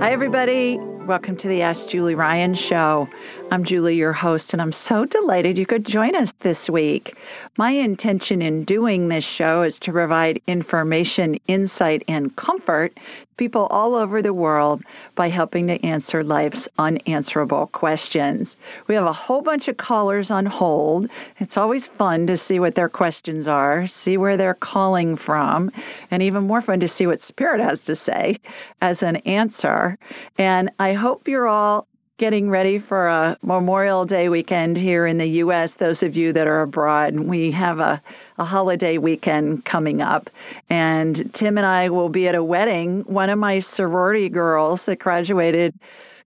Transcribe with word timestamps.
Hi, 0.00 0.10
everybody. 0.10 0.76
Welcome 1.06 1.36
to 1.36 1.46
the 1.48 1.62
Ask 1.62 1.88
Julie 1.88 2.16
Ryan 2.16 2.54
show. 2.56 3.08
I'm 3.54 3.62
Julie, 3.62 3.94
your 3.94 4.12
host, 4.12 4.52
and 4.52 4.60
I'm 4.60 4.72
so 4.72 5.04
delighted 5.04 5.58
you 5.58 5.64
could 5.64 5.86
join 5.86 6.16
us 6.16 6.32
this 6.40 6.68
week. 6.68 7.16
My 7.56 7.70
intention 7.70 8.42
in 8.42 8.64
doing 8.64 9.06
this 9.06 9.22
show 9.22 9.62
is 9.62 9.78
to 9.78 9.92
provide 9.92 10.42
information, 10.48 11.38
insight, 11.46 12.02
and 12.08 12.34
comfort 12.34 12.96
to 12.96 13.02
people 13.36 13.66
all 13.66 13.94
over 13.94 14.22
the 14.22 14.34
world 14.34 14.82
by 15.14 15.28
helping 15.28 15.68
to 15.68 15.86
answer 15.86 16.24
life's 16.24 16.68
unanswerable 16.78 17.68
questions. 17.68 18.56
We 18.88 18.96
have 18.96 19.06
a 19.06 19.12
whole 19.12 19.40
bunch 19.40 19.68
of 19.68 19.76
callers 19.76 20.32
on 20.32 20.46
hold. 20.46 21.08
It's 21.38 21.56
always 21.56 21.86
fun 21.86 22.26
to 22.26 22.36
see 22.36 22.58
what 22.58 22.74
their 22.74 22.88
questions 22.88 23.46
are, 23.46 23.86
see 23.86 24.16
where 24.16 24.36
they're 24.36 24.54
calling 24.54 25.14
from, 25.14 25.70
and 26.10 26.24
even 26.24 26.42
more 26.42 26.60
fun 26.60 26.80
to 26.80 26.88
see 26.88 27.06
what 27.06 27.20
Spirit 27.20 27.60
has 27.60 27.78
to 27.82 27.94
say 27.94 28.40
as 28.80 29.04
an 29.04 29.18
answer. 29.18 29.96
And 30.38 30.70
I 30.80 30.94
hope 30.94 31.28
you're 31.28 31.46
all 31.46 31.86
getting 32.16 32.48
ready 32.48 32.78
for 32.78 33.08
a 33.08 33.36
Memorial 33.42 34.04
Day 34.04 34.28
weekend 34.28 34.76
here 34.76 35.04
in 35.04 35.18
the 35.18 35.26
U.S. 35.26 35.74
Those 35.74 36.02
of 36.02 36.16
you 36.16 36.32
that 36.32 36.46
are 36.46 36.62
abroad, 36.62 37.18
we 37.18 37.50
have 37.50 37.80
a, 37.80 38.00
a 38.38 38.44
holiday 38.44 38.98
weekend 38.98 39.64
coming 39.64 40.00
up. 40.00 40.30
And 40.70 41.32
Tim 41.34 41.58
and 41.58 41.66
I 41.66 41.88
will 41.88 42.08
be 42.08 42.28
at 42.28 42.36
a 42.36 42.44
wedding. 42.44 43.00
One 43.02 43.30
of 43.30 43.38
my 43.38 43.58
sorority 43.58 44.28
girls 44.28 44.84
that 44.84 45.00
graduated, 45.00 45.74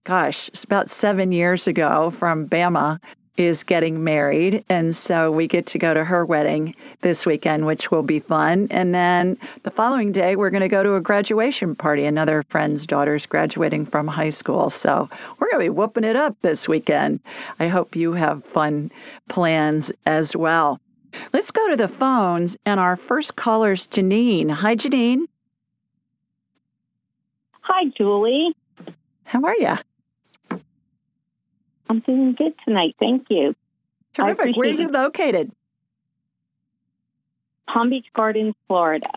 gosh, 0.04 0.50
about 0.62 0.90
seven 0.90 1.32
years 1.32 1.66
ago 1.66 2.10
from 2.10 2.46
Bama 2.46 3.00
is 3.38 3.62
getting 3.62 4.02
married. 4.02 4.64
And 4.68 4.94
so 4.94 5.30
we 5.30 5.46
get 5.46 5.66
to 5.68 5.78
go 5.78 5.94
to 5.94 6.04
her 6.04 6.26
wedding 6.26 6.74
this 7.00 7.24
weekend, 7.24 7.64
which 7.64 7.90
will 7.90 8.02
be 8.02 8.18
fun. 8.18 8.66
And 8.70 8.92
then 8.92 9.38
the 9.62 9.70
following 9.70 10.10
day, 10.10 10.34
we're 10.34 10.50
going 10.50 10.62
to 10.62 10.68
go 10.68 10.82
to 10.82 10.96
a 10.96 11.00
graduation 11.00 11.76
party. 11.76 12.04
Another 12.04 12.42
friend's 12.48 12.84
daughter's 12.84 13.26
graduating 13.26 13.86
from 13.86 14.08
high 14.08 14.30
school. 14.30 14.70
So 14.70 15.08
we're 15.38 15.50
going 15.50 15.64
to 15.64 15.70
be 15.72 15.76
whooping 15.76 16.04
it 16.04 16.16
up 16.16 16.36
this 16.42 16.66
weekend. 16.66 17.20
I 17.60 17.68
hope 17.68 17.94
you 17.94 18.12
have 18.12 18.44
fun 18.44 18.90
plans 19.28 19.92
as 20.04 20.34
well. 20.34 20.80
Let's 21.32 21.52
go 21.52 21.70
to 21.70 21.76
the 21.76 21.88
phones. 21.88 22.56
And 22.66 22.80
our 22.80 22.96
first 22.96 23.36
caller 23.36 23.72
is 23.72 23.86
Janine. 23.86 24.50
Hi, 24.50 24.74
Janine. 24.74 25.26
Hi, 27.60 27.84
Julie. 27.96 28.54
How 29.24 29.42
are 29.42 29.56
you? 29.56 29.76
I'm 31.88 32.00
doing 32.00 32.34
good 32.34 32.54
tonight. 32.64 32.96
Thank 32.98 33.26
you. 33.30 33.54
Terrific. 34.14 34.56
Where 34.56 34.68
are 34.68 34.72
you 34.72 34.88
located? 34.88 35.52
Palm 37.68 37.90
Beach 37.90 38.06
Gardens, 38.14 38.54
Florida. 38.66 39.10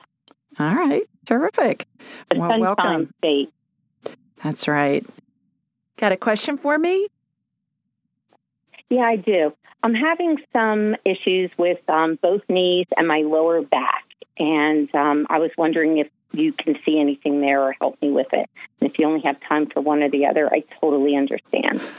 All 0.60 0.76
right. 0.76 1.04
Terrific. 1.26 1.88
The 2.30 2.40
well, 2.40 2.50
Sunshine 2.50 2.62
welcome. 2.62 3.14
State. 3.20 3.54
That's 4.44 4.68
right. 4.68 5.06
Got 5.98 6.12
a 6.12 6.18
question 6.18 6.58
for 6.58 6.78
me? 6.78 7.08
Yeah, 8.90 9.04
I 9.04 9.16
do. 9.16 9.54
I'm 9.84 9.94
having 9.94 10.38
some 10.54 10.96
issues 11.06 11.52
with 11.58 11.80
um, 11.90 12.20
both 12.22 12.42
knees 12.50 12.88
and 12.98 13.08
my 13.08 13.22
lower 13.22 13.62
back. 13.62 14.04
And 14.38 14.94
um, 14.96 15.28
I 15.30 15.40
was 15.40 15.52
wondering 15.58 15.98
if 15.98 16.10
you 16.34 16.54
can 16.54 16.78
see 16.86 17.00
anything 17.00 17.42
there 17.42 17.62
or 17.62 17.76
help 17.80 18.02
me 18.02 18.12
with 18.12 18.28
it. 18.34 18.50
And 18.80 18.90
if 18.90 19.00
you 19.00 19.06
only 19.06 19.22
have 19.22 19.38
time 19.48 19.68
for 19.68 19.82
one 19.82 20.02
or 20.04 20.10
the 20.10 20.26
other, 20.26 20.52
I 20.52 20.64
totally 20.80 21.16
understand. 21.16 21.82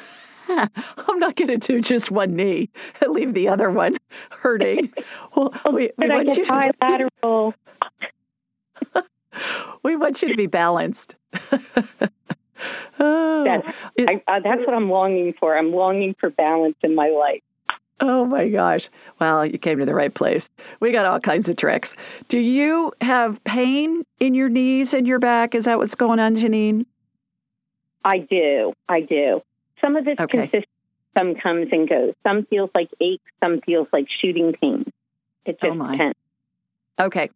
I'm 0.48 1.18
not 1.18 1.36
going 1.36 1.48
to 1.48 1.58
do 1.58 1.80
just 1.80 2.10
one 2.10 2.34
knee 2.34 2.70
and 3.00 3.12
leave 3.12 3.34
the 3.34 3.48
other 3.48 3.70
one 3.70 3.98
hurting. 4.30 4.92
Well, 5.34 5.54
we, 5.72 5.90
we 5.96 6.08
want 6.08 6.36
you 6.36 6.46
bilateral. 6.46 7.54
To, 8.92 9.04
we 9.82 9.96
want 9.96 10.22
you 10.22 10.28
to 10.28 10.36
be 10.36 10.46
balanced. 10.46 11.14
oh, 13.00 13.44
that's, 13.44 13.76
I, 13.98 14.22
uh, 14.28 14.40
that's 14.40 14.60
what 14.66 14.74
I'm 14.74 14.90
longing 14.90 15.34
for. 15.38 15.56
I'm 15.56 15.72
longing 15.72 16.14
for 16.18 16.30
balance 16.30 16.76
in 16.82 16.94
my 16.94 17.08
life. 17.08 17.42
Oh 18.00 18.24
my 18.24 18.48
gosh. 18.48 18.88
Well, 19.20 19.46
you 19.46 19.58
came 19.58 19.78
to 19.78 19.86
the 19.86 19.94
right 19.94 20.12
place. 20.12 20.50
We 20.80 20.90
got 20.90 21.06
all 21.06 21.20
kinds 21.20 21.48
of 21.48 21.56
tricks. 21.56 21.94
Do 22.28 22.38
you 22.38 22.92
have 23.00 23.42
pain 23.44 24.04
in 24.18 24.34
your 24.34 24.48
knees 24.48 24.92
and 24.92 25.06
your 25.06 25.20
back? 25.20 25.54
Is 25.54 25.66
that 25.66 25.78
what's 25.78 25.94
going 25.94 26.18
on, 26.18 26.34
Janine? 26.34 26.84
I 28.04 28.18
do. 28.18 28.72
I 28.88 29.02
do. 29.02 29.42
Some 29.82 29.96
of 29.96 30.06
it's 30.06 30.20
okay. 30.20 30.38
consistent, 30.38 30.68
some 31.16 31.34
comes 31.34 31.68
and 31.72 31.88
goes. 31.88 32.14
Some 32.22 32.46
feels 32.46 32.70
like 32.74 32.88
aches, 33.00 33.24
some 33.42 33.60
feels 33.60 33.88
like 33.92 34.06
shooting 34.08 34.54
pains. 34.60 34.86
It 35.44 35.58
oh, 35.62 35.68
just 35.68 35.80
oh 35.80 35.90
depends. 35.90 36.18
Okay. 36.98 37.30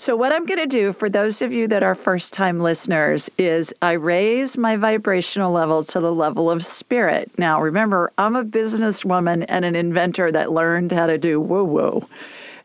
So, 0.00 0.16
what 0.16 0.32
I'm 0.32 0.46
going 0.46 0.60
to 0.60 0.66
do 0.66 0.94
for 0.94 1.10
those 1.10 1.42
of 1.42 1.52
you 1.52 1.68
that 1.68 1.82
are 1.82 1.94
first 1.94 2.32
time 2.32 2.58
listeners 2.58 3.28
is 3.36 3.74
I 3.82 3.92
raise 3.92 4.56
my 4.56 4.76
vibrational 4.76 5.52
level 5.52 5.84
to 5.84 6.00
the 6.00 6.12
level 6.12 6.50
of 6.50 6.64
spirit. 6.64 7.30
Now, 7.36 7.60
remember, 7.60 8.10
I'm 8.16 8.34
a 8.34 8.42
businesswoman 8.42 9.44
and 9.46 9.62
an 9.62 9.76
inventor 9.76 10.32
that 10.32 10.52
learned 10.52 10.90
how 10.92 11.06
to 11.06 11.18
do 11.18 11.38
woo 11.38 11.64
woo. 11.64 12.08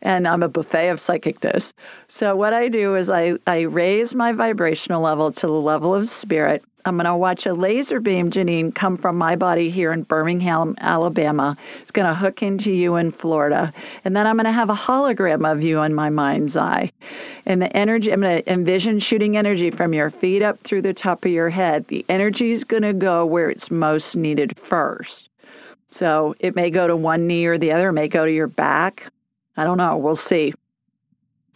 And 0.00 0.26
I'm 0.26 0.42
a 0.42 0.48
buffet 0.48 0.88
of 0.88 0.98
psychicness. 0.98 1.74
So, 2.08 2.34
what 2.36 2.54
I 2.54 2.68
do 2.68 2.96
is 2.96 3.10
I, 3.10 3.34
I 3.46 3.62
raise 3.62 4.14
my 4.14 4.32
vibrational 4.32 5.02
level 5.02 5.30
to 5.32 5.46
the 5.46 5.52
level 5.52 5.94
of 5.94 6.08
spirit 6.08 6.64
I'm 6.86 6.96
going 6.96 7.06
to 7.06 7.16
watch 7.16 7.46
a 7.46 7.52
laser 7.52 7.98
beam, 7.98 8.30
Janine, 8.30 8.72
come 8.72 8.96
from 8.96 9.18
my 9.18 9.34
body 9.34 9.70
here 9.70 9.92
in 9.92 10.04
Birmingham, 10.04 10.76
Alabama. 10.78 11.56
It's 11.82 11.90
going 11.90 12.06
to 12.06 12.14
hook 12.14 12.44
into 12.44 12.70
you 12.70 12.94
in 12.94 13.10
Florida. 13.10 13.72
And 14.04 14.16
then 14.16 14.24
I'm 14.24 14.36
going 14.36 14.46
to 14.46 14.52
have 14.52 14.70
a 14.70 14.74
hologram 14.74 15.50
of 15.50 15.64
you 15.64 15.82
in 15.82 15.94
my 15.94 16.10
mind's 16.10 16.56
eye. 16.56 16.92
And 17.44 17.60
the 17.60 17.76
energy, 17.76 18.12
I'm 18.12 18.20
going 18.20 18.40
to 18.40 18.52
envision 18.52 19.00
shooting 19.00 19.36
energy 19.36 19.72
from 19.72 19.94
your 19.94 20.10
feet 20.10 20.42
up 20.42 20.60
through 20.60 20.82
the 20.82 20.94
top 20.94 21.24
of 21.24 21.32
your 21.32 21.50
head. 21.50 21.88
The 21.88 22.06
energy 22.08 22.52
is 22.52 22.62
going 22.62 22.84
to 22.84 22.92
go 22.92 23.26
where 23.26 23.50
it's 23.50 23.68
most 23.68 24.14
needed 24.14 24.56
first. 24.56 25.28
So 25.90 26.36
it 26.38 26.54
may 26.54 26.70
go 26.70 26.86
to 26.86 26.94
one 26.94 27.26
knee 27.26 27.46
or 27.46 27.58
the 27.58 27.72
other, 27.72 27.88
it 27.88 27.94
may 27.94 28.06
go 28.06 28.24
to 28.24 28.32
your 28.32 28.46
back. 28.46 29.12
I 29.56 29.64
don't 29.64 29.78
know. 29.78 29.96
We'll 29.96 30.14
see. 30.14 30.54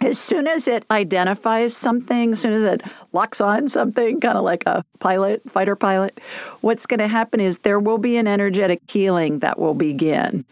As 0.00 0.18
soon 0.18 0.46
as 0.46 0.66
it 0.66 0.84
identifies 0.90 1.76
something, 1.76 2.32
as 2.32 2.40
soon 2.40 2.54
as 2.54 2.62
it 2.62 2.82
locks 3.12 3.40
on 3.40 3.68
something, 3.68 4.20
kind 4.20 4.38
of 4.38 4.44
like 4.44 4.64
a 4.66 4.84
pilot, 4.98 5.42
fighter 5.50 5.76
pilot, 5.76 6.20
what's 6.62 6.86
going 6.86 7.00
to 7.00 7.08
happen 7.08 7.40
is 7.40 7.58
there 7.58 7.78
will 7.78 7.98
be 7.98 8.16
an 8.16 8.26
energetic 8.26 8.80
healing 8.88 9.40
that 9.40 9.58
will 9.58 9.74
begin. 9.74 10.44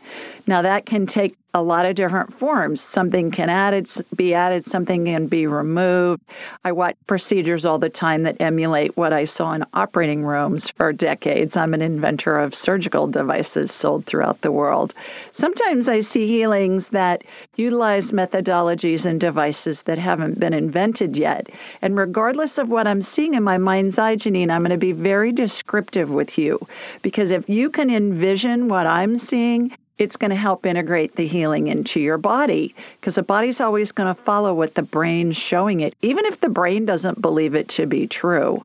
Now, 0.47 0.63
that 0.63 0.85
can 0.85 1.07
take 1.07 1.38
a 1.55 1.63
lot 1.63 1.87
of 1.87 1.97
different 1.97 2.35
forms. 2.39 2.81
Something 2.81 3.31
can 3.31 3.49
added, 3.49 3.89
be 4.15 4.35
added, 4.35 4.65
something 4.65 5.07
can 5.07 5.27
be 5.27 5.47
removed. 5.47 6.23
I 6.65 6.73
watch 6.73 6.97
procedures 7.07 7.65
all 7.65 7.79
the 7.79 7.89
time 7.89 8.25
that 8.25 8.37
emulate 8.41 8.97
what 8.97 9.15
I 9.15 9.25
saw 9.25 9.53
in 9.55 9.65
operating 9.73 10.25
rooms 10.25 10.69
for 10.69 10.93
decades. 10.93 11.57
I'm 11.57 11.73
an 11.73 11.81
inventor 11.81 12.39
of 12.39 12.55
surgical 12.55 13.07
devices 13.07 13.73
sold 13.73 14.05
throughout 14.05 14.43
the 14.43 14.53
world. 14.53 14.93
Sometimes 15.33 15.89
I 15.89 16.01
see 16.01 16.27
healings 16.27 16.91
that 16.91 17.25
utilize 17.57 18.13
methodologies 18.13 19.07
and 19.07 19.19
devices 19.19 19.85
that 19.85 19.99
haven't 19.99 20.39
been 20.39 20.53
invented 20.53 21.17
yet. 21.17 21.49
And 21.81 21.97
regardless 21.97 22.59
of 22.59 22.69
what 22.69 22.87
I'm 22.87 23.03
seeing 23.03 23.35
in 23.35 23.43
my 23.43 23.57
mind's 23.57 23.99
eye, 23.99 24.17
Janine, 24.17 24.51
I'm 24.51 24.63
going 24.63 24.71
to 24.71 24.77
be 24.77 24.93
very 24.93 25.33
descriptive 25.33 26.11
with 26.11 26.37
you 26.37 26.61
because 27.01 27.31
if 27.31 27.49
you 27.49 27.71
can 27.71 27.89
envision 27.89 28.69
what 28.69 28.87
I'm 28.87 29.17
seeing, 29.17 29.77
it's 29.99 30.17
going 30.17 30.31
to 30.31 30.37
help 30.37 30.65
integrate 30.65 31.17
the 31.17 31.27
healing 31.27 31.69
into 31.69 32.01
your 32.01 32.19
body 32.19 32.75
because 33.01 33.17
the 33.17 33.23
body's 33.23 33.61
always 33.61 33.93
going 33.93 34.15
to 34.15 34.23
follow 34.23 34.55
what 34.55 34.75
the 34.75 34.83
brain's 34.83 35.37
showing 35.37 35.81
it, 35.81 35.95
even 36.03 36.25
if 36.25 36.41
the 36.41 36.49
brain 36.49 36.87
doesn't 36.87 37.21
believe 37.21 37.55
it 37.55 37.69
to 37.71 37.87
be 37.87 38.07
true. 38.07 38.65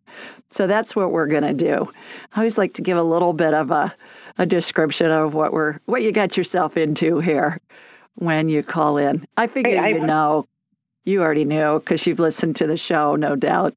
So 0.51 0.67
that's 0.67 0.95
what 0.95 1.11
we're 1.11 1.27
going 1.27 1.43
to 1.43 1.53
do. 1.53 1.91
I 2.33 2.37
always 2.37 2.57
like 2.57 2.75
to 2.75 2.83
give 2.83 2.97
a 2.97 3.03
little 3.03 3.33
bit 3.33 3.53
of 3.55 3.71
a, 3.71 3.93
a 4.37 4.45
description 4.45 5.09
of 5.09 5.33
what 5.33 5.51
we're 5.51 5.79
what 5.85 6.03
you 6.03 6.11
got 6.11 6.37
yourself 6.37 6.77
into 6.77 7.19
here 7.19 7.59
when 8.15 8.49
you 8.49 8.61
call 8.61 8.97
in. 8.97 9.27
I 9.35 9.47
figure 9.47 9.81
hey, 9.81 9.93
you 9.93 10.05
know. 10.05 10.47
You 11.05 11.21
already 11.21 11.43
knew 11.43 11.79
because 11.79 12.07
you've 12.07 12.21
listened 12.21 12.55
to 12.57 12.67
the 12.67 12.77
show, 12.77 13.17
no 13.17 13.35
doubt, 13.35 13.75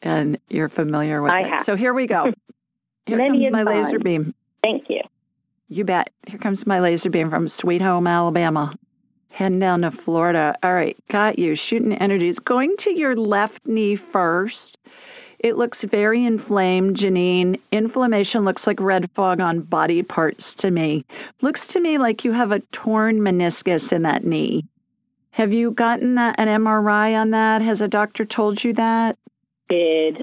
and 0.00 0.38
you're 0.48 0.70
familiar 0.70 1.20
with 1.20 1.32
I 1.32 1.40
it. 1.40 1.46
Have. 1.48 1.64
So 1.66 1.76
here 1.76 1.92
we 1.92 2.06
go. 2.06 2.32
Here 3.06 3.18
Many 3.18 3.44
comes 3.44 3.52
my 3.52 3.62
laser 3.64 3.98
beam. 3.98 4.34
Thank 4.62 4.88
you. 4.88 5.02
You 5.68 5.84
bet. 5.84 6.10
Here 6.26 6.38
comes 6.38 6.66
my 6.66 6.80
laser 6.80 7.10
beam 7.10 7.30
from 7.30 7.48
Sweet 7.48 7.80
Home, 7.80 8.06
Alabama. 8.06 8.74
Heading 9.30 9.58
down 9.58 9.82
to 9.82 9.90
Florida. 9.90 10.56
All 10.62 10.72
right, 10.72 10.96
got 11.08 11.38
you. 11.38 11.56
Shooting 11.56 11.94
energy. 11.94 12.28
It's 12.28 12.38
going 12.38 12.76
to 12.78 12.90
your 12.90 13.16
left 13.16 13.66
knee 13.66 13.96
first. 13.96 14.78
It 15.38 15.56
looks 15.56 15.82
very 15.82 16.24
inflamed, 16.24 16.96
Janine. 16.96 17.60
Inflammation 17.72 18.44
looks 18.44 18.66
like 18.66 18.80
red 18.80 19.10
fog 19.12 19.40
on 19.40 19.60
body 19.60 20.02
parts 20.02 20.54
to 20.56 20.70
me. 20.70 21.04
Looks 21.40 21.68
to 21.68 21.80
me 21.80 21.98
like 21.98 22.24
you 22.24 22.32
have 22.32 22.52
a 22.52 22.60
torn 22.60 23.20
meniscus 23.20 23.92
in 23.92 24.02
that 24.02 24.24
knee. 24.24 24.64
Have 25.32 25.52
you 25.52 25.72
gotten 25.72 26.14
that 26.14 26.36
an 26.38 26.48
MRI 26.48 27.20
on 27.20 27.30
that? 27.30 27.60
Has 27.60 27.80
a 27.80 27.88
doctor 27.88 28.24
told 28.24 28.62
you 28.62 28.74
that? 28.74 29.18
Did 29.68 30.22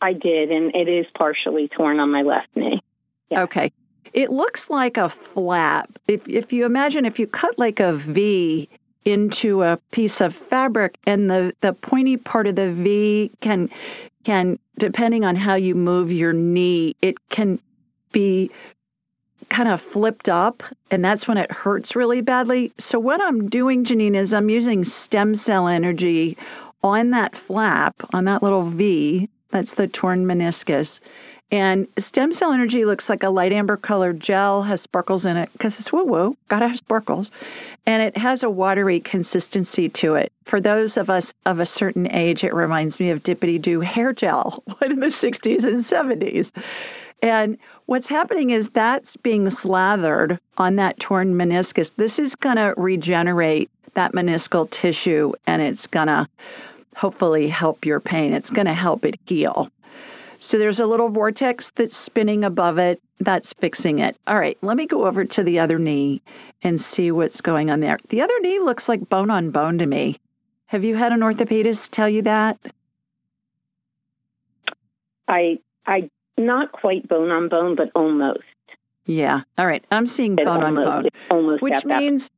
I 0.00 0.12
did, 0.12 0.50
and 0.50 0.74
it 0.74 0.88
is 0.88 1.06
partially 1.16 1.68
torn 1.68 2.00
on 2.00 2.10
my 2.10 2.22
left 2.22 2.48
knee. 2.54 2.82
Yeah. 3.30 3.44
Okay. 3.44 3.72
It 4.12 4.30
looks 4.30 4.68
like 4.68 4.96
a 4.96 5.08
flap. 5.08 5.90
If 6.08 6.28
if 6.28 6.52
you 6.52 6.66
imagine 6.66 7.06
if 7.06 7.18
you 7.18 7.26
cut 7.26 7.58
like 7.58 7.80
a 7.80 7.94
V 7.94 8.68
into 9.04 9.62
a 9.62 9.78
piece 9.90 10.20
of 10.20 10.34
fabric 10.34 10.96
and 11.06 11.30
the, 11.30 11.54
the 11.60 11.72
pointy 11.72 12.16
part 12.16 12.46
of 12.46 12.56
the 12.56 12.70
V 12.72 13.30
can 13.40 13.70
can 14.24 14.58
depending 14.78 15.24
on 15.24 15.36
how 15.36 15.54
you 15.54 15.74
move 15.74 16.12
your 16.12 16.32
knee, 16.32 16.94
it 17.02 17.16
can 17.28 17.58
be 18.12 18.50
kind 19.48 19.68
of 19.68 19.80
flipped 19.80 20.28
up 20.28 20.62
and 20.90 21.04
that's 21.04 21.26
when 21.26 21.36
it 21.36 21.50
hurts 21.50 21.96
really 21.96 22.20
badly. 22.20 22.72
So 22.78 22.98
what 22.98 23.20
I'm 23.20 23.48
doing, 23.48 23.84
Janine, 23.84 24.16
is 24.16 24.32
I'm 24.32 24.48
using 24.48 24.84
stem 24.84 25.34
cell 25.34 25.68
energy 25.68 26.36
on 26.82 27.10
that 27.10 27.36
flap, 27.36 27.94
on 28.12 28.24
that 28.24 28.42
little 28.42 28.62
V, 28.62 29.28
that's 29.50 29.74
the 29.74 29.86
torn 29.86 30.24
meniscus, 30.24 31.00
and 31.52 31.86
stem 31.98 32.32
cell 32.32 32.52
energy 32.52 32.86
looks 32.86 33.10
like 33.10 33.22
a 33.22 33.28
light 33.28 33.52
amber 33.52 33.76
colored 33.76 34.18
gel, 34.18 34.62
has 34.62 34.80
sparkles 34.80 35.26
in 35.26 35.36
it 35.36 35.50
because 35.52 35.78
it's 35.78 35.92
woo 35.92 36.02
woo, 36.02 36.36
gotta 36.48 36.66
have 36.66 36.78
sparkles. 36.78 37.30
And 37.84 38.02
it 38.02 38.16
has 38.16 38.42
a 38.42 38.48
watery 38.48 39.00
consistency 39.00 39.90
to 39.90 40.14
it. 40.14 40.32
For 40.44 40.62
those 40.62 40.96
of 40.96 41.10
us 41.10 41.34
of 41.44 41.60
a 41.60 41.66
certain 41.66 42.10
age, 42.10 42.42
it 42.42 42.54
reminds 42.54 42.98
me 42.98 43.10
of 43.10 43.22
Dippity 43.22 43.60
Doo 43.60 43.80
hair 43.80 44.14
gel 44.14 44.64
in 44.80 45.00
the 45.00 45.08
60s 45.08 45.64
and 45.64 45.80
70s. 45.80 46.52
And 47.20 47.58
what's 47.84 48.08
happening 48.08 48.50
is 48.50 48.70
that's 48.70 49.16
being 49.16 49.50
slathered 49.50 50.40
on 50.56 50.76
that 50.76 50.98
torn 50.98 51.34
meniscus. 51.34 51.92
This 51.96 52.18
is 52.18 52.34
going 52.34 52.56
to 52.56 52.72
regenerate 52.78 53.70
that 53.92 54.12
meniscal 54.12 54.70
tissue 54.70 55.34
and 55.46 55.60
it's 55.60 55.86
going 55.86 56.06
to 56.06 56.26
hopefully 56.96 57.48
help 57.48 57.84
your 57.84 58.00
pain. 58.00 58.32
It's 58.32 58.50
going 58.50 58.66
to 58.66 58.74
help 58.74 59.04
it 59.04 59.20
heal. 59.26 59.70
So 60.42 60.58
there's 60.58 60.80
a 60.80 60.86
little 60.86 61.08
vortex 61.08 61.70
that's 61.76 61.96
spinning 61.96 62.42
above 62.42 62.76
it. 62.78 63.00
That's 63.20 63.52
fixing 63.52 64.00
it. 64.00 64.16
All 64.26 64.36
right, 64.36 64.58
let 64.60 64.76
me 64.76 64.86
go 64.86 65.06
over 65.06 65.24
to 65.24 65.44
the 65.44 65.60
other 65.60 65.78
knee 65.78 66.20
and 66.62 66.80
see 66.80 67.12
what's 67.12 67.40
going 67.40 67.70
on 67.70 67.78
there. 67.78 67.96
The 68.08 68.22
other 68.22 68.40
knee 68.40 68.58
looks 68.58 68.88
like 68.88 69.08
bone 69.08 69.30
on 69.30 69.52
bone 69.52 69.78
to 69.78 69.86
me. 69.86 70.18
Have 70.66 70.82
you 70.82 70.96
had 70.96 71.12
an 71.12 71.20
orthopedist 71.20 71.90
tell 71.90 72.08
you 72.08 72.22
that? 72.22 72.58
I 75.28 75.60
I 75.86 76.10
not 76.36 76.72
quite 76.72 77.06
bone 77.06 77.30
on 77.30 77.48
bone, 77.48 77.76
but 77.76 77.92
almost. 77.94 78.40
Yeah. 79.06 79.42
All 79.56 79.66
right. 79.66 79.84
I'm 79.92 80.08
seeing 80.08 80.34
bone 80.34 80.48
almost, 80.48 80.88
on 80.88 81.02
bone, 81.02 81.10
almost 81.30 81.62
which 81.62 81.84
means 81.84 82.32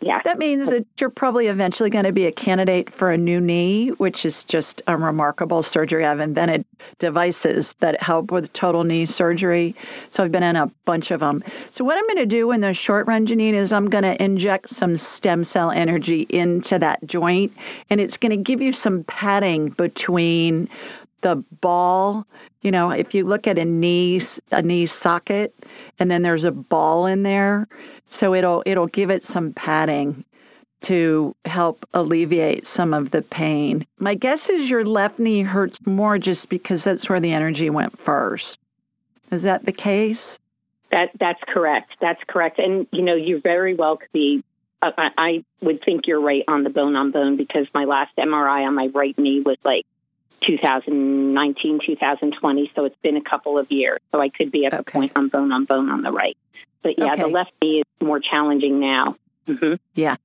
yeah. 0.00 0.20
That 0.24 0.38
means 0.38 0.68
that 0.68 0.84
you're 0.98 1.08
probably 1.08 1.46
eventually 1.46 1.88
going 1.88 2.04
to 2.04 2.12
be 2.12 2.26
a 2.26 2.32
candidate 2.32 2.92
for 2.92 3.10
a 3.10 3.16
new 3.16 3.40
knee, 3.40 3.88
which 3.88 4.26
is 4.26 4.44
just 4.44 4.82
a 4.86 4.96
remarkable 4.96 5.62
surgery. 5.62 6.04
I've 6.04 6.20
invented 6.20 6.66
devices 6.98 7.74
that 7.80 8.02
help 8.02 8.30
with 8.30 8.52
total 8.52 8.84
knee 8.84 9.06
surgery. 9.06 9.74
So 10.10 10.24
I've 10.24 10.32
been 10.32 10.42
in 10.42 10.56
a 10.56 10.66
bunch 10.84 11.10
of 11.10 11.20
them. 11.20 11.42
So, 11.70 11.84
what 11.84 11.96
I'm 11.96 12.06
going 12.06 12.18
to 12.18 12.26
do 12.26 12.50
in 12.50 12.60
the 12.60 12.74
short 12.74 13.06
run, 13.06 13.26
Janine, 13.26 13.54
is 13.54 13.72
I'm 13.72 13.88
going 13.88 14.04
to 14.04 14.22
inject 14.22 14.68
some 14.68 14.96
stem 14.96 15.44
cell 15.44 15.70
energy 15.70 16.26
into 16.28 16.78
that 16.78 17.06
joint, 17.06 17.52
and 17.88 18.00
it's 18.00 18.18
going 18.18 18.30
to 18.30 18.36
give 18.36 18.60
you 18.60 18.72
some 18.72 19.04
padding 19.04 19.70
between 19.70 20.68
the 21.24 21.36
ball 21.60 22.24
you 22.62 22.70
know 22.70 22.90
if 22.90 23.14
you 23.14 23.24
look 23.24 23.48
at 23.48 23.58
a 23.58 23.64
knee 23.64 24.20
a 24.52 24.62
knee 24.62 24.86
socket 24.86 25.52
and 25.98 26.10
then 26.10 26.22
there's 26.22 26.44
a 26.44 26.52
ball 26.52 27.06
in 27.06 27.24
there 27.24 27.66
so 28.08 28.34
it'll 28.34 28.62
it'll 28.66 28.86
give 28.86 29.10
it 29.10 29.24
some 29.24 29.52
padding 29.52 30.24
to 30.84 31.34
help 31.46 31.86
alleviate 31.94 32.66
some 32.66 32.92
of 32.92 33.10
the 33.10 33.22
pain. 33.22 33.86
My 33.98 34.14
guess 34.14 34.50
is 34.50 34.68
your 34.68 34.84
left 34.84 35.18
knee 35.18 35.40
hurts 35.40 35.78
more 35.86 36.18
just 36.18 36.50
because 36.50 36.84
that's 36.84 37.08
where 37.08 37.20
the 37.20 37.32
energy 37.32 37.70
went 37.70 37.98
first. 37.98 38.58
Is 39.30 39.42
that 39.42 39.64
the 39.64 39.72
case? 39.72 40.38
That 40.90 41.10
that's 41.18 41.40
correct. 41.48 41.92
That's 42.00 42.20
correct. 42.28 42.58
And 42.58 42.86
you 42.92 43.02
know, 43.02 43.14
you 43.14 43.40
very 43.40 43.74
well 43.74 43.96
could 43.96 44.12
be. 44.12 44.44
I, 44.82 45.08
I 45.16 45.44
would 45.62 45.82
think 45.82 46.06
you're 46.06 46.20
right 46.20 46.44
on 46.46 46.62
the 46.62 46.68
bone 46.68 46.94
on 46.94 47.10
bone 47.10 47.38
because 47.38 47.66
my 47.72 47.84
last 47.84 48.14
MRI 48.18 48.66
on 48.66 48.74
my 48.74 48.90
right 48.94 49.18
knee 49.18 49.40
was 49.40 49.56
like 49.64 49.86
2019, 50.46 51.80
2020. 51.86 52.72
So 52.74 52.84
it's 52.84 52.96
been 53.02 53.16
a 53.16 53.22
couple 53.22 53.58
of 53.58 53.70
years. 53.70 54.00
So 54.12 54.20
I 54.20 54.28
could 54.28 54.50
be 54.50 54.66
at 54.66 54.74
okay. 54.74 54.82
the 54.84 54.90
point 54.90 55.12
on 55.16 55.28
bone 55.28 55.52
on 55.52 55.64
bone 55.64 55.90
on 55.90 56.02
the 56.02 56.12
right. 56.12 56.36
But 56.82 56.98
yeah, 56.98 57.12
okay. 57.12 57.22
the 57.22 57.28
left 57.28 57.52
knee 57.62 57.80
is 57.80 58.06
more 58.06 58.20
challenging 58.20 58.80
now. 58.80 59.16
Mm-hmm. 59.48 59.74
Yeah. 59.94 60.16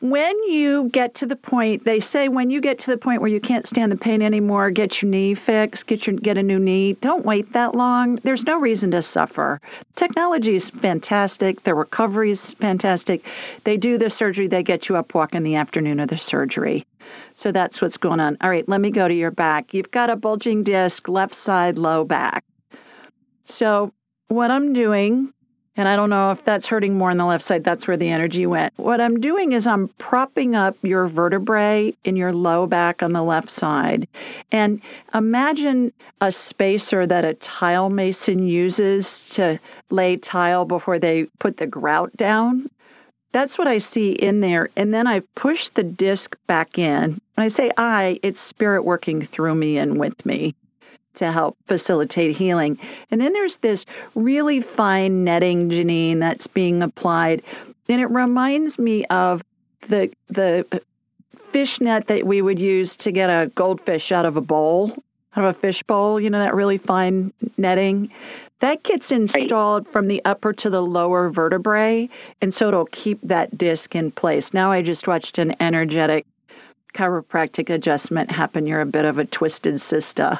When 0.00 0.42
you 0.44 0.88
get 0.88 1.16
to 1.16 1.26
the 1.26 1.36
point, 1.36 1.84
they 1.84 2.00
say 2.00 2.28
when 2.28 2.50
you 2.50 2.62
get 2.62 2.78
to 2.80 2.90
the 2.90 2.96
point 2.96 3.20
where 3.20 3.30
you 3.30 3.40
can't 3.40 3.66
stand 3.66 3.92
the 3.92 3.96
pain 3.96 4.22
anymore, 4.22 4.70
get 4.70 5.02
your 5.02 5.10
knee 5.10 5.34
fixed, 5.34 5.86
get 5.86 6.06
your 6.06 6.16
get 6.16 6.38
a 6.38 6.42
new 6.42 6.58
knee. 6.58 6.94
Don't 6.94 7.24
wait 7.24 7.52
that 7.52 7.74
long. 7.74 8.16
There's 8.22 8.46
no 8.46 8.58
reason 8.58 8.90
to 8.92 9.02
suffer. 9.02 9.60
Technology 9.96 10.56
is 10.56 10.70
fantastic. 10.70 11.62
The 11.62 11.74
recovery 11.74 12.30
is 12.30 12.52
fantastic. 12.52 13.26
They 13.64 13.76
do 13.76 13.98
the 13.98 14.08
surgery, 14.08 14.46
they 14.46 14.62
get 14.62 14.88
you 14.88 14.96
up 14.96 15.14
walking 15.14 15.42
the 15.42 15.56
afternoon 15.56 16.00
of 16.00 16.08
the 16.08 16.18
surgery. 16.18 16.86
So 17.34 17.52
that's 17.52 17.80
what's 17.80 17.96
going 17.96 18.20
on. 18.20 18.36
All 18.40 18.50
right, 18.50 18.68
let 18.68 18.80
me 18.80 18.90
go 18.90 19.06
to 19.06 19.14
your 19.14 19.30
back. 19.30 19.74
You've 19.74 19.90
got 19.90 20.10
a 20.10 20.16
bulging 20.16 20.62
disc, 20.62 21.08
left 21.08 21.34
side, 21.34 21.78
low 21.78 22.04
back. 22.04 22.44
So 23.44 23.92
what 24.28 24.50
I'm 24.50 24.72
doing 24.72 25.32
and 25.76 25.88
I 25.88 25.96
don't 25.96 26.10
know 26.10 26.32
if 26.32 26.44
that's 26.44 26.66
hurting 26.66 26.98
more 26.98 27.10
on 27.10 27.16
the 27.16 27.24
left 27.24 27.44
side. 27.44 27.64
That's 27.64 27.86
where 27.86 27.96
the 27.96 28.10
energy 28.10 28.44
went. 28.44 28.74
What 28.76 29.00
I'm 29.00 29.20
doing 29.20 29.52
is 29.52 29.66
I'm 29.66 29.88
propping 29.88 30.54
up 30.54 30.76
your 30.82 31.06
vertebrae 31.06 31.94
in 32.04 32.16
your 32.16 32.32
low 32.32 32.66
back 32.66 33.02
on 33.02 33.12
the 33.12 33.22
left 33.22 33.48
side. 33.48 34.08
And 34.52 34.82
imagine 35.14 35.92
a 36.20 36.32
spacer 36.32 37.06
that 37.06 37.24
a 37.24 37.34
tile 37.34 37.88
mason 37.88 38.46
uses 38.46 39.30
to 39.30 39.58
lay 39.90 40.16
tile 40.16 40.64
before 40.66 40.98
they 40.98 41.24
put 41.38 41.56
the 41.56 41.66
grout 41.66 42.14
down. 42.16 42.68
That's 43.32 43.56
what 43.56 43.68
I 43.68 43.78
see 43.78 44.12
in 44.12 44.40
there. 44.40 44.70
And 44.76 44.92
then 44.92 45.06
I 45.06 45.20
push 45.34 45.68
the 45.70 45.82
disc 45.82 46.36
back 46.46 46.78
in. 46.78 47.20
When 47.34 47.44
I 47.44 47.48
say 47.48 47.70
I, 47.76 48.18
it's 48.22 48.40
spirit 48.40 48.84
working 48.84 49.24
through 49.24 49.54
me 49.54 49.78
and 49.78 49.98
with 49.98 50.24
me 50.26 50.54
to 51.14 51.30
help 51.30 51.56
facilitate 51.66 52.36
healing. 52.36 52.78
And 53.10 53.20
then 53.20 53.32
there's 53.32 53.58
this 53.58 53.86
really 54.14 54.60
fine 54.60 55.24
netting, 55.24 55.70
Janine, 55.70 56.20
that's 56.20 56.46
being 56.46 56.82
applied. 56.82 57.42
And 57.88 58.00
it 58.00 58.10
reminds 58.10 58.78
me 58.78 59.04
of 59.06 59.42
the 59.88 60.10
the 60.28 60.82
fish 61.52 61.80
net 61.80 62.06
that 62.06 62.26
we 62.26 62.42
would 62.42 62.60
use 62.60 62.96
to 62.96 63.10
get 63.10 63.28
a 63.28 63.48
goldfish 63.54 64.12
out 64.12 64.24
of 64.24 64.36
a 64.36 64.40
bowl, 64.40 64.92
out 65.36 65.44
of 65.44 65.56
a 65.56 65.58
fish 65.58 65.82
bowl, 65.82 66.20
you 66.20 66.30
know, 66.30 66.38
that 66.38 66.54
really 66.54 66.78
fine 66.78 67.32
netting. 67.56 68.10
That 68.60 68.82
gets 68.82 69.10
installed 69.10 69.86
right. 69.86 69.92
from 69.92 70.08
the 70.08 70.22
upper 70.24 70.52
to 70.52 70.70
the 70.70 70.82
lower 70.82 71.30
vertebrae, 71.30 72.08
and 72.40 72.52
so 72.52 72.68
it'll 72.68 72.86
keep 72.86 73.18
that 73.22 73.56
disc 73.56 73.94
in 73.94 74.10
place. 74.10 74.52
Now 74.52 74.70
I 74.70 74.82
just 74.82 75.06
watched 75.06 75.38
an 75.38 75.54
energetic 75.60 76.26
chiropractic 76.94 77.70
adjustment 77.70 78.30
happen. 78.30 78.66
You're 78.66 78.80
a 78.80 78.86
bit 78.86 79.04
of 79.04 79.18
a 79.18 79.24
twisted 79.24 79.80
sister. 79.80 80.38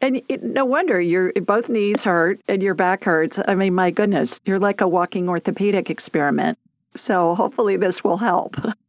And 0.00 0.22
it, 0.28 0.42
no 0.42 0.64
wonder 0.64 1.00
your 1.00 1.32
both 1.32 1.68
knees 1.68 2.04
hurt 2.04 2.40
and 2.48 2.62
your 2.62 2.74
back 2.74 3.04
hurts. 3.04 3.38
I 3.48 3.54
mean, 3.54 3.74
my 3.74 3.90
goodness, 3.90 4.40
you're 4.44 4.58
like 4.58 4.80
a 4.80 4.88
walking 4.88 5.28
orthopedic 5.28 5.90
experiment. 5.90 6.58
So 6.96 7.34
hopefully 7.34 7.76
this 7.76 8.04
will 8.04 8.18
help. 8.18 8.56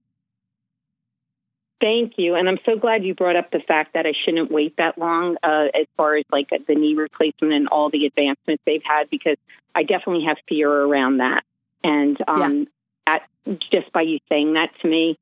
Thank 1.79 2.13
you. 2.17 2.33
And 2.35 2.49
I'm 2.49 2.57
so 2.65 2.75
glad 2.75 3.03
you 3.03 3.13
brought 3.13 3.35
up 3.35 3.51
the 3.51 3.59
fact 3.59 3.93
that 3.93 4.07
I 4.07 4.13
shouldn't 4.25 4.49
wait 4.49 4.77
that 4.77 4.97
long 4.97 5.37
uh, 5.43 5.67
as 5.75 5.85
far 5.95 6.15
as 6.15 6.25
like 6.31 6.49
the 6.49 6.73
knee 6.73 6.95
replacement 6.95 7.53
and 7.53 7.67
all 7.67 7.89
the 7.89 8.05
advancements 8.07 8.63
they've 8.65 8.83
had, 8.83 9.09
because 9.11 9.37
I 9.75 9.83
definitely 9.83 10.25
have 10.25 10.37
fear 10.49 10.71
around 10.71 11.17
that. 11.17 11.43
And 11.83 12.17
um, 12.27 12.67
yeah. 13.07 13.19
that, 13.45 13.59
just 13.71 13.91
by 13.91 14.01
you 14.01 14.17
saying 14.27 14.53
that 14.53 14.71
to 14.81 14.87
me 14.87 15.19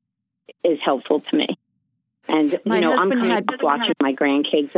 is 0.64 0.78
helpful 0.82 1.20
to 1.20 1.36
me. 1.36 1.58
And, 2.26 2.58
my 2.64 2.76
you 2.76 2.80
know, 2.80 2.96
I'm 2.96 3.10
kind 3.10 3.48
of 3.48 3.60
watching 3.62 3.94
my 4.00 4.14
grandkids. 4.14 4.70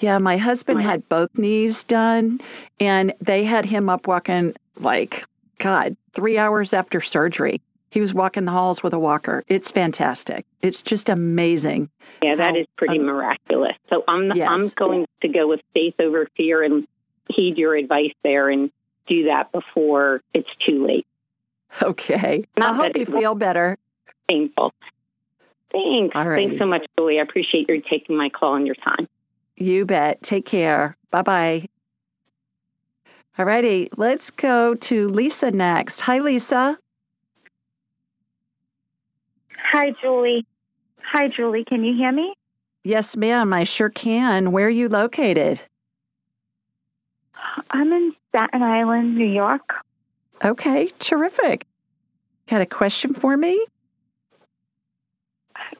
Yeah, 0.00 0.18
my 0.18 0.36
husband 0.36 0.82
had 0.82 1.08
both 1.08 1.30
knees 1.38 1.84
done, 1.84 2.40
and 2.78 3.14
they 3.20 3.44
had 3.44 3.64
him 3.64 3.88
up 3.88 4.06
walking 4.06 4.54
like, 4.76 5.24
God, 5.58 5.96
three 6.12 6.38
hours 6.38 6.74
after 6.74 7.00
surgery. 7.00 7.60
He 7.92 8.00
was 8.00 8.14
walking 8.14 8.46
the 8.46 8.52
halls 8.52 8.82
with 8.82 8.94
a 8.94 8.98
walker. 8.98 9.44
It's 9.48 9.70
fantastic. 9.70 10.46
It's 10.62 10.80
just 10.80 11.10
amazing. 11.10 11.90
Yeah, 12.22 12.36
that 12.36 12.54
how, 12.54 12.56
is 12.56 12.66
pretty 12.76 12.98
um, 12.98 13.04
miraculous. 13.04 13.76
So 13.90 14.02
I'm 14.08 14.32
yes. 14.34 14.48
I'm 14.50 14.68
going 14.70 15.06
to 15.20 15.28
go 15.28 15.46
with 15.46 15.60
faith 15.74 15.96
over 15.98 16.26
fear 16.34 16.62
and 16.62 16.88
heed 17.28 17.58
your 17.58 17.76
advice 17.76 18.14
there 18.24 18.48
and 18.48 18.72
do 19.06 19.24
that 19.24 19.52
before 19.52 20.22
it's 20.32 20.48
too 20.66 20.86
late. 20.86 21.06
Okay. 21.82 22.46
Not 22.56 22.70
I 22.70 22.76
hope 22.76 22.96
you 22.96 23.04
feel 23.04 23.34
better. 23.34 23.76
Painful. 24.26 24.72
Thanks. 25.70 26.16
All 26.16 26.26
right. 26.26 26.48
Thanks 26.48 26.58
so 26.58 26.64
much, 26.64 26.86
Julie. 26.96 27.18
I 27.18 27.22
appreciate 27.22 27.68
your 27.68 27.82
taking 27.82 28.16
my 28.16 28.30
call 28.30 28.54
and 28.54 28.64
your 28.64 28.74
time. 28.76 29.06
You 29.58 29.84
bet. 29.84 30.22
Take 30.22 30.46
care. 30.46 30.96
Bye 31.10 31.22
bye. 31.22 31.68
All 33.38 33.44
righty. 33.44 33.90
Let's 33.98 34.30
go 34.30 34.76
to 34.76 35.08
Lisa 35.08 35.50
next. 35.50 36.00
Hi, 36.00 36.20
Lisa. 36.20 36.78
Hi, 39.62 39.92
Julie. 40.02 40.44
Hi, 41.02 41.28
Julie. 41.28 41.64
Can 41.64 41.84
you 41.84 41.94
hear 41.96 42.12
me? 42.12 42.34
Yes, 42.84 43.16
ma'am. 43.16 43.52
I 43.52 43.64
sure 43.64 43.88
can. 43.88 44.52
Where 44.52 44.66
are 44.66 44.70
you 44.70 44.88
located? 44.88 45.60
I'm 47.70 47.92
in 47.92 48.12
Staten 48.28 48.62
Island, 48.62 49.16
New 49.16 49.26
York. 49.26 49.74
Okay, 50.44 50.90
terrific. 50.98 51.66
Got 52.48 52.60
a 52.60 52.66
question 52.66 53.14
for 53.14 53.36
me? 53.36 53.64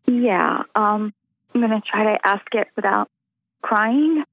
Yeah, 0.06 0.62
um, 0.74 1.12
I'm 1.54 1.60
going 1.60 1.70
to 1.70 1.80
try 1.80 2.04
to 2.04 2.18
ask 2.26 2.46
it 2.54 2.68
without 2.76 3.10
crying. 3.62 4.24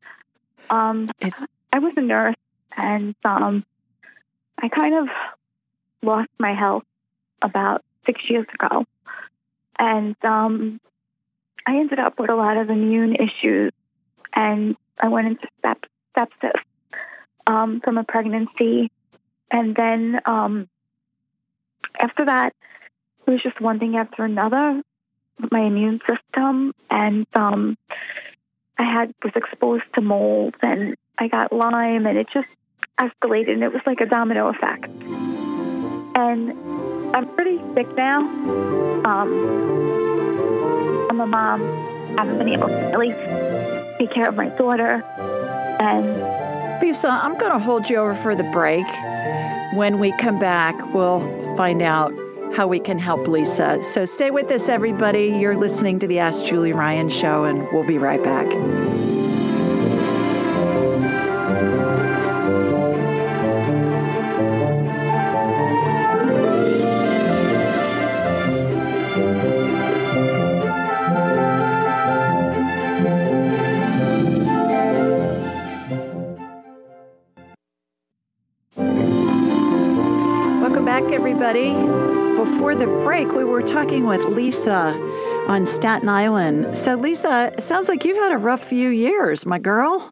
Um, 0.70 1.10
it's... 1.20 1.42
I 1.72 1.80
was 1.80 1.94
a 1.98 2.02
nurse, 2.02 2.36
and 2.76 3.16
um, 3.24 3.64
I 4.58 4.70
kind 4.70 4.96
of 4.96 5.08
lost 6.02 6.30
my 6.40 6.54
health 6.54 6.84
about 7.42 7.84
six 8.06 8.22
years 8.30 8.48
ago, 8.54 8.86
and 9.80 10.16
um, 10.24 10.80
I 11.66 11.78
ended 11.78 12.00
up 12.00 12.20
with 12.20 12.30
a 12.30 12.36
lot 12.36 12.58
of 12.58 12.70
immune 12.70 13.16
issues, 13.16 13.72
and 14.34 14.76
I 15.00 15.08
went 15.08 15.28
into 15.28 15.48
sepsis 16.16 16.52
um, 17.48 17.82
from 17.82 17.98
a 17.98 18.04
pregnancy, 18.04 18.92
and 19.50 19.76
then 19.76 20.20
um, 20.26 20.70
after 22.00 22.26
that, 22.26 22.54
it 23.26 23.32
was 23.32 23.42
just 23.42 23.60
one 23.62 23.80
thing 23.80 23.96
after 23.96 24.24
another 24.26 24.82
my 25.52 25.62
immune 25.62 26.00
system, 26.08 26.74
and 26.90 27.26
um, 27.34 27.78
I 28.78 28.84
had 28.84 29.14
was 29.24 29.34
exposed 29.36 29.86
to 29.96 30.02
mold, 30.02 30.56
and 30.62 30.96
I 31.18 31.28
got 31.28 31.54
Lyme, 31.54 32.06
and 32.06 32.18
it 32.18 32.28
just 32.34 32.48
escalated, 33.00 33.52
and 33.52 33.64
it 33.64 33.72
was 33.72 33.82
like 33.86 34.02
a 34.02 34.06
domino 34.06 34.50
effect. 34.50 34.90
And 36.16 36.89
I'm 37.14 37.28
pretty 37.36 37.60
sick 37.74 37.88
now. 37.96 38.20
Um, 39.06 39.30
I'm 41.10 41.20
a 41.20 41.28
mom. 41.28 41.62
I 42.18 42.26
haven't 42.26 42.38
been 42.38 42.50
able 42.50 42.68
to 42.68 42.92
really 42.96 43.14
take 43.98 44.14
care 44.14 44.28
of 44.28 44.36
my 44.36 44.50
daughter, 44.50 45.04
and 45.80 46.82
Lisa, 46.82 47.08
I'm 47.08 47.38
going 47.38 47.52
to 47.52 47.60
hold 47.60 47.90
you 47.90 47.98
over 47.98 48.16
for 48.16 48.36
the 48.36 48.44
break. 48.46 48.86
When 49.74 50.00
we 50.00 50.12
come 50.18 50.40
back, 50.40 50.94
we'll 50.94 51.22
find 51.56 51.82
out 51.82 52.12
how 52.56 52.68
we 52.68 52.80
can 52.80 52.98
help 52.98 53.28
Lisa. 53.28 53.80
So 53.94 54.06
stay 54.06 54.32
with 54.32 54.50
us, 54.50 54.70
everybody. 54.70 55.28
You're 55.28 55.56
listening 55.56 56.00
to 56.00 56.08
the 56.08 56.20
Ask 56.20 56.46
Julie 56.46 56.74
Ryan 56.74 57.10
show, 57.10 57.44
and 57.44 57.68
we'll 57.72 57.86
be 57.86 57.98
right 58.00 58.24
back. 58.24 58.48
The 82.80 82.88
break, 83.04 83.30
we 83.34 83.44
were 83.44 83.62
talking 83.62 84.06
with 84.06 84.22
Lisa 84.22 84.94
on 85.50 85.66
Staten 85.66 86.08
Island. 86.08 86.78
So, 86.78 86.96
Lisa, 86.96 87.52
it 87.58 87.62
sounds 87.62 87.90
like 87.90 88.06
you've 88.06 88.16
had 88.16 88.32
a 88.32 88.38
rough 88.38 88.64
few 88.64 88.88
years, 88.88 89.46
my 89.46 89.60
girl. 89.60 90.10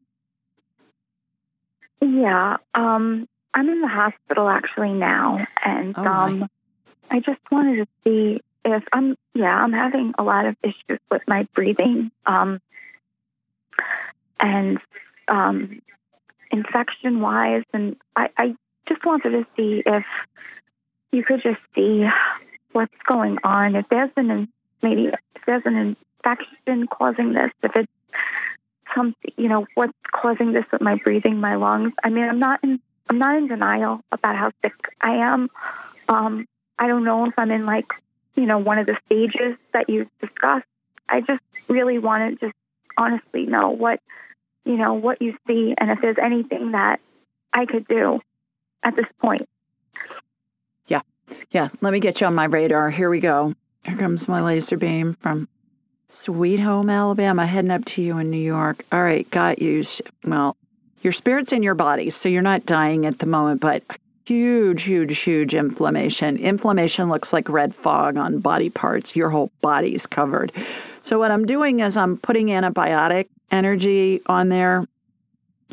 Yeah, 2.02 2.58
um, 2.76 3.30
I'm 3.54 3.70
in 3.70 3.80
the 3.80 3.88
hospital 3.88 4.50
actually 4.50 4.92
now, 4.92 5.48
and 5.64 5.96
oh 5.98 6.04
um, 6.04 6.50
I 7.10 7.22
just 7.22 7.40
wanted 7.50 7.78
to 7.78 7.88
see 8.04 8.42
if 8.66 8.84
I'm. 8.92 9.16
Yeah, 9.34 9.56
I'm 9.56 9.72
having 9.72 10.14
a 10.18 10.24
lot 10.24 10.46
of 10.46 10.58
issues 10.62 11.00
with 11.10 11.22
my 11.26 11.48
breathing, 11.56 12.12
um, 12.26 12.60
and 14.42 14.78
um, 15.30 15.82
infection 16.52 17.22
wise, 17.22 17.64
and 17.74 17.96
I, 18.16 18.30
I 18.38 18.56
just 18.90 19.06
wanted 19.06 19.30
to 19.30 19.46
see 19.56 19.84
if 19.86 20.06
you 21.14 21.24
could 21.24 21.42
just 21.42 21.62
see 21.74 22.06
what's 22.78 22.94
going 23.08 23.40
on. 23.44 23.76
If 23.76 23.90
there's 23.90 24.12
an 24.16 24.48
maybe 24.84 25.08
if 25.08 25.42
there's 25.48 25.64
an 25.66 25.76
infection 25.76 26.88
causing 26.88 27.34
this, 27.34 27.52
if 27.64 27.76
it's 27.76 27.92
some 28.96 29.16
you 29.36 29.50
know 29.50 29.66
what's 29.74 29.98
causing 30.12 30.54
this 30.54 30.66
with 30.72 30.82
my 30.82 30.96
breathing, 30.96 31.40
my 31.40 31.56
lungs. 31.56 31.94
I 32.04 32.10
mean, 32.10 32.26
I'm 32.26 32.40
not 32.40 32.64
in 32.64 32.80
I'm 33.10 33.18
not 33.18 33.36
in 33.36 33.48
denial 33.48 34.02
about 34.12 34.36
how 34.36 34.52
sick 34.62 34.74
I 35.02 35.16
am. 35.16 35.50
Um, 36.08 36.48
I 36.78 36.88
don't 36.88 37.04
know 37.04 37.26
if 37.26 37.34
I'm 37.38 37.50
in 37.50 37.66
like 37.66 37.92
you 38.36 38.46
know 38.46 38.60
one 38.60 38.78
of 38.78 38.86
the 38.86 38.98
stages 39.08 39.58
that 39.74 39.90
you 39.90 40.08
discussed. 40.22 40.68
I 41.10 41.22
just 41.22 41.42
really 41.68 41.98
want 41.98 42.40
to 42.40 42.46
just 42.46 42.58
honestly 42.96 43.48
know 43.48 43.72
what 43.72 44.02
you 44.66 44.78
know 44.78 44.94
what 44.94 45.20
you 45.20 45.36
see 45.48 45.74
and 45.80 45.90
if 45.90 46.00
there's 46.00 46.18
anything 46.22 46.74
that 46.74 47.00
I 47.52 47.66
could 47.66 47.88
do 47.88 48.20
at 48.84 48.96
this 48.96 49.08
point. 49.20 49.50
Yeah, 51.52 51.70
let 51.82 51.94
me 51.94 52.00
get 52.00 52.22
you 52.22 52.28
on 52.28 52.36
my 52.36 52.46
radar. 52.46 52.90
Here 52.90 53.10
we 53.10 53.20
go. 53.20 53.54
Here 53.84 53.98
comes 53.98 54.28
my 54.28 54.42
laser 54.42 54.78
beam 54.78 55.16
from 55.22 55.48
Sweet 56.10 56.60
Home, 56.60 56.90
Alabama, 56.90 57.46
heading 57.46 57.72
up 57.72 57.86
to 57.86 58.02
you 58.02 58.18
in 58.18 58.30
New 58.30 58.38
York. 58.38 58.86
All 58.92 59.02
right, 59.02 59.30
got 59.30 59.62
you. 59.62 59.84
Well, 60.26 60.56
your 61.02 61.14
spirit's 61.14 61.54
in 61.54 61.64
your 61.64 61.76
body, 61.76 62.10
so 62.10 62.30
you're 62.30 62.42
not 62.42 62.66
dying 62.66 63.06
at 63.06 63.20
the 63.20 63.26
moment, 63.26 63.62
but 63.62 63.84
huge, 64.26 64.84
huge, 64.84 65.18
huge 65.20 65.54
inflammation. 65.54 66.38
Inflammation 66.38 67.10
looks 67.10 67.32
like 67.32 67.50
red 67.50 67.74
fog 67.76 68.18
on 68.18 68.40
body 68.40 68.70
parts. 68.70 69.16
Your 69.16 69.30
whole 69.30 69.52
body's 69.62 70.06
covered. 70.06 70.52
So, 71.04 71.20
what 71.20 71.32
I'm 71.32 71.46
doing 71.46 71.80
is 71.80 71.96
I'm 71.96 72.18
putting 72.18 72.48
antibiotic 72.48 73.28
energy 73.52 74.22
on 74.26 74.50
there 74.50 74.86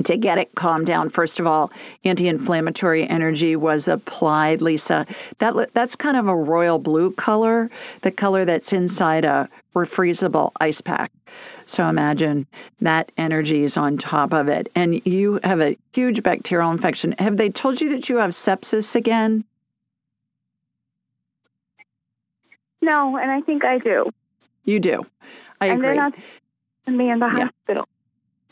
to 0.02 0.16
get 0.16 0.38
it 0.38 0.54
calmed 0.54 0.86
down 0.86 1.08
first 1.10 1.38
of 1.38 1.46
all 1.46 1.70
anti-inflammatory 2.04 3.08
energy 3.08 3.54
was 3.54 3.86
applied 3.86 4.60
lisa 4.60 5.06
that 5.38 5.54
that's 5.72 5.94
kind 5.96 6.16
of 6.16 6.26
a 6.26 6.34
royal 6.34 6.78
blue 6.78 7.12
color 7.12 7.70
the 8.02 8.10
color 8.10 8.44
that's 8.44 8.72
inside 8.72 9.24
a 9.24 9.48
refreezable 9.74 10.50
ice 10.60 10.80
pack 10.80 11.12
so 11.66 11.88
imagine 11.88 12.46
that 12.80 13.10
energy 13.16 13.62
is 13.62 13.76
on 13.76 13.96
top 13.96 14.32
of 14.32 14.48
it 14.48 14.68
and 14.74 15.06
you 15.06 15.38
have 15.44 15.60
a 15.60 15.76
huge 15.92 16.22
bacterial 16.22 16.70
infection 16.72 17.12
have 17.18 17.36
they 17.36 17.48
told 17.50 17.80
you 17.80 17.90
that 17.90 18.08
you 18.08 18.16
have 18.16 18.30
sepsis 18.30 18.96
again 18.96 19.44
no 22.82 23.16
and 23.16 23.30
i 23.30 23.40
think 23.40 23.64
i 23.64 23.78
do 23.78 24.10
You 24.64 24.80
do. 24.80 25.06
I 25.60 25.66
and 25.66 25.78
agree. 25.78 25.88
they're 25.88 25.94
not 25.96 26.14
me 26.86 27.10
in 27.10 27.18
the 27.18 27.26
Yeah. 27.26 27.44
hospital. 27.66 27.88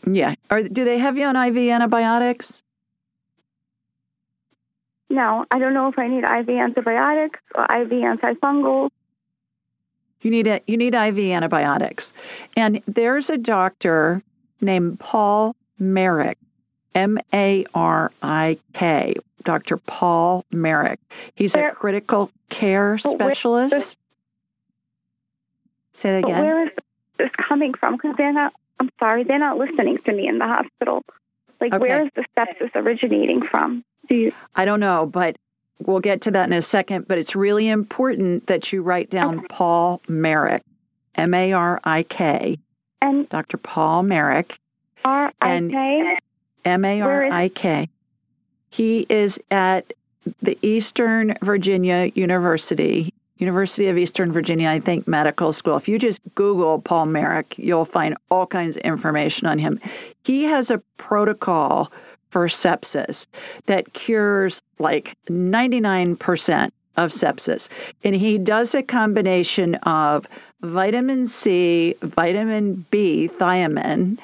Yeah. 0.06 0.34
Are 0.50 0.62
do 0.62 0.84
they 0.84 0.98
have 0.98 1.16
you 1.16 1.24
on 1.26 1.36
IV 1.36 1.56
antibiotics? 1.70 2.62
No, 5.10 5.44
I 5.50 5.58
don't 5.58 5.74
know 5.74 5.88
if 5.88 5.98
I 5.98 6.08
need 6.08 6.24
IV 6.24 6.48
antibiotics 6.48 7.38
or 7.54 7.64
IV 7.64 7.90
antifungal. 7.90 8.90
You 10.22 10.30
need 10.30 10.46
a, 10.46 10.60
you 10.66 10.76
need 10.76 10.94
IV 10.94 11.18
antibiotics. 11.18 12.12
And 12.56 12.80
there's 12.86 13.28
a 13.28 13.36
doctor 13.36 14.22
named 14.60 15.00
Paul 15.00 15.54
Marik, 15.78 16.38
M 16.94 17.18
A 17.34 17.66
R 17.74 18.10
I 18.22 18.58
K, 18.72 19.16
Dr. 19.44 19.76
Paul 19.76 20.46
Marik. 20.50 21.00
He's 21.34 21.54
a 21.54 21.70
critical 21.72 22.30
care 22.48 22.96
where- 22.96 23.14
specialist. 23.34 23.98
Say 25.94 26.10
that 26.20 26.24
again. 26.24 26.40
where 26.40 26.64
is 26.66 26.70
this 27.18 27.30
coming 27.36 27.74
from? 27.74 27.96
Because 27.96 28.16
they're 28.16 28.32
not. 28.32 28.54
I'm 28.82 28.90
sorry, 28.98 29.22
they're 29.22 29.38
not 29.38 29.58
listening 29.58 29.98
to 30.06 30.12
me 30.12 30.26
in 30.26 30.38
the 30.38 30.44
hospital. 30.46 31.04
Like, 31.60 31.72
Okay. 31.72 31.80
where 31.80 32.02
is 32.04 32.10
the 32.16 32.24
sepsis 32.36 32.74
originating 32.74 33.40
from? 33.42 33.84
Do 34.08 34.16
you? 34.16 34.32
I 34.56 34.64
don't 34.64 34.80
know, 34.80 35.06
but 35.06 35.36
we'll 35.78 36.00
get 36.00 36.22
to 36.22 36.32
that 36.32 36.48
in 36.48 36.52
a 36.52 36.62
second. 36.62 37.06
But 37.06 37.18
it's 37.18 37.36
really 37.36 37.68
important 37.68 38.48
that 38.48 38.72
you 38.72 38.82
write 38.82 39.08
down 39.08 39.46
Paul 39.48 40.00
Marik, 40.08 40.62
M 41.14 41.32
A 41.32 41.52
R 41.52 41.80
I 41.84 42.02
K, 42.02 42.58
And 43.00 43.28
Dr. 43.28 43.56
Paul 43.56 44.02
Marik. 44.02 44.58
R 45.04 45.32
I 45.40 45.60
K. 45.70 46.18
M 46.64 46.84
A 46.84 47.00
R 47.02 47.24
I 47.26 47.48
K. 47.50 47.88
He 48.70 49.06
is 49.08 49.38
at 49.52 49.92
the 50.42 50.58
Eastern 50.62 51.36
Virginia 51.40 52.10
University, 52.16 53.11
University 53.42 53.88
of 53.88 53.98
Eastern 53.98 54.30
Virginia, 54.30 54.68
I 54.68 54.78
think, 54.78 55.08
medical 55.08 55.52
school. 55.52 55.76
If 55.76 55.88
you 55.88 55.98
just 55.98 56.20
Google 56.36 56.80
Paul 56.80 57.06
Marik, 57.06 57.58
you'll 57.58 57.84
find 57.84 58.16
all 58.30 58.46
kinds 58.46 58.76
of 58.76 58.82
information 58.82 59.48
on 59.48 59.58
him. 59.58 59.80
He 60.22 60.44
has 60.44 60.70
a 60.70 60.78
protocol 60.96 61.90
for 62.30 62.46
sepsis 62.46 63.26
that 63.66 63.92
cures 63.92 64.62
like 64.78 65.16
99% 65.28 66.70
of 66.96 67.10
sepsis. 67.10 67.68
And 68.04 68.14
he 68.14 68.38
does 68.38 68.76
a 68.76 68.82
combination 68.82 69.74
of 69.76 70.26
vitamin 70.60 71.26
C, 71.26 71.96
vitamin 72.00 72.86
B, 72.92 73.28
thiamine, 73.40 74.18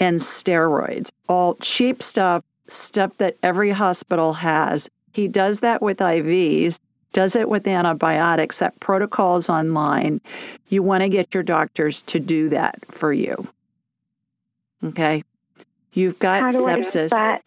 and 0.00 0.20
steroids, 0.20 1.10
all 1.28 1.54
cheap 1.60 2.02
stuff, 2.02 2.42
stuff 2.66 3.12
that 3.18 3.36
every 3.44 3.70
hospital 3.70 4.32
has. 4.32 4.88
He 5.12 5.28
does 5.28 5.60
that 5.60 5.80
with 5.80 5.98
IVs, 5.98 6.80
does 7.14 7.34
it 7.36 7.48
with 7.48 7.66
antibiotics. 7.66 8.58
That 8.58 8.78
protocol 8.80 9.36
is 9.38 9.48
online. 9.48 10.20
You 10.68 10.82
want 10.82 11.02
to 11.02 11.08
get 11.08 11.32
your 11.32 11.42
doctors 11.42 12.02
to 12.02 12.20
do 12.20 12.50
that 12.50 12.76
for 12.90 13.10
you. 13.12 13.48
Okay. 14.84 15.24
You've 15.94 16.18
got 16.18 16.42
How 16.42 16.50
do 16.50 16.66
I 16.66 16.74
do 16.76 16.82
sepsis. 16.82 17.40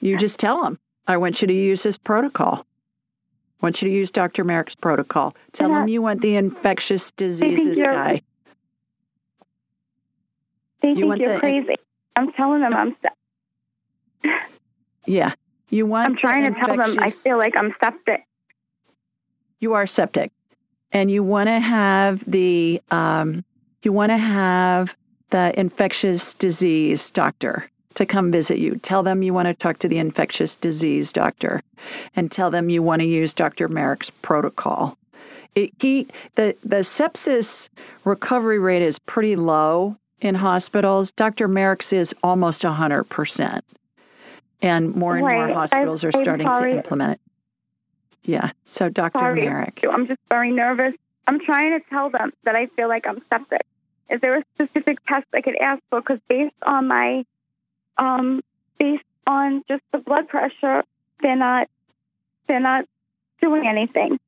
You 0.00 0.16
just 0.16 0.38
tell 0.40 0.62
them, 0.62 0.78
I 1.06 1.16
want 1.18 1.42
you 1.42 1.48
to 1.48 1.54
use 1.54 1.82
this 1.82 1.98
protocol. 1.98 2.64
I 3.60 3.66
want 3.66 3.82
you 3.82 3.88
to 3.88 3.94
use 3.94 4.10
Dr. 4.10 4.44
Marik's 4.44 4.74
protocol. 4.74 5.34
Tell 5.52 5.68
them 5.68 5.88
you 5.88 6.00
want 6.02 6.20
the 6.20 6.36
infectious 6.36 7.10
diseases 7.12 7.78
guy. 7.78 8.22
They 10.80 10.88
You 10.90 10.94
think 10.94 11.06
want 11.06 11.20
you're 11.20 11.32
the- 11.34 11.40
crazy. 11.40 11.76
I'm 12.16 12.32
telling 12.32 12.60
them 12.60 12.74
I'm. 12.74 12.96
se- 13.02 14.30
Yeah. 15.06 15.32
You 15.70 15.86
want 15.86 16.08
I'm 16.10 16.16
trying 16.16 16.52
to 16.52 16.60
tell 16.60 16.76
them 16.76 16.96
I 17.00 17.10
feel 17.10 17.38
like 17.38 17.56
I'm 17.56 17.74
septic. 17.80 18.24
You 19.64 19.72
are 19.72 19.86
septic 19.86 20.30
and 20.92 21.10
you 21.10 21.22
want 21.22 21.46
to 21.46 21.58
have 21.58 22.22
the 22.30 22.82
um, 22.90 23.46
you 23.82 23.94
want 23.94 24.10
to 24.10 24.18
have 24.18 24.94
the 25.30 25.58
infectious 25.58 26.34
disease 26.34 27.10
doctor 27.10 27.70
to 27.94 28.04
come 28.04 28.30
visit 28.30 28.58
you. 28.58 28.76
Tell 28.76 29.02
them 29.02 29.22
you 29.22 29.32
want 29.32 29.48
to 29.48 29.54
talk 29.54 29.78
to 29.78 29.88
the 29.88 29.96
infectious 29.96 30.56
disease 30.56 31.14
doctor 31.14 31.62
and 32.14 32.30
tell 32.30 32.50
them 32.50 32.68
you 32.68 32.82
want 32.82 33.00
to 33.00 33.06
use 33.06 33.32
dr 33.32 33.66
Marik's 33.70 34.10
protocol. 34.20 34.98
It, 35.54 35.70
he 35.80 36.08
the 36.34 36.54
the 36.62 36.84
sepsis 36.84 37.70
recovery 38.04 38.58
rate 38.58 38.82
is 38.82 38.98
pretty 38.98 39.34
low 39.34 39.96
in 40.20 40.34
hospitals. 40.34 41.10
Dr 41.12 41.48
Marik's 41.48 41.94
is 41.94 42.14
almost 42.22 42.60
100% 42.64 43.62
and 44.60 44.94
more 44.94 45.16
and 45.16 45.22
more 45.22 45.48
hospitals 45.48 46.04
are 46.04 46.10
I'm 46.12 46.22
starting 46.22 46.46
sorry. 46.46 46.72
to 46.72 46.76
implement 46.76 47.12
it 47.12 47.20
yeah 48.24 48.50
so 48.64 48.88
dr 48.88 49.18
Sorry. 49.18 49.48
Marik 49.48 49.84
I'm 49.90 50.06
just 50.06 50.20
very 50.28 50.50
nervous. 50.52 50.94
I'm 51.26 51.40
trying 51.40 51.78
to 51.78 51.84
tell 51.88 52.10
them 52.10 52.32
that 52.44 52.54
I 52.54 52.66
feel 52.66 52.88
like 52.88 53.06
I'm 53.06 53.22
septic. 53.30 53.62
Is 54.10 54.20
there 54.20 54.36
a 54.36 54.44
specific 54.54 54.98
test 55.06 55.26
I 55.32 55.40
could 55.40 55.56
ask 55.56 55.82
for? 55.90 56.00
Because 56.00 56.20
based 56.28 56.54
on 56.62 56.88
my, 56.88 57.24
um, 57.96 58.42
based 58.78 59.04
on 59.26 59.64
just 59.68 59.82
the 59.92 59.98
blood 59.98 60.28
pressure, 60.28 60.84
they're 61.22 61.36
not, 61.36 61.68
they're 62.46 62.60
not 62.60 62.84
doing 63.40 63.66
anything. 63.66 64.18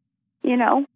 You 0.43 0.57
know, 0.57 0.87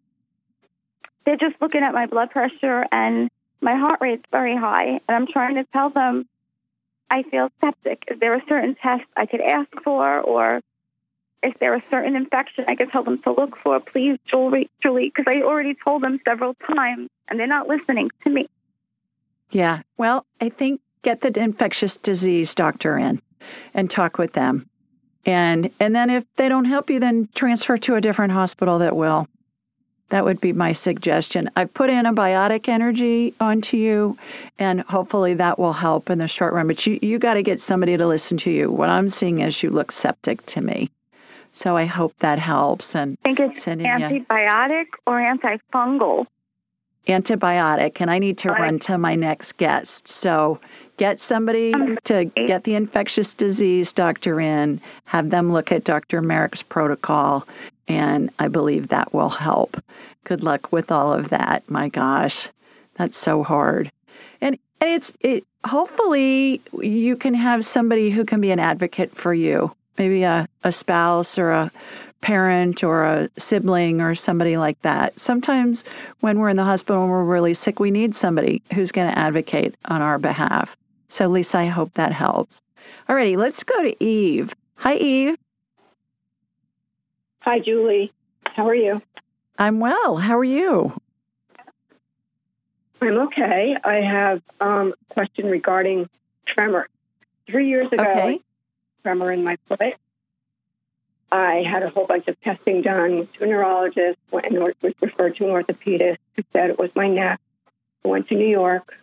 they're 1.26 1.36
just 1.36 1.60
looking 1.60 1.82
at 1.82 1.92
my 1.92 2.06
blood 2.06 2.30
pressure 2.30 2.86
and 2.90 3.30
my 3.60 3.74
heart 3.74 4.00
rate's 4.00 4.24
very 4.30 4.56
high, 4.56 5.00
and 5.06 5.10
I'm 5.10 5.26
trying 5.26 5.56
to 5.56 5.64
tell 5.64 5.90
them 5.90 6.26
I 7.10 7.24
feel 7.24 7.50
septic. 7.60 8.04
Is 8.10 8.18
there 8.20 8.34
a 8.34 8.42
certain 8.48 8.74
test 8.76 9.04
I 9.16 9.26
could 9.26 9.42
ask 9.42 9.68
for, 9.84 10.20
or 10.20 10.60
if 11.42 11.59
there 11.59 11.74
a 11.74 11.83
certain 11.90 12.16
infection 12.16 12.64
I 12.68 12.76
could 12.76 12.90
tell 12.90 13.05
them 13.05 13.20
to 13.22 13.33
look 13.33 13.57
for, 13.62 13.81
please, 13.81 14.18
Julie, 14.26 14.70
Julie, 14.83 15.12
because 15.14 15.24
I 15.26 15.42
already 15.42 15.74
told 15.74 16.03
them 16.03 16.20
several 16.24 16.55
times 16.55 17.09
and 17.29 17.38
they're 17.38 17.46
not 17.46 17.68
listening 17.68 18.11
to 18.24 18.31
me. 18.31 18.48
Yeah. 19.50 19.83
Well, 19.96 20.26
I 20.40 20.50
think 20.50 20.81
get 21.03 21.20
the 21.20 21.38
infectious 21.40 21.96
disease 21.96 22.55
doctor 22.55 22.98
in 22.98 23.20
and 23.74 23.90
talk 23.90 24.18
with 24.18 24.33
them. 24.33 24.68
And 25.26 25.70
and 25.81 25.94
then 25.94 26.11
if 26.11 26.24
they 26.37 26.48
don't 26.48 26.64
help 26.64 26.90
you 26.90 27.00
then 27.00 27.29
transfer 27.35 27.76
to 27.79 27.96
a 27.96 28.00
different 28.00 28.33
hospital 28.33 28.79
that 28.79 28.96
will. 28.96 29.26
That 30.11 30.24
would 30.24 30.40
be 30.40 30.53
my 30.53 30.72
suggestion. 30.72 31.50
I've 31.55 31.72
put 31.72 31.88
antibiotic 31.88 32.68
energy 32.68 33.33
onto 33.38 33.76
you 33.76 34.18
and 34.59 34.81
hopefully 34.81 35.35
that 35.35 35.57
will 35.57 35.72
help 35.72 36.11
in 36.11 36.18
the 36.18 36.26
short 36.26 36.53
run. 36.53 36.66
But 36.66 36.87
you 36.87 36.98
you 37.00 37.18
got 37.18 37.35
to 37.35 37.42
get 37.42 37.61
somebody 37.61 37.96
to 37.96 38.07
listen 38.07 38.37
to 38.38 38.50
you. 38.50 38.70
What 38.70 38.88
I'm 38.88 39.09
seeing 39.09 39.40
is 39.40 39.62
you 39.62 39.70
look 39.70 39.92
septic 39.92 40.44
to 40.46 40.61
me. 40.61 40.90
So 41.52 41.76
I 41.76 41.84
hope 41.84 42.14
that 42.20 42.38
helps 42.38 42.94
and 42.94 43.18
I 43.24 43.28
think 43.34 43.40
it's 43.40 43.62
Sending 43.62 43.86
you- 43.86 43.92
antibiotic 43.92 44.86
or 45.06 45.18
antifungal. 45.20 46.26
antibiotic 47.08 48.00
and 48.00 48.10
I 48.10 48.18
need 48.18 48.38
to 48.38 48.50
Right. 48.50 48.60
run 48.60 48.78
to 48.80 48.98
my 48.98 49.14
next 49.14 49.56
guest. 49.56 50.06
So 50.08 50.60
get 50.96 51.18
somebody 51.20 51.72
Um, 51.74 51.98
to 52.04 52.26
get 52.26 52.64
the 52.64 52.74
infectious 52.74 53.34
disease 53.34 53.92
doctor 53.92 54.40
in, 54.40 54.80
have 55.06 55.30
them 55.30 55.52
look 55.52 55.72
at 55.72 55.84
Dr. 55.84 56.20
Marik's 56.22 56.62
protocol, 56.62 57.46
and 57.88 58.30
I 58.38 58.48
believe 58.48 58.88
that 58.88 59.12
will 59.12 59.30
help. 59.30 59.76
Good 60.24 60.42
luck 60.42 60.70
with 60.72 60.92
all 60.92 61.12
of 61.12 61.30
that. 61.30 61.68
My 61.68 61.88
gosh, 61.88 62.48
that's 62.94 63.16
so 63.16 63.42
hard. 63.42 63.90
And 64.40 64.58
and 64.82 64.90
it's 64.94 65.12
it 65.20 65.44
hopefully 65.66 66.62
you 66.80 67.16
can 67.16 67.34
have 67.34 67.64
somebody 67.66 68.08
who 68.10 68.24
can 68.24 68.40
be 68.40 68.50
an 68.50 68.58
advocate 68.58 69.14
for 69.14 69.34
you. 69.34 69.72
Maybe 69.98 70.22
a, 70.22 70.48
a 70.64 70.72
spouse 70.72 71.38
or 71.38 71.50
a 71.50 71.72
parent 72.20 72.85
or 72.85 73.05
a 73.05 73.31
sibling 73.38 74.00
or 74.00 74.14
somebody 74.14 74.57
like 74.57 74.81
that. 74.83 75.18
Sometimes 75.18 75.85
when 76.20 76.38
we're 76.38 76.48
in 76.50 76.57
the 76.57 76.64
hospital 76.64 77.03
and 77.03 77.11
we're 77.11 77.24
really 77.24 77.55
sick, 77.55 77.81
we 77.81 77.90
need 77.90 78.14
somebody 78.14 78.62
who's 78.74 78.92
going 78.92 79.11
to 79.11 79.18
advocate 79.18 79.74
on 79.85 80.03
our 80.03 80.18
behalf. 80.18 80.76
So, 81.09 81.29
Lisa, 81.29 81.59
I 81.59 81.66
hope 81.66 81.94
that 81.94 82.12
helps. 82.12 82.61
Alrighty, 83.09 83.37
let's 83.37 83.64
go 83.64 83.83
to 83.83 84.05
Eve. 84.05 84.55
Hi, 84.76 84.96
Eve. 84.96 85.37
Hi, 87.40 87.59
Julie. 87.59 88.12
How 88.46 88.68
are 88.68 88.74
you? 88.74 89.00
I'm 89.59 89.81
well. 89.81 90.16
How 90.16 90.38
are 90.38 90.44
you? 90.44 90.92
I'm 93.00 93.18
okay. 93.29 93.76
I 93.83 93.94
have 93.94 94.42
um, 94.61 94.94
a 95.11 95.14
question 95.14 95.46
regarding 95.46 96.09
tremor. 96.46 96.88
Three 97.46 97.68
years 97.68 97.88
ago, 97.90 98.03
Okay. 98.03 98.40
Tremor 99.02 99.32
in 99.32 99.44
my 99.44 99.56
foot. 99.68 99.94
I 101.32 101.62
had 101.62 101.82
a 101.82 101.90
whole 101.90 102.06
bunch 102.06 102.26
of 102.28 102.40
testing 102.40 102.82
done 102.82 103.28
to 103.34 103.44
a 103.44 103.46
neurologist 103.46 104.18
went 104.30 104.46
and 104.46 104.58
was 104.58 104.74
referred 105.00 105.36
to 105.36 105.44
an 105.44 105.50
orthopedist 105.50 106.18
who 106.36 106.42
said 106.52 106.70
it 106.70 106.78
was 106.78 106.90
my 106.94 107.08
neck. 107.08 107.40
I 108.04 108.08
went 108.08 108.28
to 108.28 108.34
New 108.34 108.48
York 108.48 108.94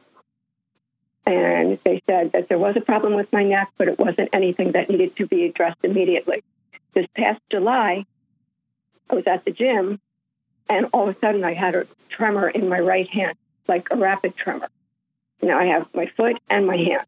and 1.25 1.79
they 1.83 2.01
said 2.05 2.33
that 2.33 2.49
there 2.49 2.57
was 2.57 2.75
a 2.75 2.81
problem 2.81 3.13
with 3.13 3.31
my 3.31 3.43
neck, 3.43 3.69
but 3.77 3.87
it 3.87 3.97
wasn't 3.97 4.29
anything 4.33 4.73
that 4.73 4.89
needed 4.89 5.15
to 5.17 5.27
be 5.27 5.45
addressed 5.45 5.79
immediately. 5.83 6.43
This 6.93 7.07
past 7.15 7.41
July, 7.49 8.05
I 9.09 9.15
was 9.15 9.25
at 9.27 9.45
the 9.45 9.51
gym 9.51 10.01
and 10.69 10.87
all 10.93 11.07
of 11.07 11.15
a 11.15 11.19
sudden 11.19 11.43
I 11.43 11.53
had 11.53 11.75
a 11.75 11.87
tremor 12.09 12.49
in 12.49 12.67
my 12.67 12.79
right 12.79 13.07
hand, 13.07 13.37
like 13.67 13.87
a 13.91 13.95
rapid 13.95 14.35
tremor. 14.35 14.69
Now 15.41 15.59
I 15.59 15.65
have 15.65 15.87
my 15.93 16.07
foot 16.17 16.37
and 16.49 16.67
my 16.67 16.77
hand. 16.77 17.05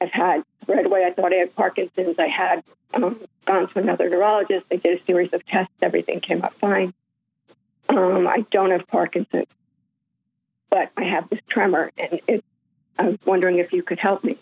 I've 0.00 0.10
had 0.10 0.42
right 0.66 0.84
away. 0.84 1.04
I 1.04 1.12
thought 1.12 1.32
I 1.32 1.36
had 1.36 1.54
Parkinson's. 1.54 2.18
I 2.18 2.28
had 2.28 2.64
um, 2.94 3.20
gone 3.44 3.68
to 3.68 3.78
another 3.78 4.08
neurologist. 4.08 4.66
They 4.68 4.76
did 4.76 5.00
a 5.00 5.04
series 5.04 5.32
of 5.32 5.44
tests. 5.46 5.72
Everything 5.80 6.20
came 6.20 6.42
up 6.42 6.54
fine. 6.54 6.92
Um, 7.88 8.26
I 8.26 8.44
don't 8.50 8.70
have 8.70 8.86
Parkinson's. 8.88 9.46
but 10.70 10.90
I 10.96 11.04
have 11.04 11.28
this 11.28 11.40
tremor, 11.48 11.90
and 11.98 12.20
it, 12.26 12.44
I 12.98 13.08
was 13.08 13.18
wondering 13.24 13.58
if 13.58 13.72
you 13.72 13.82
could 13.82 13.98
help 13.98 14.24
me. 14.24 14.38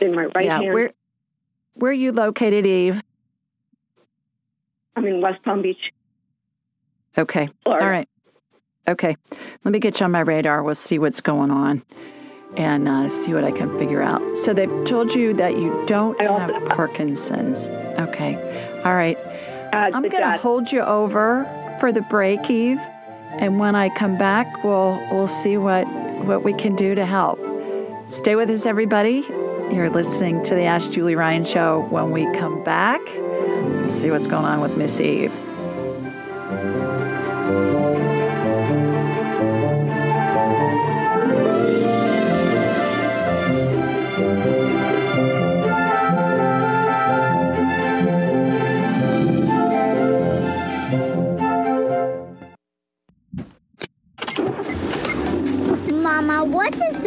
In 0.00 0.14
my 0.14 0.26
right 0.26 0.46
yeah, 0.46 0.60
hand. 0.60 0.74
Where, 0.74 0.92
where 1.74 1.90
are 1.90 1.94
you 1.94 2.12
located, 2.12 2.66
Eve? 2.66 3.02
I'm 4.94 5.06
in 5.06 5.20
West 5.20 5.42
Palm 5.42 5.62
Beach. 5.62 5.92
Okay. 7.16 7.48
Florida. 7.64 7.84
All 7.84 7.90
right. 7.90 8.08
Okay. 8.86 9.16
Let 9.64 9.72
me 9.72 9.78
get 9.78 10.00
you 10.00 10.04
on 10.04 10.12
my 10.12 10.20
radar. 10.20 10.62
We'll 10.62 10.74
see 10.74 10.98
what's 10.98 11.20
going 11.20 11.50
on 11.50 11.82
and 12.56 12.88
uh, 12.88 13.08
see 13.08 13.34
what 13.34 13.44
I 13.44 13.50
can 13.50 13.78
figure 13.78 14.02
out. 14.02 14.38
So 14.38 14.52
they've 14.52 14.84
told 14.84 15.14
you 15.14 15.34
that 15.34 15.56
you 15.56 15.84
don't 15.86 16.20
have 16.20 16.50
Parkinson's. 16.66 17.66
Okay. 17.98 18.34
All 18.84 18.94
right. 18.94 19.16
Uh, 19.72 19.90
I'm 19.94 20.02
going 20.08 20.22
to 20.22 20.36
hold 20.36 20.70
you 20.70 20.80
over 20.80 21.46
for 21.80 21.92
the 21.92 22.02
break, 22.02 22.50
Eve, 22.50 22.78
and 22.78 23.58
when 23.58 23.74
I 23.74 23.88
come 23.88 24.18
back, 24.18 24.62
we'll 24.62 25.00
we'll 25.10 25.28
see 25.28 25.56
what 25.56 25.86
what 26.24 26.44
we 26.44 26.52
can 26.52 26.76
do 26.76 26.94
to 26.94 27.06
help. 27.06 27.40
Stay 28.08 28.36
with 28.36 28.50
us, 28.50 28.66
everybody. 28.66 29.24
You're 29.72 29.88
listening 29.88 30.42
to 30.44 30.54
the 30.54 30.64
Ask 30.64 30.90
Julie 30.90 31.14
Ryan 31.14 31.46
Show. 31.46 31.86
When 31.88 32.10
we 32.10 32.24
come 32.36 32.62
back, 32.62 33.00
see 33.90 34.10
what's 34.10 34.26
going 34.26 34.44
on 34.44 34.60
with 34.60 34.76
Miss 34.76 35.00
Eve. 35.00 35.32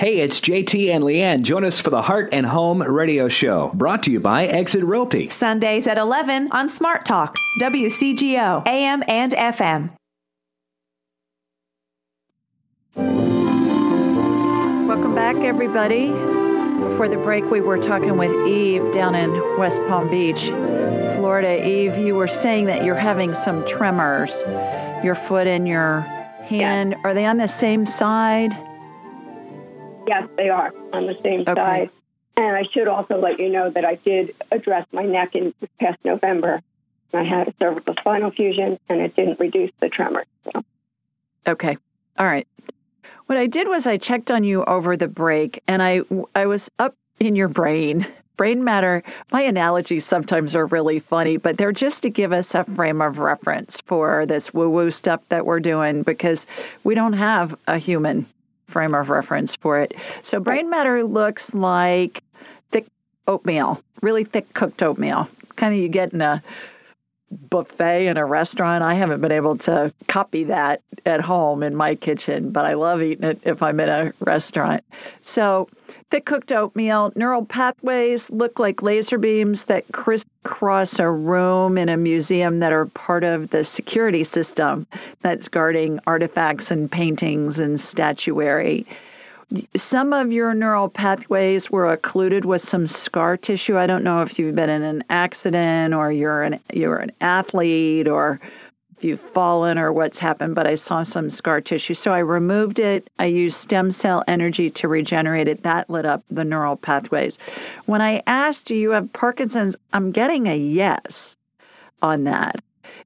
Hey, 0.00 0.20
it's 0.20 0.38
JT 0.38 0.94
and 0.94 1.02
Leanne. 1.02 1.42
Join 1.42 1.64
us 1.64 1.80
for 1.80 1.90
the 1.90 2.02
Heart 2.02 2.28
and 2.32 2.46
Home 2.46 2.82
Radio 2.82 3.28
Show, 3.28 3.72
brought 3.74 4.04
to 4.04 4.12
you 4.12 4.20
by 4.20 4.46
Exit 4.46 4.84
Realty. 4.84 5.28
Sundays 5.28 5.88
at 5.88 5.98
11 5.98 6.52
on 6.52 6.68
Smart 6.68 7.04
Talk, 7.04 7.34
WCGO, 7.60 8.64
AM 8.64 9.02
and 9.08 9.32
FM. 9.32 9.90
Welcome 14.86 15.16
back, 15.16 15.34
everybody. 15.38 16.10
Before 16.10 17.08
the 17.08 17.18
break, 17.20 17.50
we 17.50 17.60
were 17.60 17.78
talking 17.78 18.16
with 18.16 18.30
Eve 18.46 18.92
down 18.92 19.16
in 19.16 19.32
West 19.58 19.80
Palm 19.88 20.08
Beach, 20.08 20.44
Florida. 21.16 21.68
Eve, 21.68 21.98
you 21.98 22.14
were 22.14 22.28
saying 22.28 22.66
that 22.66 22.84
you're 22.84 22.94
having 22.94 23.34
some 23.34 23.66
tremors. 23.66 24.30
Your 25.02 25.16
foot 25.16 25.48
and 25.48 25.66
your 25.66 26.02
hand, 26.44 26.94
are 27.02 27.14
they 27.14 27.26
on 27.26 27.38
the 27.38 27.48
same 27.48 27.84
side? 27.84 28.56
Yes, 30.08 30.26
they 30.36 30.48
are 30.48 30.72
on 30.94 31.06
the 31.06 31.18
same 31.22 31.40
Okay. 31.42 31.54
side. 31.54 31.90
And 32.36 32.56
I 32.56 32.62
should 32.72 32.88
also 32.88 33.18
let 33.20 33.38
you 33.38 33.50
know 33.50 33.68
that 33.68 33.84
I 33.84 33.96
did 33.96 34.34
address 34.50 34.86
my 34.90 35.02
neck 35.02 35.34
in 35.34 35.52
this 35.60 35.70
past 35.78 35.98
November. 36.04 36.62
I 37.12 37.24
had 37.24 37.48
a 37.48 37.54
cervical 37.60 37.94
spinal 37.94 38.30
fusion, 38.30 38.78
and 38.88 39.00
it 39.00 39.14
didn't 39.16 39.38
reduce 39.38 39.70
the 39.80 39.88
tremor. 39.88 40.24
So 40.44 40.64
Okay. 41.46 41.76
All 42.18 42.26
right. 42.26 42.46
What 43.26 43.36
I 43.38 43.46
did 43.46 43.68
was 43.68 43.86
I 43.86 43.98
checked 43.98 44.30
on 44.30 44.44
you 44.44 44.64
over 44.64 44.96
the 44.96 45.08
break 45.08 45.62
and 45.68 45.82
I 45.82 46.00
I 46.34 46.46
was 46.46 46.70
up 46.78 46.94
in 47.20 47.36
your 47.36 47.48
brain. 47.48 48.06
Brain 48.36 48.62
matter, 48.62 49.02
my 49.32 49.42
analogies 49.42 50.06
sometimes 50.06 50.54
are 50.54 50.66
really 50.66 51.00
funny, 51.00 51.36
but 51.38 51.58
they're 51.58 51.72
just 51.72 52.02
to 52.04 52.10
give 52.10 52.32
us 52.32 52.54
a 52.54 52.64
frame 52.64 53.02
of 53.02 53.18
reference 53.18 53.80
for 53.82 54.24
this 54.26 54.54
woo 54.54 54.70
woo 54.70 54.90
stuff 54.90 55.20
that 55.28 55.44
we're 55.44 55.60
doing 55.60 56.02
because 56.04 56.46
we 56.84 56.94
don't 56.94 57.14
have 57.14 57.56
a 57.66 57.78
human 57.78 58.26
frame 58.68 58.94
of 58.94 59.10
reference 59.10 59.56
for 59.56 59.80
it. 59.80 59.94
So, 60.22 60.40
brain 60.40 60.70
matter 60.70 61.02
looks 61.04 61.52
like 61.54 62.22
thick 62.70 62.86
oatmeal, 63.26 63.82
really 64.02 64.24
thick 64.24 64.52
cooked 64.54 64.82
oatmeal. 64.82 65.28
Kind 65.56 65.74
of 65.74 65.80
you 65.80 65.88
get 65.88 66.12
in 66.12 66.20
a 66.20 66.42
buffet 67.30 68.06
in 68.06 68.16
a 68.16 68.24
restaurant. 68.24 68.82
I 68.82 68.94
haven't 68.94 69.20
been 69.20 69.32
able 69.32 69.58
to 69.58 69.92
copy 70.06 70.44
that 70.44 70.82
at 71.04 71.20
home 71.20 71.62
in 71.62 71.74
my 71.74 71.94
kitchen, 71.94 72.50
but 72.50 72.64
I 72.64 72.74
love 72.74 73.02
eating 73.02 73.24
it 73.24 73.40
if 73.44 73.62
I'm 73.62 73.80
in 73.80 73.88
a 73.88 74.12
restaurant. 74.20 74.84
So, 75.22 75.68
thick 76.10 76.24
cooked 76.24 76.52
oatmeal, 76.52 77.12
neural 77.16 77.44
pathways 77.44 78.30
look 78.30 78.58
like 78.58 78.82
laser 78.82 79.18
beams 79.18 79.64
that 79.64 79.84
crisscross 79.92 80.98
a 80.98 81.10
room 81.10 81.76
in 81.76 81.88
a 81.88 81.96
museum 81.96 82.60
that 82.60 82.72
are 82.72 82.86
part 82.86 83.24
of 83.24 83.50
the 83.50 83.64
security 83.64 84.24
system 84.24 84.86
that's 85.20 85.48
guarding 85.48 86.00
artifacts 86.06 86.70
and 86.70 86.90
paintings 86.90 87.58
and 87.58 87.80
statuary 87.80 88.86
some 89.76 90.12
of 90.12 90.30
your 90.30 90.52
neural 90.52 90.88
pathways 90.88 91.70
were 91.70 91.90
occluded 91.90 92.44
with 92.44 92.60
some 92.60 92.86
scar 92.86 93.36
tissue. 93.36 93.78
I 93.78 93.86
don't 93.86 94.04
know 94.04 94.20
if 94.20 94.38
you've 94.38 94.54
been 94.54 94.68
in 94.68 94.82
an 94.82 95.04
accident 95.08 95.94
or 95.94 96.12
you're 96.12 96.42
an 96.42 96.60
you're 96.72 96.98
an 96.98 97.12
athlete 97.20 98.08
or 98.08 98.40
if 98.98 99.04
you've 99.04 99.20
fallen 99.20 99.78
or 99.78 99.92
what's 99.92 100.18
happened, 100.18 100.56
but 100.56 100.66
I 100.66 100.74
saw 100.74 101.04
some 101.04 101.30
scar 101.30 101.60
tissue. 101.60 101.94
So 101.94 102.12
I 102.12 102.18
removed 102.18 102.80
it. 102.80 103.08
I 103.20 103.26
used 103.26 103.56
stem 103.56 103.92
cell 103.92 104.24
energy 104.26 104.70
to 104.70 104.88
regenerate 104.88 105.46
it. 105.46 105.62
That 105.62 105.88
lit 105.88 106.04
up 106.04 106.24
the 106.30 106.42
neural 106.42 106.76
pathways. 106.76 107.38
When 107.86 108.00
I 108.00 108.24
asked, 108.26 108.66
do 108.66 108.74
you 108.74 108.90
have 108.90 109.12
Parkinson's? 109.12 109.76
I'm 109.92 110.10
getting 110.10 110.48
a 110.48 110.56
yes 110.56 111.36
on 112.02 112.24
that. 112.24 112.56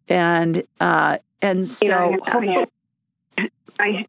And 0.09 0.66
uh, 0.81 1.18
and 1.42 1.68
so 1.68 2.18
I, 2.24 2.66
I, 3.37 3.50
I 3.78 4.07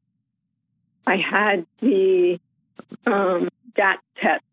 I 1.06 1.18
had 1.18 1.66
the 1.82 2.40
um, 3.06 3.50
DAT 3.76 4.00
test, 4.16 4.44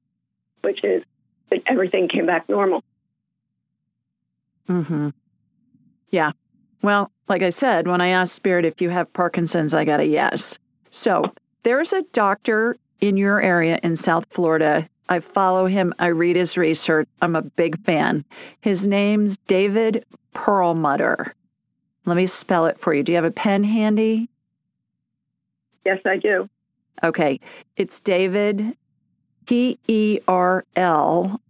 which 0.63 0.83
is 0.83 1.05
that 1.51 1.63
everything 1.67 2.09
came 2.09 2.27
back 2.27 2.49
normal. 2.49 2.83
Mm-hmm. 4.69 5.11
Yeah. 6.11 6.33
Well, 6.83 7.11
like 7.29 7.43
I 7.43 7.51
said, 7.51 7.87
when 7.87 8.01
I 8.01 8.09
asked 8.09 8.35
Spirit 8.35 8.65
if 8.65 8.81
you 8.81 8.89
have 8.91 9.13
Parkinson's, 9.13 9.75
I 9.75 9.85
got 9.85 10.01
a 10.01 10.07
yes. 10.07 10.59
So 10.91 11.33
there's 11.63 11.93
a 11.93 12.03
doctor 12.13 12.77
in 13.01 13.17
your 13.17 13.41
area 13.41 13.79
in 13.83 13.97
South 13.97 14.27
Florida. 14.31 14.89
I 15.09 15.21
follow 15.21 15.67
him. 15.67 15.93
I 15.99 16.07
read 16.07 16.37
his 16.37 16.57
research. 16.57 17.09
I'm 17.21 17.37
a 17.37 17.43
big 17.43 17.83
fan. 17.85 18.25
His 18.61 18.87
name's 18.87 19.37
David 19.47 20.05
Perlmutter. 20.33 21.35
Let 22.07 22.17
me 22.17 22.27
spell 22.27 22.67
it 22.67 22.79
for 22.79 22.95
you. 22.95 23.03
Do 23.03 23.13
you 23.13 23.17
have 23.17 23.25
a 23.25 23.31
pen 23.31 23.65
handy? 23.65 24.29
Yes, 25.85 25.99
I 26.05 26.17
do. 26.17 26.49
Okay. 27.03 27.41
It's 27.77 28.01
David 28.01 28.77
P 29.47 29.79
E 29.89 30.21
R 30.29 30.65
L 30.77 31.41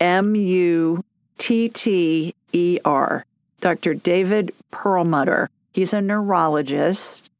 M 0.00 0.34
U 0.34 1.04
T 1.38 1.68
T 1.68 2.34
E 2.52 2.78
R. 2.84 3.24
Dr. 3.60 3.94
David 3.94 4.52
Perlmutter. 4.70 5.48
He's 5.72 5.92
a 5.92 6.00
neurologist, 6.00 7.30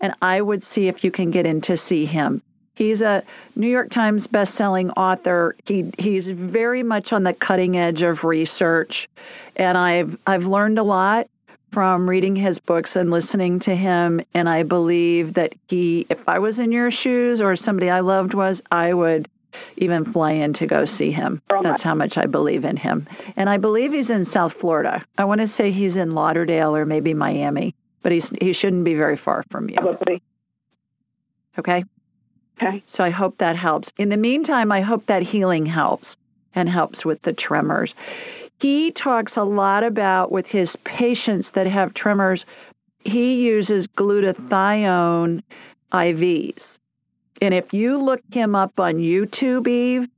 and 0.00 0.14
I 0.22 0.40
would 0.40 0.64
see 0.64 0.88
if 0.88 1.04
you 1.04 1.10
can 1.10 1.30
get 1.30 1.46
in 1.46 1.60
to 1.62 1.76
see 1.76 2.06
him. 2.06 2.42
He's 2.74 3.00
a 3.00 3.22
New 3.54 3.68
York 3.68 3.90
Times 3.90 4.26
best-selling 4.26 4.90
author. 4.90 5.56
He 5.64 5.92
he's 5.98 6.28
very 6.28 6.82
much 6.82 7.12
on 7.12 7.22
the 7.22 7.32
cutting 7.32 7.76
edge 7.76 8.02
of 8.02 8.22
research, 8.22 9.08
and 9.56 9.78
I've 9.78 10.18
I've 10.26 10.46
learned 10.46 10.78
a 10.78 10.82
lot 10.82 11.28
from 11.72 12.08
reading 12.08 12.36
his 12.36 12.58
books 12.58 12.96
and 12.96 13.10
listening 13.10 13.60
to 13.60 13.74
him. 13.74 14.20
And 14.34 14.48
I 14.48 14.62
believe 14.62 15.34
that 15.34 15.54
he, 15.68 16.06
if 16.08 16.28
I 16.28 16.38
was 16.38 16.58
in 16.58 16.72
your 16.72 16.90
shoes 16.90 17.40
or 17.40 17.56
somebody 17.56 17.90
I 17.90 18.00
loved 18.00 18.34
was, 18.34 18.62
I 18.70 18.92
would 18.94 19.28
even 19.76 20.04
fly 20.04 20.32
in 20.32 20.52
to 20.54 20.66
go 20.66 20.84
see 20.84 21.10
him. 21.10 21.42
That's 21.62 21.82
how 21.82 21.94
much 21.94 22.18
I 22.18 22.26
believe 22.26 22.64
in 22.64 22.76
him. 22.76 23.06
And 23.36 23.48
I 23.48 23.56
believe 23.56 23.92
he's 23.92 24.10
in 24.10 24.24
South 24.24 24.52
Florida. 24.52 25.04
I 25.18 25.24
want 25.24 25.40
to 25.40 25.48
say 25.48 25.70
he's 25.70 25.96
in 25.96 26.14
Lauderdale 26.14 26.74
or 26.76 26.84
maybe 26.84 27.14
Miami, 27.14 27.74
but 28.02 28.12
he's 28.12 28.30
he 28.40 28.52
shouldn't 28.52 28.84
be 28.84 28.94
very 28.94 29.16
far 29.16 29.44
from 29.50 29.68
you. 29.68 29.76
Probably. 29.76 30.22
Okay. 31.58 31.84
Okay. 32.60 32.82
So 32.86 33.04
I 33.04 33.10
hope 33.10 33.38
that 33.38 33.56
helps. 33.56 33.92
In 33.98 34.08
the 34.08 34.16
meantime, 34.16 34.72
I 34.72 34.80
hope 34.80 35.06
that 35.06 35.22
healing 35.22 35.66
helps 35.66 36.16
and 36.54 36.68
helps 36.68 37.04
with 37.04 37.20
the 37.22 37.32
tremors. 37.32 37.94
He 38.58 38.90
talks 38.90 39.36
a 39.36 39.44
lot 39.44 39.84
about 39.84 40.32
with 40.32 40.46
his 40.46 40.76
patients 40.76 41.50
that 41.50 41.66
have 41.66 41.92
tremors, 41.92 42.46
he 43.04 43.46
uses 43.46 43.86
glutathione 43.86 45.42
IVs. 45.92 46.75
And 47.42 47.52
if 47.52 47.72
you 47.72 47.98
look 47.98 48.20
him 48.30 48.54
up 48.54 48.80
on 48.80 48.94
YouTube, 48.94 49.68
Eve, 49.68 50.08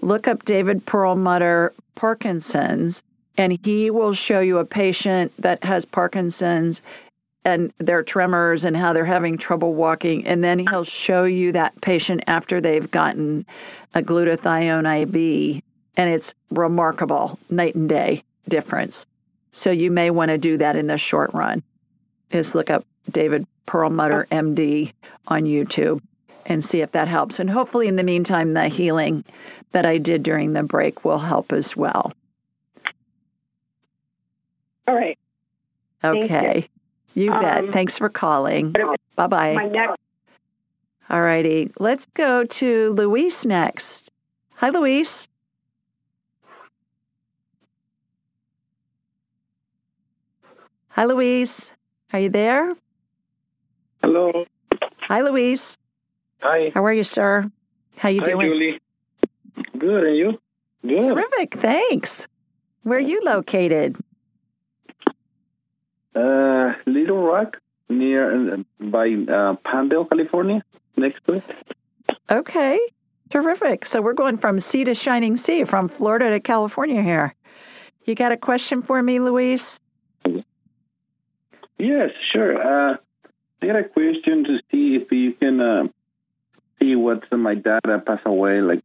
look 0.00 0.28
up 0.28 0.44
David 0.44 0.84
Perlmutter 0.86 1.72
Parkinson's, 1.94 3.02
and 3.36 3.58
he 3.64 3.90
will 3.90 4.14
show 4.14 4.40
you 4.40 4.58
a 4.58 4.64
patient 4.64 5.32
that 5.38 5.64
has 5.64 5.84
Parkinson's 5.84 6.80
and 7.44 7.72
their 7.78 8.04
tremors 8.04 8.64
and 8.64 8.76
how 8.76 8.92
they're 8.92 9.04
having 9.04 9.36
trouble 9.36 9.74
walking. 9.74 10.26
And 10.26 10.44
then 10.44 10.60
he'll 10.60 10.84
show 10.84 11.24
you 11.24 11.52
that 11.52 11.80
patient 11.80 12.22
after 12.28 12.60
they've 12.60 12.88
gotten 12.90 13.44
a 13.94 14.02
glutathione 14.02 15.02
IV. 15.02 15.62
And 15.96 16.10
it's 16.10 16.34
remarkable, 16.50 17.38
night 17.50 17.74
and 17.74 17.88
day 17.88 18.22
difference. 18.48 19.06
So 19.52 19.70
you 19.70 19.90
may 19.90 20.10
want 20.10 20.28
to 20.28 20.38
do 20.38 20.58
that 20.58 20.76
in 20.76 20.86
the 20.86 20.98
short 20.98 21.34
run. 21.34 21.62
Is 22.30 22.54
look 22.54 22.70
up 22.70 22.86
David 23.10 23.46
Perlmutter 23.66 24.26
MD 24.30 24.92
on 25.26 25.42
YouTube 25.42 26.00
and 26.46 26.64
see 26.64 26.80
if 26.80 26.92
that 26.92 27.08
helps. 27.08 27.38
And 27.38 27.48
hopefully, 27.48 27.88
in 27.88 27.96
the 27.96 28.02
meantime, 28.02 28.54
the 28.54 28.68
healing 28.68 29.24
that 29.72 29.86
I 29.86 29.98
did 29.98 30.22
during 30.22 30.52
the 30.52 30.62
break 30.62 31.04
will 31.04 31.18
help 31.18 31.52
as 31.52 31.76
well. 31.76 32.12
All 34.86 34.94
right. 34.94 35.18
Okay. 36.04 36.68
You, 37.14 37.24
you 37.24 37.30
bet. 37.30 37.64
Um, 37.64 37.72
Thanks 37.72 37.96
for 37.96 38.08
calling. 38.08 38.72
Bye 39.16 39.26
bye. 39.26 39.54
My 39.54 39.66
next. 39.66 39.98
All 41.10 41.20
righty. 41.20 41.70
Let's 41.78 42.06
go 42.14 42.44
to 42.44 42.92
Luis 42.92 43.44
next. 43.44 44.10
Hi, 44.54 44.70
Luis. 44.70 45.28
Hi, 50.88 51.04
Luis. 51.04 51.70
Are 52.12 52.20
you 52.20 52.28
there? 52.28 52.74
Hello. 54.02 54.44
Hi, 55.00 55.20
Luis. 55.22 55.76
Hi. 56.42 56.72
How 56.74 56.84
are 56.84 56.92
you, 56.92 57.04
sir? 57.04 57.48
How 57.96 58.08
you 58.08 58.20
Hi, 58.20 58.32
doing? 58.32 58.46
Julie. 58.48 58.80
Good, 59.78 60.04
and 60.04 60.16
you? 60.16 60.40
Good. 60.84 61.02
Terrific. 61.02 61.54
Thanks. 61.54 62.26
Where 62.82 62.98
are 62.98 63.00
you 63.00 63.20
located? 63.22 63.96
Uh, 66.16 66.74
Littlerock, 66.86 67.54
near 67.88 68.54
uh, 68.54 68.56
by 68.80 69.06
uh, 69.06 69.54
Palmdale, 69.64 70.08
California, 70.08 70.64
next 70.96 71.24
to 71.26 71.34
it. 71.34 71.44
Okay. 72.28 72.80
Terrific. 73.30 73.86
So 73.86 74.02
we're 74.02 74.12
going 74.12 74.36
from 74.36 74.58
sea 74.58 74.84
to 74.84 74.94
shining 74.94 75.36
sea, 75.36 75.62
from 75.64 75.88
Florida 75.88 76.30
to 76.30 76.40
California 76.40 77.02
here. 77.02 77.34
You 78.04 78.16
got 78.16 78.32
a 78.32 78.36
question 78.36 78.82
for 78.82 79.00
me, 79.00 79.20
Luis? 79.20 79.78
Yes, 81.78 82.10
sure. 82.32 82.58
Uh, 82.60 82.96
I 83.62 83.66
got 83.66 83.76
a 83.76 83.84
question 83.84 84.42
to 84.44 84.58
see 84.70 84.96
if 84.96 85.12
you 85.12 85.34
can 85.34 85.60
see 86.82 86.96
what 86.96 87.30
my 87.32 87.54
dad 87.54 87.80
passed 88.06 88.26
away 88.26 88.60
like 88.60 88.82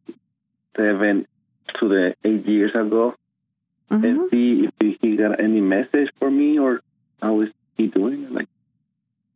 seven 0.75 1.27
to 1.79 1.89
the 1.89 2.15
eight 2.23 2.45
years 2.45 2.71
ago, 2.71 3.15
mm-hmm. 3.91 4.05
and 4.05 4.29
see 4.29 4.69
if 4.79 4.97
he 5.01 5.17
got 5.17 5.39
any 5.39 5.61
message 5.61 6.09
for 6.19 6.29
me 6.29 6.59
or 6.59 6.81
how 7.21 7.41
is 7.41 7.49
he 7.75 7.87
doing? 7.87 8.33
Like, 8.33 8.47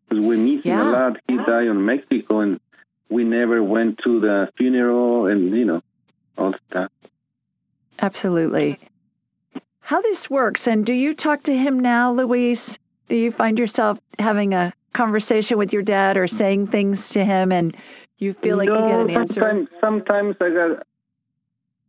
because 0.08 0.24
we 0.24 0.38
miss 0.38 0.66
yeah. 0.66 0.82
him 0.82 0.88
a 0.88 0.92
lot. 0.92 1.18
He 1.28 1.38
died 1.38 1.68
in 1.68 1.86
Mexico, 1.86 2.40
and 2.42 2.60
we 3.10 3.24
never 3.24 3.62
went 3.64 4.00
to 4.00 4.20
the 4.20 4.52
funeral, 4.58 5.26
and 5.26 5.56
you 5.56 5.66
know, 5.66 5.82
all 6.38 6.54
that. 6.72 6.92
Absolutely. 8.00 8.80
How 9.80 10.02
this 10.02 10.30
works, 10.30 10.68
and 10.68 10.86
do 10.86 10.94
you 10.94 11.14
talk 11.14 11.44
to 11.44 11.58
him 11.58 11.80
now, 11.80 12.14
Luis 12.14 12.78
Do 13.10 13.16
you 13.16 13.32
find 13.32 13.60
yourself 13.60 14.00
having 14.18 14.54
a 14.54 14.74
conversation 14.94 15.58
with 15.58 15.74
your 15.74 15.82
dad 15.82 16.18
or 16.18 16.28
saying 16.28 16.68
things 16.68 17.10
to 17.10 17.26
him, 17.26 17.52
and 17.52 17.76
you 18.22 18.34
feel 18.34 18.58
like 18.58 18.68
no, 18.68 18.76
you 18.76 18.92
get 18.92 19.00
an 19.02 19.10
answer? 19.10 19.42
Sometimes, 19.42 19.70
sometimes 19.82 20.36
I 20.40 20.50
got, 20.50 20.88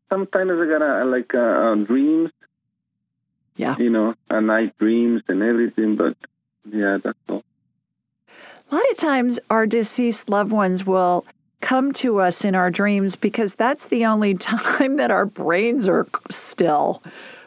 sometimes 0.08 0.50
I 0.50 0.66
got 0.66 0.82
a, 0.82 1.04
like 1.04 1.32
a, 1.34 1.72
a 1.72 1.76
dreams 1.76 2.30
yeah. 3.56 3.76
You 3.78 3.90
know, 3.90 4.14
and 4.30 4.46
night 4.46 4.76
dreams 4.78 5.22
and 5.28 5.42
everything, 5.42 5.96
but 5.96 6.16
yeah, 6.70 6.98
that's 7.02 7.18
all. 7.28 7.44
A 8.70 8.74
lot 8.74 8.90
of 8.90 8.96
times 8.96 9.38
our 9.50 9.66
deceased 9.66 10.28
loved 10.28 10.52
ones 10.52 10.86
will 10.86 11.26
come 11.60 11.92
to 11.92 12.20
us 12.20 12.44
in 12.44 12.54
our 12.54 12.70
dreams 12.70 13.16
because 13.16 13.54
that's 13.54 13.86
the 13.86 14.06
only 14.06 14.34
time 14.38 14.96
that 14.96 15.10
our 15.10 15.26
brains 15.26 15.86
are 15.86 16.08
still. 16.30 17.02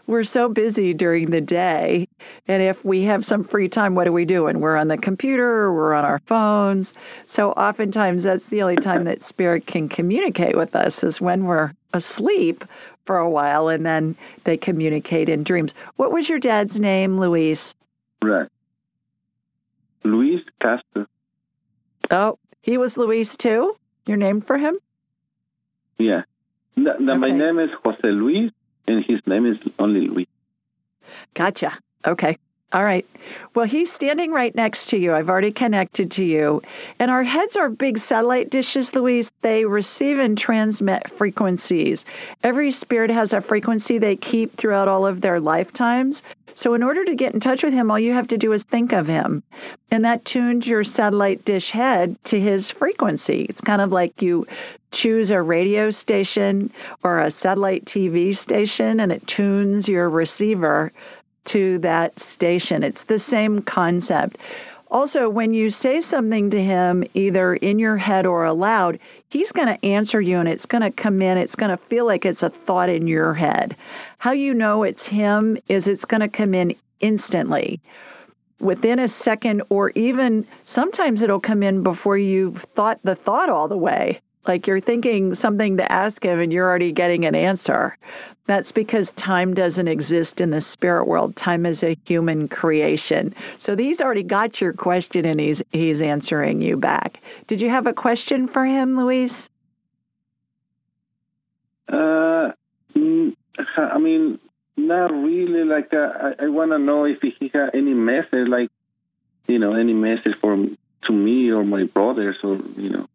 We're 0.08 0.24
so 0.24 0.50
busy 0.50 0.94
during 0.94 1.32
the 1.32 1.42
day. 1.42 2.08
And 2.48 2.62
if 2.62 2.84
we 2.86 3.04
have 3.04 3.26
some 3.26 3.44
free 3.44 3.70
time, 3.70 3.96
what 3.96 4.08
are 4.08 4.12
we 4.12 4.26
doing? 4.26 4.60
We're 4.60 4.78
on 4.78 4.88
the 4.88 4.98
computer, 4.98 5.74
we're 5.74 5.94
on 5.94 6.06
our 6.06 6.20
phones. 6.26 6.94
So 7.26 7.52
oftentimes 7.52 8.24
that's 8.24 8.48
the 8.48 8.62
only 8.62 8.76
time 8.76 9.06
that 9.06 9.24
spirit 9.24 9.66
can 9.66 9.90
communicate 9.90 10.56
with 10.56 10.76
us 10.76 11.04
is 11.04 11.20
when 11.20 11.46
we're 11.46 11.74
asleep 11.94 12.66
for 13.06 13.18
a 13.18 13.30
while 13.30 13.68
and 13.68 13.86
then 13.86 14.16
they 14.44 14.58
communicate 14.58 15.30
in 15.30 15.44
dreams. 15.44 15.74
What 15.96 16.12
was 16.12 16.28
your 16.28 16.40
dad's 16.40 16.80
name, 16.80 17.18
Luis? 17.18 17.76
Right. 18.22 18.50
Luis 20.04 20.42
Castro. 20.62 21.08
Oh, 22.12 22.38
he 22.62 22.78
was 22.78 22.98
Luis 22.98 23.38
too? 23.38 23.76
You're 24.06 24.18
named 24.18 24.46
for 24.46 24.58
him? 24.58 24.78
Yeah. 25.98 26.24
Okay. 26.78 27.00
My 27.00 27.32
name 27.32 27.60
is 27.60 27.70
Jose 27.84 28.02
Luis, 28.04 28.52
and 28.88 29.04
his 29.06 29.20
name 29.26 29.46
is 29.46 29.58
only 29.80 30.02
Luis. 30.02 30.28
Gotcha. 31.34 31.78
Okay. 32.06 32.38
All 32.74 32.84
right. 32.84 33.06
Well, 33.54 33.66
he's 33.66 33.92
standing 33.92 34.32
right 34.32 34.54
next 34.54 34.88
to 34.88 34.98
you. 34.98 35.14
I've 35.14 35.30
already 35.30 35.52
connected 35.52 36.12
to 36.12 36.26
you. 36.26 36.62
And 37.00 37.10
our 37.10 37.24
heads 37.24 37.56
are 37.56 37.70
big 37.70 38.00
satellite 38.00 38.50
dishes, 38.50 38.94
Luis. 38.94 39.32
They 39.42 39.66
receive 39.66 40.20
and 40.20 40.38
transmit 40.38 41.10
frequencies. 41.12 42.06
Every 42.44 42.72
spirit 42.72 43.12
has 43.12 43.34
a 43.34 43.42
frequency 43.42 43.98
they 43.98 44.16
keep 44.16 44.58
throughout 44.58 44.88
all 44.88 45.06
of 45.06 45.22
their 45.22 45.40
lifetimes. 45.40 46.24
So, 46.56 46.74
in 46.74 46.84
order 46.84 47.04
to 47.06 47.16
get 47.16 47.34
in 47.34 47.40
touch 47.40 47.64
with 47.64 47.74
him, 47.74 47.92
all 47.92 48.00
you 48.00 48.14
have 48.14 48.30
to 48.30 48.38
do 48.38 48.52
is 48.54 48.64
think 48.64 48.94
of 48.94 49.08
him. 49.08 49.44
And 49.92 50.06
that 50.06 50.26
tunes 50.26 50.66
your 50.66 50.84
satellite 50.84 51.46
dish 51.46 51.70
head 51.70 52.18
to 52.26 52.40
his 52.40 52.72
frequency. 52.72 53.46
It's 53.48 53.62
kind 53.62 53.82
of 53.82 53.92
like 53.92 54.22
you 54.22 54.48
choose 54.92 55.32
a 55.32 55.42
radio 55.42 55.92
station 55.92 56.72
or 57.04 57.20
a 57.20 57.30
satellite 57.32 57.86
TV 57.86 58.36
station, 58.36 59.02
and 59.02 59.12
it 59.12 59.28
tunes 59.28 59.88
your 59.88 60.10
receiver 60.10 60.94
to 61.46 61.80
that 61.80 62.20
station. 62.20 62.84
It's 62.84 63.04
the 63.04 63.20
same 63.20 63.62
concept. 63.62 64.38
Also, 64.92 65.28
when 65.30 65.54
you 65.54 65.70
say 65.70 66.00
something 66.00 66.52
to 66.52 66.64
him, 66.64 67.04
either 67.16 67.56
in 67.56 67.80
your 67.80 67.98
head 67.98 68.26
or 68.26 68.46
aloud, 68.46 69.00
he's 69.30 69.52
going 69.52 69.68
to 69.68 69.86
answer 69.86 70.22
you 70.22 70.40
and 70.40 70.48
it's 70.48 70.68
going 70.68 70.84
to 70.84 70.92
come 70.92 71.22
in. 71.22 71.38
It's 71.38 71.56
going 71.56 71.72
to 71.72 71.84
feel 71.86 72.06
like 72.06 72.26
it's 72.26 72.44
a 72.44 72.50
thought 72.50 72.90
in 72.90 73.08
your 73.08 73.34
head. 73.34 73.76
How 74.20 74.32
you 74.32 74.54
know 74.54 74.84
it's 74.84 75.06
him 75.06 75.58
is 75.68 75.88
it's 75.88 76.06
going 76.06 76.22
to 76.22 76.28
come 76.28 76.54
in 76.54 76.76
instantly 77.00 77.82
within 78.60 79.00
a 79.00 79.08
second, 79.08 79.64
or 79.70 79.92
even 79.96 80.48
sometimes 80.64 81.22
it'll 81.22 81.40
come 81.40 81.62
in 81.62 81.84
before 81.84 82.18
you've 82.18 82.62
thought 82.76 83.00
the 83.04 83.16
thought 83.16 83.50
all 83.50 83.68
the 83.68 83.78
way. 83.78 84.22
Like 84.48 84.68
you're 84.68 84.80
thinking 84.80 85.36
something 85.36 85.78
to 85.78 85.92
ask 85.92 86.24
him 86.24 86.40
and 86.40 86.54
you're 86.54 86.68
already 86.68 86.92
getting 86.92 87.26
an 87.26 87.36
answer. 87.36 87.98
That's 88.48 88.72
because 88.72 89.10
time 89.12 89.56
doesn't 89.56 89.88
exist 89.88 90.40
in 90.40 90.52
the 90.52 90.62
spirit 90.62 91.08
world. 91.08 91.36
Time 91.36 91.66
is 91.66 91.82
a 91.82 91.98
human 92.06 92.48
creation. 92.48 93.34
So 93.58 93.76
he's 93.76 94.02
already 94.02 94.22
got 94.22 94.62
your 94.62 94.72
question 94.72 95.26
and 95.26 95.40
he's 95.40 95.64
he's 95.72 96.02
answering 96.02 96.62
you 96.62 96.78
back. 96.78 97.20
Did 97.48 97.62
you 97.62 97.72
have 97.72 97.88
a 97.88 97.94
question 97.94 98.48
for 98.48 98.64
him, 98.64 98.98
Luis? 98.98 99.50
Uh, 101.92 102.52
I 103.78 103.98
mean, 103.98 104.40
not 104.78 105.12
really. 105.12 105.64
Like, 105.64 105.94
uh, 105.94 106.34
I, 106.40 106.46
I 106.46 106.48
want 106.50 106.72
to 106.72 106.78
know 106.78 107.06
if 107.06 107.22
he 107.22 107.50
got 107.50 107.74
any 107.74 107.94
message, 107.94 108.48
like, 108.48 108.70
you 109.48 109.60
know, 109.60 109.74
any 109.74 109.94
message 109.94 110.36
for 110.42 110.56
to 110.56 111.14
me 111.14 111.52
or 111.52 111.64
my 111.64 111.84
brothers, 111.84 112.38
or 112.44 112.58
you 112.78 112.90
know. 112.90 113.08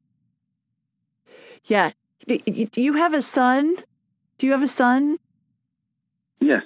Yeah. 1.70 1.92
Do 2.26 2.82
you 2.82 2.94
have 2.94 3.14
a 3.14 3.22
son? 3.22 3.76
Do 4.38 4.46
you 4.46 4.52
have 4.52 4.64
a 4.64 4.68
son? 4.68 5.18
Yes. 6.40 6.64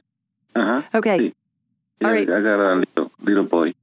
Uh 0.56 0.64
huh. 0.64 0.82
Okay. 0.94 1.32
Yeah, 2.00 2.06
All 2.06 2.12
right. 2.12 2.28
I 2.28 2.40
got 2.40 2.58
a 2.58 2.74
little, 2.76 3.12
little 3.20 3.44
boy. 3.44 3.74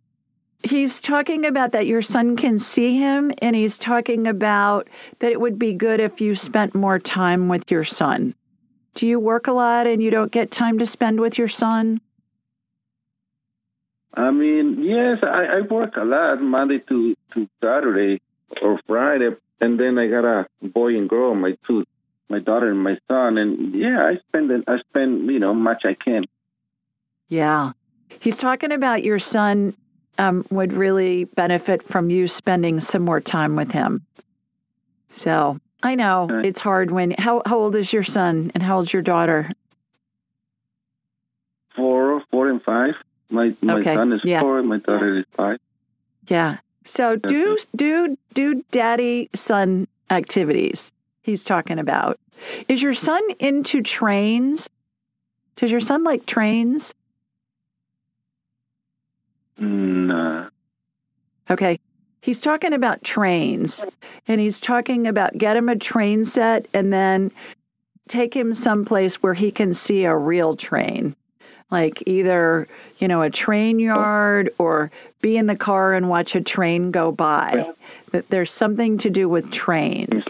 He's 0.64 1.00
talking 1.00 1.46
about 1.46 1.74
that 1.74 1.86
your 1.86 2.02
son 2.02 2.38
can 2.38 2.58
see 2.58 2.98
him, 2.98 3.32
and 3.40 3.56
he's 3.56 3.78
talking 3.78 4.26
about 4.26 4.90
that 5.20 5.32
it 5.32 5.40
would 5.40 5.60
be 5.60 5.74
good 5.74 6.00
if 6.00 6.22
you 6.22 6.34
spent 6.34 6.74
more 6.74 6.98
time 6.98 7.50
with 7.50 7.70
your 7.70 7.84
son. 7.84 8.34
Do 8.96 9.06
you 9.06 9.20
work 9.20 9.46
a 9.46 9.52
lot 9.52 9.86
and 9.86 10.02
you 10.02 10.10
don't 10.10 10.32
get 10.32 10.50
time 10.50 10.80
to 10.80 10.88
spend 10.88 11.20
with 11.20 11.38
your 11.38 11.48
son? 11.48 12.02
I 14.16 14.32
mean, 14.32 14.84
yes, 14.84 15.20
I, 15.22 15.58
I 15.58 15.62
work 15.62 15.98
a 15.98 16.04
lot 16.04 16.42
Monday 16.42 16.80
to, 16.90 17.16
to 17.36 17.48
Saturday 17.64 18.22
or 18.62 18.80
Friday, 18.88 19.30
and 19.62 19.80
then 19.80 19.98
I 19.98 20.08
got 20.08 20.26
a 20.26 20.48
boy 20.62 20.98
and 20.98 21.08
girl, 21.08 21.36
my 21.36 21.56
two, 21.68 21.86
my 22.30 22.40
daughter 22.40 22.70
and 22.70 22.84
my 22.84 22.98
son, 23.08 23.38
and 23.38 23.74
yeah, 23.76 24.04
I 24.04 24.18
spend 24.28 24.52
I 24.68 24.80
spend 24.90 25.28
you 25.28 25.40
know 25.40 25.54
much 25.54 25.84
I 25.86 25.94
can. 25.94 26.26
Yeah, 27.30 27.72
he's 28.20 28.38
talking 28.38 28.72
about 28.72 29.04
your 29.04 29.20
son 29.20 29.76
um, 30.18 30.46
would 30.50 30.74
really 30.74 31.26
benefit 31.26 31.84
from 31.84 32.10
you 32.10 32.28
spending 32.28 32.80
some 32.80 33.04
more 33.04 33.22
time 33.22 33.56
with 33.56 33.72
him. 33.72 34.06
So 35.10 35.60
I 35.84 35.96
know 35.96 36.28
it's 36.44 36.60
hard 36.60 36.92
when. 36.92 37.12
How 37.12 37.44
how 37.46 37.60
old 37.60 37.76
is 37.76 37.94
your 37.94 38.04
son 38.04 38.52
and 38.56 38.64
how 38.64 38.78
old's 38.78 38.92
your 38.92 39.02
daughter? 39.02 39.50
Four, 41.76 42.24
four 42.32 42.50
and 42.50 42.62
five. 42.64 42.96
My 43.30 43.56
my 43.62 43.76
okay. 43.76 43.94
son 43.94 44.12
is 44.12 44.22
yeah. 44.24 44.42
four. 44.42 44.62
My 44.64 44.78
daughter 44.80 45.20
is 45.20 45.26
five. 45.38 45.60
Yeah. 46.28 46.58
So 46.86 47.16
do 47.16 47.58
do 47.76 48.18
do 48.34 48.64
daddy 48.72 49.30
son 49.34 49.88
activities. 50.10 50.92
He's 51.22 51.44
talking 51.44 51.80
about. 51.80 52.20
Is 52.68 52.82
your 52.82 52.94
son 52.94 53.22
into 53.40 53.82
trains? 53.84 54.70
Does 55.58 55.72
your 55.72 55.80
son 55.80 56.04
like 56.04 56.26
trains? 56.26 56.94
No. 59.58 60.50
Okay. 61.50 61.80
He's 62.22 62.42
talking 62.42 62.74
about 62.74 63.04
trains 63.04 63.84
and 64.28 64.40
he's 64.40 64.60
talking 64.60 65.08
about 65.08 65.38
get 65.38 65.58
him 65.58 65.70
a 65.70 65.76
train 65.76 66.26
set 66.26 66.68
and 66.74 66.92
then 66.92 67.32
take 68.08 68.36
him 68.36 68.54
someplace 68.54 69.16
where 69.16 69.34
he 69.34 69.52
can 69.52 69.74
see 69.74 70.06
a 70.06 70.16
real 70.16 70.56
train 70.56 71.16
like 71.72 72.04
either 72.06 72.68
you 73.00 73.08
know 73.08 73.22
a 73.22 73.30
train 73.30 73.80
yard 73.80 74.54
or 74.58 74.92
be 75.22 75.38
in 75.38 75.48
the 75.48 75.56
car 75.56 75.94
and 75.94 76.10
watch 76.10 76.36
a 76.36 76.42
train 76.42 76.92
go 76.92 77.12
by. 77.12 77.74
That 78.12 78.30
there's 78.30 78.52
something 78.52 79.00
to 79.00 79.10
do 79.10 79.30
with 79.30 79.52
trains. 79.52 80.28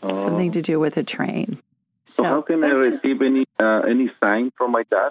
Something 0.00 0.52
to 0.52 0.62
do 0.62 0.78
with 0.78 0.96
a 0.96 1.02
train. 1.02 1.60
So, 2.06 2.22
so 2.22 2.24
how 2.24 2.40
can 2.42 2.64
i 2.64 2.68
receive 2.68 3.20
any 3.20 3.44
uh, 3.58 3.80
any 3.80 4.10
sign 4.20 4.52
from 4.56 4.70
my 4.70 4.84
dad? 4.84 5.10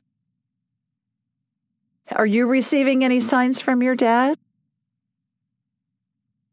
Are 2.10 2.25
you 2.25 2.47
receiving 2.47 3.03
any 3.03 3.19
signs 3.19 3.60
from 3.60 3.84
your 3.84 3.95
dad? 3.95 4.38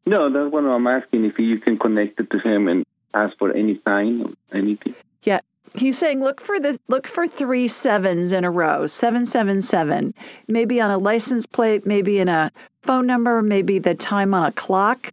No 0.04 0.30
that's 0.30 0.52
what 0.52 0.64
i'm 0.64 0.86
asking 0.86 1.24
if 1.24 1.38
you 1.38 1.58
can 1.60 1.78
connect 1.78 2.20
it 2.20 2.30
to 2.30 2.38
him 2.38 2.68
and 2.68 2.84
ask 3.14 3.38
for 3.38 3.52
any 3.52 3.80
sign 3.86 4.20
or 4.22 4.32
anything. 4.52 4.94
Yeah 5.22 5.40
he's 5.74 5.98
saying 5.98 6.20
look 6.20 6.40
for 6.40 6.58
the 6.58 6.78
look 6.88 7.06
for 7.06 7.26
three 7.26 7.68
sevens 7.68 8.32
in 8.32 8.44
a 8.44 8.50
row, 8.50 8.86
seven 8.86 9.26
seven 9.26 9.62
seven, 9.62 10.14
maybe 10.48 10.80
on 10.80 10.90
a 10.90 10.98
license 10.98 11.46
plate, 11.46 11.86
maybe 11.86 12.18
in 12.18 12.28
a 12.28 12.50
phone 12.82 13.06
number, 13.06 13.42
maybe 13.42 13.78
the 13.78 13.94
time 13.94 14.34
on 14.34 14.46
a 14.46 14.52
clock, 14.52 15.12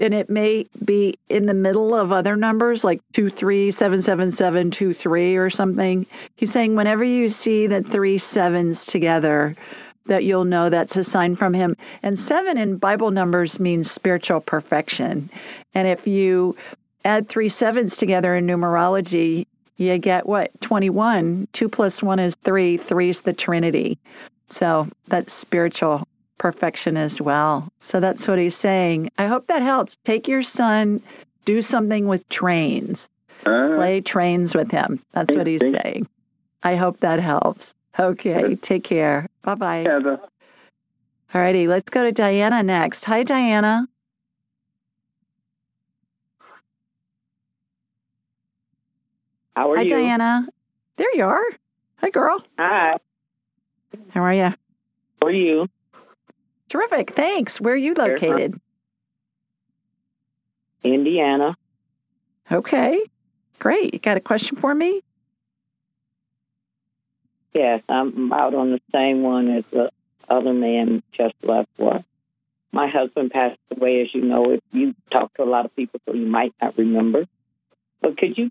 and 0.00 0.14
it 0.14 0.30
may 0.30 0.66
be 0.84 1.18
in 1.28 1.46
the 1.46 1.54
middle 1.54 1.94
of 1.94 2.12
other 2.12 2.36
numbers 2.36 2.84
like 2.84 3.00
two 3.12 3.30
three 3.30 3.70
seven 3.70 4.02
seven 4.02 4.32
seven 4.32 4.70
two 4.70 4.94
three 4.94 5.36
or 5.36 5.50
something. 5.50 6.06
He's 6.36 6.52
saying 6.52 6.74
whenever 6.76 7.04
you 7.04 7.28
see 7.28 7.66
the 7.66 7.82
three 7.82 8.18
sevens 8.18 8.86
together. 8.86 9.56
That 10.08 10.22
you'll 10.22 10.44
know 10.44 10.70
that's 10.70 10.96
a 10.96 11.02
sign 11.02 11.34
from 11.34 11.52
him. 11.52 11.76
And 12.00 12.16
seven 12.16 12.58
in 12.58 12.76
Bible 12.76 13.10
numbers 13.10 13.58
means 13.58 13.90
spiritual 13.90 14.38
perfection. 14.38 15.30
And 15.74 15.88
if 15.88 16.06
you 16.06 16.54
add 17.04 17.28
three 17.28 17.48
sevens 17.48 17.96
together 17.96 18.36
in 18.36 18.46
numerology, 18.46 19.46
you 19.76 19.98
get 19.98 20.26
what? 20.26 20.58
21. 20.60 21.48
2 21.52 21.68
plus 21.68 22.02
1 22.02 22.18
is 22.18 22.34
3. 22.44 22.76
3 22.78 23.10
is 23.10 23.20
the 23.20 23.32
Trinity. 23.32 23.98
So 24.48 24.88
that's 25.08 25.32
spiritual 25.32 26.06
perfection 26.38 26.96
as 26.96 27.20
well. 27.20 27.70
So 27.80 28.00
that's 28.00 28.28
what 28.28 28.38
he's 28.38 28.56
saying. 28.56 29.10
I 29.18 29.26
hope 29.26 29.48
that 29.48 29.62
helps. 29.62 29.96
Take 30.04 30.28
your 30.28 30.42
son, 30.42 31.02
do 31.44 31.62
something 31.62 32.06
with 32.06 32.28
trains, 32.28 33.08
uh, 33.44 33.76
play 33.76 34.00
trains 34.00 34.54
with 34.54 34.70
him. 34.70 35.02
That's 35.12 35.34
what 35.34 35.46
he's 35.46 35.60
saying. 35.60 36.08
I 36.62 36.76
hope 36.76 37.00
that 37.00 37.20
helps. 37.20 37.74
Okay, 37.98 38.56
take 38.56 38.84
care. 38.84 39.28
Bye 39.42 39.54
bye. 39.54 39.84
All 41.34 41.40
righty, 41.40 41.66
let's 41.66 41.88
go 41.90 42.04
to 42.04 42.12
Diana 42.12 42.62
next. 42.62 43.04
Hi, 43.06 43.22
Diana. 43.22 43.88
How 49.56 49.72
are 49.72 49.76
Hi, 49.76 49.82
you? 49.82 49.94
Hi, 49.94 50.00
Diana. 50.02 50.48
There 50.96 51.16
you 51.16 51.24
are. 51.24 51.44
Hi, 51.96 52.10
girl. 52.10 52.44
Hi. 52.58 52.98
How 54.10 54.22
are 54.22 54.34
you? 54.34 54.52
How 55.22 55.28
are 55.28 55.30
you? 55.30 55.66
Terrific. 56.68 57.12
Thanks. 57.12 57.58
Where 57.58 57.72
are 57.72 57.76
you 57.76 57.94
located? 57.94 58.60
Indiana. 60.84 61.56
Okay. 62.52 63.00
Great. 63.58 63.94
You 63.94 63.98
got 63.98 64.18
a 64.18 64.20
question 64.20 64.58
for 64.58 64.74
me? 64.74 65.00
Yes, 67.54 67.82
I'm 67.88 68.30
out 68.34 68.54
on 68.54 68.72
the 68.72 68.80
same 68.92 69.22
one 69.22 69.48
as 69.56 69.64
the 69.70 69.90
other 70.28 70.52
man 70.52 71.02
just 71.12 71.34
left 71.42 71.70
for. 71.78 72.04
My 72.72 72.88
husband 72.88 73.30
passed 73.30 73.58
away, 73.70 74.02
as 74.02 74.14
you 74.14 74.20
know. 74.20 74.50
If 74.50 74.60
you 74.72 74.94
talk 75.10 75.32
to 75.34 75.44
a 75.44 75.48
lot 75.48 75.64
of 75.64 75.74
people, 75.74 75.98
so 76.04 76.12
you 76.12 76.26
might 76.26 76.54
not 76.60 76.76
remember. 76.76 77.24
But 78.02 78.18
could 78.18 78.36
you 78.36 78.50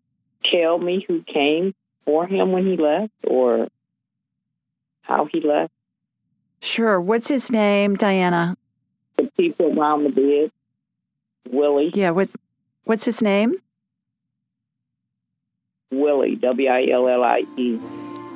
tell 0.52 0.78
me 0.78 1.04
who 1.08 1.24
came 1.24 1.74
for 2.06 2.26
him 2.28 2.52
when 2.52 2.66
he 2.66 2.78
left 2.78 3.14
or 3.26 3.68
how 5.02 5.28
he 5.32 5.42
left? 5.42 5.72
Sure. 6.62 7.00
What's 7.00 7.28
his 7.28 7.52
name, 7.52 7.96
Diana? 7.96 8.58
The 9.18 9.30
people 9.38 9.80
around 9.80 10.04
the 10.04 10.10
bed. 10.10 10.52
Willie. 11.52 11.92
Yeah, 11.94 12.10
what 12.10 12.30
what's 12.86 13.06
his 13.06 13.22
name? 13.22 13.56
Willie, 15.92 16.36
W 16.36 16.68
I 16.70 16.88
L 16.92 17.08
L 17.08 17.24
I 17.24 17.44
E. 17.58 17.80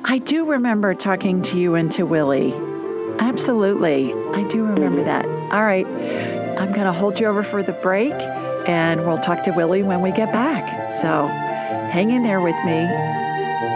I 0.04 0.18
do 0.18 0.46
remember 0.46 0.94
talking 0.94 1.42
to 1.42 1.58
you 1.58 1.74
and 1.74 1.92
to 1.92 2.04
Willie. 2.04 2.54
Absolutely. 3.18 4.12
I 4.32 4.44
do 4.44 4.64
remember 4.64 5.04
that. 5.04 5.26
All 5.26 5.64
right. 5.64 5.86
I'm 5.86 6.72
going 6.72 6.86
to 6.86 6.92
hold 6.92 7.20
you 7.20 7.26
over 7.26 7.42
for 7.42 7.62
the 7.62 7.72
break 7.72 8.14
and 8.66 9.06
we'll 9.06 9.18
talk 9.18 9.42
to 9.44 9.50
Willie 9.50 9.82
when 9.82 10.00
we 10.00 10.10
get 10.10 10.32
back. 10.32 10.90
So 10.90 11.26
hang 11.90 12.10
in 12.10 12.22
there 12.22 12.40
with 12.40 12.56
me. 12.64 12.86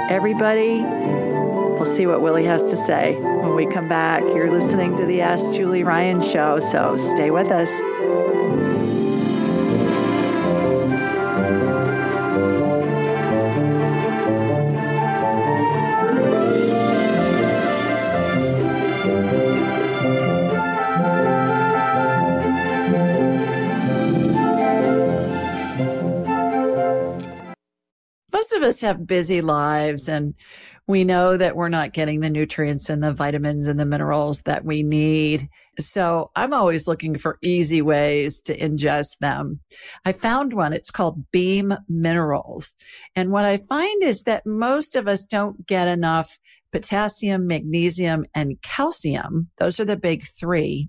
Everybody, 0.09 0.81
we'll 0.83 1.85
see 1.85 2.07
what 2.07 2.23
Willie 2.23 2.45
has 2.45 2.63
to 2.63 2.77
say 2.77 3.17
when 3.17 3.57
we 3.57 3.67
come 3.67 3.89
back. 3.89 4.23
You're 4.23 4.53
listening 4.53 4.97
to 4.97 5.05
the 5.05 5.21
Ask 5.21 5.45
Julie 5.53 5.83
Ryan 5.83 6.23
show, 6.23 6.61
so 6.61 6.97
stay 6.97 7.31
with 7.31 7.49
us. 7.49 7.71
Us 28.65 28.81
have 28.81 29.07
busy 29.07 29.41
lives 29.41 30.09
and 30.09 30.35
we 30.87 31.05
know 31.05 31.37
that 31.37 31.57
we're 31.57 31.71
not 31.71 31.93
getting 31.93 32.21
the 32.21 32.29
nutrients 32.29 32.91
and 32.91 33.03
the 33.03 33.13
vitamins 33.13 33.67
and 33.67 33.81
the 33.81 33.87
minerals 33.87 34.43
that 34.43 34.65
we 34.65 34.83
need. 34.83 35.49
So 35.79 36.31
I'm 36.37 36.53
always 36.53 36.87
looking 36.87 37.17
for 37.17 37.39
easy 37.43 37.81
ways 37.81 38.41
to 38.43 38.57
ingest 38.57 39.19
them. 39.21 39.61
I 40.05 40.13
found 40.13 40.53
one. 40.53 40.73
It's 40.73 40.91
called 40.91 41.31
Beam 41.31 41.75
Minerals. 41.89 42.75
And 43.17 43.31
what 43.31 43.45
I 43.45 43.57
find 43.57 44.03
is 44.03 44.25
that 44.25 44.45
most 44.45 44.95
of 44.95 45.09
us 45.09 45.25
don't 45.25 45.67
get 45.67 45.89
enough 45.89 46.39
potassium, 46.71 47.47
magnesium, 47.47 48.27
and 48.35 48.61
calcium. 48.63 49.49
Those 49.59 49.81
are 49.81 49.85
the 49.85 49.97
big 49.97 50.23
three. 50.23 50.89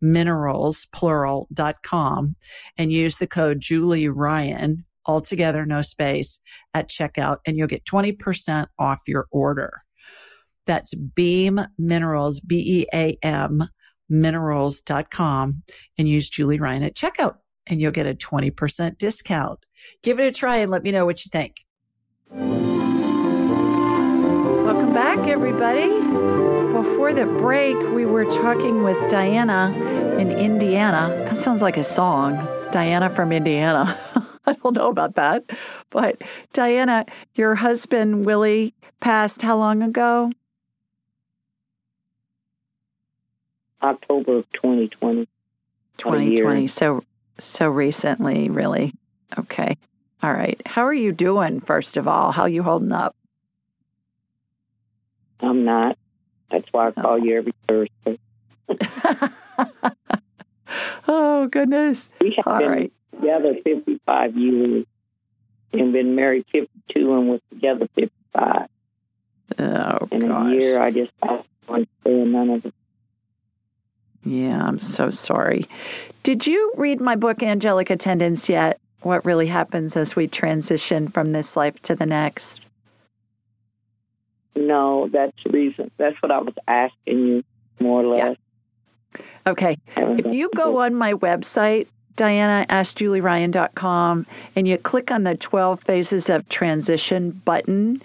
minerals 0.00 0.86
plural 0.92 1.48
dot 1.52 1.82
com 1.82 2.36
and 2.76 2.92
use 2.92 3.18
the 3.18 3.26
code 3.26 3.60
Julie 3.60 4.08
Ryan 4.08 4.84
altogether, 5.06 5.64
no 5.66 5.82
space 5.82 6.38
at 6.74 6.88
checkout 6.88 7.38
and 7.46 7.56
you'll 7.56 7.66
get 7.66 7.84
20% 7.84 8.66
off 8.78 9.00
your 9.06 9.26
order. 9.30 9.82
That's 10.66 10.94
Beam 10.94 11.60
Minerals, 11.78 12.40
B 12.40 12.56
E 12.80 12.86
A 12.94 13.18
M 13.22 13.64
minerals.com 14.08 15.62
and 15.96 16.08
use 16.08 16.28
Julie 16.28 16.58
Ryan 16.58 16.82
at 16.82 16.94
checkout 16.94 17.36
and 17.66 17.80
you'll 17.80 17.92
get 17.92 18.06
a 18.06 18.14
20% 18.14 18.98
discount. 18.98 19.64
Give 20.02 20.18
it 20.18 20.26
a 20.26 20.32
try 20.32 20.56
and 20.56 20.70
let 20.70 20.82
me 20.82 20.90
know 20.90 21.06
what 21.06 21.24
you 21.24 21.30
think. 21.30 21.64
Welcome 24.64 24.92
back, 24.92 25.28
everybody 25.28 26.59
before 26.82 27.12
the 27.12 27.26
break, 27.26 27.76
we 27.92 28.06
were 28.06 28.24
talking 28.24 28.82
with 28.82 28.96
Diana 29.10 29.70
in 30.18 30.32
Indiana. 30.32 31.10
That 31.26 31.36
sounds 31.36 31.60
like 31.60 31.76
a 31.76 31.84
song. 31.84 32.36
Diana 32.72 33.10
from 33.10 33.32
Indiana. 33.32 33.98
I 34.46 34.54
don't 34.54 34.74
know 34.74 34.88
about 34.88 35.16
that. 35.16 35.44
But 35.90 36.22
Diana, 36.54 37.04
your 37.34 37.54
husband 37.54 38.24
Willie 38.24 38.72
passed 38.98 39.42
how 39.42 39.58
long 39.58 39.82
ago? 39.82 40.32
October 43.82 44.38
of 44.38 44.52
2020. 44.52 45.28
2020. 45.98 46.66
So 46.68 47.04
so 47.38 47.68
recently, 47.68 48.48
really. 48.48 48.94
Okay. 49.38 49.76
All 50.22 50.32
right. 50.32 50.60
How 50.64 50.86
are 50.86 50.94
you 50.94 51.12
doing, 51.12 51.60
first 51.60 51.98
of 51.98 52.08
all? 52.08 52.32
How 52.32 52.42
are 52.42 52.48
you 52.48 52.62
holding 52.62 52.92
up? 52.92 53.14
I'm 55.40 55.64
not. 55.66 55.98
That's 56.50 56.66
why 56.72 56.86
I 56.86 56.88
oh. 56.88 57.02
call 57.02 57.12
oh. 57.12 57.16
you 57.16 57.36
every 57.38 57.54
Thursday. 57.68 58.18
oh, 61.08 61.46
goodness. 61.48 62.08
We 62.20 62.34
have 62.36 62.46
all 62.46 62.58
been 62.58 62.70
right. 62.70 62.92
together 63.14 63.54
55 63.64 64.36
years 64.36 64.86
and 65.72 65.92
been 65.92 66.14
married 66.14 66.44
52 66.52 67.14
and 67.14 67.28
was 67.28 67.40
together 67.50 67.88
55. 67.94 68.68
Oh, 69.58 70.08
In 70.10 70.28
gosh. 70.28 70.52
a 70.52 70.54
year, 70.54 70.80
I 70.80 70.90
just 70.90 71.12
I 71.22 71.42
understand 71.68 72.32
none 72.32 72.50
of 72.50 72.66
it. 72.66 72.74
Yeah, 74.24 74.62
I'm 74.62 74.78
so 74.78 75.10
sorry. 75.10 75.68
Did 76.22 76.46
you 76.46 76.72
read 76.76 77.00
my 77.00 77.16
book, 77.16 77.42
Angelic 77.42 77.90
Attendants, 77.90 78.48
yet? 78.48 78.78
What 79.02 79.24
really 79.24 79.46
happens 79.46 79.96
as 79.96 80.14
we 80.14 80.28
transition 80.28 81.08
from 81.08 81.32
this 81.32 81.56
life 81.56 81.80
to 81.82 81.94
the 81.94 82.04
next? 82.04 82.60
No, 84.54 85.08
that's 85.08 85.36
the 85.44 85.50
reason. 85.50 85.90
That's 85.96 86.20
what 86.22 86.32
I 86.32 86.38
was 86.38 86.54
asking 86.66 87.26
you, 87.26 87.44
more 87.78 88.02
or 88.02 88.16
less. 88.16 88.36
Yeah. 89.14 89.20
Okay. 89.46 89.78
If 89.96 90.26
you 90.26 90.50
go 90.54 90.80
on 90.80 90.94
my 90.94 91.14
website, 91.14 91.86
diana.askjulieryan.com, 92.16 94.26
and 94.54 94.68
you 94.68 94.78
click 94.78 95.10
on 95.10 95.24
the 95.24 95.36
12 95.36 95.82
phases 95.82 96.30
of 96.30 96.48
transition 96.48 97.30
button, 97.30 98.02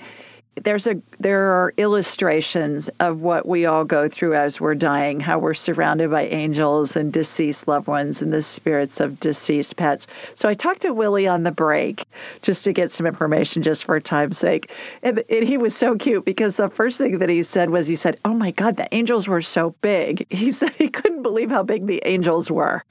there's 0.64 0.88
a 0.88 1.02
there 1.20 1.52
are 1.52 1.74
illustrations 1.78 2.90
of 3.00 3.20
what 3.20 3.46
we 3.46 3.66
all 3.66 3.84
go 3.84 4.08
through 4.08 4.36
as 4.36 4.60
we're 4.60 4.76
dying, 4.76 5.20
how 5.20 5.38
we're 5.38 5.54
surrounded 5.54 6.10
by 6.10 6.28
angels 6.28 6.96
and 6.96 7.12
deceased 7.12 7.68
loved 7.68 7.88
ones 7.88 8.22
and 8.22 8.32
the 8.32 8.42
spirits 8.42 9.00
of 9.00 9.20
deceased 9.20 9.76
pets. 9.76 10.08
So 10.34 10.48
I 10.48 10.54
talked 10.54 10.84
to 10.84 10.94
Willie 10.94 11.28
on 11.28 11.44
the 11.44 11.52
break 11.52 12.06
just 12.42 12.64
to 12.64 12.74
get 12.74 12.92
some 12.92 13.06
information 13.06 13.64
just 13.64 13.84
for 13.84 14.00
time's 14.00 14.38
sake. 14.38 14.72
And, 15.04 15.24
and 15.30 15.48
he 15.48 15.58
was 15.58 15.76
so 15.76 15.96
cute 15.96 16.24
because 16.24 16.56
the 16.56 16.70
first 16.70 16.98
thing 16.98 17.20
that 17.20 17.30
he 17.30 17.44
said 17.44 17.70
was 17.70 17.88
he 17.88 17.98
said, 17.98 18.20
Oh 18.24 18.34
my 18.34 18.52
God, 18.52 18.78
the 18.78 18.94
angels 18.94 19.28
were 19.28 19.42
so 19.42 19.76
big. 19.82 20.26
He 20.36 20.52
said 20.52 20.76
he 20.76 20.90
couldn't 20.90 21.24
believe 21.24 21.50
how 21.50 21.64
big 21.64 21.88
the 21.88 22.02
angels 22.06 22.52
were. 22.52 22.84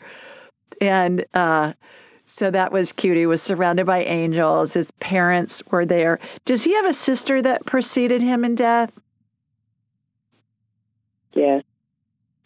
And 0.80 1.24
uh 1.34 1.74
so 2.26 2.50
that 2.50 2.72
was 2.72 2.92
cute. 2.92 3.16
He 3.16 3.26
was 3.26 3.42
surrounded 3.42 3.86
by 3.86 4.04
angels. 4.04 4.72
His 4.74 4.90
parents 5.00 5.62
were 5.70 5.86
there. 5.86 6.20
Does 6.44 6.64
he 6.64 6.74
have 6.74 6.86
a 6.86 6.92
sister 6.92 7.40
that 7.42 7.66
preceded 7.66 8.22
him 8.22 8.44
in 8.44 8.54
death? 8.54 8.92
Yes. 11.32 11.64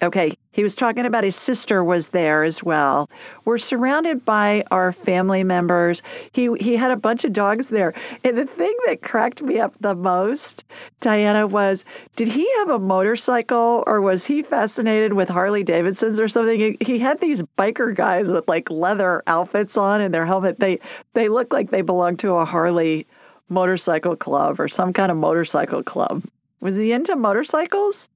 Okay, 0.01 0.33
he 0.53 0.63
was 0.63 0.77
talking 0.77 1.07
about 1.07 1.25
his 1.25 1.35
sister 1.35 1.83
was 1.83 2.11
there 2.11 2.45
as 2.45 2.63
well. 2.63 3.11
We're 3.45 3.59
surrounded 3.59 4.25
by 4.25 4.63
our 4.71 4.93
family 4.93 5.43
members. 5.43 6.03
He 6.31 6.49
he 6.61 6.77
had 6.77 6.93
a 6.93 6.97
bunch 6.97 7.25
of 7.25 7.33
dogs 7.33 7.69
there. 7.69 7.95
And 8.23 8.39
the 8.39 8.45
thing 8.45 8.73
that 8.87 9.03
cracked 9.03 9.43
me 9.43 9.59
up 9.59 9.75
the 9.81 9.97
most, 9.97 10.65
Diana, 11.01 11.49
was 11.49 11.85
did 12.15 12.29
he 12.29 12.49
have 12.59 12.71
a 12.71 12.79
motorcycle 12.79 13.83
or 13.89 14.01
was 14.01 14.25
he 14.25 14.43
fascinated 14.43 15.15
with 15.15 15.29
Harley 15.29 15.65
Davidsons 15.65 16.21
or 16.21 16.29
something? 16.29 16.77
He, 16.81 16.99
had 17.01 17.21
these 17.21 17.43
biker 17.59 17.93
guys 17.93 18.29
with 18.29 18.47
like 18.47 18.71
leather 18.71 19.25
outfits 19.27 19.77
on 19.77 20.01
and 20.01 20.15
their 20.15 20.27
helmet. 20.27 20.61
They 20.61 20.79
they 21.15 21.29
look 21.29 21.53
like 21.53 21.71
they 21.71 21.83
belong 21.83 22.19
to 22.19 22.35
a 22.35 22.45
Harley 22.45 23.09
motorcycle 23.49 24.15
club 24.15 24.61
or 24.61 24.69
some 24.69 24.93
kind 24.93 25.11
of 25.11 25.17
motorcycle 25.17 25.83
club. 25.83 26.23
Was 26.61 26.77
he 26.77 26.93
into 26.93 27.17
motorcycles? 27.17 28.09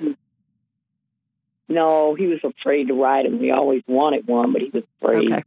Mm. 0.00 0.16
No, 1.68 2.14
he 2.14 2.26
was 2.26 2.40
afraid 2.44 2.88
to 2.88 2.94
ride 2.94 3.26
them. 3.26 3.40
He 3.40 3.50
always 3.50 3.82
wanted 3.86 4.26
one, 4.26 4.52
but 4.52 4.62
he 4.62 4.70
was 4.70 4.84
afraid. 5.00 5.32
Okay. 5.32 5.42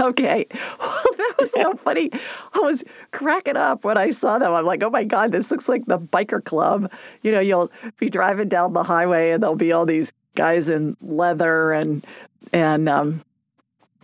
Okay. 0.00 0.46
Well, 0.78 1.04
that 1.16 1.34
was 1.38 1.52
so 1.52 1.74
funny. 1.84 2.10
I 2.12 2.58
was 2.58 2.84
cracking 3.12 3.56
up 3.56 3.84
when 3.84 3.96
I 3.96 4.10
saw 4.10 4.38
them. 4.38 4.52
I'm 4.52 4.66
like, 4.66 4.82
oh 4.82 4.90
my 4.90 5.04
God, 5.04 5.32
this 5.32 5.50
looks 5.50 5.68
like 5.68 5.86
the 5.86 5.98
biker 5.98 6.44
club. 6.44 6.90
You 7.22 7.32
know, 7.32 7.40
you'll 7.40 7.70
be 7.98 8.10
driving 8.10 8.48
down 8.48 8.72
the 8.72 8.82
highway 8.82 9.30
and 9.30 9.42
there'll 9.42 9.56
be 9.56 9.72
all 9.72 9.86
these 9.86 10.12
guys 10.34 10.68
in 10.68 10.96
leather 11.00 11.72
and 11.72 12.04
and 12.52 12.88
um 12.88 13.22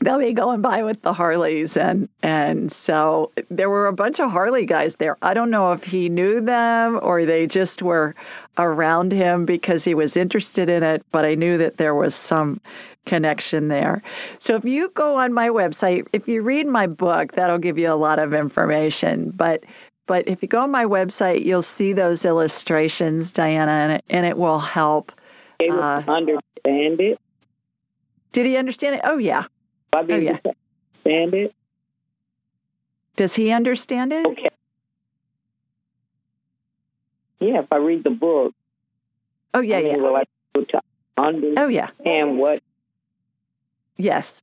they'll 0.04 0.18
be 0.18 0.32
going 0.32 0.60
by 0.60 0.82
with 0.82 1.00
the 1.02 1.12
Harleys 1.12 1.76
and 1.76 2.08
and 2.22 2.70
so 2.70 3.32
there 3.50 3.70
were 3.70 3.86
a 3.86 3.92
bunch 3.92 4.20
of 4.20 4.30
Harley 4.30 4.66
guys 4.66 4.96
there. 4.96 5.16
I 5.22 5.34
don't 5.34 5.50
know 5.50 5.72
if 5.72 5.84
he 5.84 6.08
knew 6.08 6.40
them 6.40 6.98
or 7.02 7.24
they 7.24 7.46
just 7.46 7.82
were 7.82 8.14
around 8.58 9.12
him 9.12 9.46
because 9.46 9.84
he 9.84 9.94
was 9.94 10.16
interested 10.16 10.68
in 10.68 10.82
it, 10.82 11.04
but 11.10 11.24
I 11.24 11.34
knew 11.34 11.58
that 11.58 11.76
there 11.76 11.94
was 11.94 12.14
some 12.14 12.60
connection 13.06 13.68
there. 13.68 14.02
So 14.38 14.56
if 14.56 14.64
you 14.64 14.90
go 14.90 15.16
on 15.16 15.32
my 15.32 15.48
website, 15.48 16.06
if 16.12 16.28
you 16.28 16.42
read 16.42 16.66
my 16.66 16.86
book, 16.86 17.32
that'll 17.32 17.58
give 17.58 17.78
you 17.78 17.90
a 17.90 17.94
lot 17.94 18.18
of 18.18 18.34
information, 18.34 19.30
but 19.30 19.64
but 20.06 20.26
if 20.26 20.42
you 20.42 20.48
go 20.48 20.60
on 20.62 20.70
my 20.70 20.84
website, 20.84 21.44
you'll 21.44 21.62
see 21.62 21.92
those 21.92 22.24
illustrations, 22.24 23.30
Diana, 23.30 23.70
and 23.70 23.92
it, 23.92 24.04
and 24.10 24.26
it 24.26 24.36
will 24.36 24.58
help. 24.58 25.12
Uh, 25.60 26.02
understand 26.08 27.00
it. 27.00 27.18
Did 28.32 28.46
he 28.46 28.56
understand 28.56 28.96
it? 28.96 29.02
Oh 29.04 29.18
yeah, 29.18 29.44
I 29.92 30.02
mean, 30.02 30.10
oh, 30.12 30.16
yeah. 30.20 30.38
understand 31.04 31.34
it? 31.34 31.54
Does 33.16 33.34
he 33.34 33.50
understand 33.50 34.12
it? 34.12 34.24
Okay. 34.26 34.48
Yeah, 37.40 37.60
if 37.60 37.66
I 37.72 37.76
read 37.76 38.04
the 38.04 38.10
book. 38.10 38.54
Oh 39.54 39.60
yeah, 39.60 39.78
I 39.78 39.82
mean, 39.82 39.92
yeah. 39.96 39.98
Will 40.02 40.16
I 40.16 40.24
be 40.54 40.64
to 40.66 40.80
understand 41.18 41.58
oh 41.58 41.68
yeah. 41.68 41.90
And 42.04 42.38
what? 42.38 42.62
Yes. 43.96 44.40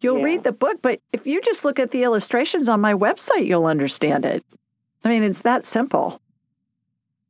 You'll 0.00 0.18
Yeah. 0.18 0.24
read 0.24 0.44
the 0.44 0.52
book, 0.52 0.78
but 0.82 1.00
if 1.12 1.26
you 1.26 1.40
just 1.40 1.64
look 1.64 1.78
at 1.78 1.90
the 1.90 2.02
illustrations 2.04 2.68
on 2.68 2.80
my 2.80 2.94
website, 2.94 3.46
you'll 3.46 3.66
understand 3.66 4.24
it. 4.24 4.44
I 5.04 5.08
mean, 5.08 5.22
it's 5.22 5.40
that 5.42 5.66
simple. 5.66 6.20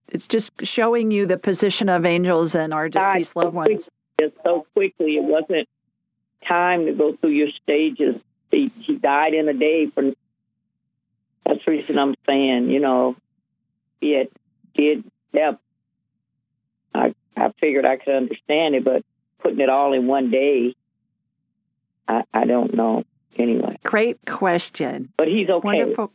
It's 0.08 0.26
just 0.26 0.52
showing 0.62 1.10
you 1.10 1.24
the 1.26 1.38
position 1.38 1.88
of 1.88 2.04
angels 2.04 2.54
and 2.54 2.74
our 2.74 2.88
deceased 2.88 3.34
loved 3.36 3.54
ones. 3.54 3.88
quickly- 4.18 4.36
so 4.44 4.66
quickly, 4.74 5.16
it 5.16 5.24
wasn't 5.24 5.68
time 6.46 6.86
to 6.86 6.92
go 6.92 7.16
through 7.16 7.30
your 7.30 7.48
stages. 7.62 8.16
He, 8.50 8.70
he 8.80 8.96
died 8.96 9.34
in 9.34 9.48
a 9.48 9.54
day. 9.54 9.86
For 9.86 10.12
that's 11.46 11.64
the 11.64 11.70
reason 11.70 11.98
I'm 11.98 12.14
saying, 12.26 12.70
you 12.70 12.80
know, 12.80 13.16
it 14.00 14.32
did 14.74 15.04
depth. 15.34 15.60
I 16.94 17.14
I 17.36 17.52
figured 17.60 17.86
I 17.86 17.96
could 17.96 18.14
understand 18.14 18.74
it, 18.74 18.84
but 18.84 19.04
putting 19.40 19.60
it 19.60 19.68
all 19.68 19.92
in 19.92 20.06
one 20.06 20.30
day, 20.30 20.74
I 22.06 22.24
I 22.32 22.44
don't 22.44 22.74
know. 22.74 23.04
Anyway, 23.38 23.78
Great 23.82 24.18
question. 24.26 25.10
but 25.16 25.26
he's 25.28 25.48
okay. 25.48 25.64
Wonderful. 25.64 26.12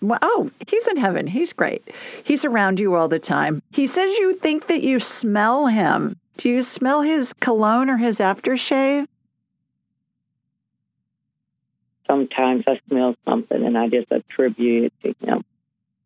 Well, 0.00 0.18
oh, 0.22 0.50
he's 0.66 0.86
in 0.88 0.96
heaven. 0.96 1.26
He's 1.26 1.52
great. 1.52 1.88
He's 2.24 2.44
around 2.44 2.78
you 2.78 2.94
all 2.94 3.08
the 3.08 3.18
time. 3.18 3.62
He 3.70 3.86
says 3.86 4.16
you 4.18 4.34
think 4.36 4.68
that 4.68 4.82
you 4.82 5.00
smell 5.00 5.66
him. 5.66 6.16
Do 6.36 6.48
you 6.48 6.62
smell 6.62 7.02
his 7.02 7.32
cologne 7.34 7.90
or 7.90 7.96
his 7.96 8.18
aftershave? 8.18 9.06
Sometimes 12.10 12.64
I 12.66 12.80
smell 12.88 13.14
something 13.28 13.64
and 13.64 13.76
I 13.76 13.88
just 13.88 14.10
attribute 14.10 14.92
it 15.02 15.16
to 15.20 15.26
him 15.26 15.44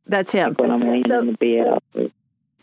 That's 0.06 0.32
him. 0.32 0.54
when 0.58 0.70
I'm 0.70 0.80
laying 0.80 1.04
So- 1.06 1.20
in 1.20 1.26
the 1.38 1.80
bed. 1.94 2.10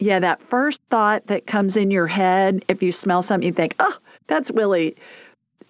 Yeah, 0.01 0.19
that 0.19 0.41
first 0.43 0.81
thought 0.89 1.27
that 1.27 1.45
comes 1.45 1.75
in 1.75 1.91
your 1.91 2.07
head, 2.07 2.63
if 2.69 2.81
you 2.81 2.91
smell 2.91 3.21
something, 3.21 3.45
you 3.45 3.51
think, 3.53 3.75
oh, 3.79 3.97
that's 4.27 4.49
Willie, 4.49 4.95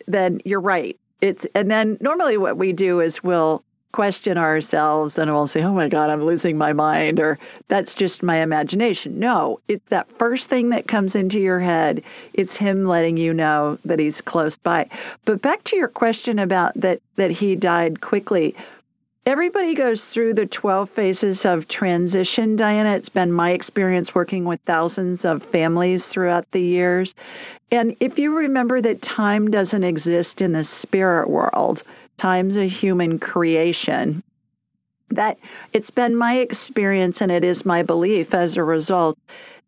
then 0.07 0.39
you're 0.45 0.59
right. 0.61 0.95
It's 1.21 1.47
and 1.55 1.69
then 1.71 1.97
normally 1.99 2.37
what 2.37 2.55
we 2.57 2.71
do 2.71 2.99
is 3.01 3.23
we'll 3.23 3.63
question 3.91 4.37
ourselves 4.37 5.17
and 5.17 5.31
we'll 5.31 5.47
say, 5.47 5.63
oh 5.63 5.73
my 5.73 5.87
God, 5.87 6.09
I'm 6.09 6.23
losing 6.23 6.57
my 6.57 6.73
mind, 6.73 7.19
or 7.19 7.39
that's 7.67 7.95
just 7.95 8.23
my 8.23 8.37
imagination. 8.37 9.19
No, 9.19 9.59
it's 9.67 9.87
that 9.89 10.11
first 10.17 10.49
thing 10.49 10.69
that 10.69 10.87
comes 10.87 11.15
into 11.15 11.39
your 11.39 11.59
head. 11.59 12.03
It's 12.33 12.55
him 12.55 12.85
letting 12.85 13.17
you 13.17 13.33
know 13.33 13.77
that 13.85 13.99
he's 13.99 14.21
close 14.21 14.57
by. 14.57 14.89
But 15.25 15.41
back 15.41 15.63
to 15.65 15.75
your 15.75 15.87
question 15.87 16.39
about 16.39 16.73
that 16.75 17.01
that 17.15 17.31
he 17.31 17.55
died 17.55 18.01
quickly. 18.01 18.55
Everybody 19.25 19.75
goes 19.75 20.05
through 20.05 20.33
the 20.33 20.45
12 20.45 20.89
phases 20.89 21.45
of 21.45 21.67
transition, 21.67 22.55
Diana. 22.55 22.95
It's 22.95 23.09
been 23.09 23.31
my 23.31 23.51
experience 23.51 24.15
working 24.15 24.45
with 24.45 24.59
thousands 24.65 25.25
of 25.25 25.43
families 25.43 26.07
throughout 26.07 26.49
the 26.51 26.61
years. 26.61 27.13
And 27.69 27.95
if 27.99 28.17
you 28.17 28.35
remember 28.35 28.81
that 28.81 29.03
time 29.03 29.51
doesn't 29.51 29.83
exist 29.83 30.41
in 30.41 30.53
the 30.53 30.63
spirit 30.63 31.29
world, 31.29 31.83
time's 32.19 32.57
a 32.57 32.67
human 32.67 33.17
creation. 33.17 34.23
That 35.11 35.39
it's 35.73 35.89
been 35.89 36.15
my 36.15 36.37
experience 36.37 37.21
and 37.21 37.31
it 37.31 37.43
is 37.43 37.65
my 37.65 37.81
belief 37.81 38.33
as 38.35 38.57
a 38.57 38.63
result 38.63 39.17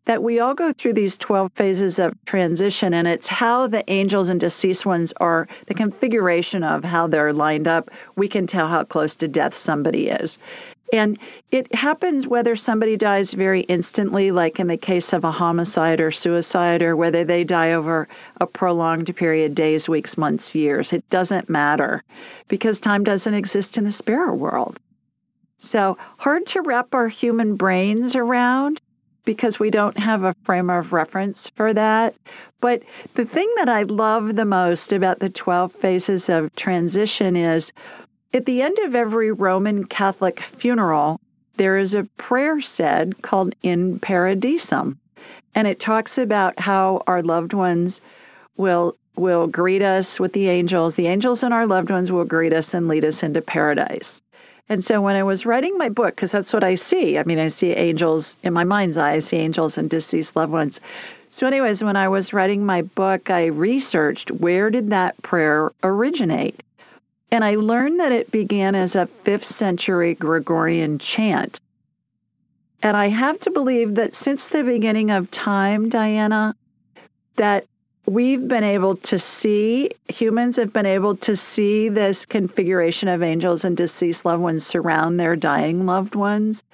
that 0.04 0.22
we 0.22 0.40
all 0.40 0.54
go 0.54 0.72
through 0.72 0.94
these 0.94 1.16
12 1.16 1.52
phases 1.54 1.98
of 1.98 2.12
transition, 2.24 2.92
and 2.92 3.06
it's 3.06 3.28
how 3.28 3.68
the 3.68 3.88
angels 3.90 4.28
and 4.28 4.40
deceased 4.40 4.84
ones 4.84 5.12
are, 5.18 5.46
the 5.66 5.74
configuration 5.74 6.64
of 6.64 6.82
how 6.82 7.06
they're 7.06 7.32
lined 7.32 7.68
up. 7.68 7.90
We 8.16 8.28
can 8.28 8.46
tell 8.46 8.68
how 8.68 8.84
close 8.84 9.14
to 9.16 9.28
death 9.28 9.54
somebody 9.54 10.08
is. 10.08 10.38
And 10.92 11.18
it 11.50 11.74
happens 11.74 12.26
whether 12.26 12.54
somebody 12.54 12.98
dies 12.98 13.32
very 13.32 13.62
instantly, 13.62 14.30
like 14.30 14.60
in 14.60 14.66
the 14.66 14.76
case 14.76 15.14
of 15.14 15.24
a 15.24 15.30
homicide 15.30 16.02
or 16.02 16.10
suicide, 16.10 16.82
or 16.82 16.96
whether 16.96 17.24
they 17.24 17.44
die 17.44 17.72
over 17.72 18.08
a 18.38 18.46
prolonged 18.46 19.14
period 19.16 19.54
days, 19.54 19.88
weeks, 19.88 20.18
months, 20.18 20.54
years. 20.54 20.92
It 20.92 21.08
doesn't 21.08 21.48
matter 21.48 22.04
because 22.48 22.78
time 22.78 23.04
doesn't 23.04 23.32
exist 23.32 23.78
in 23.78 23.84
the 23.84 23.92
spirit 23.92 24.34
world. 24.34 24.78
So 25.60 25.96
hard 26.18 26.44
to 26.48 26.60
wrap 26.60 26.94
our 26.94 27.08
human 27.08 27.56
brains 27.56 28.14
around 28.14 28.81
because 29.24 29.58
we 29.58 29.70
don't 29.70 29.98
have 29.98 30.24
a 30.24 30.34
frame 30.44 30.70
of 30.70 30.92
reference 30.92 31.50
for 31.50 31.72
that. 31.72 32.14
But 32.60 32.82
the 33.14 33.24
thing 33.24 33.50
that 33.56 33.68
I 33.68 33.82
love 33.84 34.34
the 34.34 34.44
most 34.44 34.92
about 34.92 35.18
the 35.18 35.30
12 35.30 35.72
phases 35.72 36.28
of 36.28 36.54
transition 36.54 37.36
is 37.36 37.72
at 38.32 38.46
the 38.46 38.62
end 38.62 38.78
of 38.80 38.94
every 38.94 39.30
Roman 39.30 39.84
Catholic 39.84 40.40
funeral, 40.40 41.20
there 41.56 41.76
is 41.76 41.94
a 41.94 42.08
prayer 42.16 42.60
said 42.60 43.20
called 43.22 43.54
In 43.62 44.00
Paradisum. 44.00 44.96
And 45.54 45.68
it 45.68 45.80
talks 45.80 46.16
about 46.18 46.58
how 46.58 47.02
our 47.06 47.22
loved 47.22 47.52
ones 47.52 48.00
will 48.56 48.96
will 49.14 49.46
greet 49.46 49.82
us 49.82 50.18
with 50.18 50.32
the 50.32 50.48
angels. 50.48 50.94
The 50.94 51.06
angels 51.06 51.42
and 51.42 51.52
our 51.52 51.66
loved 51.66 51.90
ones 51.90 52.10
will 52.10 52.24
greet 52.24 52.54
us 52.54 52.72
and 52.72 52.88
lead 52.88 53.04
us 53.04 53.22
into 53.22 53.42
paradise. 53.42 54.22
And 54.68 54.84
so 54.84 55.00
when 55.00 55.16
I 55.16 55.22
was 55.22 55.44
writing 55.44 55.76
my 55.76 55.88
book, 55.88 56.14
because 56.14 56.30
that's 56.30 56.52
what 56.52 56.64
I 56.64 56.76
see, 56.76 57.18
I 57.18 57.24
mean, 57.24 57.38
I 57.38 57.48
see 57.48 57.72
angels 57.72 58.36
in 58.42 58.52
my 58.52 58.64
mind's 58.64 58.96
eye, 58.96 59.14
I 59.14 59.18
see 59.18 59.36
angels 59.36 59.76
and 59.76 59.90
deceased 59.90 60.36
loved 60.36 60.52
ones. 60.52 60.80
So, 61.30 61.46
anyways, 61.46 61.82
when 61.82 61.96
I 61.96 62.08
was 62.08 62.32
writing 62.32 62.64
my 62.64 62.82
book, 62.82 63.30
I 63.30 63.46
researched 63.46 64.30
where 64.30 64.70
did 64.70 64.90
that 64.90 65.20
prayer 65.22 65.72
originate? 65.82 66.62
And 67.30 67.42
I 67.42 67.54
learned 67.54 68.00
that 68.00 68.12
it 68.12 68.30
began 68.30 68.74
as 68.74 68.94
a 68.94 69.08
5th 69.24 69.44
century 69.44 70.14
Gregorian 70.14 70.98
chant. 70.98 71.60
And 72.82 72.96
I 72.96 73.08
have 73.08 73.38
to 73.40 73.50
believe 73.50 73.94
that 73.94 74.14
since 74.14 74.48
the 74.48 74.62
beginning 74.62 75.10
of 75.10 75.30
time, 75.30 75.88
Diana, 75.88 76.54
that 77.36 77.64
we've 78.06 78.46
been 78.46 78.64
able 78.64 78.96
to 78.96 79.18
see, 79.18 79.90
humans 80.08 80.56
have 80.56 80.72
been 80.72 80.86
able 80.86 81.16
to 81.16 81.36
see 81.36 81.88
this 81.88 82.26
configuration 82.26 83.08
of 83.08 83.22
angels 83.22 83.64
and 83.64 83.76
deceased 83.76 84.24
loved 84.24 84.42
ones 84.42 84.66
surround 84.66 85.18
their 85.18 85.36
dying 85.36 85.86
loved 85.86 86.14
ones. 86.14 86.64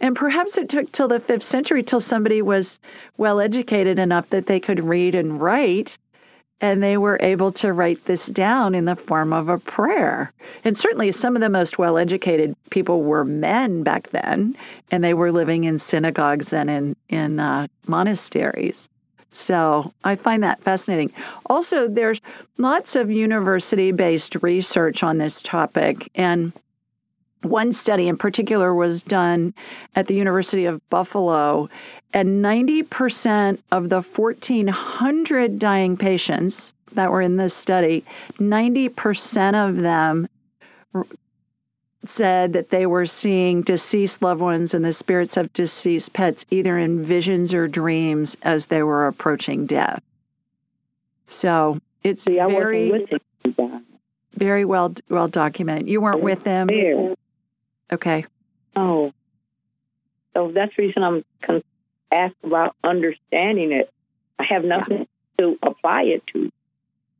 And 0.00 0.14
perhaps 0.14 0.58
it 0.58 0.68
took 0.68 0.92
till 0.92 1.08
the 1.08 1.20
fifth 1.20 1.44
century 1.44 1.82
till 1.82 2.00
somebody 2.00 2.42
was 2.42 2.78
well 3.16 3.40
educated 3.40 3.98
enough 3.98 4.28
that 4.30 4.46
they 4.46 4.60
could 4.60 4.84
read 4.84 5.14
and 5.14 5.40
write 5.40 5.98
and 6.60 6.82
they 6.82 6.96
were 6.96 7.18
able 7.20 7.52
to 7.52 7.72
write 7.72 8.04
this 8.06 8.26
down 8.26 8.74
in 8.74 8.86
the 8.86 8.96
form 8.96 9.32
of 9.32 9.48
a 9.48 9.58
prayer. 9.58 10.32
And 10.64 10.76
certainly 10.76 11.12
some 11.12 11.36
of 11.36 11.42
the 11.42 11.50
most 11.50 11.78
well 11.78 11.98
educated 11.98 12.56
people 12.70 13.02
were 13.02 13.24
men 13.24 13.82
back 13.82 14.10
then, 14.10 14.56
and 14.90 15.04
they 15.04 15.14
were 15.14 15.32
living 15.32 15.64
in 15.64 15.78
synagogues 15.78 16.52
and 16.52 16.70
in, 16.70 16.96
in 17.08 17.40
uh, 17.40 17.66
monasteries. 17.86 18.88
So 19.36 19.92
I 20.02 20.16
find 20.16 20.42
that 20.42 20.62
fascinating. 20.62 21.12
Also, 21.46 21.88
there's 21.88 22.20
lots 22.58 22.96
of 22.96 23.10
university 23.10 23.92
based 23.92 24.36
research 24.42 25.02
on 25.02 25.18
this 25.18 25.42
topic. 25.42 26.10
And 26.14 26.52
one 27.42 27.72
study 27.72 28.08
in 28.08 28.16
particular 28.16 28.74
was 28.74 29.02
done 29.02 29.54
at 29.94 30.06
the 30.06 30.14
University 30.14 30.64
of 30.64 30.86
Buffalo, 30.88 31.68
and 32.12 32.44
90% 32.44 33.58
of 33.70 33.88
the 33.88 34.00
1,400 34.00 35.58
dying 35.58 35.96
patients 35.96 36.74
that 36.92 37.10
were 37.10 37.20
in 37.20 37.36
this 37.36 37.54
study, 37.54 38.04
90% 38.38 39.68
of 39.68 39.76
them 39.76 40.28
said 42.08 42.54
that 42.54 42.70
they 42.70 42.86
were 42.86 43.06
seeing 43.06 43.62
deceased 43.62 44.22
loved 44.22 44.40
ones 44.40 44.74
and 44.74 44.84
the 44.84 44.92
spirits 44.92 45.36
of 45.36 45.52
deceased 45.52 46.12
pets 46.12 46.44
either 46.50 46.78
in 46.78 47.04
visions 47.04 47.54
or 47.54 47.68
dreams 47.68 48.36
as 48.42 48.66
they 48.66 48.82
were 48.82 49.06
approaching 49.06 49.66
death. 49.66 50.02
So 51.26 51.80
it's 52.02 52.22
See, 52.22 52.36
very, 52.36 53.06
very 54.34 54.64
well 54.64 54.94
well 55.08 55.28
documented. 55.28 55.88
You 55.88 56.00
weren't 56.00 56.22
with 56.22 56.44
them. 56.44 56.68
Okay. 57.92 58.24
Oh. 58.74 59.12
So 60.34 60.52
that's 60.52 60.74
the 60.76 60.82
reason 60.82 61.02
I'm 61.02 61.24
con- 61.40 61.62
asked 62.12 62.36
about 62.42 62.76
understanding 62.84 63.72
it. 63.72 63.92
I 64.38 64.44
have 64.44 64.64
nothing 64.64 65.06
yeah. 65.38 65.44
to 65.44 65.58
apply 65.62 66.02
it 66.02 66.26
to. 66.28 66.52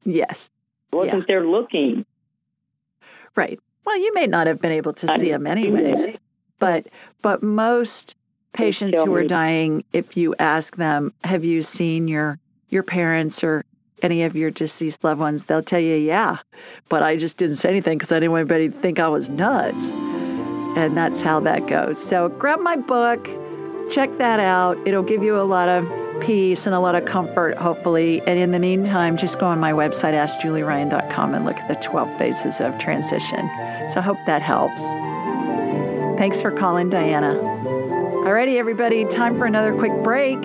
Yes. 0.05 0.51
Wasn't 0.93 1.21
yeah. 1.21 1.25
there 1.27 1.47
looking. 1.47 2.05
Right. 3.35 3.59
Well, 3.87 3.99
you 3.99 4.13
may 4.13 4.27
not 4.27 4.47
have 4.49 4.61
been 4.61 4.73
able 4.73 4.93
to 4.95 5.19
see 5.19 5.31
them 5.31 5.47
anyways, 5.47 6.19
but 6.59 6.89
but 7.23 7.43
most 7.43 8.17
patients 8.53 8.97
who 8.97 9.15
are 9.15 9.25
dying, 9.25 9.85
if 9.93 10.17
you 10.17 10.35
ask 10.39 10.77
them, 10.77 11.13
"Have 11.25 11.45
you 11.45 11.63
seen 11.63 12.09
your 12.09 12.39
your 12.69 12.83
parents 12.83 13.43
or 13.45 13.65
any 14.03 14.25
of 14.25 14.37
your 14.37 14.51
deceased 14.51 15.05
loved 15.05 15.21
ones?" 15.21 15.45
They'll 15.45 15.63
tell 15.63 15.81
you, 15.81 15.95
"Yeah," 15.95 16.39
but 16.89 17.03
I 17.03 17.17
just 17.17 17.37
didn't 17.37 17.57
say 17.57 17.71
anything 17.71 17.97
because 17.97 18.13
I 18.13 18.17
didn't 18.17 18.33
want 18.33 18.51
anybody 18.51 18.69
to 18.69 18.79
think 18.79 18.99
I 18.99 19.09
was 19.09 19.31
nuts 19.31 19.93
and 20.77 20.95
that's 20.97 21.23
how 21.23 21.41
that 21.41 21.67
goes. 21.67 21.99
So 21.99 22.29
grab 22.29 22.61
my 22.61 22.77
book, 22.77 23.29
check 23.91 24.17
that 24.19 24.39
out. 24.39 24.79
It'll 24.87 25.03
give 25.03 25.23
you 25.23 25.41
a 25.41 25.43
lot 25.43 25.69
of 25.69 25.89
peace 26.21 26.67
and 26.67 26.75
a 26.75 26.81
lot 26.81 26.95
of 26.95 27.07
comfort, 27.07 27.57
hopefully. 27.57 28.21
And 28.27 28.39
in 28.39 28.53
the 28.53 28.59
meantime, 28.59 29.17
just 29.17 29.39
go 29.39 29.47
on 29.47 29.59
my 29.59 29.73
website, 29.73 30.13
askjulieryan.com, 30.13 31.35
and 31.35 31.45
look 31.47 31.57
at 31.57 31.69
the 31.69 31.77
12 31.77 32.19
phases 32.19 32.61
of 32.61 32.79
transition. 32.79 33.49
So 33.93 34.01
I 34.01 34.03
hope 34.03 34.19
that 34.27 34.43
helps. 34.43 34.83
Thanks 36.19 36.41
for 36.41 36.51
calling, 36.51 36.91
Diana. 36.91 37.35
Alrighty, 37.35 38.57
everybody, 38.57 39.05
time 39.05 39.39
for 39.39 39.45
another 39.47 39.73
quick 39.73 39.93
break. 40.03 40.39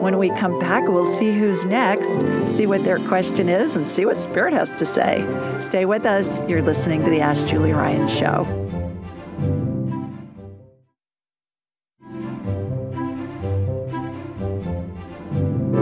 When 0.00 0.18
we 0.18 0.30
come 0.30 0.60
back, 0.60 0.86
we'll 0.86 1.04
see 1.04 1.32
who's 1.32 1.64
next, 1.64 2.20
see 2.46 2.66
what 2.66 2.84
their 2.84 2.98
question 3.08 3.48
is, 3.48 3.74
and 3.74 3.88
see 3.88 4.04
what 4.04 4.20
Spirit 4.20 4.52
has 4.52 4.70
to 4.72 4.86
say. 4.86 5.24
Stay 5.58 5.86
with 5.86 6.06
us. 6.06 6.38
You're 6.46 6.62
listening 6.62 7.02
to 7.04 7.10
the 7.10 7.20
Ask 7.20 7.48
Julie 7.48 7.72
Ryan 7.72 8.06
Show. 8.06 8.46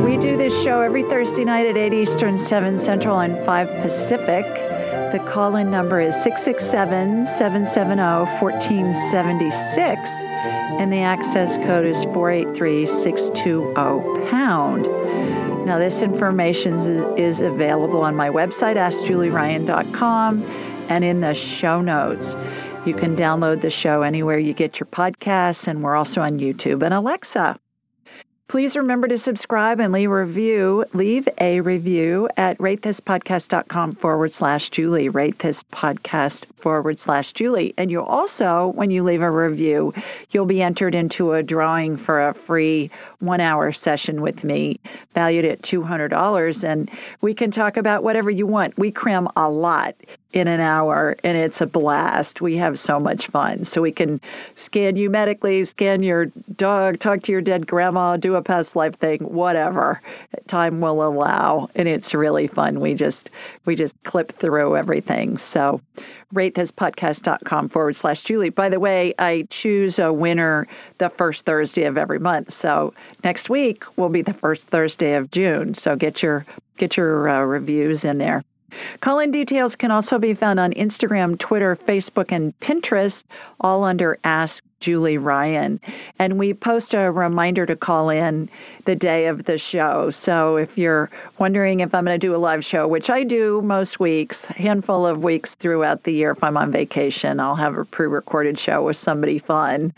We 0.07 0.17
do 0.17 0.39
this 0.39 0.55
show 0.63 0.81
every 0.81 1.03
Thursday 1.03 1.45
night 1.45 1.67
at 1.67 1.77
8 1.77 1.93
Eastern, 1.93 2.39
7 2.39 2.79
Central, 2.79 3.19
and 3.19 3.45
5 3.45 3.83
Pacific. 3.83 4.47
The 5.15 5.21
call 5.21 5.55
in 5.55 5.71
number 5.71 6.01
is 6.01 6.13
667 6.25 7.27
770 7.27 8.03
1476, 8.43 10.11
and 10.11 10.93
the 10.93 11.03
access 11.03 11.57
code 11.59 11.87
is 11.87 12.03
483 12.07 12.85
620 12.85 14.29
pound. 14.29 14.87
Now, 15.67 15.79
this 15.79 16.03
information 16.03 17.17
is 17.17 17.41
available 17.41 18.01
on 18.01 18.17
my 18.17 18.29
website, 18.29 18.75
AskJulieRyan.com, 18.75 20.43
and 20.89 21.05
in 21.05 21.21
the 21.21 21.35
show 21.35 21.81
notes. 21.81 22.35
You 22.85 22.95
can 22.95 23.15
download 23.15 23.61
the 23.61 23.71
show 23.71 24.03
anywhere 24.03 24.41
you 24.41 24.53
get 24.53 24.81
your 24.81 24.89
podcasts, 24.89 25.69
and 25.69 25.85
we're 25.85 25.95
also 25.95 26.23
on 26.23 26.41
YouTube 26.41 26.83
and 26.83 26.93
Alexa. 26.93 27.57
Please 28.47 28.77
remember 28.77 29.09
to 29.09 29.17
subscribe 29.17 29.81
and 29.81 29.93
leave 29.93 30.11
a 30.11 30.15
review. 30.15 30.85
Leave 30.93 31.27
a 31.41 31.63
review 31.63 32.29
at 32.37 32.59
ratethispodcast.com 32.59 33.95
forward 33.95 34.33
slash 34.33 34.69
Julie. 34.69 35.09
Rate 35.09 35.39
this 35.39 35.63
podcast 35.63 36.45
forward 36.57 36.99
slash 36.99 37.33
Julie. 37.33 37.73
And 37.79 37.91
you 37.91 38.03
also, 38.03 38.73
when 38.75 38.91
you 38.91 39.03
leave 39.03 39.23
a 39.23 39.31
review, 39.31 39.95
you'll 40.31 40.45
be 40.45 40.61
entered 40.63 40.95
into 40.95 41.33
a 41.33 41.43
drawing 41.43 41.97
for 41.97 42.29
a 42.29 42.35
free 42.35 42.91
one 43.21 43.41
hour 43.41 43.73
session 43.73 44.21
with 44.21 44.45
me, 44.45 44.79
valued 45.15 45.47
at 45.47 45.63
$200. 45.63 46.65
And 46.65 46.91
we 47.23 47.33
can 47.33 47.51
talk 47.51 47.79
about 47.79 48.05
whatever 48.05 48.31
you 48.31 48.47
want. 48.47 48.77
We 48.79 48.93
cram 48.93 49.27
a 49.37 49.49
lot 49.49 49.97
in 50.35 50.49
an 50.49 50.59
hour 50.59 51.17
and 51.23 51.39
it's 51.39 51.61
a 51.61 51.67
blast. 51.67 52.41
We 52.41 52.57
have 52.57 52.77
so 52.77 52.99
much 52.99 53.29
fun. 53.29 53.65
So 53.65 53.81
we 53.81 53.93
can 53.93 54.21
scan 54.57 54.97
you 54.97 55.09
medically, 55.09 55.65
scan 55.65 56.03
your 56.03 56.27
dog, 56.57 56.99
talk 56.99 57.23
to 57.23 57.33
your 57.33 57.41
dead 57.41 57.69
grandma, 57.69 58.17
do 58.17 58.35
a 58.35 58.43
past 58.43 58.75
life 58.75 58.97
thing, 58.99 59.21
whatever 59.21 60.03
time 60.49 60.81
will 60.81 61.07
allow. 61.07 61.71
And 61.77 61.87
it's 61.87 62.13
really 62.15 62.49
fun. 62.49 62.81
We 62.81 62.95
just 62.95 63.31
we 63.65 63.77
just 63.77 63.95
clip 64.03 64.33
through 64.33 64.77
everything. 64.77 65.39
So 65.39 65.81
ratethispodcast.com 66.35 67.69
forward 67.69 67.97
slash 67.97 68.25
Julie. 68.25 68.51
By 68.51 68.69
the 68.69 68.81
way, 68.81 69.15
I 69.21 69.47
choose 69.51 70.01
a 70.01 70.13
winner 70.13 70.67
the 70.99 71.11
first 71.11 71.45
Thursday 71.45 71.85
of 71.85 71.97
every 71.97 72.19
month. 72.19 72.53
So 72.53 72.93
next 73.23 73.49
week 73.49 73.85
will 73.97 74.09
be 74.09 74.23
the 74.23 74.35
first 74.35 74.67
Thursday 74.67 75.15
of 75.15 75.31
June. 75.31 75.75
So 75.75 75.95
get 75.95 76.25
your 76.25 76.45
get 76.77 76.97
your 76.97 77.29
uh, 77.29 77.43
reviews 77.43 78.05
in 78.05 78.19
there. 78.19 78.43
Call 79.01 79.19
in 79.19 79.31
details 79.31 79.77
can 79.77 79.91
also 79.91 80.19
be 80.19 80.35
found 80.35 80.61
on 80.61 80.73
Instagram, 80.73 81.39
Twitter, 81.39 81.77
Facebook, 81.77 82.33
and 82.33 82.59
Pinterest, 82.61 83.25
all 83.61 83.85
under 83.85 84.19
Ask 84.25 84.65
Julie 84.81 85.17
Ryan. 85.19 85.81
And 86.19 86.39
we 86.39 86.53
post 86.53 86.93
a 86.93 87.11
reminder 87.11 87.65
to 87.65 87.75
call 87.75 88.11
in 88.11 88.51
the 88.85 88.95
day 88.95 89.27
of 89.27 89.45
the 89.45 89.57
show. 89.57 90.11
So 90.11 90.57
if 90.57 90.77
you're 90.77 91.11
wondering 91.39 91.81
if 91.81 91.95
I'm 91.95 92.05
going 92.05 92.19
to 92.19 92.27
do 92.27 92.35
a 92.35 92.39
live 92.39 92.65
show, 92.65 92.87
which 92.87 93.09
I 93.09 93.25
do 93.25 93.63
most 93.63 93.99
weeks, 93.99 94.45
handful 94.45 95.07
of 95.07 95.25
weeks 95.25 95.55
throughout 95.55 96.05
the 96.05 96.13
year, 96.13 96.33
if 96.33 96.45
I'm 96.45 96.57
on 96.57 96.71
vacation, 96.71 97.41
I'll 97.41 97.57
have 97.57 97.79
a 97.79 97.85
pre 97.85 98.07
recorded 98.07 98.59
show 98.59 98.83
with 98.83 98.97
somebody 98.97 99.39
fun 99.39 99.95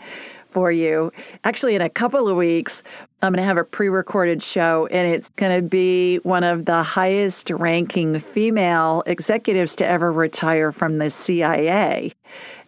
for 0.57 0.71
you. 0.71 1.11
Actually, 1.43 1.75
in 1.75 1.83
a 1.83 1.89
couple 1.89 2.27
of 2.27 2.35
weeks, 2.35 2.81
I'm 3.21 3.31
going 3.31 3.43
to 3.43 3.47
have 3.47 3.57
a 3.57 3.63
pre 3.63 3.89
recorded 3.89 4.41
show, 4.41 4.87
and 4.87 5.07
it's 5.13 5.29
going 5.35 5.55
to 5.55 5.61
be 5.61 6.17
one 6.23 6.43
of 6.43 6.65
the 6.65 6.81
highest 6.81 7.51
ranking 7.51 8.19
female 8.19 9.03
executives 9.05 9.75
to 9.75 9.85
ever 9.85 10.11
retire 10.11 10.71
from 10.71 10.97
the 10.97 11.11
CIA. 11.11 12.11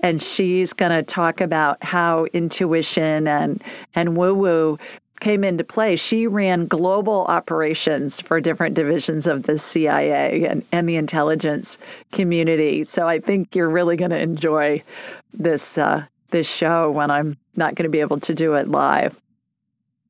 And 0.01 0.21
she's 0.21 0.71
going 0.71 0.91
to 0.91 1.01
talk 1.01 1.41
about 1.41 1.83
how 1.83 2.25
intuition 2.25 3.27
and, 3.27 3.63
and 3.95 4.15
woo 4.15 4.35
woo 4.35 4.77
came 5.19 5.43
into 5.43 5.63
play. 5.63 5.95
She 5.95 6.27
ran 6.27 6.67
global 6.67 7.25
operations 7.25 8.21
for 8.21 8.39
different 8.39 8.75
divisions 8.75 9.25
of 9.25 9.43
the 9.43 9.57
CIA 9.57 10.45
and, 10.45 10.63
and 10.71 10.87
the 10.87 10.95
intelligence 10.95 11.79
community. 12.11 12.83
So 12.83 13.07
I 13.07 13.19
think 13.19 13.55
you're 13.55 13.67
really 13.67 13.97
going 13.97 14.11
to 14.11 14.21
enjoy 14.21 14.83
this 15.33 15.79
uh, 15.79 16.05
this 16.31 16.47
show 16.47 16.91
when 16.91 17.09
I'm 17.11 17.37
not 17.59 17.75
going 17.75 17.83
to 17.83 17.89
be 17.89 17.99
able 17.99 18.19
to 18.21 18.33
do 18.33 18.55
it 18.55 18.67
live. 18.67 19.15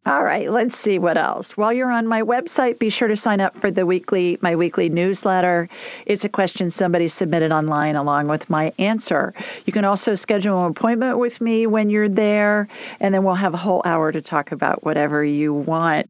All 0.05 0.23
right, 0.23 0.49
let's 0.49 0.77
see 0.77 0.97
what 0.97 1.17
else. 1.17 1.57
While 1.57 1.73
you're 1.73 1.91
on 1.91 2.07
my 2.07 2.21
website, 2.21 2.79
be 2.79 2.89
sure 2.89 3.09
to 3.09 3.17
sign 3.17 3.41
up 3.41 3.57
for 3.57 3.69
the 3.69 3.85
weekly 3.85 4.37
my 4.41 4.55
weekly 4.55 4.87
newsletter. 4.87 5.67
It's 6.05 6.23
a 6.23 6.29
question 6.29 6.71
somebody 6.71 7.09
submitted 7.09 7.51
online 7.51 7.97
along 7.97 8.27
with 8.27 8.49
my 8.49 8.71
answer. 8.79 9.33
You 9.65 9.73
can 9.73 9.83
also 9.83 10.15
schedule 10.15 10.65
an 10.65 10.71
appointment 10.71 11.19
with 11.19 11.41
me 11.41 11.67
when 11.67 11.89
you're 11.89 12.09
there, 12.09 12.69
and 13.01 13.13
then 13.13 13.25
we'll 13.25 13.35
have 13.35 13.53
a 13.53 13.57
whole 13.57 13.81
hour 13.83 14.11
to 14.11 14.21
talk 14.21 14.53
about 14.53 14.83
whatever 14.85 15.23
you 15.23 15.53
want. 15.53 16.09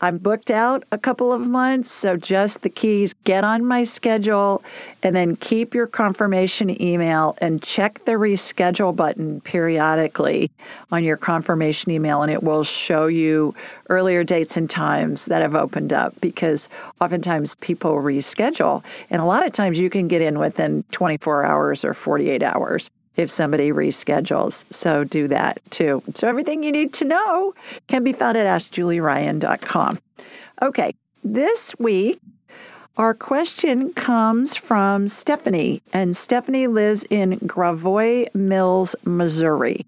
I'm 0.00 0.18
booked 0.18 0.52
out 0.52 0.84
a 0.92 0.98
couple 0.98 1.32
of 1.32 1.40
months, 1.40 1.92
so 1.92 2.16
just 2.16 2.62
the 2.62 2.68
keys. 2.68 3.14
Get 3.24 3.42
on 3.42 3.64
my 3.64 3.82
schedule 3.82 4.62
and 5.02 5.14
then 5.14 5.34
keep 5.34 5.74
your 5.74 5.88
confirmation 5.88 6.80
email 6.80 7.36
and 7.40 7.60
check 7.60 8.04
the 8.04 8.12
reschedule 8.12 8.94
button 8.94 9.40
periodically 9.40 10.52
on 10.92 11.02
your 11.02 11.16
confirmation 11.16 11.90
email, 11.90 12.22
and 12.22 12.30
it 12.30 12.44
will 12.44 12.62
show 12.62 13.08
you 13.08 13.56
earlier 13.88 14.22
dates 14.22 14.56
and 14.56 14.70
times 14.70 15.24
that 15.24 15.42
have 15.42 15.56
opened 15.56 15.92
up 15.92 16.14
because 16.20 16.68
oftentimes 17.00 17.56
people 17.56 17.94
reschedule, 17.96 18.84
and 19.10 19.20
a 19.20 19.24
lot 19.24 19.44
of 19.44 19.52
times 19.52 19.80
you 19.80 19.90
can 19.90 20.06
get 20.06 20.22
in 20.22 20.38
within 20.38 20.84
24 20.92 21.44
hours 21.44 21.84
or 21.84 21.92
48 21.92 22.44
hours 22.44 22.88
if 23.18 23.30
somebody 23.30 23.70
reschedules. 23.70 24.64
So 24.72 25.04
do 25.04 25.28
that 25.28 25.60
too. 25.70 26.02
So 26.14 26.28
everything 26.28 26.62
you 26.62 26.72
need 26.72 26.94
to 26.94 27.04
know 27.04 27.54
can 27.88 28.04
be 28.04 28.14
found 28.14 28.38
at 28.38 28.46
AskJulieRyan.com. 28.46 29.98
Okay, 30.62 30.94
this 31.22 31.74
week 31.78 32.20
our 32.96 33.14
question 33.14 33.92
comes 33.92 34.56
from 34.56 35.06
Stephanie, 35.06 35.82
and 35.92 36.16
Stephanie 36.16 36.66
lives 36.66 37.04
in 37.10 37.38
Gravois 37.46 38.26
Mills, 38.34 38.96
Missouri. 39.04 39.86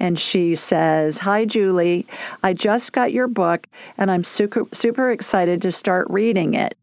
And 0.00 0.18
she 0.18 0.56
says, 0.56 1.16
Hi, 1.18 1.44
Julie. 1.44 2.08
I 2.42 2.54
just 2.54 2.92
got 2.92 3.12
your 3.12 3.28
book 3.28 3.68
and 3.98 4.10
I'm 4.10 4.24
super, 4.24 4.64
super 4.72 5.12
excited 5.12 5.62
to 5.62 5.70
start 5.70 6.08
reading 6.10 6.54
it. 6.54 6.76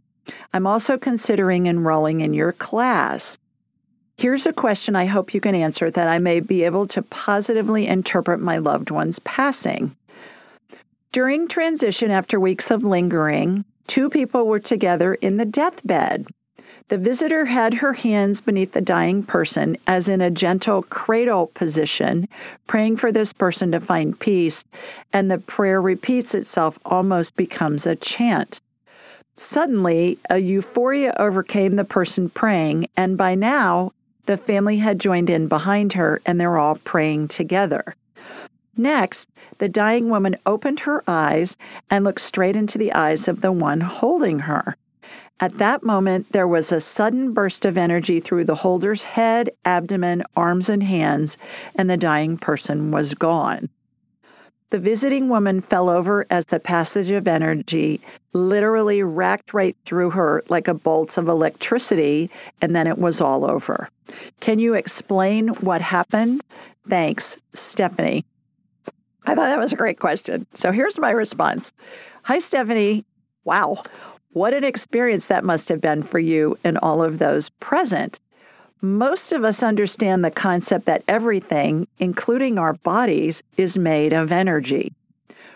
I'm 0.54 0.68
also 0.68 0.98
considering 0.98 1.66
enrolling 1.66 2.22
in 2.22 2.34
your 2.34 2.54
class. 2.54 3.38
Here's 4.20 4.48
a 4.48 4.54
question 4.54 4.96
I 4.96 5.06
hope 5.06 5.36
you 5.36 5.40
can 5.40 5.54
answer 5.54 5.92
that 5.92 6.08
I 6.08 6.18
may 6.18 6.40
be 6.40 6.64
able 6.64 6.88
to 6.88 7.04
positively 7.04 7.86
interpret 7.86 8.40
my 8.40 8.58
loved 8.58 8.90
one's 8.90 9.20
passing. 9.20 9.96
During 11.12 11.48
transition, 11.48 12.10
after 12.10 12.40
weeks 12.40 12.72
of 12.72 12.84
lingering, 12.84 13.64
two 13.86 14.10
people 14.10 14.48
were 14.48 14.60
together 14.60 15.14
in 15.14 15.38
the 15.38 15.46
deathbed. 15.46 16.26
The 16.90 16.98
visitor 16.98 17.46
had 17.46 17.76
her 17.76 17.94
hands 17.94 18.42
beneath 18.42 18.72
the 18.72 18.82
dying 18.82 19.22
person, 19.22 19.78
as 19.86 20.10
in 20.10 20.22
a 20.22 20.32
gentle 20.32 20.82
cradle 20.82 21.52
position, 21.54 22.28
praying 22.66 22.96
for 22.96 23.12
this 23.12 23.34
person 23.34 23.72
to 23.74 23.80
find 23.80 24.20
peace, 24.20 24.64
and 25.14 25.30
the 25.30 25.38
prayer 25.38 25.80
repeats 25.80 26.34
itself, 26.34 26.80
almost 26.86 27.36
becomes 27.36 27.86
a 27.86 27.96
chant. 27.96 28.62
Suddenly, 29.36 30.18
a 30.32 30.40
euphoria 30.40 31.16
overcame 31.20 31.76
the 31.76 31.86
person 31.86 32.30
praying, 32.30 32.88
and 32.98 33.16
by 33.16 33.36
now, 33.36 33.92
the 34.28 34.38
family 34.38 34.78
had 34.78 35.00
joined 35.00 35.30
in 35.30 35.48
behind 35.48 35.94
her 35.94 36.22
and 36.26 36.40
they're 36.40 36.58
all 36.58 36.76
praying 36.76 37.30
together. 37.30 37.96
Next, 38.78 39.30
the 39.58 39.68
dying 39.68 40.10
woman 40.10 40.36
opened 40.46 40.82
her 40.82 41.04
eyes 41.08 41.58
and 41.90 42.06
looked 42.06 42.22
straight 42.22 42.56
into 42.56 42.78
the 42.78 42.94
eyes 42.94 43.28
of 43.28 43.42
the 43.42 43.52
one 43.52 43.82
holding 43.82 44.40
her. 44.40 44.76
At 45.40 45.58
that 45.60 45.84
moment, 45.84 46.32
there 46.32 46.48
was 46.48 46.72
a 46.72 46.82
sudden 46.82 47.34
burst 47.34 47.66
of 47.66 47.78
energy 47.78 48.20
through 48.20 48.46
the 48.46 48.56
holder's 48.56 49.04
head, 49.04 49.52
abdomen, 49.66 50.24
arms, 50.36 50.70
and 50.70 50.84
hands, 50.84 51.38
and 51.76 51.90
the 51.90 51.98
dying 51.98 52.38
person 52.38 52.92
was 52.92 53.14
gone. 53.14 53.70
The 54.70 54.80
visiting 54.80 55.30
woman 55.30 55.62
fell 55.62 55.90
over 55.90 56.26
as 56.30 56.46
the 56.46 56.60
passage 56.60 57.10
of 57.12 57.28
energy 57.28 58.02
literally 58.34 59.02
racked 59.02 59.54
right 59.54 59.78
through 59.86 60.10
her 60.10 60.44
like 60.50 60.68
a 60.68 60.74
bolt 60.74 61.18
of 61.18 61.30
electricity, 61.30 62.30
and 62.62 62.76
then 62.76 62.86
it 62.86 62.98
was 62.98 63.22
all 63.22 63.50
over. 63.50 63.90
Can 64.42 64.60
you 64.60 64.74
explain 64.74 65.48
what 65.62 65.82
happened? 65.82 66.44
Thanks, 66.90 67.38
Stephanie. 67.54 68.26
I 69.26 69.36
thought 69.36 69.48
that 69.48 69.60
was 69.60 69.72
a 69.72 69.78
great 69.78 70.00
question. 70.00 70.46
So 70.54 70.72
here's 70.72 71.00
my 71.00 71.12
response 71.12 71.72
Hi, 72.24 72.40
Stephanie. 72.40 73.06
Wow, 73.46 73.84
what 74.32 74.54
an 74.54 74.66
experience 74.66 75.28
that 75.28 75.46
must 75.46 75.70
have 75.70 75.80
been 75.80 76.04
for 76.04 76.20
you 76.20 76.58
and 76.66 76.78
all 76.80 77.02
of 77.02 77.20
those 77.20 77.50
present 77.50 78.20
most 78.82 79.32
of 79.32 79.44
us 79.44 79.64
understand 79.64 80.24
the 80.24 80.32
concept 80.32 80.86
that 80.86 81.04
everything, 81.08 81.88
including 82.00 82.58
our 82.58 82.74
bodies, 82.74 83.42
is 83.58 83.78
made 83.78 84.14
of 84.14 84.32
energy. 84.32 84.94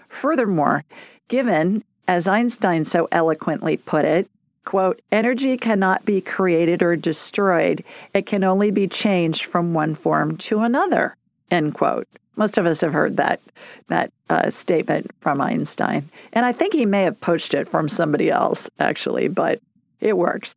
Furthermore, 0.10 0.84
given, 1.28 1.84
as 2.08 2.28
Einstein 2.28 2.84
so 2.84 3.08
eloquently 3.12 3.78
put 3.78 4.06
it, 4.06 4.30
quote, 4.66 5.02
energy 5.12 5.58
cannot 5.58 6.06
be 6.06 6.22
created 6.22 6.84
or 6.84 6.96
destroyed, 6.96 7.84
it 8.14 8.26
can 8.26 8.44
only 8.44 8.72
be 8.72 8.88
changed 8.88 9.46
from 9.46 9.74
one 9.74 9.96
form 9.96 10.38
to 10.38 10.62
another, 10.62 11.16
end 11.50 11.74
quote. 11.74 12.08
Most 12.36 12.58
of 12.58 12.66
us 12.66 12.82
have 12.82 12.94
heard 12.94 13.18
that 13.18 13.40
that 13.88 14.12
uh, 14.30 14.50
statement 14.50 15.12
from 15.20 15.42
Einstein, 15.42 16.10
and 16.34 16.46
I 16.46 16.54
think 16.54 16.74
he 16.74 16.86
may 16.86 17.04
have 17.04 17.20
poached 17.20 17.54
it 17.54 17.68
from 17.68 17.90
somebody 17.90 18.32
else 18.32 18.70
actually, 18.80 19.28
but 19.28 19.60
it 20.00 20.18
works. 20.18 20.56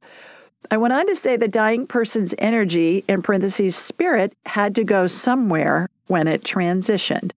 I 0.70 0.76
went 0.76 0.94
on 0.94 1.06
to 1.06 1.14
say 1.14 1.36
the 1.36 1.48
dying 1.48 1.86
person's 1.86 2.34
energy, 2.38 3.04
in 3.08 3.22
parentheses, 3.22 3.76
spirit, 3.76 4.32
had 4.46 4.74
to 4.76 4.84
go 4.84 5.06
somewhere 5.06 5.88
when 6.06 6.26
it 6.26 6.42
transitioned. 6.42 7.32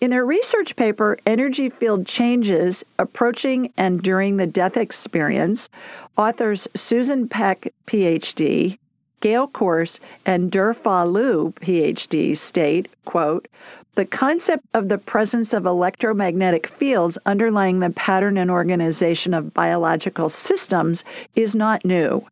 In 0.00 0.10
their 0.10 0.26
research 0.26 0.76
paper, 0.76 1.18
Energy 1.24 1.70
Field 1.70 2.06
Changes 2.06 2.84
Approaching 2.98 3.72
and 3.76 4.02
During 4.02 4.36
the 4.36 4.46
Death 4.46 4.76
Experience, 4.76 5.70
authors 6.18 6.68
Susan 6.74 7.28
Peck, 7.28 7.72
PhD, 7.86 8.78
Gail 9.20 9.48
Korse, 9.48 10.00
and 10.26 10.52
Durfa 10.52 11.10
Liu, 11.10 11.54
PhD, 11.60 12.36
state, 12.36 12.88
quote, 13.06 13.48
the 13.94 14.04
concept 14.04 14.64
of 14.74 14.88
the 14.88 14.98
presence 14.98 15.52
of 15.52 15.66
electromagnetic 15.66 16.66
fields 16.66 17.16
underlying 17.26 17.78
the 17.78 17.90
pattern 17.90 18.36
and 18.36 18.50
organization 18.50 19.34
of 19.34 19.54
biological 19.54 20.28
systems 20.28 21.04
is 21.36 21.54
not 21.54 21.84
new 21.84 22.24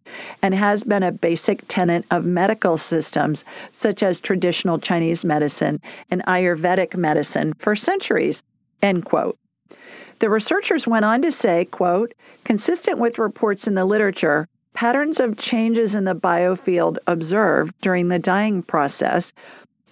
and 0.42 0.54
has 0.54 0.82
been 0.82 1.04
a 1.04 1.12
basic 1.12 1.62
tenet 1.68 2.04
of 2.10 2.24
medical 2.24 2.76
systems 2.76 3.44
such 3.70 4.02
as 4.02 4.20
traditional 4.20 4.78
Chinese 4.78 5.24
medicine 5.24 5.80
and 6.10 6.24
Ayurvedic 6.26 6.96
medicine 6.96 7.54
for 7.54 7.76
centuries. 7.76 8.42
End 8.82 9.04
quote. 9.04 9.38
The 10.18 10.30
researchers 10.30 10.86
went 10.86 11.04
on 11.04 11.22
to 11.22 11.30
say, 11.30 11.66
quote, 11.66 12.14
consistent 12.44 12.98
with 12.98 13.18
reports 13.18 13.68
in 13.68 13.74
the 13.74 13.84
literature, 13.84 14.48
patterns 14.74 15.20
of 15.20 15.36
changes 15.36 15.94
in 15.94 16.04
the 16.04 16.14
biofield 16.14 16.98
observed 17.06 17.74
during 17.80 18.08
the 18.08 18.18
dying 18.18 18.62
process 18.62 19.32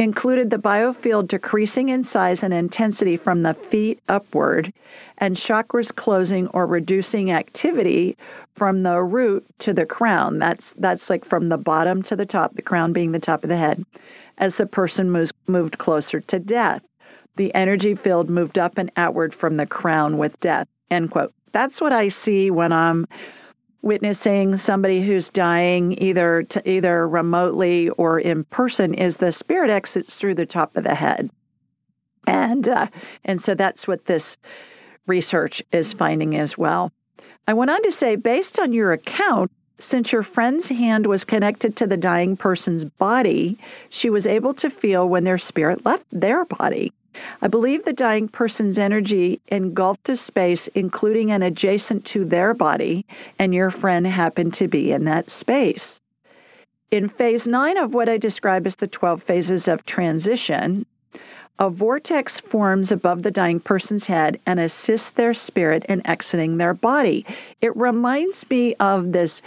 included 0.00 0.48
the 0.48 0.56
biofield 0.56 1.28
decreasing 1.28 1.90
in 1.90 2.02
size 2.02 2.42
and 2.42 2.54
intensity 2.54 3.18
from 3.18 3.42
the 3.42 3.52
feet 3.52 4.00
upward, 4.08 4.72
and 5.18 5.36
chakras 5.36 5.94
closing 5.94 6.46
or 6.48 6.64
reducing 6.64 7.30
activity 7.30 8.16
from 8.54 8.82
the 8.82 8.98
root 9.02 9.44
to 9.58 9.74
the 9.74 9.84
crown. 9.84 10.38
That's 10.38 10.72
that's 10.78 11.10
like 11.10 11.26
from 11.26 11.50
the 11.50 11.58
bottom 11.58 12.02
to 12.04 12.16
the 12.16 12.24
top, 12.24 12.56
the 12.56 12.62
crown 12.62 12.94
being 12.94 13.12
the 13.12 13.18
top 13.18 13.44
of 13.44 13.50
the 13.50 13.58
head, 13.58 13.84
as 14.38 14.56
the 14.56 14.64
person 14.64 15.10
moves 15.10 15.32
moved 15.46 15.76
closer 15.76 16.20
to 16.20 16.38
death. 16.38 16.82
The 17.36 17.54
energy 17.54 17.94
field 17.94 18.30
moved 18.30 18.58
up 18.58 18.78
and 18.78 18.90
outward 18.96 19.34
from 19.34 19.58
the 19.58 19.66
crown 19.66 20.16
with 20.16 20.40
death. 20.40 20.66
End 20.90 21.10
quote. 21.10 21.34
That's 21.52 21.78
what 21.78 21.92
I 21.92 22.08
see 22.08 22.50
when 22.50 22.72
I'm 22.72 23.06
witnessing 23.82 24.56
somebody 24.56 25.02
who's 25.02 25.30
dying 25.30 26.00
either 26.02 26.42
to, 26.44 26.70
either 26.70 27.08
remotely 27.08 27.88
or 27.90 28.18
in 28.18 28.44
person 28.44 28.94
is 28.94 29.16
the 29.16 29.32
spirit 29.32 29.70
exits 29.70 30.16
through 30.16 30.34
the 30.34 30.46
top 30.46 30.76
of 30.76 30.84
the 30.84 30.94
head. 30.94 31.30
And 32.26 32.68
uh, 32.68 32.88
and 33.24 33.40
so 33.40 33.54
that's 33.54 33.88
what 33.88 34.04
this 34.04 34.36
research 35.06 35.62
is 35.72 35.92
finding 35.92 36.36
as 36.36 36.56
well. 36.58 36.92
I 37.48 37.54
went 37.54 37.70
on 37.70 37.82
to 37.82 37.92
say, 37.92 38.16
based 38.16 38.58
on 38.58 38.72
your 38.72 38.92
account, 38.92 39.50
since 39.78 40.12
your 40.12 40.22
friend's 40.22 40.68
hand 40.68 41.06
was 41.06 41.24
connected 41.24 41.76
to 41.76 41.86
the 41.86 41.96
dying 41.96 42.36
person's 42.36 42.84
body, 42.84 43.58
she 43.88 44.10
was 44.10 44.26
able 44.26 44.54
to 44.54 44.70
feel 44.70 45.08
when 45.08 45.24
their 45.24 45.38
spirit 45.38 45.84
left 45.86 46.04
their 46.12 46.44
body. 46.44 46.92
I 47.42 47.48
believe 47.48 47.84
the 47.84 47.92
dying 47.92 48.28
person's 48.28 48.78
energy 48.78 49.40
engulfed 49.48 50.08
a 50.08 50.16
space, 50.16 50.68
including 50.68 51.32
and 51.32 51.42
adjacent 51.42 52.04
to 52.06 52.24
their 52.24 52.54
body, 52.54 53.06
and 53.38 53.54
your 53.54 53.70
friend 53.70 54.06
happened 54.06 54.54
to 54.54 54.68
be 54.68 54.92
in 54.92 55.04
that 55.04 55.30
space. 55.30 56.00
In 56.90 57.08
phase 57.08 57.46
nine 57.46 57.76
of 57.76 57.94
what 57.94 58.08
I 58.08 58.18
describe 58.18 58.66
as 58.66 58.76
the 58.76 58.86
12 58.88 59.22
phases 59.22 59.68
of 59.68 59.84
transition, 59.84 60.86
a 61.60 61.68
vortex 61.68 62.40
forms 62.40 62.90
above 62.90 63.22
the 63.22 63.30
dying 63.30 63.60
person's 63.60 64.06
head 64.06 64.40
and 64.46 64.58
assists 64.58 65.10
their 65.10 65.34
spirit 65.34 65.84
in 65.88 66.06
exiting 66.06 66.56
their 66.56 66.74
body. 66.74 67.26
It 67.60 67.76
reminds 67.76 68.48
me 68.48 68.74
of 68.80 69.12
this 69.12 69.42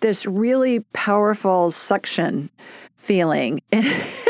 this 0.00 0.26
really 0.26 0.80
powerful 0.92 1.70
suction 1.70 2.50
feeling. 3.02 3.60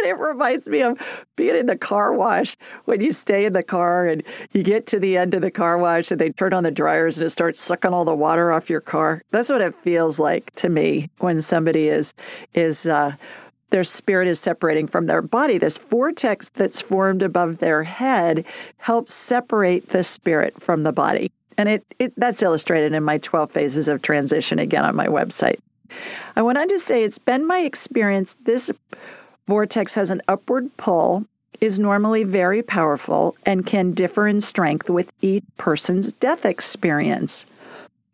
And 0.03 0.09
it 0.09 0.19
reminds 0.19 0.67
me 0.67 0.83
of 0.83 0.99
being 1.37 1.55
in 1.55 1.67
the 1.67 1.77
car 1.77 2.13
wash 2.13 2.57
when 2.87 3.01
you 3.01 3.13
stay 3.13 3.45
in 3.45 3.53
the 3.53 3.63
car 3.63 4.05
and 4.09 4.25
you 4.51 4.65
get 4.65 4.89
to 4.89 4.99
the 4.99 5.17
end 5.17 5.33
of 5.33 5.43
the 5.43 5.51
car 5.53 5.79
wash 5.79 6.11
and 6.11 6.21
they 6.21 6.31
turn 6.31 6.53
on 6.53 6.65
the 6.65 6.73
dryers 6.73 7.19
and 7.19 7.27
it 7.29 7.31
starts 7.31 7.61
sucking 7.61 7.93
all 7.93 8.05
the 8.05 8.13
water 8.13 8.51
off 8.51 8.69
your 8.69 8.81
car. 8.81 9.23
That's 9.31 9.49
what 9.49 9.61
it 9.61 9.77
feels 9.85 10.19
like 10.19 10.51
to 10.57 10.69
me 10.69 11.09
when 11.19 11.41
somebody 11.41 11.87
is 11.87 12.15
is 12.53 12.87
uh, 12.87 13.13
their 13.71 13.85
spirit 13.85 14.27
is 14.27 14.41
separating 14.41 14.89
from 14.89 15.07
their 15.07 15.23
body. 15.23 15.59
This 15.59 15.79
vortex 15.79 16.49
that's 16.49 16.81
formed 16.81 17.23
above 17.23 17.59
their 17.59 17.85
head 17.85 18.45
helps 18.79 19.15
separate 19.15 19.89
the 19.89 20.03
spirit 20.03 20.61
from 20.61 20.83
the 20.83 20.93
body. 20.93 21.31
And 21.57 21.69
it, 21.69 21.85
it 22.01 22.13
that's 22.17 22.43
illustrated 22.43 22.93
in 22.93 23.05
my 23.05 23.19
12 23.19 23.53
phases 23.53 23.87
of 23.87 24.03
transition 24.03 24.59
again 24.59 24.85
on 24.85 24.97
my 24.97 25.07
website. 25.07 25.61
I 26.37 26.43
went 26.43 26.59
on 26.59 26.69
to 26.69 26.79
say 26.79 27.05
it's 27.05 27.19
been 27.19 27.47
my 27.47 27.61
experience 27.61 28.37
this 28.45 28.71
vortex 29.49 29.95
has 29.95 30.11
an 30.11 30.23
upward 30.29 30.75
pull, 30.77 31.25
is 31.61 31.79
normally 31.79 32.25
very 32.25 32.63
powerful, 32.63 33.37
and 33.47 33.67
can 33.67 33.93
differ 33.93 34.27
in 34.27 34.41
strength 34.41 34.91
with 34.91 35.13
each 35.21 35.45
person's 35.59 36.13
death 36.15 36.45
experience. 36.45 37.47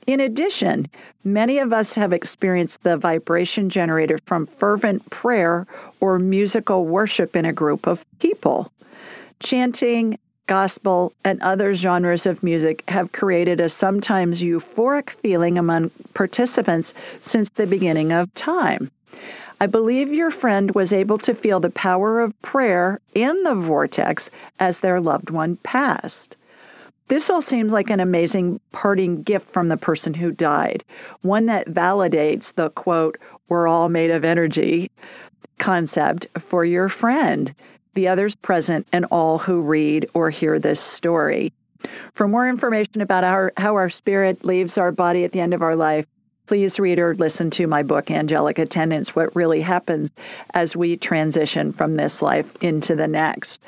In 0.07 0.21
addition, 0.21 0.87
many 1.23 1.59
of 1.59 1.73
us 1.73 1.95
have 1.95 2.13
experienced 2.13 2.83
the 2.83 2.97
vibration 2.97 3.69
generated 3.69 4.23
from 4.25 4.47
fervent 4.47 5.09
prayer 5.11 5.67
or 6.01 6.19
musical 6.19 6.87
worship 6.87 7.37
in 7.37 7.45
a 7.45 7.53
group 7.53 7.87
of 7.87 8.07
people. 8.19 8.73
Chanting, 9.41 10.19
gospel, 10.49 11.13
and 11.23 11.41
other 11.41 11.75
genres 11.75 12.27
of 12.27 12.43
music 12.43 12.83
have 12.89 13.13
created 13.13 13.61
a 13.61 13.69
sometimes 13.69 14.43
euphoric 14.43 15.11
feeling 15.11 15.57
among 15.57 15.93
participants 16.15 16.93
since 17.21 17.51
the 17.51 17.67
beginning 17.69 18.11
of 18.11 18.35
time. 18.35 18.91
I 19.61 19.67
believe 19.67 20.13
your 20.13 20.33
friend 20.33 20.73
was 20.73 20.93
able 20.93 21.19
to 21.19 21.35
feel 21.35 21.61
the 21.61 21.71
power 21.71 22.21
of 22.21 22.43
prayer 22.43 23.01
in 23.15 23.45
the 23.45 23.55
vortex 23.55 24.31
as 24.59 24.81
their 24.81 25.01
loved 25.01 25.31
one 25.31 25.57
passed. 25.63 26.35
This 27.09 27.31
all 27.31 27.41
seems 27.43 27.73
like 27.73 27.91
an 27.91 28.01
amazing 28.01 28.61
parting 28.73 29.23
gift 29.23 29.51
from 29.51 29.69
the 29.69 29.77
person 29.77 30.13
who 30.13 30.31
died, 30.31 30.85
one 31.23 31.47
that 31.47 31.69
validates 31.69 32.53
the 32.55 32.71
quote, 32.71 33.19
we're 33.49 33.67
all 33.67 33.89
made 33.89 34.11
of 34.11 34.25
energy 34.25 34.91
concept 35.59 36.27
for 36.39 36.65
your 36.65 36.89
friend, 36.89 37.55
the 37.99 38.07
others 38.07 38.37
present, 38.37 38.87
and 38.93 39.07
all 39.07 39.39
who 39.39 39.61
read 39.61 40.09
or 40.15 40.31
hear 40.31 40.61
this 40.61 40.81
story. 40.81 41.53
For 42.15 42.29
more 42.29 42.49
information 42.49 43.01
about 43.01 43.25
our, 43.25 43.53
how 43.57 43.75
our 43.75 43.91
spirit 43.91 44.45
leaves 44.45 44.79
our 44.79 44.93
body 44.93 45.25
at 45.25 45.33
the 45.33 45.41
end 45.41 45.53
of 45.53 45.63
our 45.63 45.75
life, 45.75 46.07
please 46.47 46.79
read 46.79 47.01
or 47.01 47.17
listen 47.17 47.51
to 47.51 47.67
my 47.67 47.83
book, 47.83 48.09
Angelic 48.13 48.61
Attendants 48.61 49.17
What 49.17 49.35
Really 49.35 49.61
Happens 49.61 50.13
as 50.55 50.77
We 50.77 50.97
Transition 50.97 51.73
from 51.73 51.97
This 51.97 52.23
Life 52.23 52.49
into 52.61 52.95
the 52.95 53.09
Next. 53.09 53.59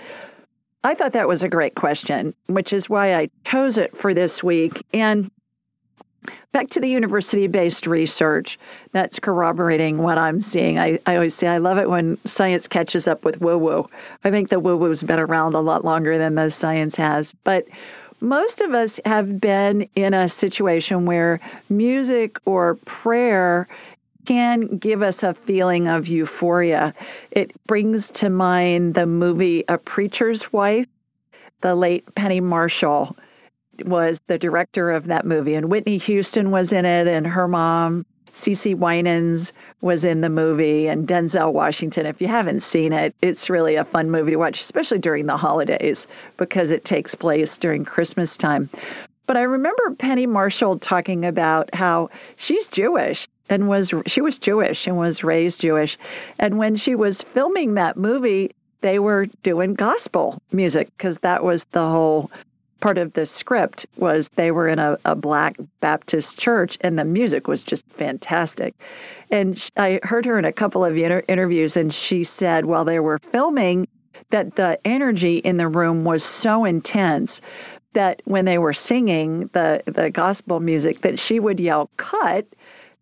I 0.85 0.95
thought 0.95 1.14
that 1.14 1.26
was 1.26 1.43
a 1.43 1.49
great 1.49 1.74
question, 1.74 2.33
which 2.47 2.72
is 2.72 2.89
why 2.89 3.16
I 3.16 3.31
chose 3.45 3.78
it 3.78 3.97
for 3.97 4.14
this 4.14 4.45
week. 4.45 4.87
And 4.93 5.28
back 6.53 6.71
to 6.71 6.81
the 6.81 6.89
university 6.89 7.47
based 7.47 7.87
research 7.87 8.59
that's 8.93 9.18
corroborating 9.18 9.99
what 9.99 10.18
I'm 10.18 10.41
seeing. 10.41 10.79
I, 10.79 10.99
I 11.07 11.14
always 11.14 11.35
say 11.35 11.47
I 11.47 11.59
love 11.59 11.79
it 11.79 11.89
when 11.89 12.18
science 12.27 12.66
catches 12.68 13.09
up 13.09 13.25
with 13.25 13.41
woo 13.41 13.59
woo. 13.59 13.89
I 14.25 14.31
think 14.31 14.49
the 14.49 14.61
woo 14.61 14.77
woo's 14.77 15.03
been 15.03 15.18
around 15.18 15.55
a 15.55 15.61
lot 15.61 15.85
longer 15.85 16.18
than 16.18 16.35
the 16.35 16.51
science 16.51 16.97
has. 16.97 17.33
But 17.45 17.66
most 18.21 18.61
of 18.61 18.75
us 18.75 19.01
have 19.05 19.41
been 19.41 19.89
in 19.95 20.12
a 20.12 20.29
situation 20.29 21.07
where 21.07 21.41
music 21.68 22.39
or 22.45 22.75
prayer 22.85 23.66
can 24.27 24.77
give 24.77 25.03
us 25.03 25.23
a 25.23 25.33
feeling 25.33 25.89
of 25.89 26.07
euphoria. 26.07 26.95
It 27.31 27.53
brings 27.66 28.11
to 28.12 28.29
mind 28.29 28.95
the 28.95 29.07
movie 29.07 29.64
A 29.68 29.79
Preacher's 29.79 30.53
Wife. 30.53 30.87
The 31.62 31.75
late 31.75 32.14
Penny 32.14 32.41
Marshall 32.41 33.16
was 33.87 34.20
the 34.26 34.39
director 34.39 34.91
of 34.91 35.07
that 35.07 35.26
movie, 35.26 35.55
and 35.55 35.70
Whitney 35.70 35.99
Houston 35.99 36.51
was 36.51 36.72
in 36.72 36.85
it, 36.85 37.07
and 37.07 37.26
her 37.26 37.49
mom 37.49 38.07
CeCe 38.35 38.76
Winans 38.76 39.53
was 39.81 40.05
in 40.05 40.20
the 40.20 40.31
movie 40.31 40.87
and 40.87 41.07
Denzel 41.07 41.53
Washington. 41.53 42.07
If 42.07 42.20
you 42.20 42.28
haven't 42.28 42.62
seen 42.62 42.93
it, 42.93 43.14
it's 43.20 43.51
really 43.51 43.74
a 43.74 43.85
fun 43.85 44.11
movie 44.11 44.33
to 44.33 44.37
watch, 44.37 44.61
especially 44.61 44.99
during 44.99 45.26
the 45.26 45.37
holidays 45.37 46.07
because 46.37 46.70
it 46.70 46.85
takes 46.85 47.14
place 47.14 47.59
during 47.59 47.85
Christmas 47.85 48.37
time. 48.37 48.70
But 49.26 49.37
I 49.37 49.43
remember 49.43 49.95
Penny 49.97 50.26
Marshall 50.26 50.78
talking 50.78 51.24
about 51.24 51.74
how 51.74 52.11
she's 52.37 52.68
Jewish 52.68 53.28
and 53.49 53.68
was 53.68 53.93
she 54.07 54.20
was 54.20 54.39
Jewish 54.39 54.87
and 54.87 54.97
was 54.97 55.22
raised 55.24 55.61
Jewish. 55.61 55.99
And 56.39 56.59
when 56.59 56.76
she 56.76 56.95
was 56.95 57.22
filming 57.22 57.74
that 57.74 57.97
movie, 57.97 58.55
they 58.81 58.99
were 58.99 59.26
doing 59.43 59.74
gospel 59.74 60.41
music 60.53 60.89
because 60.97 61.18
that 61.18 61.45
was 61.45 61.64
the 61.72 61.87
whole 61.87 62.31
part 62.81 62.99
of 62.99 63.12
the 63.12 63.26
script 63.26 63.87
was 63.97 64.28
they 64.31 64.51
were 64.51 64.68
in 64.68 64.78
a, 64.78 64.99
a 65.05 65.14
black 65.14 65.57
Baptist 65.81 66.39
church 66.39 66.78
and 66.81 66.99
the 66.99 67.05
music 67.05 67.47
was 67.47 67.62
just 67.62 67.87
fantastic. 67.91 68.74
And 69.31 69.70
I 69.76 70.01
heard 70.03 70.26
her 70.26 70.39
in 70.39 70.45
a 70.45 70.53
couple 70.53 70.85
of 70.85 70.97
inter- 70.97 71.22
interviews, 71.28 71.76
and 71.76 71.93
she 71.93 72.24
said 72.24 72.64
while 72.64 72.85
they 72.85 72.99
were 73.01 73.18
filming 73.31 73.87
that 74.31 74.57
the 74.57 74.78
energy 74.85 75.39
in 75.39 75.57
the 75.57 75.68
room 75.68 76.05
was 76.05 76.24
so 76.24 76.64
intense 76.64 77.41
that 77.93 78.22
when 78.24 78.45
they 78.45 78.59
were 78.59 78.72
singing 78.72 79.51
the 79.53 79.83
the 79.87 80.11
gospel 80.11 80.61
music, 80.61 81.01
that 81.03 81.18
she 81.18 81.41
would 81.41 81.59
yell 81.59 81.91
"cut," 81.97 82.47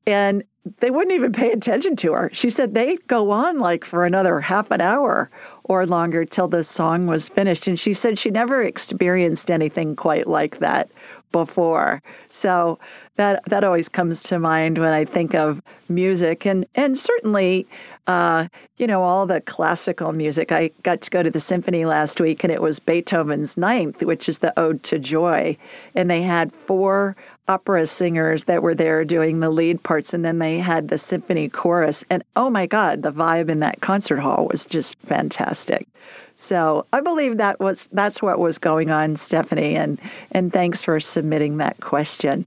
and 0.06 0.42
they 0.80 0.90
wouldn't 0.90 1.14
even 1.14 1.32
pay 1.32 1.50
attention 1.50 1.96
to 1.96 2.12
her. 2.12 2.30
She 2.32 2.50
said 2.50 2.74
they'd 2.74 3.06
go 3.06 3.30
on 3.30 3.58
like 3.58 3.84
for 3.84 4.04
another 4.04 4.40
half 4.40 4.70
an 4.70 4.80
hour 4.80 5.30
or 5.64 5.86
longer 5.86 6.24
till 6.24 6.48
the 6.48 6.64
song 6.64 7.06
was 7.06 7.28
finished. 7.28 7.66
And 7.66 7.78
she 7.78 7.94
said 7.94 8.18
she 8.18 8.30
never 8.30 8.62
experienced 8.62 9.50
anything 9.50 9.96
quite 9.96 10.26
like 10.26 10.58
that 10.58 10.90
before. 11.32 12.02
So 12.28 12.78
that 13.16 13.42
that 13.48 13.64
always 13.64 13.88
comes 13.88 14.22
to 14.24 14.38
mind 14.38 14.78
when 14.78 14.92
I 14.92 15.04
think 15.04 15.34
of 15.34 15.60
music 15.88 16.46
and 16.46 16.64
and 16.74 16.98
certainly 16.98 17.66
uh, 18.06 18.48
you 18.78 18.86
know 18.86 19.02
all 19.02 19.26
the 19.26 19.40
classical 19.40 20.12
music. 20.12 20.52
I 20.52 20.70
got 20.82 21.02
to 21.02 21.10
go 21.10 21.22
to 21.22 21.30
the 21.30 21.40
symphony 21.40 21.84
last 21.84 22.20
week 22.20 22.44
and 22.44 22.52
it 22.52 22.62
was 22.62 22.78
Beethoven's 22.78 23.56
Ninth, 23.56 24.02
which 24.02 24.28
is 24.28 24.38
the 24.38 24.58
Ode 24.58 24.82
to 24.84 24.98
Joy, 24.98 25.56
and 25.94 26.10
they 26.10 26.22
had 26.22 26.52
four 26.52 27.16
opera 27.48 27.86
singers 27.86 28.44
that 28.44 28.62
were 28.62 28.74
there 28.74 29.04
doing 29.04 29.40
the 29.40 29.48
lead 29.48 29.82
parts 29.82 30.12
and 30.12 30.24
then 30.24 30.38
they 30.38 30.58
had 30.58 30.88
the 30.88 30.98
symphony 30.98 31.48
chorus. 31.48 32.04
And 32.10 32.22
oh 32.36 32.50
my 32.50 32.66
god 32.66 33.02
the 33.02 33.12
vibe 33.12 33.48
in 33.48 33.60
that 33.60 33.80
concert 33.80 34.18
hall 34.18 34.46
was 34.50 34.66
just 34.66 34.98
fantastic. 35.00 35.88
So 36.34 36.86
i 36.92 37.00
believe 37.00 37.38
that 37.38 37.58
was 37.58 37.88
that's 37.92 38.22
what 38.22 38.38
was 38.38 38.58
going 38.58 38.90
on 38.90 39.16
stephanie 39.16 39.74
and 39.76 39.98
and 40.30 40.52
thanks 40.52 40.84
for 40.84 41.00
submitting 41.00 41.56
that 41.56 41.80
question. 41.80 42.46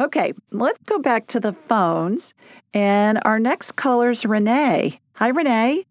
Okay 0.00 0.32
let's 0.50 0.78
go 0.86 0.98
back 0.98 1.26
to 1.28 1.40
the 1.40 1.52
phones 1.68 2.32
and 2.72 3.20
our 3.24 3.38
next 3.38 3.76
caller 3.76 4.10
is 4.10 4.24
renee. 4.24 4.98
Hi 5.12 5.28
renee. 5.28 5.84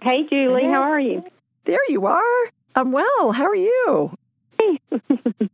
Hey 0.00 0.26
julie 0.28 0.64
how 0.64 0.82
are 0.82 1.00
you? 1.00 1.24
There 1.64 1.90
you 1.90 2.06
are. 2.06 2.50
I'm 2.74 2.90
well. 2.90 3.32
How 3.32 3.44
are 3.44 3.54
you 3.54 4.16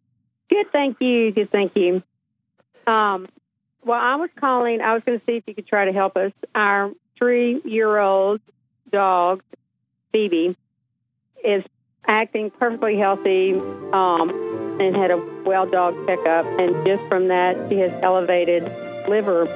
Good, 0.51 0.73
thank 0.73 1.01
you. 1.01 1.33
Good, 1.33 1.51
thank 1.51 1.77
you. 1.77 2.03
Um, 2.87 3.29
well, 3.85 4.01
I 4.01 4.17
was 4.17 4.31
calling. 4.39 4.81
I 4.81 4.95
was 4.95 5.03
going 5.05 5.19
to 5.19 5.25
see 5.27 5.37
if 5.37 5.45
you 5.47 5.55
could 5.55 5.67
try 5.67 5.85
to 5.85 5.93
help 5.93 6.17
us. 6.17 6.33
Our 6.55 6.93
three-year-old 7.19 8.41
dog, 8.91 9.43
Phoebe, 10.13 10.57
is 11.45 11.65
acting 12.07 12.51
perfectly 12.51 12.99
healthy 12.99 13.53
um, 13.93 14.79
and 14.81 14.97
had 14.97 15.11
a 15.11 15.19
well 15.45 15.67
dog 15.67 15.95
checkup, 16.07 16.47
and 16.59 16.87
just 16.87 17.03
from 17.09 17.29
that, 17.29 17.57
she 17.69 17.79
has 17.79 17.93
elevated 18.03 18.65
liver 19.09 19.47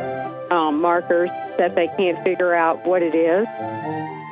um, 0.52 0.80
markers 0.80 1.30
that 1.58 1.74
they 1.74 1.88
can't 1.96 2.22
figure 2.22 2.54
out 2.54 2.86
what 2.86 3.02
it 3.02 3.14
is. 3.14 3.46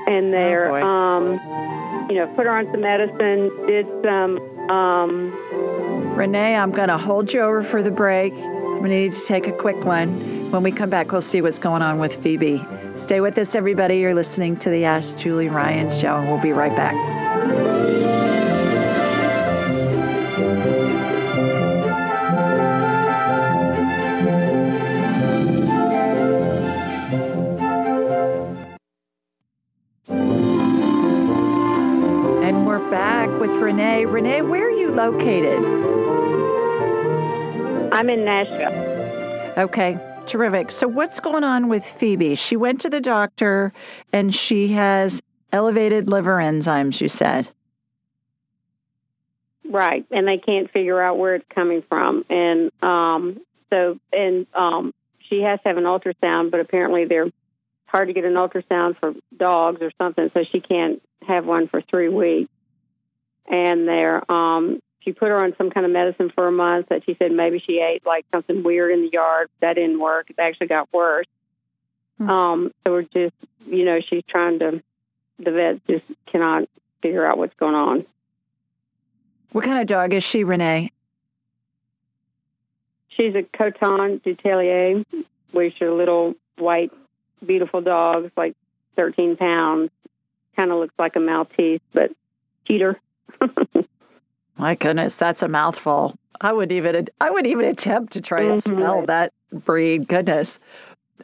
And 0.07 0.33
they're, 0.33 0.77
oh 0.77 0.83
um, 0.83 2.09
you 2.11 2.17
know, 2.17 2.27
put 2.37 2.47
her 2.47 2.51
on 2.51 2.71
some 2.73 2.81
medicine, 2.81 3.51
did 3.67 3.87
some. 4.05 4.39
Um, 4.71 6.15
Renee, 6.15 6.55
I'm 6.55 6.71
going 6.71 6.89
to 6.89 6.97
hold 6.97 7.33
you 7.33 7.41
over 7.41 7.63
for 7.63 7.83
the 7.83 7.91
break. 7.91 8.35
To 8.35 8.89
need 8.89 9.13
to 9.13 9.27
take 9.27 9.47
a 9.47 9.53
quick 9.53 9.85
one. 9.85 10.51
When 10.53 10.63
we 10.63 10.73
come 10.73 10.89
back, 10.89 11.13
we'll 11.13 11.21
see 11.21 11.43
what's 11.43 11.59
going 11.59 11.83
on 11.83 11.99
with 11.99 12.23
Phoebe. 12.23 12.65
Stay 12.97 13.21
with 13.21 13.37
us, 13.37 13.55
everybody. 13.55 13.99
You're 13.99 14.15
listening 14.15 14.57
to 14.59 14.71
the 14.71 14.85
Ask 14.85 15.19
Julie 15.19 15.49
Ryan 15.49 15.91
show, 15.91 16.17
and 16.17 16.29
we'll 16.29 16.41
be 16.41 16.53
right 16.53 16.75
back. 16.75 18.40
Renee. 34.05 34.41
Renee, 34.41 34.43
where 34.43 34.67
are 34.67 34.71
you 34.71 34.91
located? 34.91 35.65
I'm 37.93 38.09
in 38.09 38.25
Nashville. 38.25 39.63
Okay, 39.65 39.99
terrific. 40.27 40.71
So, 40.73 40.87
what's 40.89 41.21
going 41.21 41.45
on 41.45 41.69
with 41.69 41.85
Phoebe? 41.85 42.35
She 42.35 42.57
went 42.57 42.83
to 42.83 42.91
the 42.91 43.01
doctor 43.01 43.73
and 44.13 44.35
she 44.35 44.69
has 44.69 45.21
elevated 45.53 46.09
liver 46.09 46.37
enzymes, 46.37 47.01
you 47.01 47.09
said. 47.09 47.49
Right, 49.69 50.05
and 50.11 50.27
they 50.27 50.39
can't 50.39 50.71
figure 50.71 51.01
out 51.01 51.19
where 51.19 51.37
it's 51.37 51.47
coming 51.49 51.83
from, 51.89 52.25
and 52.29 52.73
um, 52.83 53.41
so 53.71 53.99
and 54.13 54.47
um, 54.55 54.93
she 55.29 55.43
has 55.43 55.61
to 55.63 55.69
have 55.69 55.77
an 55.77 55.85
ultrasound, 55.85 56.51
but 56.51 56.61
apparently 56.61 57.05
they're 57.05 57.31
hard 57.87 58.09
to 58.09 58.15
get 58.15 58.25
an 58.25 58.35
ultrasound 58.35 58.99
for 58.99 59.13
dogs 59.37 59.81
or 59.81 59.93
something, 59.99 60.31
so 60.35 60.45
she 60.51 60.61
can't 60.61 61.03
have 61.27 61.45
one 61.45 61.69
for 61.69 61.81
three 61.83 62.09
weeks. 62.09 62.51
And 63.51 63.87
they're 63.87 64.31
um, 64.31 64.81
she 65.01 65.13
put 65.13 65.29
her 65.29 65.43
on 65.43 65.55
some 65.57 65.71
kind 65.71 65.87
of 65.87 65.93
medicine 65.93 66.31
for 66.35 66.47
a 66.47 66.53
month 66.53 66.89
that 66.91 67.05
she 67.05 67.17
said 67.19 67.33
maybe 67.33 67.59
she 67.59 67.81
ate 67.81 68.05
like 68.07 68.27
something 68.33 68.63
weird 68.63 68.93
in 68.93 69.03
the 69.03 69.11
yard. 69.11 69.49
That 69.61 69.75
didn't 69.75 69.99
work. 69.99 70.31
It 70.31 70.37
actually 70.39 70.69
got 70.69 70.93
worse. 70.93 71.27
Mm-hmm. 72.21 72.31
Um, 72.31 72.73
so 72.85 72.93
we're 72.93 73.03
just, 73.03 73.35
you 73.67 73.85
know, 73.85 74.01
she's 74.01 74.23
trying 74.29 74.59
to. 74.61 74.83
The 75.39 75.53
vet 75.53 75.87
just 75.87 76.05
cannot 76.27 76.69
figure 77.01 77.25
out 77.25 77.39
what's 77.39 77.55
going 77.55 77.75
on. 77.75 78.05
What 79.53 79.65
kind 79.65 79.81
of 79.81 79.87
dog 79.87 80.13
is 80.13 80.23
she, 80.23 80.45
Renee? 80.45 80.93
She's 83.09 83.35
a 83.35 83.43
Coton 83.43 84.21
de 84.23 84.35
Tulear, 84.35 85.05
which 85.53 85.81
are 85.81 85.93
little 85.93 86.35
white, 86.59 86.93
beautiful 87.45 87.81
dogs, 87.81 88.31
like 88.37 88.55
13 88.97 89.37
pounds. 89.37 89.91
Kind 90.57 90.71
of 90.71 90.79
looks 90.79 90.95
like 90.99 91.17
a 91.17 91.21
Maltese, 91.21 91.81
but 91.95 92.13
cuter. 92.67 93.01
My 94.57 94.75
goodness, 94.75 95.17
that's 95.17 95.43
a 95.43 95.49
mouthful. 95.49 96.19
I 96.41 96.53
would 96.53 96.73
even 96.73 97.09
I 97.21 97.31
would 97.31 97.47
even 97.47 97.67
attempt 97.67 98.15
to 98.15 98.21
try 98.21 98.43
mm-hmm. 98.43 98.53
and 98.53 98.63
spell 98.63 99.07
that 99.07 99.33
breed. 99.53 100.09
Goodness. 100.09 100.59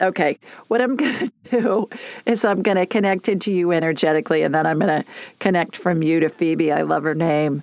Okay, 0.01 0.39
what 0.69 0.81
I'm 0.83 0.97
going 0.97 1.31
to 1.51 1.61
do 1.61 1.89
is 2.27 2.45
I'm 2.45 2.63
going 2.63 2.77
to 2.77 2.87
connect 2.87 3.29
into 3.29 3.53
you 3.53 3.73
energetically, 3.73 4.43
and 4.43 4.55
then 4.55 4.67
I'm 4.67 4.79
going 4.79 5.03
to 5.03 5.09
connect 5.39 5.77
from 5.77 6.03
you 6.03 6.21
to 6.21 6.29
Phoebe. 6.29 6.73
I 6.73 6.83
love 6.83 7.05
her 7.05 7.15
name. 7.15 7.63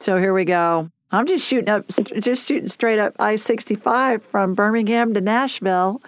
So 0.00 0.16
here 0.16 0.34
we 0.34 0.44
go. 0.44 0.90
I'm 1.10 1.26
just 1.26 1.46
shooting 1.46 1.68
up, 1.68 1.86
just 1.88 2.46
shooting 2.46 2.68
straight 2.68 2.98
up 2.98 3.14
I-65 3.18 4.22
from 4.22 4.54
Birmingham 4.54 5.12
to 5.14 5.20
Nashville, 5.20 6.02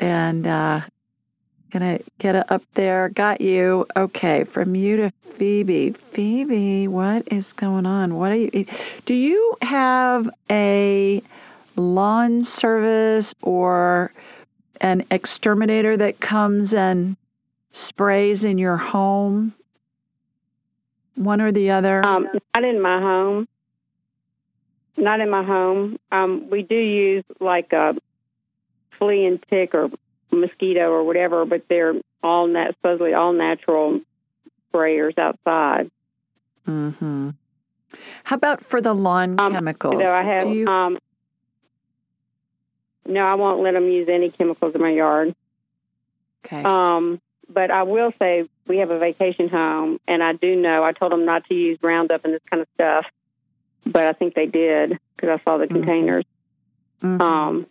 and 0.00 0.46
uh, 0.46 0.80
gonna 1.72 1.98
get 2.18 2.34
it 2.34 2.50
up 2.50 2.62
there. 2.74 3.08
Got 3.08 3.40
you. 3.40 3.86
Okay, 3.96 4.44
from 4.44 4.74
you 4.74 4.96
to 4.98 5.12
Phoebe. 5.36 5.90
Phoebe, 6.12 6.86
what 6.88 7.26
is 7.32 7.52
going 7.54 7.86
on? 7.86 8.16
What 8.16 8.32
are 8.32 8.36
you? 8.36 8.66
Do 9.06 9.14
you 9.14 9.56
have 9.62 10.28
a 10.50 11.22
lawn 11.76 12.44
service 12.44 13.34
or 13.40 14.12
an 14.80 15.06
exterminator 15.10 15.96
that 15.96 16.20
comes 16.20 16.74
and 16.74 17.16
sprays 17.72 18.44
in 18.44 18.58
your 18.58 18.76
home? 18.76 19.54
One 21.14 21.40
or 21.40 21.52
the 21.52 21.70
other? 21.70 22.04
Um, 22.04 22.28
not 22.54 22.64
in 22.64 22.80
my 22.80 23.00
home. 23.00 23.48
Not 24.96 25.20
in 25.20 25.30
my 25.30 25.42
home. 25.42 25.98
Um, 26.10 26.50
we 26.50 26.62
do 26.62 26.76
use 26.76 27.24
like 27.40 27.72
a 27.72 27.94
flea 28.98 29.26
and 29.26 29.42
tick 29.48 29.74
or 29.74 29.90
mosquito 30.32 30.90
or 30.90 31.04
whatever, 31.04 31.44
but 31.44 31.64
they're 31.68 31.94
all 32.22 32.46
nat- 32.46 32.74
supposedly 32.74 33.14
all 33.14 33.32
natural 33.32 34.00
sprayers 34.72 35.18
outside. 35.18 35.90
Mm-hmm. 36.66 37.30
How 38.24 38.36
about 38.36 38.64
for 38.64 38.80
the 38.80 38.94
lawn 38.94 39.38
um, 39.38 39.52
chemicals? 39.52 39.96
No, 39.98 40.10
I 40.10 40.22
have. 40.22 40.48
You... 40.48 40.66
Um, 40.66 40.98
no, 43.06 43.20
I 43.20 43.34
won't 43.34 43.62
let 43.62 43.72
them 43.74 43.88
use 43.88 44.08
any 44.08 44.30
chemicals 44.30 44.74
in 44.74 44.80
my 44.80 44.90
yard. 44.90 45.34
Okay. 46.44 46.62
Um, 46.62 47.20
but 47.48 47.70
I 47.70 47.82
will 47.82 48.12
say 48.18 48.48
we 48.66 48.78
have 48.78 48.90
a 48.90 48.98
vacation 48.98 49.48
home, 49.48 50.00
and 50.08 50.22
I 50.22 50.32
do 50.32 50.56
know 50.56 50.82
I 50.82 50.92
told 50.92 51.12
them 51.12 51.24
not 51.24 51.44
to 51.46 51.54
use 51.54 51.78
Roundup 51.82 52.24
and 52.24 52.34
this 52.34 52.42
kind 52.50 52.62
of 52.62 52.68
stuff, 52.74 53.06
but 53.84 54.06
I 54.06 54.12
think 54.12 54.34
they 54.34 54.46
did 54.46 54.98
because 55.16 55.40
I 55.40 55.44
saw 55.44 55.58
the 55.58 55.64
mm-hmm. 55.64 55.74
containers. 55.74 56.24
Mm-hmm. 57.02 57.20
Um, 57.20 57.66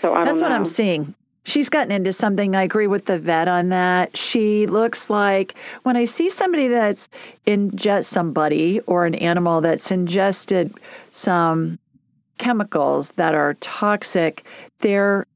so 0.00 0.14
I 0.14 0.24
That's 0.24 0.40
what 0.40 0.52
I'm 0.52 0.64
seeing. 0.64 1.14
She's 1.44 1.70
gotten 1.70 1.90
into 1.90 2.12
something. 2.12 2.54
I 2.54 2.62
agree 2.62 2.86
with 2.86 3.06
the 3.06 3.18
vet 3.18 3.48
on 3.48 3.70
that. 3.70 4.16
She 4.16 4.66
looks 4.66 5.08
like 5.08 5.54
when 5.82 5.96
I 5.96 6.04
see 6.04 6.28
somebody 6.28 6.68
that's 6.68 7.08
ingest 7.46 8.06
somebody 8.06 8.80
or 8.80 9.06
an 9.06 9.14
animal 9.14 9.62
that's 9.62 9.90
ingested 9.90 10.74
some 11.12 11.78
chemicals 12.38 13.10
that 13.12 13.34
are 13.34 13.54
toxic, 13.54 14.44
their 14.80 15.26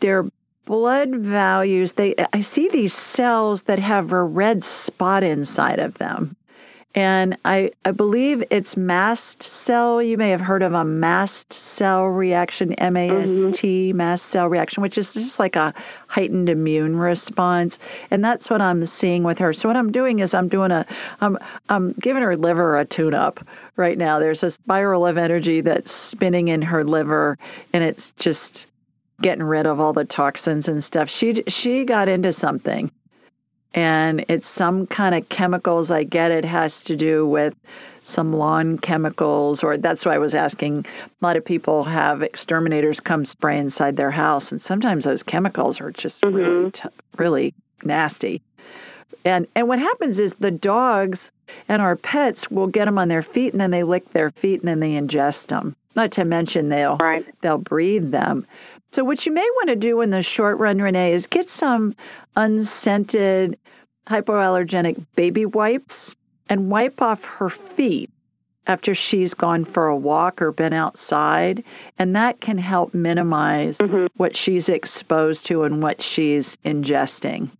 their 0.00 0.26
blood 0.66 1.14
values 1.16 1.92
they 1.92 2.14
I 2.32 2.42
see 2.42 2.68
these 2.68 2.94
cells 2.94 3.62
that 3.62 3.78
have 3.78 4.12
a 4.12 4.22
red 4.22 4.62
spot 4.62 5.22
inside 5.22 5.78
of 5.78 5.98
them. 5.98 6.36
And 6.92 7.36
I, 7.44 7.70
I 7.84 7.92
believe 7.92 8.42
it's 8.50 8.76
mast 8.76 9.44
cell. 9.44 10.02
You 10.02 10.18
may 10.18 10.30
have 10.30 10.40
heard 10.40 10.64
of 10.64 10.72
a 10.74 10.84
mast 10.84 11.52
cell 11.52 12.04
reaction, 12.04 12.72
M 12.74 12.96
A 12.96 13.08
S 13.08 13.28
T, 13.58 13.90
mm-hmm. 13.90 13.96
mast 13.96 14.26
cell 14.26 14.48
reaction, 14.48 14.82
which 14.82 14.98
is 14.98 15.14
just 15.14 15.38
like 15.38 15.54
a 15.54 15.72
heightened 16.08 16.48
immune 16.48 16.96
response. 16.96 17.78
And 18.10 18.24
that's 18.24 18.50
what 18.50 18.60
I'm 18.60 18.84
seeing 18.86 19.22
with 19.22 19.38
her. 19.38 19.52
So 19.52 19.68
what 19.68 19.76
I'm 19.76 19.92
doing 19.92 20.18
is 20.18 20.34
I'm 20.34 20.48
doing 20.48 20.72
a, 20.72 20.84
I'm, 21.20 21.38
I'm 21.68 21.92
giving 21.92 22.24
her 22.24 22.36
liver 22.36 22.76
a 22.76 22.84
tune 22.84 23.14
up 23.14 23.38
right 23.76 23.96
now. 23.96 24.18
There's 24.18 24.42
a 24.42 24.50
spiral 24.50 25.06
of 25.06 25.16
energy 25.16 25.60
that's 25.60 25.92
spinning 25.92 26.48
in 26.48 26.60
her 26.62 26.82
liver, 26.82 27.38
and 27.72 27.84
it's 27.84 28.10
just 28.12 28.66
getting 29.22 29.44
rid 29.44 29.66
of 29.66 29.78
all 29.78 29.92
the 29.92 30.04
toxins 30.04 30.66
and 30.66 30.82
stuff. 30.82 31.08
She 31.08 31.44
she 31.46 31.84
got 31.84 32.08
into 32.08 32.32
something 32.32 32.90
and 33.74 34.24
it's 34.28 34.48
some 34.48 34.86
kind 34.86 35.14
of 35.14 35.28
chemicals. 35.28 35.90
I 35.90 36.04
get 36.04 36.30
it 36.30 36.44
has 36.44 36.82
to 36.84 36.96
do 36.96 37.26
with 37.26 37.54
some 38.02 38.32
lawn 38.32 38.78
chemicals, 38.78 39.62
or 39.62 39.76
that's 39.76 40.04
why 40.04 40.14
I 40.14 40.18
was 40.18 40.34
asking. 40.34 40.86
A 40.86 41.24
lot 41.24 41.36
of 41.36 41.44
people 41.44 41.84
have 41.84 42.22
exterminators 42.22 43.00
come 43.00 43.24
spray 43.24 43.58
inside 43.58 43.96
their 43.96 44.10
house, 44.10 44.52
and 44.52 44.60
sometimes 44.60 45.04
those 45.04 45.22
chemicals 45.22 45.80
are 45.80 45.90
just 45.90 46.22
mm-hmm. 46.22 46.34
really, 46.36 46.70
t- 46.70 46.88
really 47.16 47.54
nasty. 47.84 48.42
And 49.24 49.46
and 49.54 49.68
what 49.68 49.78
happens 49.78 50.18
is 50.18 50.34
the 50.34 50.50
dogs 50.50 51.30
and 51.68 51.82
our 51.82 51.96
pets 51.96 52.50
will 52.50 52.68
get 52.68 52.86
them 52.86 52.98
on 52.98 53.08
their 53.08 53.22
feet, 53.22 53.52
and 53.52 53.60
then 53.60 53.70
they 53.70 53.82
lick 53.82 54.10
their 54.12 54.30
feet, 54.30 54.60
and 54.60 54.68
then 54.68 54.80
they 54.80 54.92
ingest 54.92 55.48
them. 55.48 55.76
Not 55.94 56.12
to 56.12 56.24
mention 56.24 56.68
they'll 56.68 56.96
right. 56.96 57.26
they'll 57.42 57.58
breathe 57.58 58.10
them. 58.10 58.46
So 58.92 59.04
what 59.04 59.24
you 59.24 59.32
may 59.32 59.48
want 59.56 59.68
to 59.68 59.76
do 59.76 60.00
in 60.00 60.10
the 60.10 60.22
short 60.22 60.58
run, 60.58 60.82
Renee, 60.82 61.12
is 61.12 61.26
get 61.26 61.48
some 61.48 61.94
unscented 62.36 63.58
hypoallergenic 64.06 65.04
baby 65.14 65.46
wipes 65.46 66.16
and 66.48 66.70
wipe 66.70 67.00
off 67.00 67.22
her 67.24 67.48
feet 67.48 68.10
after 68.66 68.94
she's 68.94 69.34
gone 69.34 69.64
for 69.64 69.86
a 69.86 69.96
walk 69.96 70.42
or 70.42 70.50
been 70.50 70.72
outside. 70.72 71.62
And 71.98 72.16
that 72.16 72.40
can 72.40 72.58
help 72.58 72.92
minimize 72.92 73.78
mm-hmm. 73.78 74.06
what 74.16 74.36
she's 74.36 74.68
exposed 74.68 75.46
to 75.46 75.62
and 75.62 75.82
what 75.82 76.02
she's 76.02 76.56
ingesting. 76.64 77.50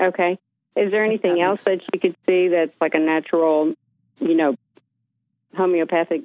Okay. 0.00 0.38
Is 0.76 0.90
there 0.90 1.04
anything 1.04 1.40
else 1.40 1.64
that 1.64 1.84
you 1.92 2.00
could 2.00 2.16
see 2.26 2.48
that's 2.48 2.74
like 2.80 2.94
a 2.94 2.98
natural, 2.98 3.74
you 4.20 4.34
know, 4.34 4.56
homeopathic 5.56 6.22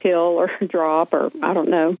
pill 0.00 0.38
or 0.38 0.50
drop 0.66 1.12
or 1.12 1.30
I 1.42 1.54
don't 1.54 1.68
know, 1.68 1.96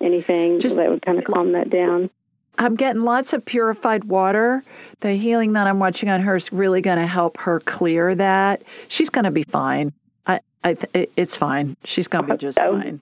anything 0.00 0.60
Just, 0.60 0.76
that 0.76 0.90
would 0.90 1.02
kind 1.02 1.18
of 1.18 1.24
calm 1.24 1.52
that 1.52 1.70
down? 1.70 2.10
I'm 2.56 2.74
getting 2.74 3.02
lots 3.02 3.32
of 3.34 3.44
purified 3.44 4.04
water 4.04 4.64
the 5.00 5.12
healing 5.12 5.52
that 5.52 5.66
I'm 5.66 5.78
watching 5.78 6.08
on 6.08 6.20
her 6.22 6.36
is 6.36 6.52
really 6.52 6.80
going 6.80 6.98
to 6.98 7.06
help 7.06 7.38
her 7.38 7.60
clear 7.60 8.14
that. 8.14 8.62
She's 8.88 9.10
going 9.10 9.24
to 9.24 9.30
be 9.30 9.44
fine. 9.44 9.92
I, 10.26 10.40
I, 10.64 10.76
it's 11.16 11.36
fine. 11.36 11.76
She's 11.84 12.08
going 12.08 12.26
to 12.26 12.34
be 12.34 12.38
just 12.38 12.58
so. 12.58 12.72
fine. 12.72 13.00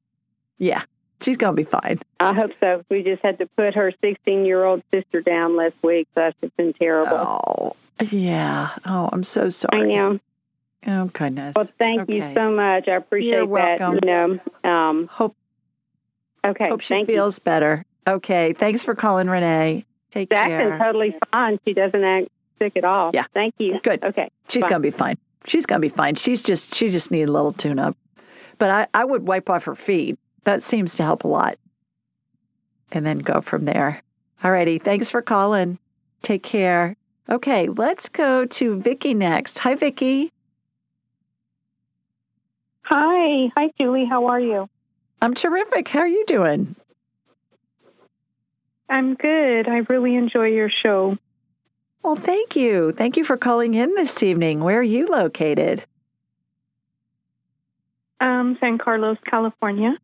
Yeah, 0.59 0.83
she's 1.21 1.37
going 1.37 1.57
to 1.57 1.57
be 1.57 1.69
fine. 1.69 1.99
I 2.21 2.35
hope 2.35 2.53
so. 2.61 2.85
We 2.91 3.03
just 3.03 3.23
had 3.23 3.39
to 3.39 3.47
put 3.57 3.75
her 3.75 3.93
16 4.01 4.45
year 4.45 4.65
old 4.65 4.83
sister 4.93 5.21
down 5.23 5.57
last 5.57 5.75
week. 5.83 6.09
So 6.15 6.21
that's 6.21 6.37
just 6.41 6.57
been 6.57 6.75
terrible. 6.75 7.17
Oh, 7.17 7.77
yeah. 8.05 8.71
Oh, 8.85 9.09
I'm 9.13 9.23
so 9.23 9.49
sorry. 9.49 9.83
I 9.93 9.97
know. 9.97 10.21
Oh 10.87 11.07
goodness. 11.07 11.55
Well, 11.57 11.69
thank 11.79 12.03
okay. 12.03 12.15
you 12.15 12.35
so 12.35 12.51
much. 12.51 12.89
I 12.89 12.97
appreciate 12.97 13.33
You're 13.33 13.47
that. 13.47 13.81
Welcome. 13.81 13.99
You 14.03 14.41
know, 14.65 14.71
um, 14.71 15.09
hope. 15.09 15.37
Okay. 16.45 16.69
Hope 16.69 16.81
she 16.81 17.05
feels 17.05 17.39
you. 17.39 17.43
better. 17.45 17.85
Okay. 18.07 18.53
Thanks 18.53 18.85
for 18.85 18.95
calling, 18.95 19.29
Renee. 19.29 19.85
Take 20.13 20.31
Jackson's 20.31 20.71
care. 20.71 20.79
totally 20.79 21.17
fine. 21.33 21.59
She 21.67 21.75
doesn't 21.75 22.05
act 22.05 22.29
sick 22.59 22.77
at 22.77 22.85
all. 22.85 23.11
Yeah. 23.13 23.27
Thank 23.35 23.55
you. 23.59 23.81
Good. 23.83 24.05
Okay. 24.05 24.31
She's 24.49 24.63
Bye. 24.63 24.69
gonna 24.71 24.81
be 24.81 24.91
fine. 24.91 25.19
She's 25.47 25.67
gonna 25.67 25.81
be 25.81 25.89
fine. 25.89 26.15
She's 26.15 26.43
just 26.43 26.75
she 26.75 26.91
just 26.91 27.11
needed 27.11 27.29
a 27.29 27.33
little 27.33 27.53
tune 27.53 27.79
up. 27.79 27.97
But 28.59 28.71
I, 28.71 28.87
I 28.95 29.05
would 29.05 29.27
wipe 29.27 29.51
off 29.51 29.65
her 29.65 29.75
feet. 29.75 30.19
That 30.45 30.63
seems 30.63 30.97
to 30.97 31.03
help 31.03 31.25
a 31.25 31.29
lot. 31.29 31.59
And 32.93 33.05
then 33.05 33.19
go 33.19 33.41
from 33.41 33.65
there. 33.65 34.03
Alrighty. 34.43 34.83
Thanks 34.83 35.11
for 35.11 35.21
calling. 35.21 35.79
Take 36.23 36.43
care. 36.43 36.97
Okay, 37.29 37.69
let's 37.69 38.09
go 38.09 38.47
to 38.47 38.81
Vicky 38.81 39.13
next. 39.13 39.59
Hi, 39.59 39.75
Vicky. 39.75 40.33
Hi. 42.89 43.51
Hi, 43.57 43.73
Julie. 43.81 44.05
How 44.05 44.27
are 44.27 44.41
you? 44.41 44.69
I'm 45.21 45.35
terrific. 45.35 45.89
How 45.89 46.01
are 46.01 46.09
you 46.09 46.25
doing? 46.27 46.77
I'm 48.89 49.15
good. 49.15 49.69
I 49.69 49.79
really 49.89 50.15
enjoy 50.15 50.47
your 50.47 50.71
show. 50.71 51.19
Well, 52.05 52.15
thank 52.15 52.55
you. 52.55 52.93
Thank 52.93 53.17
you 53.17 53.25
for 53.25 53.37
calling 53.37 53.75
in 53.75 53.97
this 53.97 54.23
evening. 54.23 54.61
Where 54.61 54.79
are 54.79 54.83
you 54.85 55.07
located? 55.09 55.85
Um, 58.21 58.57
San 58.61 58.79
Carlos, 58.79 59.19
California. 59.25 59.99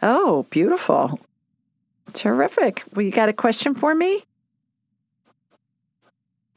Oh, 0.00 0.46
beautiful. 0.48 1.20
Terrific. 2.14 2.84
Well, 2.94 3.04
you 3.04 3.12
got 3.12 3.28
a 3.28 3.34
question 3.34 3.74
for 3.74 3.94
me? 3.94 4.24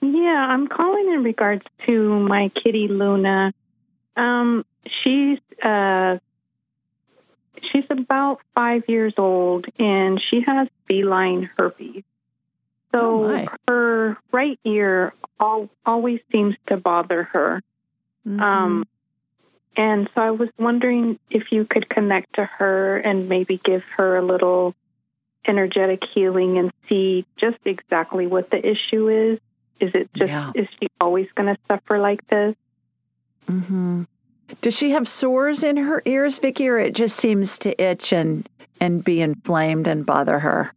Yeah, 0.02 0.48
I'm 0.50 0.68
calling 0.68 1.12
in 1.14 1.24
regards 1.24 1.66
to 1.88 2.20
my 2.20 2.48
kitty 2.50 2.88
Luna. 2.88 3.54
Um, 4.16 4.66
she's 4.86 5.40
uh, 5.64 6.18
she's 7.72 7.86
about 7.90 8.40
five 8.56 8.84
years 8.88 9.14
old, 9.18 9.66
and 9.80 10.22
she 10.22 10.42
has 10.42 10.68
feline 10.88 11.50
herpes. 11.58 12.04
So 12.92 13.26
Oh, 13.26 13.48
her 13.68 14.18
right 14.32 14.60
ear 14.66 15.14
al- 15.40 15.70
always 15.86 16.20
seems 16.32 16.56
to 16.68 16.78
bother 16.78 17.24
her. 17.24 17.62
Mm-hmm. 18.28 18.42
Um, 18.42 18.84
and 19.78 20.10
so 20.14 20.22
I 20.22 20.32
was 20.32 20.50
wondering 20.60 21.18
if 21.30 21.52
you 21.52 21.66
could 21.66 21.90
connect 21.90 22.36
to 22.36 22.46
her 22.46 22.98
and 22.98 23.30
maybe 23.30 23.58
give 23.64 23.84
her 23.96 24.18
a 24.18 24.22
little 24.22 24.76
energetic 25.46 26.04
healing 26.14 26.58
and 26.58 26.72
see 26.90 27.26
just 27.38 27.58
exactly 27.66 28.28
what 28.28 28.52
the 28.52 28.58
issue 28.60 29.08
is. 29.08 29.40
Is 29.80 29.96
it 29.96 30.14
just, 30.14 30.28
Yeah. 30.30 30.52
is 30.54 30.68
she 30.80 30.90
always 31.00 31.28
going 31.34 31.56
to 31.56 31.60
suffer 31.68 31.98
like 31.98 32.28
this? 32.28 32.56
hmm 33.48 34.04
Does 34.60 34.76
she 34.76 34.92
have 34.92 35.08
sores 35.08 35.64
in 35.64 35.78
her 35.78 36.02
ears, 36.06 36.40
Vicky, 36.40 36.68
or 36.68 36.78
it 36.78 36.94
just 36.94 37.16
seems 37.16 37.60
to 37.60 37.82
itch 37.82 38.12
and 38.12 38.48
and 38.82 39.04
be 39.04 39.22
inflamed 39.22 39.88
and 39.88 40.06
bother 40.06 40.40
her? 40.40 40.74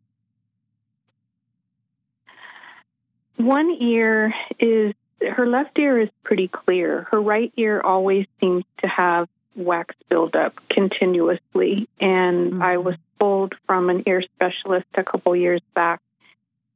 One 3.37 3.71
ear 3.81 4.33
is, 4.61 4.95
her 5.21 5.47
left 5.47 5.79
ear 5.79 5.99
is 5.99 6.11
pretty 6.23 6.49
clear. 6.49 7.09
Her 7.11 7.21
right 7.21 7.53
ear 7.57 7.81
always 7.81 8.27
seems 8.41 8.65
to 8.83 8.89
have 8.89 9.29
wax 9.57 9.95
buildup 10.09 10.61
continuously. 10.69 11.89
And 11.99 12.63
I 12.63 12.77
was 12.77 12.97
told 13.19 13.55
from 13.67 13.91
an 13.91 14.03
ear 14.07 14.23
specialist 14.23 14.87
a 14.95 15.03
couple 15.03 15.35
years 15.35 15.63
back 15.75 16.01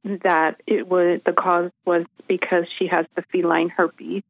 that 0.03 0.61
it 0.65 0.87
was 0.87 1.21
the 1.25 1.33
cause 1.33 1.71
was 1.85 2.05
because 2.27 2.65
she 2.77 2.87
has 2.87 3.05
the 3.15 3.21
feline 3.31 3.69
herpes. 3.69 4.23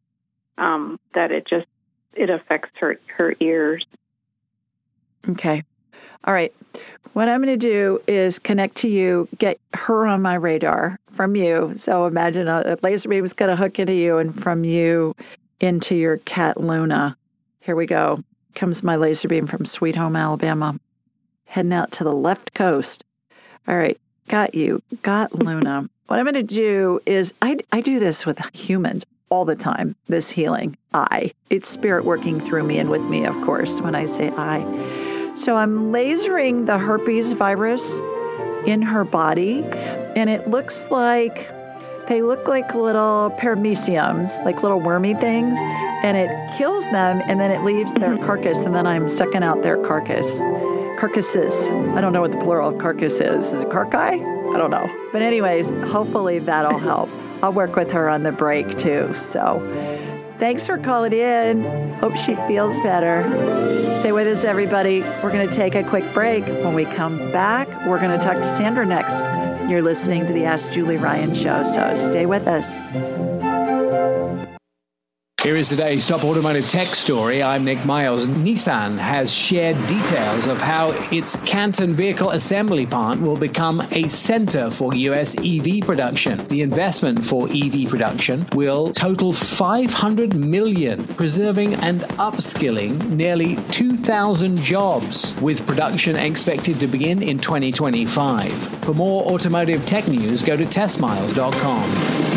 Um, 0.58 1.00
that 1.14 1.32
it 1.32 1.48
just 1.48 1.68
it 2.14 2.30
affects 2.30 2.72
her 2.80 3.00
her 3.18 3.36
ears. 3.40 3.86
Okay. 5.30 5.64
All 6.26 6.34
right. 6.34 6.54
What 7.14 7.28
I'm 7.28 7.42
going 7.42 7.60
to 7.60 7.68
do 7.68 8.02
is 8.08 8.40
connect 8.40 8.78
to 8.78 8.88
you, 8.88 9.28
get 9.38 9.60
her 9.74 10.06
on 10.06 10.22
my 10.22 10.36
radar 10.36 11.00
from 11.14 11.36
you. 11.36 11.74
So 11.76 12.06
imagine 12.06 12.48
a, 12.48 12.62
a 12.66 12.78
laser 12.84 13.10
beam 13.10 13.26
is 13.26 13.34
going 13.34 13.50
to 13.50 13.56
hook 13.56 13.80
into 13.80 13.94
you 13.94 14.18
and 14.18 14.40
from 14.42 14.64
you 14.64 15.16
into 15.60 15.96
your 15.96 16.18
cat 16.18 16.60
Luna. 16.60 17.18
Here 17.62 17.76
we 17.76 17.86
go. 17.86 18.24
Comes 18.56 18.84
my 18.84 18.96
laser 18.96 19.28
beam 19.28 19.48
from 19.48 19.66
Sweet 19.66 19.96
Home, 19.96 20.16
Alabama. 20.16 20.80
Heading 21.46 21.74
out 21.74 21.92
to 21.94 22.04
the 22.04 22.14
left 22.14 22.54
coast. 22.54 23.04
All 23.68 23.78
right. 23.78 24.00
Got 24.28 24.54
you. 24.54 24.82
Got 25.02 25.34
Luna. 25.34 25.90
What 26.08 26.20
I'm 26.20 26.26
going 26.26 26.36
to 26.36 26.44
do 26.44 27.00
is 27.06 27.34
I, 27.42 27.58
I 27.72 27.82
do 27.82 28.00
this 28.00 28.26
with 28.26 28.40
humans 28.54 29.04
all 29.30 29.46
the 29.46 29.56
time, 29.56 29.96
this 30.08 30.30
healing. 30.30 30.78
I. 30.94 31.32
It's 31.50 31.70
spirit 31.70 32.06
working 32.06 32.40
through 32.40 32.64
me 32.64 32.78
and 32.78 32.90
with 32.90 33.04
me, 33.04 33.26
of 33.26 33.36
course, 33.42 33.80
when 33.82 33.96
I 33.96 34.06
say 34.06 34.32
I. 34.32 34.60
So 35.36 35.56
I'm 35.56 35.92
lasering 35.92 36.66
the 36.66 36.78
herpes 36.78 37.32
virus 37.32 38.00
in 38.66 38.82
her 38.82 39.04
body, 39.06 39.64
and 40.16 40.30
it 40.30 40.50
looks 40.50 40.86
like 40.92 41.50
they 42.10 42.24
look 42.24 42.48
like 42.48 42.74
little 42.74 43.34
parameciums, 43.40 44.44
like 44.44 44.64
little 44.64 44.82
wormy 44.82 45.14
things, 45.14 45.58
and 46.04 46.18
it 46.18 46.30
kills 46.58 46.84
them, 46.86 47.22
and 47.26 47.40
then 47.40 47.52
it 47.52 47.64
leaves 47.64 47.94
their 47.94 48.16
mm-hmm. 48.16 48.26
carcass, 48.26 48.58
and 48.58 48.74
then 48.74 48.88
I'm 48.88 49.08
sucking 49.08 49.44
out 49.44 49.62
their 49.62 49.78
carcass. 49.78 50.40
Carcasses. 51.00 51.56
I 51.96 52.02
don't 52.02 52.12
know 52.12 52.22
what 52.22 52.32
the 52.32 52.40
plural 52.40 52.70
of 52.70 52.80
carcass 52.80 53.14
is. 53.14 53.54
Is 53.54 53.62
it 53.62 53.70
carcae? 53.70 54.20
I 54.54 54.58
don't 54.58 54.72
know. 54.72 54.90
But 55.14 55.22
anyways, 55.22 55.70
hopefully 55.92 56.40
that'll 56.40 56.80
help. 56.90 57.10
I'll 57.42 57.54
work 57.54 57.76
with 57.76 57.92
her 57.92 58.10
on 58.10 58.24
the 58.24 58.32
break 58.32 58.78
too. 58.78 59.14
So 59.14 59.60
thanks 60.40 60.66
for 60.66 60.78
calling 60.78 61.14
in. 61.14 61.94
Hope 61.96 62.16
she 62.16 62.36
feels 62.48 62.80
better. 62.82 63.24
Stay 64.00 64.12
with 64.12 64.28
us, 64.28 64.44
everybody. 64.44 65.02
We're 65.02 65.32
going 65.32 65.50
to 65.50 65.56
take 65.56 65.76
a 65.76 65.84
quick 65.84 66.14
break. 66.14 66.46
When 66.46 66.74
we 66.74 66.86
come 66.86 67.32
back, 67.32 67.68
we're 67.88 68.00
going 68.00 68.18
to 68.18 68.24
talk 68.24 68.38
to 68.38 68.58
Sandra 68.58 68.86
next. 68.86 69.20
You're 69.70 69.82
listening 69.82 70.26
to 70.28 70.34
the 70.34 70.46
Ask 70.46 70.72
Julie 70.72 70.98
Ryan 70.98 71.34
show, 71.34 71.64
so 71.64 71.94
stay 71.96 72.26
with 72.26 72.48
us. 72.48 73.49
Here 75.42 75.56
is 75.56 75.70
today's 75.70 76.06
top 76.06 76.26
automotive 76.26 76.68
tech 76.68 76.94
story. 76.94 77.42
I'm 77.42 77.64
Nick 77.64 77.86
Miles. 77.86 78.28
Nissan 78.28 78.98
has 78.98 79.34
shared 79.34 79.78
details 79.88 80.48
of 80.48 80.58
how 80.58 80.90
its 81.14 81.38
Canton 81.38 81.96
vehicle 81.96 82.32
assembly 82.32 82.86
plant 82.86 83.22
will 83.22 83.38
become 83.38 83.82
a 83.92 84.10
center 84.10 84.70
for 84.70 84.94
U.S. 84.94 85.38
EV 85.40 85.80
production. 85.86 86.46
The 86.48 86.62
investment 86.62 87.26
for 87.26 87.48
EV 87.50 87.88
production 87.88 88.46
will 88.54 88.92
total 88.92 89.32
500 89.32 90.36
million, 90.36 91.08
preserving 91.08 91.76
and 91.76 92.02
upskilling 92.20 93.10
nearly 93.10 93.56
2,000 93.68 94.58
jobs, 94.58 95.34
with 95.36 95.66
production 95.66 96.18
expected 96.18 96.82
to 96.82 96.88
begin 96.88 97.24
in 97.24 97.40
2025. 97.40 98.52
For 98.84 98.94
more 98.94 99.24
automotive 99.32 99.86
tech 99.86 100.10
news, 100.10 100.44
go 100.44 100.58
to 100.58 100.66
testmiles.com. 100.66 102.29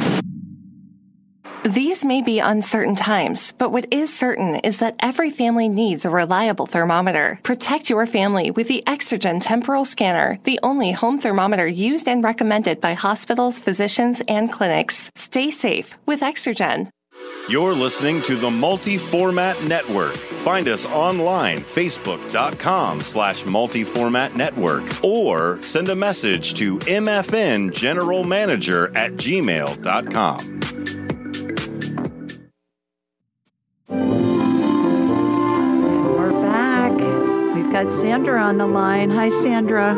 These 1.64 2.04
may 2.04 2.22
be 2.22 2.40
uncertain 2.40 2.96
times, 2.96 3.52
but 3.52 3.70
what 3.70 3.86
is 3.92 4.12
certain 4.12 4.56
is 4.56 4.78
that 4.78 4.96
every 4.98 5.30
family 5.30 5.68
needs 5.68 6.04
a 6.04 6.10
reliable 6.10 6.66
thermometer. 6.66 7.38
Protect 7.44 7.88
your 7.88 8.04
family 8.04 8.50
with 8.50 8.66
the 8.66 8.82
Exergen 8.88 9.40
Temporal 9.40 9.84
Scanner, 9.84 10.40
the 10.42 10.58
only 10.64 10.90
home 10.90 11.20
thermometer 11.20 11.68
used 11.68 12.08
and 12.08 12.24
recommended 12.24 12.80
by 12.80 12.94
hospitals, 12.94 13.60
physicians, 13.60 14.20
and 14.26 14.50
clinics. 14.50 15.12
Stay 15.14 15.52
safe 15.52 15.96
with 16.04 16.20
Exergen. 16.20 16.88
You're 17.48 17.74
listening 17.74 18.22
to 18.22 18.34
the 18.34 18.50
Multi-Format 18.50 19.62
Network. 19.62 20.16
Find 20.40 20.66
us 20.66 20.84
online, 20.86 21.60
facebook.com 21.60 23.02
slash 23.02 23.44
multi-format 23.44 24.34
network, 24.34 24.82
or 25.04 25.62
send 25.62 25.88
a 25.90 25.94
message 25.94 26.54
to 26.54 26.78
mfn 26.78 27.72
general 27.72 28.24
manager 28.24 28.96
at 28.96 29.12
gmail.com. 29.12 30.81
got 37.82 37.92
Sandra 37.92 38.40
on 38.40 38.58
the 38.58 38.66
line. 38.66 39.10
Hi, 39.10 39.28
Sandra. 39.28 39.94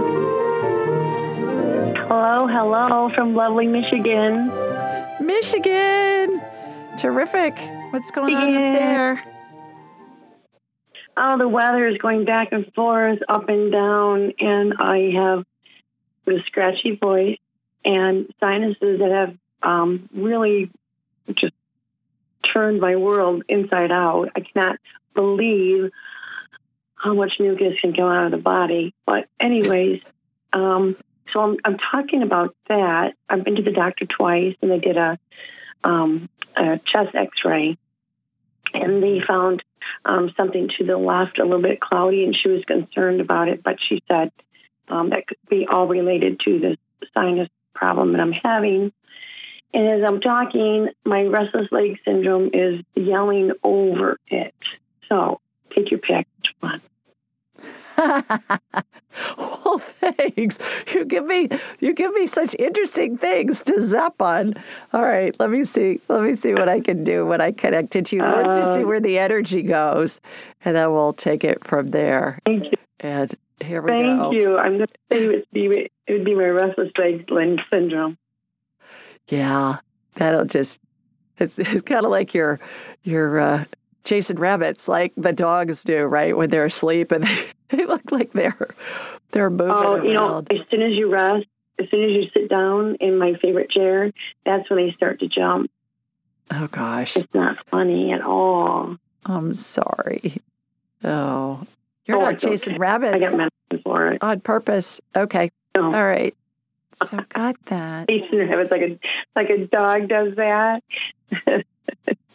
Hello, 2.08 2.46
hello 2.46 3.10
from 3.14 3.34
lovely 3.34 3.66
Michigan. 3.66 4.48
Michigan. 5.20 6.40
Terrific. 6.98 7.54
What's 7.90 8.10
going 8.10 8.34
on 8.34 8.56
up 8.56 8.78
there? 8.78 9.24
Oh, 11.16 11.36
the 11.36 11.48
weather 11.48 11.86
is 11.86 11.98
going 11.98 12.24
back 12.24 12.52
and 12.52 12.72
forth, 12.74 13.18
up 13.28 13.48
and 13.48 13.70
down, 13.70 14.32
and 14.38 14.74
I 14.78 15.10
have 15.14 15.44
a 16.26 16.42
scratchy 16.46 16.96
voice 16.96 17.38
and 17.84 18.32
sinuses 18.40 19.00
that 19.00 19.10
have 19.10 19.36
um, 19.62 20.08
really 20.14 20.70
just 21.34 21.54
turned 22.52 22.80
my 22.80 22.96
world 22.96 23.42
inside 23.48 23.92
out. 23.92 24.30
I 24.34 24.40
cannot 24.40 24.78
believe 25.14 25.90
how 27.04 27.12
much 27.12 27.34
mucus 27.38 27.78
can 27.82 27.92
come 27.92 28.08
out 28.08 28.24
of 28.24 28.30
the 28.30 28.38
body. 28.38 28.94
But, 29.04 29.28
anyways, 29.38 30.00
um, 30.54 30.96
so 31.32 31.40
I'm, 31.40 31.56
I'm 31.62 31.76
talking 31.76 32.22
about 32.22 32.56
that. 32.68 33.12
I've 33.28 33.44
been 33.44 33.56
to 33.56 33.62
the 33.62 33.72
doctor 33.72 34.06
twice, 34.06 34.56
and 34.62 34.70
they 34.70 34.78
did 34.78 34.96
a, 34.96 35.18
um, 35.84 36.30
a 36.56 36.80
chest 36.90 37.14
X-ray, 37.14 37.76
and 38.72 39.02
they 39.02 39.20
found 39.20 39.62
um, 40.06 40.32
something 40.34 40.70
to 40.78 40.84
the 40.84 40.96
left, 40.96 41.38
a 41.38 41.44
little 41.44 41.60
bit 41.60 41.78
cloudy, 41.78 42.24
and 42.24 42.34
she 42.34 42.48
was 42.48 42.64
concerned 42.64 43.20
about 43.20 43.48
it. 43.48 43.62
But 43.62 43.76
she 43.86 44.02
said 44.08 44.32
um, 44.88 45.10
that 45.10 45.26
could 45.26 45.36
be 45.50 45.66
all 45.70 45.86
related 45.86 46.40
to 46.46 46.58
this 46.58 46.78
sinus 47.12 47.50
problem 47.74 48.12
that 48.12 48.20
I'm 48.22 48.32
having. 48.32 48.92
And 49.74 49.88
as 49.88 50.08
I'm 50.08 50.20
talking, 50.22 50.88
my 51.04 51.24
restless 51.24 51.70
leg 51.70 51.98
syndrome 52.04 52.50
is 52.54 52.82
yelling 52.94 53.52
over 53.62 54.18
it. 54.28 54.54
So 55.08 55.40
take 55.74 55.90
your. 55.90 56.00
Which 56.00 56.54
one? 56.60 56.80
well, 59.38 59.80
thanks. 60.00 60.58
You 60.92 61.04
give 61.04 61.24
me 61.24 61.48
you 61.80 61.94
give 61.94 62.12
me 62.12 62.26
such 62.26 62.54
interesting 62.58 63.16
things 63.18 63.62
to 63.64 63.84
zap 63.84 64.20
on. 64.20 64.54
All 64.92 65.02
right, 65.02 65.34
let 65.38 65.50
me 65.50 65.64
see. 65.64 66.00
Let 66.08 66.22
me 66.22 66.34
see 66.34 66.54
what 66.54 66.68
I 66.68 66.80
can 66.80 67.04
do 67.04 67.26
when 67.26 67.40
I 67.40 67.52
connect 67.52 67.96
it 67.96 68.06
to 68.06 68.16
you. 68.16 68.22
Let's 68.22 68.48
just 68.48 68.74
see 68.74 68.82
uh, 68.82 68.86
where 68.86 69.00
the 69.00 69.18
energy 69.18 69.62
goes, 69.62 70.20
and 70.64 70.76
then 70.76 70.92
we'll 70.92 71.12
take 71.12 71.44
it 71.44 71.66
from 71.66 71.90
there. 71.90 72.38
Thank 72.44 72.64
you. 72.64 72.78
And 73.00 73.36
here 73.60 73.82
we 73.82 73.90
Thank 73.90 74.18
go. 74.18 74.30
Thank 74.30 74.42
you. 74.42 74.58
I'm 74.58 74.76
going 74.76 74.86
to 74.86 74.94
say 75.10 75.24
it 75.24 75.28
would 75.28 75.46
be 75.52 75.90
it 76.06 76.12
would 76.12 76.24
be 76.24 76.34
my 76.34 76.46
restless 76.46 76.90
leg 76.98 77.60
syndrome. 77.70 78.18
Yeah, 79.28 79.78
that'll 80.14 80.44
just 80.44 80.80
it's 81.38 81.58
it's 81.58 81.82
kind 81.82 82.04
of 82.04 82.10
like 82.10 82.34
your 82.34 82.60
your 83.02 83.40
uh, 83.40 83.64
chasing 84.04 84.38
rabbits 84.38 84.88
like 84.88 85.12
the 85.16 85.32
dogs 85.32 85.82
do, 85.84 86.04
right? 86.04 86.36
When 86.36 86.50
they're 86.50 86.66
asleep 86.66 87.12
and 87.12 87.24
they, 87.24 87.46
they 87.76 87.86
look 87.86 88.10
like 88.12 88.32
they're 88.32 88.74
they're 89.32 89.50
moving. 89.50 89.70
Oh, 89.70 90.02
you 90.02 90.14
know, 90.14 90.44
as 90.50 90.58
soon 90.70 90.82
as 90.82 90.92
you 90.92 91.10
rest, 91.10 91.46
as 91.78 91.88
soon 91.90 92.04
as 92.04 92.10
you 92.10 92.24
sit 92.32 92.48
down 92.48 92.96
in 93.00 93.18
my 93.18 93.34
favorite 93.40 93.70
chair, 93.70 94.12
that's 94.44 94.68
when 94.70 94.84
they 94.84 94.92
start 94.92 95.20
to 95.20 95.28
jump. 95.28 95.70
Oh 96.50 96.68
gosh. 96.68 97.16
It's 97.16 97.32
not 97.34 97.56
funny 97.70 98.12
at 98.12 98.22
all. 98.22 98.96
I'm 99.24 99.54
sorry. 99.54 100.40
Oh. 101.02 101.66
You're 102.06 102.18
oh, 102.18 102.30
not 102.30 102.38
chasing 102.38 102.74
okay. 102.74 102.78
rabbits. 102.78 103.14
I 103.14 103.18
got 103.18 103.30
medicine 103.32 103.82
for 103.82 104.08
it. 104.12 104.22
On 104.22 104.40
purpose. 104.40 105.00
Okay. 105.16 105.50
No. 105.74 105.86
All 105.86 106.04
right. 106.04 106.36
So 107.08 107.18
got 107.34 107.56
that. 107.66 108.08
Chasing 108.08 108.38
rabbits 108.38 108.70
like 108.70 108.82
a 108.82 108.98
like 109.34 109.50
a 109.50 109.66
dog 109.66 110.08
does 110.08 110.36
that. 110.36 110.82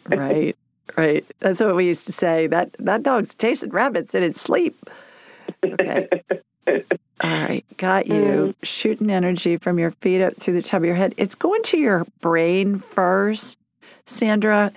right. 0.08 0.56
Right. 0.96 1.24
That's 1.38 1.60
what 1.60 1.76
we 1.76 1.86
used 1.86 2.06
to 2.06 2.12
say. 2.12 2.48
That 2.48 2.74
that 2.80 3.04
dog's 3.04 3.34
chasing 3.36 3.70
rabbits 3.70 4.14
in 4.14 4.24
its 4.24 4.40
sleep. 4.40 4.90
Okay. 5.64 6.08
All 7.22 7.30
right. 7.30 7.64
Got 7.76 8.06
you. 8.06 8.14
Mm. 8.14 8.54
Shooting 8.62 9.10
energy 9.10 9.56
from 9.58 9.78
your 9.78 9.90
feet 9.90 10.22
up 10.22 10.36
through 10.38 10.54
the 10.54 10.62
top 10.62 10.78
of 10.78 10.84
your 10.84 10.94
head. 10.94 11.14
It's 11.16 11.34
going 11.34 11.62
to 11.64 11.78
your 11.78 12.06
brain 12.20 12.78
first, 12.78 13.58
Sandra. 14.06 14.72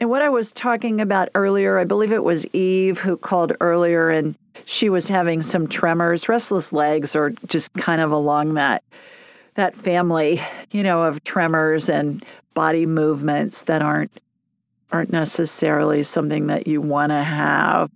And 0.00 0.08
what 0.08 0.22
I 0.22 0.28
was 0.28 0.52
talking 0.52 1.00
about 1.00 1.30
earlier, 1.34 1.78
I 1.78 1.84
believe 1.84 2.12
it 2.12 2.22
was 2.22 2.46
Eve 2.46 2.98
who 2.98 3.16
called 3.16 3.52
earlier 3.60 4.10
and 4.10 4.36
she 4.64 4.90
was 4.90 5.08
having 5.08 5.42
some 5.42 5.66
tremors, 5.66 6.28
restless 6.28 6.72
legs, 6.72 7.16
or 7.16 7.30
just 7.46 7.72
kind 7.72 8.00
of 8.00 8.12
along 8.12 8.54
that 8.54 8.82
that 9.54 9.74
family, 9.76 10.40
you 10.70 10.84
know, 10.84 11.02
of 11.02 11.24
tremors 11.24 11.88
and 11.88 12.24
body 12.54 12.86
movements 12.86 13.62
that 13.62 13.82
aren't 13.82 14.12
aren't 14.92 15.10
necessarily 15.10 16.02
something 16.02 16.46
that 16.46 16.66
you 16.66 16.80
want 16.80 17.10
to 17.10 17.22
have. 17.22 17.90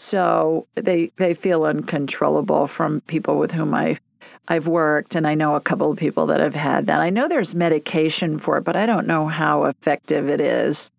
So 0.00 0.68
they 0.76 1.10
they 1.16 1.34
feel 1.34 1.64
uncontrollable 1.64 2.68
from 2.68 3.00
people 3.00 3.36
with 3.36 3.50
whom 3.50 3.74
I 3.74 3.98
I've 4.46 4.68
worked 4.68 5.16
and 5.16 5.26
I 5.26 5.34
know 5.34 5.56
a 5.56 5.60
couple 5.60 5.90
of 5.90 5.98
people 5.98 6.26
that 6.26 6.38
have 6.38 6.54
had 6.54 6.86
that. 6.86 7.00
I 7.00 7.10
know 7.10 7.26
there's 7.26 7.52
medication 7.52 8.38
for 8.38 8.58
it, 8.58 8.60
but 8.62 8.76
I 8.76 8.86
don't 8.86 9.08
know 9.08 9.26
how 9.26 9.64
effective 9.64 10.28
it 10.28 10.40
is. 10.40 10.92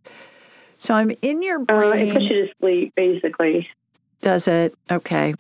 So 0.79 0.93
I'm 0.93 1.11
in 1.21 1.41
your 1.41 1.59
brain. 1.59 2.09
Uh, 2.09 2.11
it 2.11 2.13
puts 2.13 2.25
you 2.25 2.45
to 2.45 2.53
sleep, 2.59 2.93
basically. 2.93 3.69
Does 4.21 4.49
it? 4.49 4.75
Okay. 4.91 5.33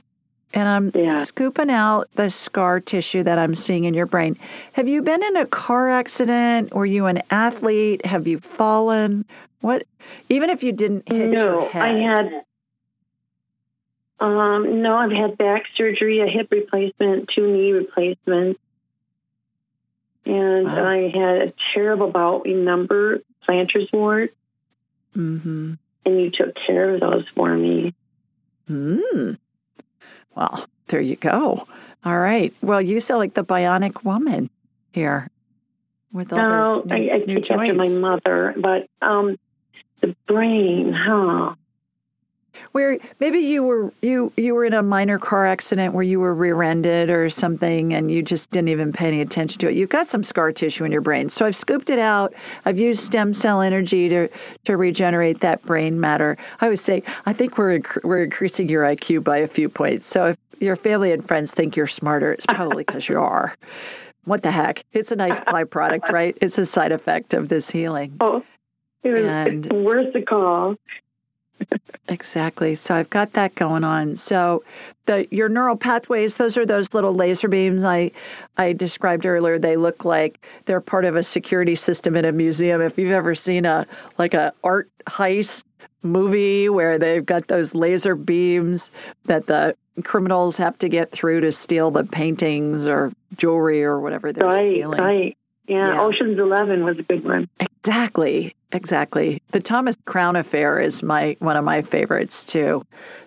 And 0.53 0.67
I'm 0.67 0.91
yeah. 0.95 1.25
scooping 1.25 1.69
out 1.69 2.09
the 2.15 2.29
scar 2.29 2.79
tissue 2.79 3.23
that 3.23 3.37
I'm 3.37 3.55
seeing 3.55 3.83
in 3.83 3.93
your 3.93 4.05
brain. 4.05 4.39
Have 4.71 4.87
you 4.87 5.01
been 5.01 5.21
in 5.21 5.35
a 5.35 5.45
car 5.45 5.91
accident? 5.91 6.73
Were 6.73 6.85
you 6.85 7.07
an 7.07 7.23
athlete? 7.29 8.05
Have 8.05 8.25
you 8.25 8.39
fallen? 8.39 9.25
What? 9.59 9.85
Even 10.29 10.49
if 10.49 10.63
you 10.63 10.71
didn't 10.71 11.09
hit 11.09 11.31
no, 11.31 11.43
your 11.43 11.69
head. 11.69 11.81
I 11.81 11.99
had. 11.99 12.45
Um, 14.19 14.81
no, 14.81 14.95
I've 14.95 15.11
had 15.11 15.37
back 15.37 15.63
surgery, 15.75 16.19
a 16.21 16.27
hip 16.27 16.49
replacement, 16.51 17.29
two 17.33 17.51
knee 17.51 17.71
replacements, 17.71 18.59
and 20.25 20.65
wow. 20.65 20.85
I 20.85 21.09
had 21.09 21.49
a 21.49 21.53
terrible 21.73 22.11
bout. 22.11 22.43
Remember 22.43 23.19
Plantar's 23.47 23.89
wart? 23.93 24.33
Mm-hmm. 25.15 25.73
And 26.05 26.21
you 26.21 26.31
took 26.31 26.55
care 26.67 26.93
of 26.93 27.01
those 27.01 27.25
for 27.35 27.55
me. 27.55 27.93
Hmm. 28.67 29.33
Well, 30.35 30.65
there 30.87 31.01
you 31.01 31.15
go. 31.15 31.67
All 32.03 32.19
right. 32.19 32.53
Well, 32.61 32.81
you 32.81 32.99
sound 32.99 33.19
like 33.19 33.33
the 33.33 33.43
bionic 33.43 34.03
woman 34.03 34.49
here 34.91 35.29
with 36.11 36.31
all 36.31 36.39
no, 36.39 36.75
those 36.75 36.85
new, 36.85 36.95
I, 36.95 37.15
I 37.15 37.17
new 37.25 37.37
after 37.37 37.73
my 37.73 37.89
mother, 37.89 38.55
but 38.57 38.87
um, 39.01 39.37
the 40.01 40.15
brain, 40.27 40.93
huh? 40.93 41.55
Where 42.71 42.97
maybe 43.19 43.39
you 43.39 43.63
were 43.63 43.91
you 44.01 44.31
you 44.37 44.53
were 44.53 44.65
in 44.65 44.73
a 44.73 44.83
minor 44.83 45.19
car 45.19 45.45
accident 45.45 45.93
where 45.93 46.03
you 46.03 46.19
were 46.19 46.33
rear-ended 46.33 47.09
or 47.09 47.29
something 47.29 47.93
and 47.93 48.11
you 48.11 48.21
just 48.21 48.51
didn't 48.51 48.69
even 48.69 48.93
pay 48.93 49.07
any 49.07 49.21
attention 49.21 49.59
to 49.59 49.69
it. 49.69 49.75
You've 49.75 49.89
got 49.89 50.07
some 50.07 50.23
scar 50.23 50.51
tissue 50.51 50.83
in 50.83 50.91
your 50.91 51.01
brain. 51.01 51.29
So 51.29 51.45
I've 51.45 51.55
scooped 51.55 51.89
it 51.89 51.99
out. 51.99 52.33
I've 52.65 52.79
used 52.79 53.03
stem 53.03 53.33
cell 53.33 53.61
energy 53.61 54.09
to 54.09 54.29
to 54.65 54.77
regenerate 54.77 55.41
that 55.41 55.63
brain 55.63 55.99
matter. 55.99 56.37
I 56.61 56.69
would 56.69 56.79
say 56.79 57.03
I 57.25 57.33
think 57.33 57.57
we're 57.57 57.79
we're 58.03 58.23
increasing 58.23 58.69
your 58.69 58.83
IQ 58.83 59.23
by 59.23 59.37
a 59.37 59.47
few 59.47 59.69
points. 59.69 60.07
So 60.07 60.27
if 60.27 60.37
your 60.59 60.75
family 60.75 61.11
and 61.11 61.25
friends 61.27 61.51
think 61.51 61.75
you're 61.75 61.87
smarter, 61.87 62.33
it's 62.33 62.45
probably 62.45 62.83
because 62.83 63.07
you 63.07 63.19
are. 63.19 63.55
What 64.25 64.43
the 64.43 64.51
heck? 64.51 64.83
It's 64.93 65.11
a 65.11 65.15
nice 65.15 65.39
byproduct, 65.39 66.09
right? 66.09 66.37
It's 66.41 66.57
a 66.57 66.65
side 66.65 66.91
effect 66.91 67.33
of 67.33 67.49
this 67.49 67.69
healing. 67.69 68.17
Oh, 68.19 68.43
it 69.03 69.11
was, 69.11 69.23
and, 69.23 69.65
it's 69.65 69.73
worth 69.73 70.13
the 70.13 70.21
call. 70.21 70.75
Exactly. 72.07 72.75
So 72.75 72.95
I've 72.95 73.09
got 73.09 73.33
that 73.33 73.55
going 73.55 73.83
on. 73.83 74.15
So 74.15 74.63
the 75.05 75.27
your 75.31 75.49
neural 75.49 75.75
pathways, 75.75 76.35
those 76.35 76.57
are 76.57 76.65
those 76.65 76.93
little 76.93 77.13
laser 77.13 77.47
beams 77.47 77.83
I 77.83 78.11
I 78.57 78.73
described 78.73 79.25
earlier. 79.25 79.59
They 79.59 79.75
look 79.77 80.05
like 80.05 80.45
they're 80.65 80.81
part 80.81 81.05
of 81.05 81.15
a 81.15 81.23
security 81.23 81.75
system 81.75 82.15
in 82.15 82.25
a 82.25 82.31
museum. 82.31 82.81
If 82.81 82.97
you've 82.97 83.11
ever 83.11 83.35
seen 83.35 83.65
a 83.65 83.85
like 84.17 84.33
a 84.33 84.53
art 84.63 84.89
heist 85.07 85.63
movie 86.01 86.69
where 86.69 86.97
they've 86.97 87.25
got 87.25 87.47
those 87.47 87.75
laser 87.75 88.15
beams 88.15 88.91
that 89.25 89.47
the 89.47 89.75
criminals 90.03 90.55
have 90.57 90.77
to 90.79 90.89
get 90.89 91.11
through 91.11 91.41
to 91.41 91.51
steal 91.51 91.91
the 91.91 92.03
paintings 92.03 92.87
or 92.87 93.11
jewelry 93.37 93.83
or 93.83 93.99
whatever 93.99 94.31
they're 94.31 94.45
right, 94.45 94.71
stealing. 94.71 95.01
Right, 95.01 95.37
yeah, 95.69 95.93
yeah. 95.93 96.01
Ocean's 96.01 96.39
Eleven 96.39 96.83
was 96.83 96.97
a 96.97 97.03
good 97.03 97.23
one. 97.23 97.47
Exactly, 97.59 98.55
exactly. 98.71 99.41
The 99.51 99.59
Thomas 99.59 99.95
Crown 100.05 100.35
Affair 100.35 100.79
is 100.79 101.03
my 101.03 101.37
one 101.39 101.57
of 101.57 101.63
my 101.63 101.81
favorites 101.81 102.43
too. 102.43 102.85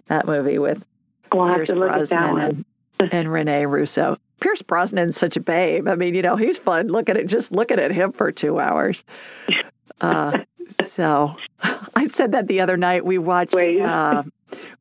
That 0.08 0.26
movie 0.26 0.58
with 0.58 0.82
I'll 1.30 1.54
Pierce 1.54 1.70
Brosnan 1.70 2.38
and, 2.38 2.64
and 3.12 3.32
Rene 3.32 3.66
Russo. 3.66 4.18
Pierce 4.40 4.62
Brosnan's 4.62 5.16
such 5.16 5.36
a 5.36 5.40
babe. 5.40 5.86
I 5.86 5.94
mean, 5.94 6.14
you 6.14 6.22
know, 6.22 6.36
he's 6.36 6.58
fun. 6.58 6.88
Looking 6.88 7.16
at 7.16 7.26
just 7.26 7.52
looking 7.52 7.78
at 7.78 7.92
him 7.92 8.12
for 8.12 8.32
two 8.32 8.58
hours. 8.58 9.04
Uh, 10.00 10.38
so 10.84 11.36
I 11.94 12.08
said 12.08 12.32
that 12.32 12.48
the 12.48 12.60
other 12.60 12.76
night. 12.76 13.04
We 13.04 13.18
watched 13.18 13.54
uh, 13.54 14.24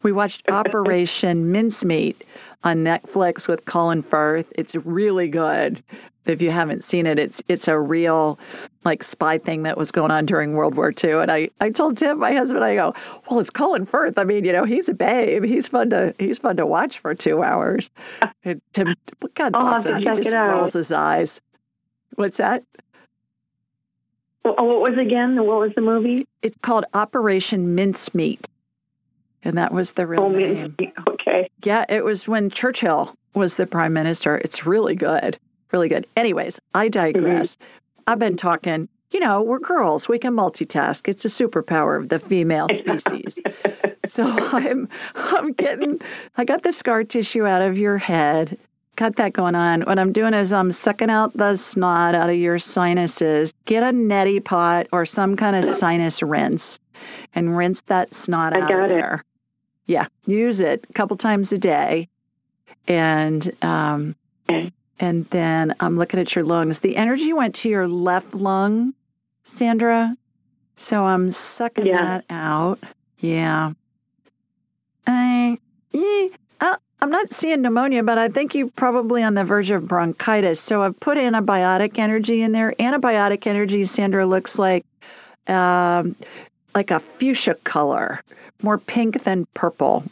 we 0.03 0.11
watched 0.11 0.49
Operation 0.49 1.51
Mincemeat 1.51 2.25
on 2.63 2.83
Netflix 2.83 3.47
with 3.47 3.65
Colin 3.65 4.03
Firth. 4.03 4.51
It's 4.55 4.75
really 4.75 5.27
good. 5.27 5.83
If 6.25 6.41
you 6.41 6.51
haven't 6.51 6.83
seen 6.83 7.07
it, 7.07 7.17
it's 7.17 7.41
it's 7.47 7.67
a 7.67 7.79
real 7.79 8.37
like 8.85 9.03
spy 9.03 9.39
thing 9.39 9.63
that 9.63 9.77
was 9.77 9.91
going 9.91 10.11
on 10.11 10.25
during 10.27 10.53
World 10.53 10.75
War 10.75 10.93
II. 11.03 11.13
And 11.13 11.31
I, 11.31 11.49
I 11.59 11.71
told 11.71 11.97
Tim, 11.97 12.19
my 12.19 12.33
husband, 12.33 12.63
I 12.63 12.75
go, 12.75 12.93
well, 13.29 13.39
it's 13.39 13.49
Colin 13.49 13.85
Firth. 13.85 14.17
I 14.17 14.23
mean, 14.23 14.45
you 14.45 14.51
know, 14.51 14.63
he's 14.63 14.87
a 14.87 14.93
babe. 14.93 15.43
He's 15.43 15.67
fun 15.67 15.89
to 15.89 16.13
he's 16.19 16.37
fun 16.37 16.57
to 16.57 16.65
watch 16.65 16.99
for 16.99 17.15
two 17.15 17.43
hours. 17.43 17.89
And 18.43 18.59
Tim, 18.73 18.95
God 19.35 19.51
bless 19.51 19.85
him, 19.85 19.97
he 19.97 20.05
just 20.05 20.31
rolls 20.31 20.73
his 20.73 20.91
eyes. 20.91 21.39
What's 22.15 22.37
that? 22.37 22.63
What 24.43 24.57
was 24.57 24.97
again? 24.97 25.35
What 25.45 25.59
was 25.59 25.71
the 25.75 25.81
movie? 25.81 26.27
It's 26.41 26.57
called 26.63 26.85
Operation 26.95 27.75
Mincemeat, 27.75 28.47
and 29.43 29.57
that 29.57 29.73
was 29.73 29.93
the 29.93 30.07
real 30.07 30.23
oh, 30.23 30.29
name. 30.29 30.75
Okay. 31.07 31.49
Yeah, 31.63 31.85
it 31.89 32.03
was 32.03 32.27
when 32.27 32.49
Churchill 32.49 33.15
was 33.33 33.55
the 33.55 33.65
prime 33.65 33.93
minister. 33.93 34.37
It's 34.37 34.65
really 34.65 34.95
good, 34.95 35.37
really 35.71 35.89
good. 35.89 36.07
Anyways, 36.15 36.59
I 36.73 36.89
digress. 36.89 37.55
Mm-hmm. 37.55 37.63
I've 38.07 38.19
been 38.19 38.37
talking. 38.37 38.87
You 39.11 39.19
know, 39.19 39.41
we're 39.41 39.59
girls. 39.59 40.07
We 40.07 40.19
can 40.19 40.33
multitask. 40.35 41.07
It's 41.07 41.25
a 41.25 41.27
superpower 41.27 41.99
of 41.99 42.09
the 42.09 42.19
female 42.19 42.69
species. 42.97 43.39
so 44.05 44.23
I'm 44.25 44.87
I'm 45.15 45.51
getting 45.53 45.99
I 46.37 46.45
got 46.45 46.63
the 46.63 46.71
scar 46.71 47.03
tissue 47.03 47.45
out 47.45 47.61
of 47.61 47.77
your 47.77 47.97
head. 47.97 48.57
Got 48.95 49.15
that 49.17 49.33
going 49.33 49.55
on. 49.55 49.81
What 49.81 49.99
I'm 49.99 50.13
doing 50.13 50.33
is 50.33 50.53
I'm 50.53 50.71
sucking 50.71 51.09
out 51.09 51.35
the 51.35 51.55
snot 51.55 52.13
out 52.13 52.29
of 52.29 52.35
your 52.35 52.59
sinuses. 52.59 53.53
Get 53.65 53.83
a 53.83 53.87
neti 53.87 54.43
pot 54.43 54.87
or 54.91 55.05
some 55.05 55.35
kind 55.35 55.55
of 55.55 55.65
sinus 55.77 56.21
rinse 56.21 56.77
and 57.33 57.55
rinse 57.55 57.81
that 57.83 58.13
snot 58.13 58.53
I 58.53 58.61
out 58.61 58.69
got 58.69 58.79
of 58.79 58.91
it. 58.91 58.93
there. 58.93 59.23
Yeah, 59.91 60.07
use 60.25 60.61
it 60.61 60.85
a 60.89 60.93
couple 60.93 61.17
times 61.17 61.51
a 61.51 61.57
day. 61.57 62.07
And 62.87 63.51
um 63.61 64.15
and 64.99 65.25
then 65.31 65.75
I'm 65.81 65.97
looking 65.97 66.19
at 66.19 66.33
your 66.33 66.45
lungs. 66.45 66.79
The 66.79 66.95
energy 66.95 67.33
went 67.33 67.55
to 67.55 67.69
your 67.69 67.87
left 67.89 68.33
lung, 68.33 68.93
Sandra. 69.43 70.15
So 70.77 71.03
I'm 71.03 71.29
sucking 71.29 71.87
Yeah. 71.87 72.03
that 72.05 72.25
out. 72.29 72.79
Yeah. 73.19 73.73
I, 75.07 75.57
eh, 75.93 76.29
I, 76.61 76.77
I'm 77.01 77.09
not 77.09 77.33
seeing 77.33 77.61
pneumonia, 77.61 78.03
but 78.03 78.17
I 78.17 78.29
think 78.29 78.55
you're 78.55 78.69
probably 78.69 79.23
on 79.23 79.33
the 79.33 79.43
verge 79.43 79.71
of 79.71 79.87
bronchitis. 79.87 80.61
So 80.61 80.81
I've 80.83 80.99
put 80.99 81.17
antibiotic 81.17 81.97
energy 81.97 82.43
in 82.43 82.53
there. 82.53 82.73
Antibiotic 82.79 83.45
energy, 83.45 83.83
Sandra, 83.85 84.25
looks 84.25 84.57
like 84.57 84.85
um, 85.47 86.15
like 86.73 86.91
a 86.91 87.01
fuchsia 87.17 87.55
color, 87.55 88.21
more 88.63 88.77
pink 88.77 89.23
than 89.23 89.45
purple. 89.53 90.03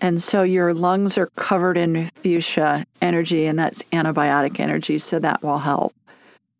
And 0.00 0.22
so 0.22 0.42
your 0.42 0.74
lungs 0.74 1.18
are 1.18 1.26
covered 1.36 1.76
in 1.76 2.10
fuchsia 2.22 2.86
energy, 3.02 3.46
and 3.46 3.58
that's 3.58 3.82
antibiotic 3.92 4.60
energy. 4.60 4.98
So 4.98 5.18
that 5.18 5.42
will 5.42 5.58
help 5.58 5.94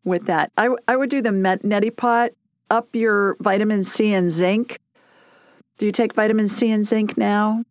with 0.03 0.25
that. 0.25 0.51
I, 0.57 0.69
I 0.87 0.95
would 0.95 1.09
do 1.09 1.21
the 1.21 1.31
Met- 1.31 1.63
neti 1.63 1.95
pot, 1.95 2.31
up 2.69 2.93
your 2.93 3.35
vitamin 3.39 3.83
C 3.83 4.13
and 4.13 4.29
zinc. 4.29 4.79
Do 5.77 5.85
you 5.85 5.91
take 5.91 6.13
vitamin 6.13 6.49
C 6.49 6.69
and 6.71 6.85
zinc 6.85 7.17
now? 7.17 7.63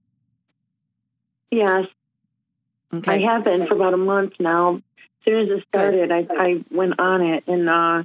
Yes, 1.51 1.87
Okay. 2.93 3.13
I 3.13 3.33
have 3.33 3.45
been 3.45 3.67
for 3.67 3.75
about 3.75 3.95
a 3.95 3.99
month 3.99 4.35
now. 4.39 4.77
As 4.77 5.25
soon 5.25 5.43
as 5.43 5.59
it 5.59 5.65
started, 5.69 6.11
I, 6.11 6.27
I 6.31 6.65
went 6.71 6.99
on 6.99 7.23
it, 7.23 7.45
and 7.47 7.69
uh, 7.69 8.05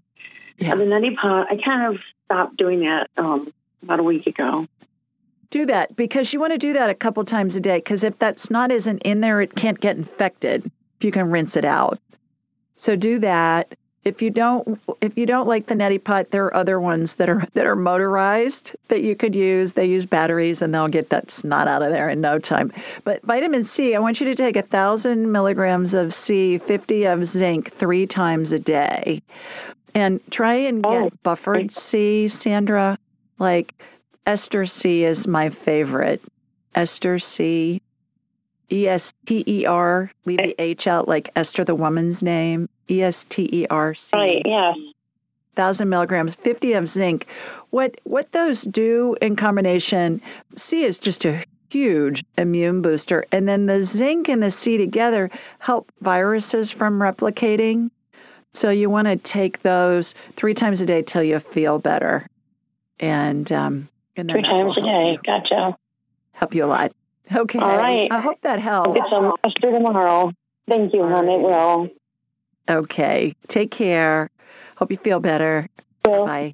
the 0.60 0.66
neti 0.66 1.16
pot, 1.16 1.48
I 1.50 1.58
kind 1.64 1.94
of 1.94 2.02
stopped 2.26 2.58
doing 2.58 2.82
that 2.82 3.10
um, 3.16 3.54
about 3.82 4.00
a 4.00 4.04
week 4.04 4.28
ago. 4.28 4.68
Do 5.54 5.68
that 5.68 5.96
because 5.96 6.34
you 6.34 6.40
want 6.40 6.52
to 6.52 6.58
do 6.58 6.74
that 6.74 6.90
a 6.90 6.96
couple 6.96 7.24
times 7.24 7.56
a 7.56 7.62
day 7.62 7.78
because 7.78 8.04
if 8.04 8.18
that 8.18 8.40
snot 8.40 8.72
isn't 8.72 9.04
in 9.04 9.22
there 9.22 9.40
it 9.40 9.56
can't 9.56 9.80
get 9.80 9.96
infected 9.96 10.66
if 10.66 11.06
you 11.06 11.12
can 11.12 11.30
rinse 11.30 11.56
it 11.56 11.64
out. 11.64 12.00
So 12.76 12.96
do 12.96 13.20
that. 13.20 13.76
If 14.04 14.24
you 14.24 14.32
don't 14.32 14.82
if 15.00 15.16
you 15.16 15.28
don't 15.28 15.48
like 15.48 15.68
the 15.68 15.76
neti 15.76 16.04
pot 16.04 16.32
there 16.32 16.46
are 16.46 16.56
other 16.56 16.80
ones 16.80 17.16
that 17.16 17.30
are 17.30 17.46
that 17.54 17.68
are 17.68 17.76
motorized 17.76 18.76
that 18.88 19.04
you 19.04 19.16
could 19.16 19.36
use. 19.36 19.74
They 19.74 19.86
use 19.86 20.08
batteries 20.08 20.64
and 20.64 20.74
they'll 20.74 20.88
get 20.88 21.12
that 21.12 21.30
snot 21.30 21.68
out 21.68 21.84
of 21.84 21.92
there 21.92 22.10
in 22.10 22.20
no 22.20 22.40
time. 22.40 22.74
But 23.04 23.22
vitamin 23.22 23.64
c 23.64 23.94
i 23.94 24.00
want 24.00 24.20
you 24.20 24.26
to 24.26 24.36
take 24.36 24.56
a 24.56 24.64
thousand 24.64 25.32
milligrams 25.32 25.94
of 25.94 26.16
c 26.16 26.58
50 26.58 27.06
of 27.06 27.26
zinc 27.26 27.72
three 27.76 28.08
times 28.08 28.54
a 28.54 28.60
day. 28.60 29.22
And 29.94 30.20
try 30.32 30.56
and 30.56 30.82
get 30.82 30.92
oh, 30.92 31.12
buffered 31.22 31.72
c 31.72 32.28
sandra. 32.28 32.98
Like 33.38 33.76
Ester-C 34.26 35.04
is 35.04 35.28
my 35.28 35.50
favorite. 35.50 36.22
Ester-C. 36.76 37.82
E 38.72 38.88
S 38.88 39.14
T 39.26 39.44
E 39.46 39.66
R. 39.66 40.12
Leave 40.26 40.38
the 40.38 40.56
H 40.60 40.88
out 40.88 41.08
like 41.08 41.30
Esther, 41.36 41.64
the 41.64 41.76
woman's 41.76 42.24
name. 42.24 42.70
E 42.90 43.04
S 43.04 43.26
T 43.30 43.48
E 43.52 43.68
R 43.70 43.94
C. 43.94 44.10
Right, 44.14 44.42
yes. 44.44 44.76
Thousand 45.56 45.90
milligrams, 45.90 46.34
fifty 46.36 46.74
of 46.74 46.88
zinc. 46.88 47.28
What 47.70 48.00
what 48.04 48.32
those 48.32 48.64
do 48.64 49.16
in 49.22 49.36
combination? 49.36 50.22
C 50.56 50.84
is 50.84 50.98
just 50.98 51.26
a 51.26 51.44
huge 51.70 52.24
immune 52.38 52.82
booster, 52.82 53.26
and 53.32 53.48
then 53.48 53.68
the 53.68 53.84
zinc 53.84 54.30
and 54.30 54.42
the 54.42 54.50
C 54.50 54.78
together 54.78 55.30
help 55.60 55.92
viruses 56.02 56.72
from 56.72 57.00
replicating. 57.00 57.92
So 58.54 58.72
you 58.72 58.90
want 58.90 59.08
to 59.08 59.18
take 59.18 59.62
those 59.62 60.16
three 60.36 60.56
times 60.56 60.82
a 60.82 60.86
day 60.88 61.04
till 61.04 61.24
you 61.24 61.40
feel 61.40 61.78
better, 61.78 62.28
and 63.00 63.52
um, 63.52 63.88
and 64.16 64.30
Three 64.30 64.42
times 64.42 64.78
a 64.78 64.82
day. 64.82 65.12
you- 65.14 65.20
Gotcha. 65.26 65.78
Help 66.34 66.54
you 66.56 66.66
a 66.66 66.68
lot. 66.68 66.92
Okay. 67.34 67.60
All 67.60 67.78
right. 67.78 68.12
I 68.12 68.20
hope 68.20 68.42
that 68.42 68.60
helps. 68.60 68.88
I'll 68.90 68.94
get 68.94 69.06
some 69.08 69.34
Ester 69.44 69.72
tomorrow. 69.72 70.32
Thank 70.68 70.94
you, 70.94 71.04
hon. 71.04 71.28
It 71.30 71.40
will. 71.42 71.90
Okay. 72.70 73.36
Take 73.48 73.72
care. 73.72 74.30
Hope 74.76 74.92
you 74.92 74.98
feel 74.98 75.20
better. 75.20 75.68
Bye. 76.04 76.54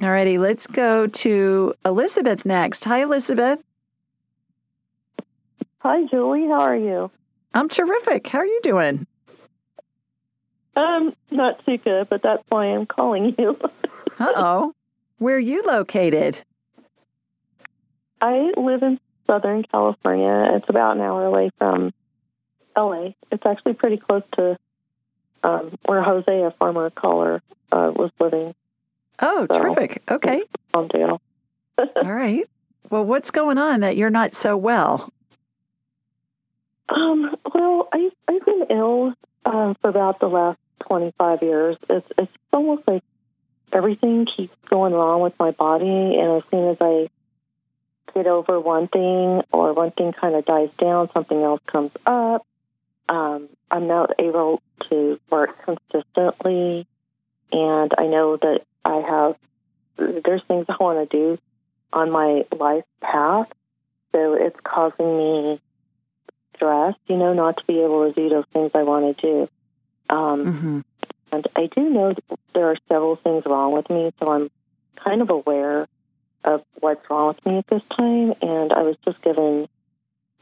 All 0.00 0.08
righty. 0.10 0.38
Let's 0.38 0.66
go 0.66 1.08
to 1.08 1.74
Elizabeth 1.84 2.46
next. 2.46 2.84
Hi, 2.84 3.02
Elizabeth. 3.02 3.58
Hi, 5.80 6.04
Julie. 6.06 6.46
How 6.46 6.60
are 6.60 6.76
you? 6.76 7.10
I'm 7.54 7.68
terrific. 7.68 8.26
How 8.26 8.38
are 8.38 8.46
you 8.46 8.60
doing? 8.62 9.06
Um, 10.76 11.14
not 11.30 11.64
too 11.66 11.78
good, 11.78 12.08
but 12.08 12.22
that's 12.22 12.42
why 12.48 12.66
I'm 12.66 12.86
calling 12.86 13.34
you. 13.38 13.58
Uh 14.20 14.32
oh. 14.34 14.74
Where 15.18 15.36
are 15.36 15.40
you 15.40 15.62
located? 15.64 16.38
I 18.20 18.52
live 18.56 18.82
in 18.82 18.98
Southern 19.26 19.62
California. 19.64 20.48
It's 20.56 20.68
about 20.68 20.96
an 20.96 21.02
hour 21.02 21.24
away 21.26 21.50
from 21.58 21.92
LA. 22.76 23.10
It's 23.30 23.44
actually 23.46 23.74
pretty 23.74 23.96
close 23.96 24.22
to 24.36 24.58
um, 25.44 25.76
where 25.84 26.02
Jose, 26.02 26.42
a 26.42 26.50
former 26.58 26.90
caller, 26.90 27.42
uh, 27.70 27.92
was 27.94 28.10
living. 28.20 28.54
Oh, 29.20 29.46
So- 29.50 29.58
terrific. 29.58 30.02
Okay. 30.10 30.42
Palmdale. 30.74 31.18
All 31.78 32.12
right. 32.12 32.48
Well, 32.90 33.04
what's 33.04 33.30
going 33.30 33.58
on 33.58 33.80
that 33.80 33.96
you're 33.96 34.10
not 34.10 34.34
so 34.34 34.56
well? 34.56 35.12
Um, 36.88 37.36
well, 37.54 37.88
I, 37.92 38.10
I've 38.26 38.44
been 38.44 38.64
ill 38.70 39.12
uh, 39.44 39.74
for 39.80 39.90
about 39.90 40.20
the 40.20 40.26
last 40.28 40.58
25 40.88 41.42
years. 41.42 41.76
It's, 41.90 42.06
it's 42.16 42.32
almost 42.52 42.82
like 42.88 43.02
everything 43.72 44.26
keeps 44.26 44.54
going 44.68 44.92
wrong 44.92 45.20
with 45.20 45.38
my 45.38 45.50
body, 45.50 46.16
and 46.18 46.38
as 46.38 46.42
soon 46.50 46.68
as 46.70 46.76
I 46.80 47.08
get 48.14 48.26
over 48.26 48.58
one 48.60 48.88
thing 48.88 49.42
or 49.52 49.72
one 49.72 49.90
thing 49.90 50.12
kind 50.12 50.34
of 50.34 50.44
dies 50.44 50.70
down, 50.78 51.10
something 51.12 51.40
else 51.40 51.60
comes 51.66 51.92
up. 52.06 52.46
Um, 53.08 53.48
I'm 53.70 53.86
not 53.86 54.12
able 54.18 54.62
to 54.90 55.18
work 55.30 55.64
consistently, 55.64 56.86
and 57.52 57.92
I 57.96 58.06
know 58.06 58.36
that 58.36 58.62
I 58.84 58.96
have 58.96 59.36
there's 59.96 60.42
things 60.44 60.66
I 60.68 60.76
want 60.78 61.10
to 61.10 61.16
do 61.16 61.38
on 61.92 62.10
my 62.10 62.44
life 62.56 62.84
path, 63.00 63.48
so 64.12 64.34
it's 64.34 64.58
causing 64.62 65.16
me 65.18 65.60
stress, 66.54 66.94
you 67.06 67.16
know, 67.16 67.32
not 67.32 67.56
to 67.56 67.64
be 67.66 67.80
able 67.80 68.12
to 68.12 68.20
do 68.20 68.28
those 68.28 68.44
things 68.52 68.70
I 68.74 68.82
want 68.82 69.16
to 69.16 69.26
do. 69.26 69.48
Um, 70.14 70.46
Mm-hmm. 70.46 70.80
And 71.32 71.46
I 71.56 71.66
do 71.66 71.88
know 71.88 72.14
there 72.54 72.66
are 72.66 72.76
several 72.88 73.16
things 73.16 73.44
wrong 73.46 73.72
with 73.72 73.88
me, 73.90 74.12
so 74.18 74.30
I'm 74.30 74.50
kind 74.96 75.22
of 75.22 75.30
aware 75.30 75.86
of 76.44 76.62
what's 76.80 77.08
wrong 77.10 77.28
with 77.28 77.46
me 77.46 77.58
at 77.58 77.66
this 77.66 77.82
time. 77.96 78.34
And 78.40 78.72
I 78.72 78.82
was 78.82 78.96
just 79.04 79.20
given 79.22 79.68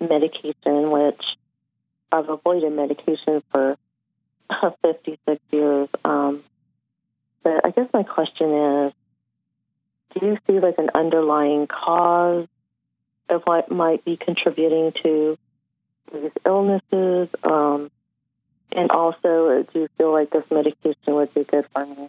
medication, 0.00 0.90
which 0.90 1.22
I've 2.12 2.28
avoided 2.28 2.72
medication 2.72 3.42
for 3.50 3.76
56 4.82 5.40
years. 5.50 5.88
Um, 6.04 6.44
but 7.42 7.64
I 7.64 7.70
guess 7.70 7.88
my 7.92 8.02
question 8.02 8.52
is 8.52 8.92
do 10.14 10.26
you 10.26 10.38
see 10.46 10.60
like 10.60 10.78
an 10.78 10.90
underlying 10.94 11.66
cause 11.66 12.46
of 13.28 13.42
what 13.44 13.70
might 13.70 14.04
be 14.04 14.16
contributing 14.16 14.92
to 15.02 15.38
these 16.12 16.30
illnesses? 16.44 17.28
Um, 17.42 17.90
and 18.72 18.90
also, 18.90 19.64
do 19.72 19.80
you 19.80 19.88
feel 19.98 20.12
like 20.12 20.30
this 20.30 20.44
medication 20.50 21.14
would 21.14 21.32
be 21.34 21.44
good 21.44 21.66
for 21.72 21.86
me? 21.86 22.08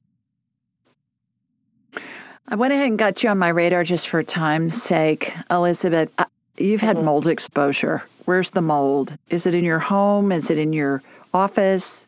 I 2.47 2.55
went 2.55 2.73
ahead 2.73 2.87
and 2.87 2.97
got 2.97 3.23
you 3.23 3.29
on 3.29 3.37
my 3.37 3.49
radar 3.49 3.83
just 3.83 4.09
for 4.09 4.23
time's 4.23 4.81
sake. 4.81 5.33
Elizabeth, 5.49 6.09
you've 6.57 6.81
had 6.81 7.03
mold 7.03 7.27
exposure. 7.27 8.03
Where's 8.25 8.51
the 8.51 8.61
mold? 8.61 9.17
Is 9.29 9.45
it 9.45 9.53
in 9.53 9.63
your 9.63 9.79
home? 9.79 10.31
Is 10.31 10.49
it 10.49 10.57
in 10.57 10.71
your 10.73 11.03
office? 11.33 12.07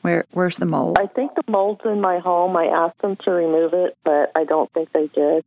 Where 0.00 0.24
Where's 0.32 0.56
the 0.56 0.66
mold? 0.66 0.98
I 0.98 1.06
think 1.06 1.34
the 1.34 1.50
mold's 1.50 1.82
in 1.84 2.00
my 2.00 2.18
home. 2.18 2.56
I 2.56 2.66
asked 2.66 2.98
them 3.02 3.16
to 3.16 3.30
remove 3.30 3.74
it, 3.74 3.96
but 4.02 4.32
I 4.34 4.44
don't 4.44 4.70
think 4.72 4.92
they 4.92 5.08
did. 5.08 5.44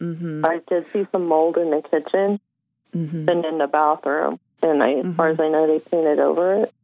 Mm-hmm. 0.00 0.44
I 0.44 0.60
did 0.68 0.86
see 0.92 1.06
some 1.12 1.26
mold 1.26 1.56
in 1.56 1.70
the 1.70 1.82
kitchen 1.82 2.40
Mm-hmm. 2.96 3.28
and 3.28 3.44
in 3.44 3.58
the 3.58 3.68
bathroom, 3.68 4.40
and 4.64 4.82
I, 4.82 4.94
as 4.94 5.14
far 5.14 5.28
as 5.28 5.38
I 5.38 5.48
know, 5.48 5.68
they 5.68 5.78
painted 5.78 6.18
over 6.18 6.64
it. 6.64 6.74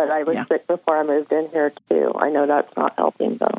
But 0.00 0.10
I 0.10 0.22
was 0.22 0.34
Yeah. 0.34 0.46
sick 0.46 0.66
before 0.66 0.96
I 0.96 1.02
moved 1.02 1.30
in 1.30 1.50
here 1.50 1.72
too. 1.90 2.12
I 2.18 2.30
know 2.30 2.46
that's 2.46 2.74
not 2.74 2.94
helping 2.96 3.36
though. 3.36 3.58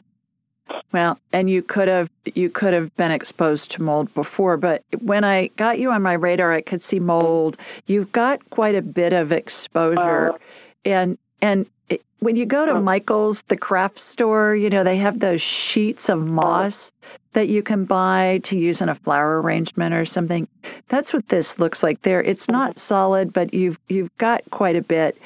Well, 0.91 1.19
and 1.31 1.47
you 1.47 1.61
could 1.61 1.87
have 1.87 2.09
you 2.25 2.49
could 2.49 2.73
have 2.73 2.95
been 2.95 3.11
exposed 3.11 3.69
to 3.71 3.83
mold 3.83 4.11
before, 4.15 4.57
but 4.57 4.83
when 5.01 5.23
I 5.23 5.47
got 5.55 5.77
you 5.77 5.91
on 5.91 6.01
my 6.01 6.13
radar, 6.13 6.51
I 6.51 6.61
could 6.61 6.81
see 6.81 6.99
mold. 6.99 7.57
You've 7.85 8.11
got 8.11 8.49
quite 8.49 8.73
a 8.73 8.81
bit 8.81 9.13
of 9.13 9.31
exposure, 9.31 10.29
uh-huh. 10.29 10.37
and 10.83 11.17
and 11.43 11.67
it, 11.89 12.01
when 12.19 12.35
you 12.35 12.47
go 12.47 12.65
to 12.65 12.71
oh. 12.71 12.81
Michael's, 12.81 13.43
the 13.43 13.57
craft 13.57 13.99
store, 13.99 14.55
you 14.55 14.71
know, 14.71 14.83
they 14.83 14.97
have 14.97 15.19
those 15.19 15.43
sheets 15.43 16.09
of 16.09 16.23
uh-huh. 16.23 16.31
moss 16.31 16.91
that 17.33 17.49
you 17.49 17.61
can 17.61 17.85
buy 17.85 18.41
to 18.45 18.57
use 18.57 18.81
in 18.81 18.89
a 18.89 18.95
flower 18.95 19.39
arrangement 19.41 19.93
or 19.93 20.05
something. 20.05 20.47
That's 20.87 21.13
what 21.13 21.29
this 21.29 21.59
looks 21.59 21.83
like 21.83 22.01
there. 22.01 22.23
It's 22.23 22.47
not 22.47 22.79
solid, 22.79 23.31
but 23.31 23.53
you've 23.53 23.77
you've 23.89 24.15
got 24.17 24.41
quite 24.49 24.75
a 24.75 24.81
bit. 24.81 25.17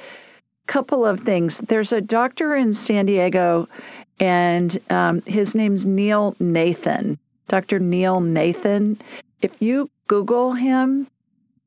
Couple 0.68 1.06
of 1.06 1.20
things. 1.20 1.60
There's 1.60 1.94
a 1.94 2.02
doctor 2.02 2.56
in 2.56 2.74
San 2.74 3.06
Diego, 3.06 3.68
and 4.20 4.78
um, 4.90 5.22
his 5.26 5.56
name's 5.56 5.86
Neil 5.86 6.36
Nathan. 6.40 7.20
Dr. 7.48 7.80
Neil 7.80 8.20
Nathan. 8.20 9.00
If 9.42 9.62
you 9.62 9.90
Google 10.08 10.54
him, 10.54 11.08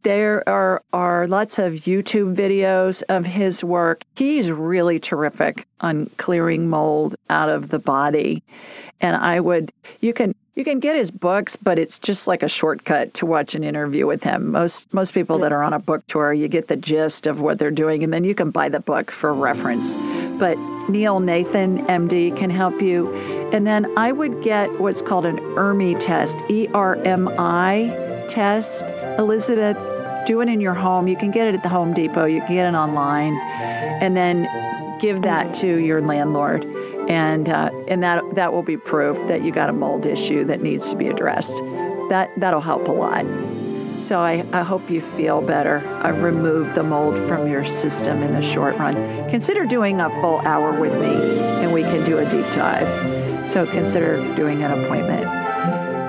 there 0.03 0.49
are, 0.49 0.83
are 0.93 1.27
lots 1.27 1.59
of 1.59 1.75
YouTube 1.75 2.35
videos 2.35 3.03
of 3.09 3.27
his 3.27 3.65
work. 3.65 4.05
He's 4.15 4.51
really 4.51 5.01
terrific 5.01 5.67
on 5.81 6.11
clearing 6.17 6.69
mold 6.69 7.17
out 7.29 7.49
of 7.49 7.69
the 7.69 7.79
body. 7.79 8.43
And 9.01 9.17
I 9.17 9.39
would 9.39 9.73
you 10.01 10.13
can 10.13 10.35
you 10.57 10.65
can 10.65 10.81
get 10.81 10.97
his 10.97 11.13
books, 11.13 11.55
but 11.55 11.79
it's 11.79 12.01
just 12.01 12.27
like 12.27 12.43
a 12.43 12.49
shortcut 12.49 13.15
to 13.15 13.27
watch 13.27 13.55
an 13.55 13.63
interview 13.63 14.07
with 14.09 14.25
him. 14.25 14.51
Most 14.51 14.93
most 14.93 15.15
people 15.15 15.39
that 15.39 15.53
are 15.53 15.63
on 15.63 15.73
a 15.73 15.79
book 15.79 16.05
tour, 16.09 16.33
you 16.33 16.49
get 16.49 16.67
the 16.67 16.77
gist 16.77 17.29
of 17.29 17.41
what 17.41 17.61
they're 17.61 17.71
doing, 17.71 18.03
and 18.03 18.13
then 18.13 18.25
you 18.25 18.35
can 18.35 18.51
buy 18.51 18.69
the 18.69 18.81
book 18.81 19.13
for 19.13 19.33
reference. 19.33 19.95
But 20.39 20.59
Neil 20.89 21.21
Nathan, 21.21 21.87
MD, 21.87 22.37
can 22.37 22.51
help 22.51 22.83
you. 22.83 23.15
And 23.53 23.69
then 23.69 23.87
I 23.97 24.11
would 24.11 24.43
get 24.43 24.81
what's 24.81 25.01
called 25.01 25.27
an 25.27 25.39
ERMI 25.39 26.01
test, 26.01 26.37
E 26.49 26.67
R 26.75 26.97
M 26.97 27.29
I 27.39 28.08
test. 28.29 28.85
Elizabeth, 29.19 29.77
do 30.27 30.41
it 30.41 30.49
in 30.49 30.61
your 30.61 30.75
home. 30.75 31.09
You 31.09 31.17
can 31.17 31.31
get 31.31 31.49
it 31.49 31.55
at 31.55 31.63
the 31.63 31.69
Home 31.69 31.95
Depot, 31.95 32.27
you 32.27 32.41
can 32.41 32.55
get 32.55 32.67
it 32.67 32.77
online, 32.77 33.35
and 34.03 34.17
then 34.17 34.47
give 35.01 35.23
that 35.23 35.55
to 35.55 35.79
your 35.79 36.01
landlord 36.01 36.65
and 37.09 37.49
uh, 37.49 37.71
and 37.89 38.03
that 38.03 38.23
that 38.35 38.53
will 38.53 38.63
be 38.63 38.77
proof 38.77 39.17
that 39.29 39.43
you 39.43 39.51
got 39.51 39.71
a 39.71 39.73
mold 39.73 40.07
issue 40.07 40.45
that 40.45 40.61
needs 40.61 40.91
to 40.91 40.97
be 40.97 41.09
addressed. 41.09 41.57
That 42.11 42.31
that'll 42.37 42.61
help 42.61 42.87
a 42.87 42.93
lot. 42.93 43.25
So 44.01 44.21
I, 44.21 44.47
I 44.53 44.63
hope 44.63 44.89
you 44.89 45.01
feel 45.17 45.41
better. 45.41 45.83
I've 46.05 46.23
removed 46.23 46.77
the 46.77 46.85
mold 46.85 47.17
from 47.27 47.51
your 47.51 47.65
system 47.65 48.23
in 48.23 48.33
the 48.33 48.43
short 48.43 48.77
run. 48.79 48.95
Consider 49.29 49.67
doing 49.67 50.01
a 50.01 50.09
full 50.21 50.39
hour 50.41 50.79
with 50.79 50.93
me, 50.93 51.39
and 51.41 51.73
we 51.73 51.83
can 51.83 52.05
do 52.05 52.19
a 52.19 52.29
deep 52.29 52.49
dive. 52.53 53.49
So 53.49 53.67
consider 53.67 54.17
doing 54.37 54.63
an 54.63 54.71
appointment. 54.71 55.27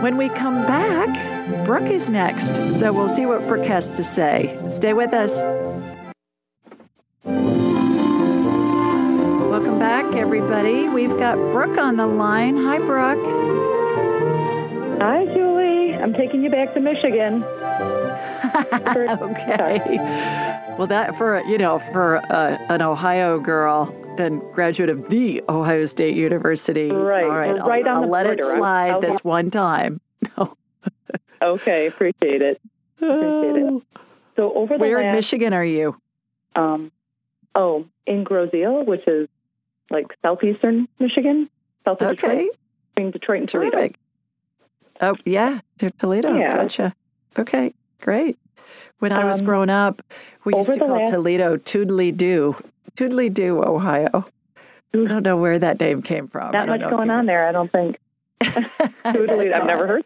When 0.03 0.17
we 0.17 0.29
come 0.29 0.67
back, 0.67 1.38
Brooke 1.65 1.89
is 1.89 2.09
next. 2.09 2.55
So 2.79 2.93
we'll 2.93 3.09
see 3.09 3.25
what 3.25 3.47
Brooke 3.47 3.65
has 3.65 3.87
to 3.89 4.03
say. 4.03 4.55
Stay 4.69 4.93
with 4.93 5.13
us. 5.13 5.35
Welcome 9.49 9.79
back, 9.79 10.05
everybody. 10.15 10.87
We've 10.89 11.17
got 11.17 11.35
Brooke 11.35 11.77
on 11.77 11.97
the 11.97 12.05
line. 12.05 12.55
Hi, 12.57 12.77
Brooke. 12.77 13.25
Hi, 15.01 15.25
Julie. 15.33 15.95
I'm 15.95 16.13
taking 16.13 16.43
you 16.43 16.51
back 16.51 16.73
to 16.75 16.79
Michigan. 16.79 17.43
okay. 18.73 19.97
Well, 20.77 20.87
that 20.87 21.17
for 21.17 21.41
you 21.43 21.57
know 21.57 21.79
for 21.91 22.17
uh, 22.31 22.57
an 22.69 22.81
Ohio 22.81 23.39
girl 23.39 23.93
and 24.17 24.41
graduate 24.53 24.89
of 24.89 25.09
the 25.09 25.41
Ohio 25.49 25.85
State 25.85 26.15
University. 26.15 26.91
Right. 26.91 27.23
All 27.23 27.29
right. 27.29 27.59
right 27.59 27.87
I'll, 27.87 27.97
on 27.97 28.03
I'll 28.03 28.09
let 28.09 28.25
border. 28.25 28.51
it 28.51 28.57
slide 28.57 28.91
I'll, 28.91 29.01
this 29.01 29.19
one 29.23 29.49
time. 29.51 29.99
Okay. 31.41 31.87
Appreciate 31.87 32.41
it. 32.41 32.61
Appreciate 32.97 33.55
it. 33.63 33.83
So 34.35 34.53
over 34.53 34.75
the 34.77 34.79
where 34.79 34.97
last, 34.97 35.05
in 35.05 35.15
Michigan 35.15 35.53
are 35.53 35.65
you? 35.65 35.95
Um. 36.55 36.91
Oh, 37.55 37.85
in 38.05 38.23
Grosse-Ile, 38.23 38.85
which 38.85 39.05
is 39.07 39.27
like 39.89 40.07
southeastern 40.21 40.87
Michigan, 40.99 41.49
south 41.83 42.01
of 42.01 42.09
okay. 42.11 42.15
Detroit, 42.15 42.49
between 42.95 43.11
Detroit 43.11 43.39
and 43.41 43.49
Toledo. 43.49 43.71
Terrific. 43.77 43.95
Oh 45.01 45.15
yeah, 45.25 45.59
to 45.79 45.91
Toledo. 45.91 46.35
Yeah. 46.37 46.55
Gotcha. 46.57 46.93
Okay, 47.37 47.73
great. 48.01 48.37
When 48.99 49.11
I 49.11 49.23
was 49.25 49.39
Um, 49.39 49.45
growing 49.45 49.69
up, 49.69 50.01
we 50.45 50.53
used 50.55 50.69
to 50.69 50.77
call 50.77 50.89
last- 50.89 51.11
Toledo 51.11 51.57
Toodly 51.57 52.15
Doo. 52.15 52.55
Toodly 52.97 53.33
Doo, 53.33 53.63
Ohio. 53.63 54.25
I 54.93 54.97
don't 54.97 55.23
know 55.23 55.37
where 55.37 55.57
that 55.59 55.79
name 55.79 56.01
came 56.01 56.27
from. 56.27 56.49
I 56.49 56.65
Not 56.65 56.67
much 56.67 56.81
going 56.89 57.09
on 57.09 57.25
there, 57.25 57.47
I 57.47 57.51
don't 57.51 57.71
think. 57.71 57.97
Toodly, 58.41 59.53
I've 59.53 59.65
never 59.65 59.87
heard. 59.87 60.05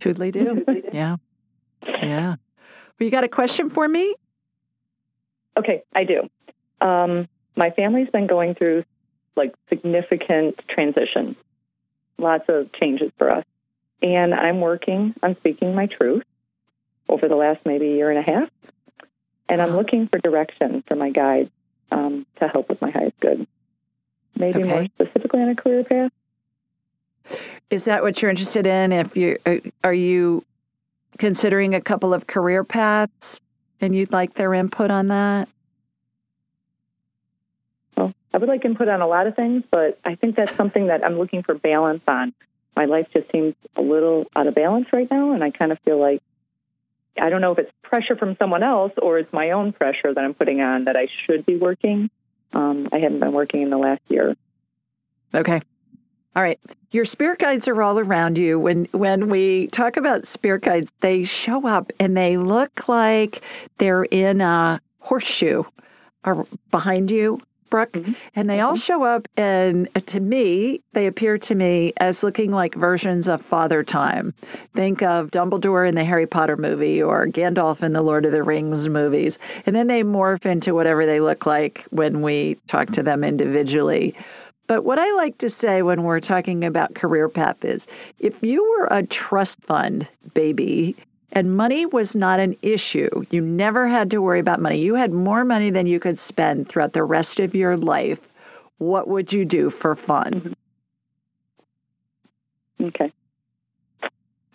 Toodly 0.00 0.32
do. 0.32 0.64
yeah. 0.92 1.16
Yeah. 1.86 2.36
Well, 2.98 3.06
you 3.06 3.10
got 3.10 3.24
a 3.24 3.28
question 3.28 3.70
for 3.70 3.86
me? 3.86 4.14
Okay, 5.56 5.82
I 5.94 6.04
do. 6.04 6.28
Um, 6.80 7.28
my 7.56 7.70
family's 7.70 8.08
been 8.10 8.26
going 8.26 8.54
through 8.54 8.84
like 9.36 9.54
significant 9.68 10.60
transition, 10.68 11.36
lots 12.18 12.44
of 12.48 12.72
changes 12.72 13.10
for 13.18 13.30
us. 13.30 13.44
And 14.02 14.34
I'm 14.34 14.60
working 14.60 15.14
on 15.22 15.36
speaking 15.36 15.74
my 15.74 15.86
truth 15.86 16.24
over 17.08 17.28
the 17.28 17.36
last 17.36 17.64
maybe 17.64 17.88
year 17.88 18.10
and 18.10 18.18
a 18.18 18.22
half. 18.22 18.50
And 19.48 19.60
I'm 19.60 19.76
looking 19.76 20.08
for 20.08 20.18
direction 20.18 20.82
for 20.86 20.96
my 20.96 21.10
guide 21.10 21.50
um, 21.90 22.26
to 22.36 22.48
help 22.48 22.68
with 22.68 22.80
my 22.80 22.90
highest 22.90 23.18
good. 23.20 23.46
Maybe 24.36 24.62
more 24.62 24.86
specifically 24.86 25.42
on 25.42 25.50
a 25.50 25.54
career 25.54 25.84
path. 25.84 26.10
Is 27.70 27.84
that 27.84 28.02
what 28.02 28.20
you're 28.20 28.30
interested 28.30 28.66
in? 28.66 28.92
If 28.92 29.16
you 29.16 29.38
are- 29.46 29.60
are 29.82 29.94
you 29.94 30.44
considering 31.18 31.74
a 31.74 31.80
couple 31.80 32.12
of 32.12 32.26
career 32.26 32.64
paths 32.64 33.40
and 33.80 33.94
you'd 33.94 34.12
like 34.12 34.34
their 34.34 34.54
input 34.54 34.90
on 34.90 35.08
that? 35.08 35.48
Well, 37.96 38.12
I 38.32 38.38
would 38.38 38.48
like 38.48 38.64
input 38.64 38.88
on 38.88 39.00
a 39.00 39.06
lot 39.06 39.26
of 39.26 39.36
things, 39.36 39.64
but 39.70 39.98
I 40.04 40.14
think 40.16 40.36
that's 40.36 40.54
something 40.56 40.88
that 40.88 41.04
I'm 41.04 41.18
looking 41.18 41.42
for 41.42 41.54
balance 41.54 42.02
on. 42.08 42.34
My 42.76 42.86
life 42.86 43.06
just 43.12 43.30
seems 43.30 43.54
a 43.76 43.82
little 43.82 44.26
out 44.34 44.46
of 44.46 44.54
balance 44.54 44.92
right 44.92 45.08
now, 45.10 45.32
and 45.32 45.44
I 45.44 45.50
kind 45.50 45.70
of 45.70 45.78
feel 45.80 45.98
like 45.98 46.22
I 47.16 47.30
don't 47.30 47.40
know 47.40 47.52
if 47.52 47.58
it's 47.58 47.70
pressure 47.82 48.16
from 48.16 48.36
someone 48.36 48.64
else 48.64 48.92
or 49.00 49.18
it's 49.18 49.32
my 49.32 49.52
own 49.52 49.72
pressure 49.72 50.12
that 50.12 50.24
I'm 50.24 50.34
putting 50.34 50.60
on 50.60 50.84
that 50.84 50.96
I 50.96 51.06
should 51.26 51.46
be 51.46 51.56
working. 51.56 52.10
Um, 52.52 52.88
I 52.92 52.98
haven't 52.98 53.20
been 53.20 53.32
working 53.32 53.62
in 53.62 53.70
the 53.70 53.78
last 53.78 54.02
year. 54.08 54.36
Okay. 55.32 55.60
All 56.36 56.42
right. 56.42 56.58
Your 56.90 57.04
spirit 57.04 57.38
guides 57.38 57.68
are 57.68 57.82
all 57.82 57.98
around 57.98 58.38
you. 58.38 58.58
When 58.58 58.86
when 58.92 59.28
we 59.28 59.68
talk 59.68 59.96
about 59.96 60.26
spirit 60.26 60.62
guides, 60.62 60.92
they 61.00 61.24
show 61.24 61.66
up 61.66 61.92
and 62.00 62.16
they 62.16 62.36
look 62.36 62.88
like 62.88 63.42
they're 63.78 64.04
in 64.04 64.40
a 64.40 64.80
horseshoe 64.98 65.62
or 66.24 66.46
behind 66.70 67.10
you, 67.10 67.40
Brooke. 67.70 67.92
Mm-hmm. 67.92 68.12
And 68.34 68.50
they 68.50 68.60
all 68.60 68.72
mm-hmm. 68.72 68.78
show 68.78 69.04
up 69.04 69.28
and 69.36 69.88
uh, 69.94 70.00
to 70.06 70.18
me, 70.20 70.80
they 70.92 71.06
appear 71.06 71.38
to 71.38 71.54
me 71.54 71.92
as 71.98 72.24
looking 72.24 72.50
like 72.50 72.74
versions 72.74 73.28
of 73.28 73.44
Father 73.44 73.84
Time. 73.84 74.34
Think 74.74 75.02
of 75.02 75.30
Dumbledore 75.30 75.88
in 75.88 75.94
the 75.94 76.04
Harry 76.04 76.26
Potter 76.26 76.56
movie 76.56 77.00
or 77.00 77.26
Gandalf 77.26 77.82
in 77.82 77.92
the 77.92 78.02
Lord 78.02 78.24
of 78.24 78.32
the 78.32 78.42
Rings 78.42 78.88
movies. 78.88 79.38
And 79.66 79.76
then 79.76 79.86
they 79.86 80.02
morph 80.02 80.46
into 80.46 80.74
whatever 80.74 81.06
they 81.06 81.20
look 81.20 81.46
like 81.46 81.84
when 81.90 82.22
we 82.22 82.56
talk 82.66 82.90
to 82.92 83.04
them 83.04 83.22
individually. 83.22 84.16
But 84.66 84.84
what 84.84 84.98
I 84.98 85.12
like 85.12 85.38
to 85.38 85.50
say 85.50 85.82
when 85.82 86.04
we're 86.04 86.20
talking 86.20 86.64
about 86.64 86.94
career 86.94 87.28
path 87.28 87.64
is 87.64 87.86
if 88.18 88.42
you 88.42 88.62
were 88.78 88.88
a 88.90 89.02
trust 89.02 89.60
fund 89.62 90.08
baby 90.32 90.96
and 91.32 91.56
money 91.56 91.84
was 91.84 92.16
not 92.16 92.40
an 92.40 92.56
issue, 92.62 93.24
you 93.30 93.40
never 93.40 93.86
had 93.86 94.10
to 94.12 94.22
worry 94.22 94.40
about 94.40 94.60
money, 94.60 94.78
you 94.78 94.94
had 94.94 95.12
more 95.12 95.44
money 95.44 95.70
than 95.70 95.86
you 95.86 96.00
could 96.00 96.18
spend 96.18 96.68
throughout 96.68 96.92
the 96.92 97.04
rest 97.04 97.40
of 97.40 97.54
your 97.54 97.76
life, 97.76 98.20
what 98.78 99.08
would 99.08 99.32
you 99.32 99.44
do 99.44 99.68
for 99.68 99.94
fun? 99.94 100.54
Mm-hmm. 102.80 102.86
Okay. 102.86 103.12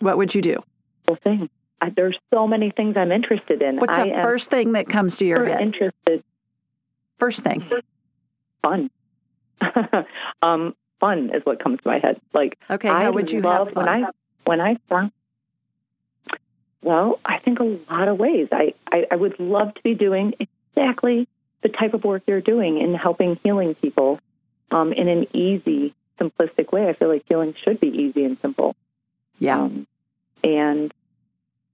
What 0.00 0.16
would 0.16 0.34
you 0.34 0.42
do? 0.42 0.62
Well, 1.06 1.18
thing. 1.22 1.48
I, 1.80 1.90
there's 1.90 2.18
so 2.32 2.46
many 2.46 2.70
things 2.70 2.96
I'm 2.96 3.12
interested 3.12 3.62
in. 3.62 3.76
What's 3.76 3.96
I 3.96 4.08
the 4.08 4.14
am 4.14 4.22
first 4.22 4.50
thing 4.50 4.72
that 4.72 4.88
comes 4.88 5.16
to 5.18 5.24
your 5.24 5.46
head? 5.46 5.60
interested. 5.60 6.22
First 7.18 7.42
thing. 7.42 7.64
Fun. 8.62 8.90
um, 10.42 10.74
fun 11.00 11.30
is 11.34 11.44
what 11.44 11.60
comes 11.62 11.80
to 11.82 11.88
my 11.88 11.98
head. 11.98 12.20
Like, 12.32 12.58
Okay, 12.68 12.88
I 12.88 13.04
how 13.04 13.12
would 13.12 13.30
you 13.30 13.40
love 13.40 13.68
have 13.68 13.76
when? 13.76 13.88
I 13.88 14.04
when 14.44 14.60
I 14.60 14.76
found. 14.88 15.12
Well, 16.82 17.20
I 17.24 17.38
think 17.38 17.60
a 17.60 17.64
lot 17.90 18.08
of 18.08 18.18
ways. 18.18 18.48
I, 18.52 18.74
I, 18.90 19.06
I 19.10 19.16
would 19.16 19.38
love 19.38 19.74
to 19.74 19.82
be 19.82 19.94
doing 19.94 20.34
exactly 20.38 21.28
the 21.62 21.68
type 21.68 21.92
of 21.92 22.04
work 22.04 22.22
you're 22.26 22.40
doing 22.40 22.80
in 22.80 22.94
helping 22.94 23.38
healing 23.44 23.74
people 23.74 24.18
um, 24.70 24.92
in 24.92 25.08
an 25.08 25.26
easy, 25.36 25.94
simplistic 26.18 26.72
way. 26.72 26.88
I 26.88 26.94
feel 26.94 27.08
like 27.08 27.24
healing 27.28 27.54
should 27.62 27.80
be 27.80 27.88
easy 27.88 28.24
and 28.24 28.38
simple. 28.40 28.74
Yeah. 29.38 29.60
Um, 29.60 29.86
and 30.42 30.92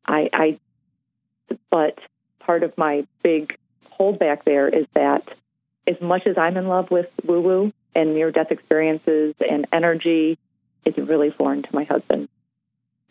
I, 0.04 0.28
I, 0.32 0.58
but 1.70 1.98
part 2.40 2.64
of 2.64 2.76
my 2.76 3.06
big 3.22 3.56
holdback 3.98 4.42
there 4.44 4.68
is 4.68 4.86
that 4.94 5.22
as 5.86 6.00
much 6.00 6.26
as 6.26 6.36
I'm 6.38 6.56
in 6.56 6.68
love 6.68 6.90
with 6.90 7.08
woo 7.24 7.40
woo 7.40 7.72
and 7.94 8.14
near 8.14 8.30
death 8.30 8.50
experiences 8.50 9.34
and 9.48 9.66
energy, 9.72 10.38
it's 10.84 10.98
really 10.98 11.30
foreign 11.30 11.62
to 11.62 11.68
my 11.74 11.84
husband. 11.84 12.28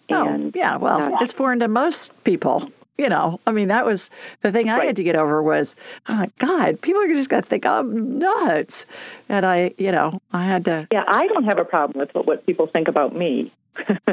Oh, 0.10 0.28
And 0.28 0.56
yeah. 0.56 0.78
Well, 0.78 1.02
uh, 1.02 1.18
it's 1.22 1.34
foreign 1.34 1.60
to 1.60 1.68
most 1.68 2.12
people. 2.24 2.72
You 2.98 3.10
know, 3.10 3.42
I 3.46 3.52
mean, 3.52 3.68
that 3.68 3.86
was 3.86 4.10
the 4.42 4.54
thing 4.54 4.70
I 4.70 4.78
right. 4.78 4.88
had 4.88 4.96
to 4.96 5.04
get 5.04 5.18
over 5.18 5.44
was, 5.44 5.76
oh 6.08 6.28
God, 6.38 6.80
people 6.80 7.02
are 7.02 7.08
just 7.10 7.30
going 7.30 7.44
to 7.44 7.50
think 7.50 7.66
I'm 7.66 8.20
nuts. 8.20 8.86
And 9.28 9.46
I, 9.46 9.74
you 9.78 9.92
know, 9.92 10.22
I 10.32 10.46
had 10.46 10.64
to. 10.66 10.88
Yeah, 10.94 11.04
I 11.06 11.28
don't 11.28 11.44
have 11.44 11.58
a 11.58 11.66
problem 11.66 12.00
with 12.00 12.16
what, 12.16 12.26
what 12.26 12.46
people 12.46 12.68
think 12.68 12.88
about 12.88 13.16
me. 13.16 13.52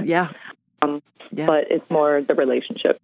yeah. 0.03 0.33
Um, 0.83 1.01
yeah. 1.31 1.47
But 1.47 1.71
it's 1.71 1.89
more 1.89 2.23
the 2.23 2.35
relationship. 2.35 3.01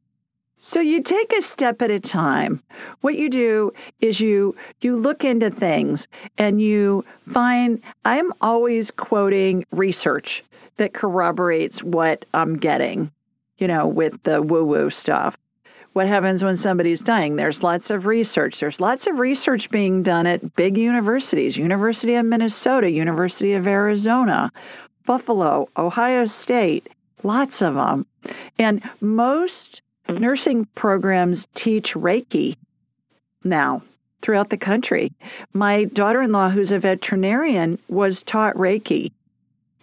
So 0.61 0.81
you 0.81 1.03
take 1.03 1.33
a 1.33 1.41
step 1.41 1.83
at 1.83 1.91
a 1.93 2.01
time. 2.01 2.61
What 3.01 3.15
you 3.15 3.31
do 3.31 3.73
is 4.01 4.19
you 4.19 4.57
you 4.81 4.97
look 4.97 5.25
into 5.25 5.51
things 5.51 6.09
and 6.37 6.61
you 6.61 7.05
find 7.33 7.81
I'm 8.05 8.33
always 8.41 8.91
quoting 8.91 9.65
research 9.71 10.43
that 10.77 10.95
corroborates 10.95 11.83
what 11.83 12.25
I'm 12.35 12.57
getting, 12.57 13.13
you 13.59 13.69
know, 13.69 13.87
with 13.87 14.21
the 14.25 14.43
woo-woo 14.43 14.91
stuff. 14.91 15.37
What 15.93 16.09
happens 16.09 16.43
when 16.43 16.57
somebody's 16.57 17.01
dying? 17.01 17.37
There's 17.37 17.63
lots 17.63 17.91
of 17.91 18.07
research. 18.07 18.59
There's 18.59 18.81
lots 18.81 19.07
of 19.07 19.21
research 19.21 19.71
being 19.71 20.03
done 20.03 20.27
at 20.27 20.57
big 20.57 20.77
universities, 20.77 21.57
University 21.57 22.17
of 22.17 22.27
Minnesota, 22.27 22.91
University 22.91 23.55
of 23.55 23.67
Arizona, 23.69 24.53
Buffalo, 25.07 25.69
Ohio 25.77 26.27
State, 26.27 26.89
lots 27.23 27.63
of 27.63 27.75
them. 27.75 28.07
And 28.59 28.83
most 29.01 29.83
nursing 30.09 30.67
programs 30.75 31.47
teach 31.55 31.95
Reiki 31.95 32.57
now 33.45 33.83
throughout 34.23 34.51
the 34.51 34.57
country. 34.57 35.13
My 35.53 35.85
daughter 35.85 36.23
in 36.23 36.33
law, 36.33 36.49
who's 36.49 36.73
a 36.73 36.79
veterinarian, 36.79 37.79
was 37.89 38.23
taught 38.23 38.55
Reiki 38.57 39.13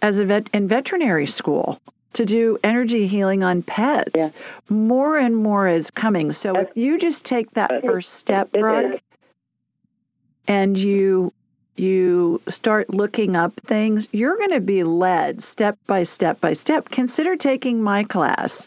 as 0.02 0.18
a 0.18 0.24
vet 0.24 0.50
in 0.52 0.68
veterinary 0.68 1.26
school 1.26 1.80
to 2.14 2.24
do 2.24 2.58
energy 2.64 3.06
healing 3.06 3.42
on 3.42 3.62
pets. 3.62 4.10
Yeah. 4.14 4.30
More 4.68 5.18
and 5.18 5.36
more 5.36 5.68
is 5.68 5.90
coming. 5.90 6.32
So 6.32 6.56
if 6.56 6.68
you 6.74 6.98
just 6.98 7.24
take 7.24 7.50
that 7.52 7.84
first 7.84 8.14
step, 8.14 8.52
Brooke, 8.52 9.00
and 10.48 10.76
you 10.76 11.32
you 11.76 12.40
start 12.48 12.88
looking 12.94 13.36
up 13.36 13.52
things, 13.66 14.08
you're 14.12 14.38
going 14.38 14.52
to 14.52 14.62
be 14.62 14.82
led 14.82 15.42
step 15.42 15.78
by 15.86 16.04
step 16.04 16.40
by 16.40 16.54
step. 16.54 16.88
Consider 16.88 17.36
taking 17.36 17.82
my 17.82 18.02
class, 18.04 18.66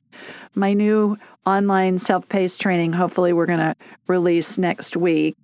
my 0.55 0.73
new 0.73 1.17
online 1.45 1.99
self-paced 1.99 2.59
training. 2.59 2.93
Hopefully, 2.93 3.34
we're 3.34 3.45
going 3.45 3.59
to 3.59 3.76
release 4.07 4.57
next 4.57 4.97
week. 4.97 5.35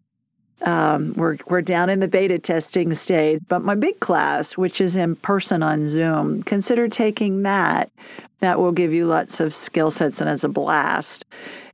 Um, 0.62 1.14
we're 1.16 1.38
we're 1.48 1.62
down 1.62 1.90
in 1.90 2.00
the 2.00 2.08
beta 2.08 2.40
testing 2.40 2.94
stage, 2.94 3.42
but 3.48 3.62
my 3.62 3.76
big 3.76 4.00
class, 4.00 4.58
which 4.58 4.82
is 4.82 4.96
in 4.96 5.16
person 5.16 5.62
on 5.62 5.88
Zoom, 5.88 6.44
consider 6.44 6.88
taking 6.88 7.44
that. 7.44 7.92
That 8.40 8.60
will 8.60 8.72
give 8.72 8.94
you 8.94 9.06
lots 9.06 9.40
of 9.40 9.54
skill 9.54 9.92
sets 9.92 10.22
and 10.22 10.30
it's 10.30 10.44
a 10.44 10.50
blast. 10.50 11.26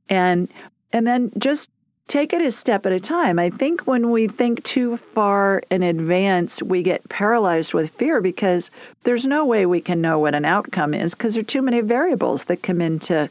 And 0.08 0.48
and 0.92 1.06
then 1.06 1.32
just 1.38 1.70
take 2.08 2.32
it 2.32 2.42
a 2.42 2.50
step 2.50 2.86
at 2.86 2.92
a 2.92 3.00
time. 3.00 3.38
I 3.38 3.50
think 3.50 3.82
when 3.82 4.10
we 4.10 4.28
think 4.28 4.62
too 4.64 4.96
far 4.96 5.62
in 5.70 5.82
advance, 5.82 6.62
we 6.62 6.82
get 6.82 7.08
paralyzed 7.08 7.74
with 7.74 7.90
fear 7.92 8.20
because 8.20 8.70
there's 9.04 9.26
no 9.26 9.44
way 9.44 9.66
we 9.66 9.80
can 9.80 10.00
know 10.00 10.18
what 10.18 10.34
an 10.34 10.44
outcome 10.44 10.94
is 10.94 11.14
because 11.14 11.34
there 11.34 11.40
are 11.40 11.44
too 11.44 11.62
many 11.62 11.80
variables 11.80 12.44
that 12.44 12.62
come 12.62 12.80
into 12.80 13.30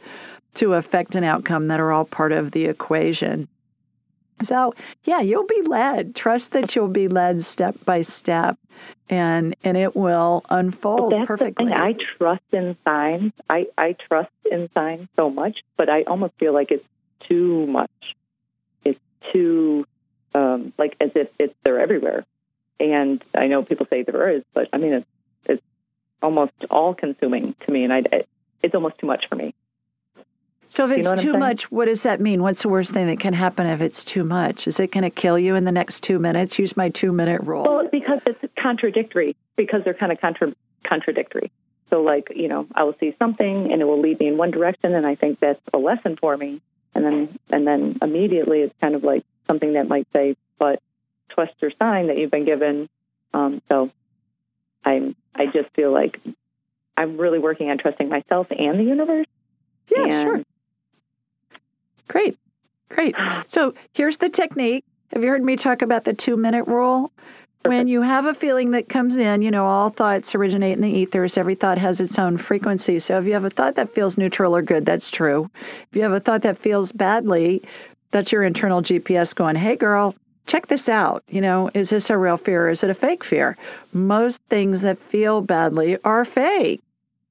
to 0.55 0.73
affect 0.73 1.15
an 1.15 1.23
outcome 1.23 1.67
that 1.67 1.79
are 1.79 1.91
all 1.91 2.05
part 2.05 2.31
of 2.31 2.51
the 2.51 2.65
equation. 2.65 3.47
So, 4.43 4.73
yeah, 5.03 5.21
you'll 5.21 5.45
be 5.45 5.61
led. 5.61 6.15
Trust 6.15 6.51
that 6.51 6.75
you'll 6.75 6.87
be 6.87 7.07
led 7.07 7.43
step 7.43 7.75
by 7.85 8.01
step 8.01 8.57
and 9.09 9.55
and 9.63 9.77
it 9.77 9.95
will 9.95 10.43
unfold 10.49 11.11
that's 11.11 11.27
perfectly. 11.27 11.65
The 11.65 11.71
thing. 11.71 11.79
I 11.79 11.93
trust 11.93 12.43
in 12.51 12.75
signs. 12.83 13.33
I, 13.49 13.67
I 13.77 13.93
trust 13.93 14.31
in 14.49 14.69
signs 14.73 15.09
so 15.15 15.29
much, 15.29 15.59
but 15.77 15.89
I 15.89 16.03
almost 16.03 16.33
feel 16.39 16.53
like 16.53 16.71
it's 16.71 16.87
too 17.27 17.67
much. 17.67 18.15
Too 19.31 19.85
um, 20.33 20.73
like 20.77 20.95
as 20.99 21.11
if 21.15 21.29
it's 21.39 21.53
they're 21.63 21.79
everywhere. 21.79 22.25
And 22.79 23.23
I 23.35 23.47
know 23.47 23.63
people 23.63 23.85
say 23.89 24.03
there 24.03 24.29
is, 24.29 24.43
but 24.53 24.69
I 24.73 24.77
mean 24.77 24.93
it's 24.93 25.07
it's 25.45 25.63
almost 26.21 26.53
all 26.69 26.93
consuming 26.93 27.55
to 27.65 27.71
me, 27.71 27.83
and 27.83 27.93
I 27.93 28.03
it's 28.63 28.75
almost 28.75 28.97
too 28.99 29.07
much 29.07 29.27
for 29.27 29.35
me. 29.35 29.53
So 30.69 30.85
if 30.85 30.97
it's 30.97 31.09
you 31.09 31.15
know 31.15 31.21
too 31.21 31.37
much, 31.37 31.69
what 31.69 31.85
does 31.85 32.03
that 32.03 32.21
mean? 32.21 32.41
What's 32.41 32.61
the 32.61 32.69
worst 32.69 32.93
thing 32.93 33.07
that 33.07 33.19
can 33.19 33.33
happen 33.33 33.67
if 33.67 33.81
it's 33.81 34.05
too 34.05 34.23
much? 34.23 34.67
Is 34.67 34.79
it 34.79 34.91
going 34.91 35.03
to 35.03 35.09
kill 35.09 35.37
you 35.37 35.55
in 35.55 35.65
the 35.65 35.71
next 35.71 36.01
two 36.01 36.17
minutes? 36.17 36.57
Use 36.57 36.77
my 36.77 36.87
two 36.87 37.11
minute 37.11 37.41
rule. 37.41 37.63
Well, 37.63 37.89
because 37.91 38.21
it's 38.25 38.39
contradictory, 38.57 39.35
because 39.57 39.83
they're 39.83 39.93
kind 39.93 40.13
of 40.13 40.21
contra- 40.21 40.55
contradictory. 40.85 41.51
So, 41.89 42.01
like, 42.01 42.31
you 42.33 42.47
know, 42.47 42.67
I 42.73 42.83
will 42.83 42.95
see 43.01 43.13
something 43.19 43.69
and 43.69 43.81
it 43.81 43.85
will 43.85 43.99
lead 43.99 44.21
me 44.21 44.27
in 44.27 44.37
one 44.37 44.51
direction, 44.51 44.95
and 44.95 45.05
I 45.05 45.15
think 45.15 45.41
that's 45.41 45.59
a 45.73 45.77
lesson 45.77 46.15
for 46.15 46.37
me. 46.37 46.61
And 46.93 47.05
then, 47.05 47.39
and 47.49 47.65
then 47.65 47.97
immediately 48.01 48.61
it's 48.61 48.75
kind 48.81 48.95
of 48.95 49.03
like 49.03 49.23
something 49.47 49.73
that 49.73 49.87
might 49.87 50.07
say, 50.13 50.35
but 50.59 50.81
trust 51.29 51.53
your 51.61 51.71
sign 51.79 52.07
that 52.07 52.17
you've 52.17 52.31
been 52.31 52.45
given. 52.45 52.89
Um, 53.33 53.61
so 53.69 53.91
I'm, 54.83 55.15
I 55.33 55.45
just 55.45 55.69
feel 55.75 55.91
like 55.91 56.19
I'm 56.97 57.17
really 57.17 57.39
working 57.39 57.69
on 57.69 57.77
trusting 57.77 58.09
myself 58.09 58.47
and 58.51 58.79
the 58.79 58.83
universe. 58.83 59.27
Yeah, 59.89 60.03
and 60.03 60.23
sure. 60.23 60.43
Great. 62.07 62.37
Great. 62.89 63.15
So 63.47 63.73
here's 63.93 64.17
the 64.17 64.29
technique. 64.29 64.85
Have 65.13 65.23
you 65.23 65.29
heard 65.29 65.43
me 65.43 65.55
talk 65.57 65.81
about 65.81 66.05
the 66.05 66.13
two 66.13 66.37
minute 66.37 66.67
rule? 66.67 67.11
When 67.63 67.87
you 67.87 68.01
have 68.01 68.25
a 68.25 68.33
feeling 68.33 68.71
that 68.71 68.89
comes 68.89 69.17
in, 69.17 69.43
you 69.43 69.51
know, 69.51 69.67
all 69.67 69.91
thoughts 69.91 70.33
originate 70.33 70.73
in 70.73 70.81
the 70.81 70.89
ethers. 70.89 71.37
Every 71.37 71.55
thought 71.55 71.77
has 71.77 71.99
its 71.99 72.17
own 72.17 72.37
frequency. 72.37 72.99
So 72.99 73.19
if 73.19 73.25
you 73.25 73.33
have 73.33 73.45
a 73.45 73.51
thought 73.51 73.75
that 73.75 73.93
feels 73.93 74.17
neutral 74.17 74.55
or 74.55 74.63
good, 74.63 74.85
that's 74.85 75.11
true. 75.11 75.49
If 75.89 75.95
you 75.95 76.01
have 76.01 76.11
a 76.11 76.19
thought 76.19 76.41
that 76.41 76.57
feels 76.57 76.91
badly, 76.91 77.61
that's 78.09 78.31
your 78.31 78.43
internal 78.43 78.81
GPS 78.81 79.35
going, 79.35 79.55
hey, 79.55 79.75
girl, 79.75 80.15
check 80.47 80.67
this 80.67 80.89
out. 80.89 81.23
You 81.27 81.41
know, 81.41 81.69
is 81.73 81.91
this 81.91 82.09
a 82.09 82.17
real 82.17 82.37
fear 82.37 82.67
or 82.67 82.71
is 82.71 82.83
it 82.83 82.89
a 82.89 82.95
fake 82.95 83.23
fear? 83.23 83.57
Most 83.93 84.41
things 84.49 84.81
that 84.81 84.99
feel 84.99 85.41
badly 85.41 85.97
are 86.03 86.25
fake. 86.25 86.81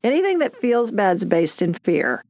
Anything 0.04 0.38
that 0.38 0.56
feels 0.56 0.92
bad 0.92 1.16
is 1.16 1.24
based 1.24 1.60
in 1.60 1.74
fear 1.74 2.24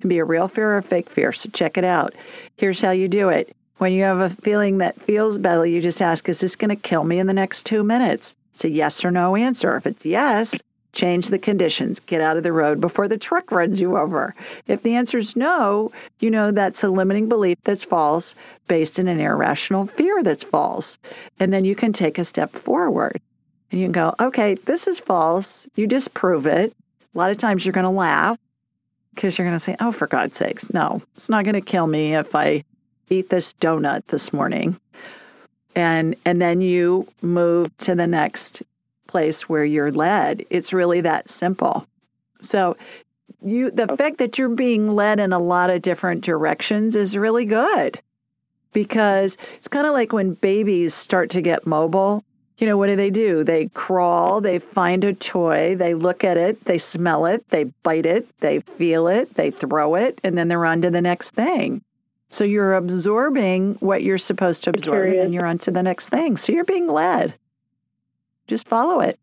can 0.00 0.08
be 0.08 0.18
a 0.18 0.24
real 0.24 0.48
fear 0.48 0.72
or 0.72 0.78
a 0.78 0.82
fake 0.82 1.10
fear. 1.10 1.32
So 1.32 1.50
check 1.50 1.78
it 1.78 1.84
out. 1.84 2.14
Here's 2.56 2.80
how 2.80 2.90
you 2.90 3.08
do 3.08 3.28
it. 3.28 3.54
When 3.82 3.92
you 3.92 4.04
have 4.04 4.20
a 4.20 4.30
feeling 4.30 4.78
that 4.78 5.02
feels 5.02 5.38
badly, 5.38 5.74
you 5.74 5.82
just 5.82 6.00
ask, 6.00 6.28
is 6.28 6.38
this 6.38 6.54
going 6.54 6.68
to 6.68 6.76
kill 6.76 7.02
me 7.02 7.18
in 7.18 7.26
the 7.26 7.32
next 7.32 7.66
two 7.66 7.82
minutes? 7.82 8.32
It's 8.54 8.64
a 8.64 8.70
yes 8.70 9.04
or 9.04 9.10
no 9.10 9.34
answer. 9.34 9.76
If 9.76 9.88
it's 9.88 10.06
yes, 10.06 10.54
change 10.92 11.26
the 11.26 11.38
conditions. 11.40 11.98
Get 11.98 12.20
out 12.20 12.36
of 12.36 12.44
the 12.44 12.52
road 12.52 12.80
before 12.80 13.08
the 13.08 13.18
truck 13.18 13.50
runs 13.50 13.80
you 13.80 13.98
over. 13.98 14.36
If 14.68 14.84
the 14.84 14.94
answer 14.94 15.18
is 15.18 15.34
no, 15.34 15.90
you 16.20 16.30
know 16.30 16.52
that's 16.52 16.84
a 16.84 16.90
limiting 16.90 17.28
belief 17.28 17.58
that's 17.64 17.82
false 17.82 18.36
based 18.68 19.00
in 19.00 19.08
an 19.08 19.18
irrational 19.18 19.88
fear 19.88 20.22
that's 20.22 20.44
false. 20.44 20.96
And 21.40 21.52
then 21.52 21.64
you 21.64 21.74
can 21.74 21.92
take 21.92 22.18
a 22.18 22.24
step 22.24 22.52
forward. 22.52 23.20
And 23.72 23.80
you 23.80 23.86
can 23.86 23.92
go, 23.92 24.14
okay, 24.20 24.54
this 24.54 24.86
is 24.86 25.00
false. 25.00 25.66
You 25.74 25.88
disprove 25.88 26.46
it. 26.46 26.72
A 27.16 27.18
lot 27.18 27.32
of 27.32 27.38
times 27.38 27.66
you're 27.66 27.72
going 27.72 27.82
to 27.82 27.90
laugh 27.90 28.38
because 29.12 29.36
you're 29.36 29.48
going 29.48 29.58
to 29.58 29.64
say, 29.64 29.74
oh, 29.80 29.90
for 29.90 30.06
God's 30.06 30.36
sakes, 30.38 30.72
no, 30.72 31.02
it's 31.16 31.28
not 31.28 31.44
going 31.44 31.54
to 31.56 31.60
kill 31.60 31.88
me 31.88 32.14
if 32.14 32.36
I 32.36 32.62
eat 33.12 33.28
this 33.28 33.54
donut 33.54 34.06
this 34.06 34.32
morning. 34.32 34.78
And, 35.74 36.16
and 36.24 36.40
then 36.40 36.60
you 36.60 37.08
move 37.22 37.76
to 37.78 37.94
the 37.94 38.06
next 38.06 38.62
place 39.06 39.48
where 39.48 39.64
you're 39.64 39.92
led. 39.92 40.44
It's 40.50 40.72
really 40.72 41.02
that 41.02 41.28
simple. 41.28 41.86
So 42.40 42.76
you 43.40 43.70
the 43.70 43.88
fact 43.96 44.18
that 44.18 44.38
you're 44.38 44.48
being 44.48 44.90
led 44.90 45.18
in 45.18 45.32
a 45.32 45.38
lot 45.38 45.70
of 45.70 45.82
different 45.82 46.22
directions 46.24 46.96
is 46.96 47.16
really 47.16 47.44
good 47.44 48.00
because 48.72 49.36
it's 49.56 49.68
kind 49.68 49.86
of 49.86 49.92
like 49.92 50.12
when 50.12 50.34
babies 50.34 50.94
start 50.94 51.30
to 51.30 51.42
get 51.42 51.66
mobile 51.66 52.24
you 52.62 52.68
know, 52.68 52.76
what 52.76 52.86
do 52.86 52.94
they 52.94 53.10
do? 53.10 53.42
They 53.42 53.66
crawl, 53.74 54.40
they 54.40 54.60
find 54.60 55.02
a 55.02 55.12
toy, 55.12 55.74
they 55.74 55.94
look 55.94 56.22
at 56.22 56.36
it, 56.36 56.64
they 56.64 56.78
smell 56.78 57.26
it, 57.26 57.44
they 57.50 57.64
bite 57.64 58.06
it, 58.06 58.28
they 58.38 58.60
feel 58.60 59.08
it, 59.08 59.34
they 59.34 59.50
throw 59.50 59.96
it, 59.96 60.20
and 60.22 60.38
then 60.38 60.46
they're 60.46 60.64
on 60.64 60.82
to 60.82 60.90
the 60.90 61.00
next 61.00 61.30
thing. 61.30 61.82
So 62.32 62.44
you're 62.44 62.74
absorbing 62.74 63.76
what 63.80 64.02
you're 64.02 64.18
supposed 64.18 64.64
to 64.64 64.70
absorb, 64.70 65.10
and 65.10 65.18
then 65.18 65.32
you're 65.34 65.46
on 65.46 65.58
to 65.58 65.70
the 65.70 65.82
next 65.82 66.08
thing. 66.08 66.38
So 66.38 66.52
you're 66.52 66.64
being 66.64 66.88
led. 66.88 67.34
Just 68.46 68.66
follow 68.66 69.00
it. 69.00 69.20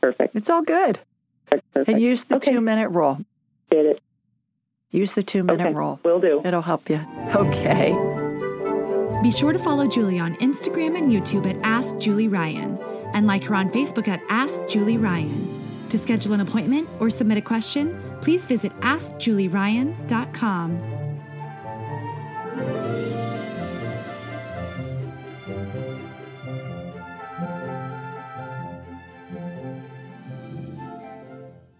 Perfect. 0.00 0.36
It's 0.36 0.48
all 0.48 0.62
good. 0.62 1.00
Perfect. 1.50 1.88
And 1.88 2.00
use 2.00 2.22
the 2.24 2.36
okay. 2.36 2.52
two 2.52 2.60
minute 2.60 2.90
rule. 2.90 3.18
Get 3.70 3.84
it. 3.84 4.00
Use 4.92 5.12
the 5.12 5.24
two 5.24 5.42
minute 5.42 5.66
okay. 5.66 5.74
rule. 5.74 5.98
Will 6.04 6.20
do. 6.20 6.40
It'll 6.44 6.62
help 6.62 6.88
you. 6.88 7.04
Okay. 7.34 7.92
Be 9.22 9.30
sure 9.30 9.52
to 9.52 9.58
follow 9.58 9.86
Julie 9.86 10.18
on 10.18 10.34
Instagram 10.36 10.96
and 10.96 11.12
YouTube 11.12 11.44
at 11.48 11.56
Ask 11.62 11.98
Julie 11.98 12.28
Ryan 12.28 12.78
and 13.12 13.26
like 13.26 13.44
her 13.44 13.54
on 13.54 13.68
Facebook 13.70 14.08
at 14.08 14.22
Ask 14.30 14.66
Julie 14.68 14.96
Ryan. 14.96 15.86
To 15.90 15.98
schedule 15.98 16.32
an 16.32 16.40
appointment 16.40 16.88
or 17.00 17.10
submit 17.10 17.36
a 17.38 17.42
question, 17.42 18.00
please 18.22 18.46
visit 18.46 18.72
AskJulieRyan.com. 18.80 20.99
Música 22.60 23.19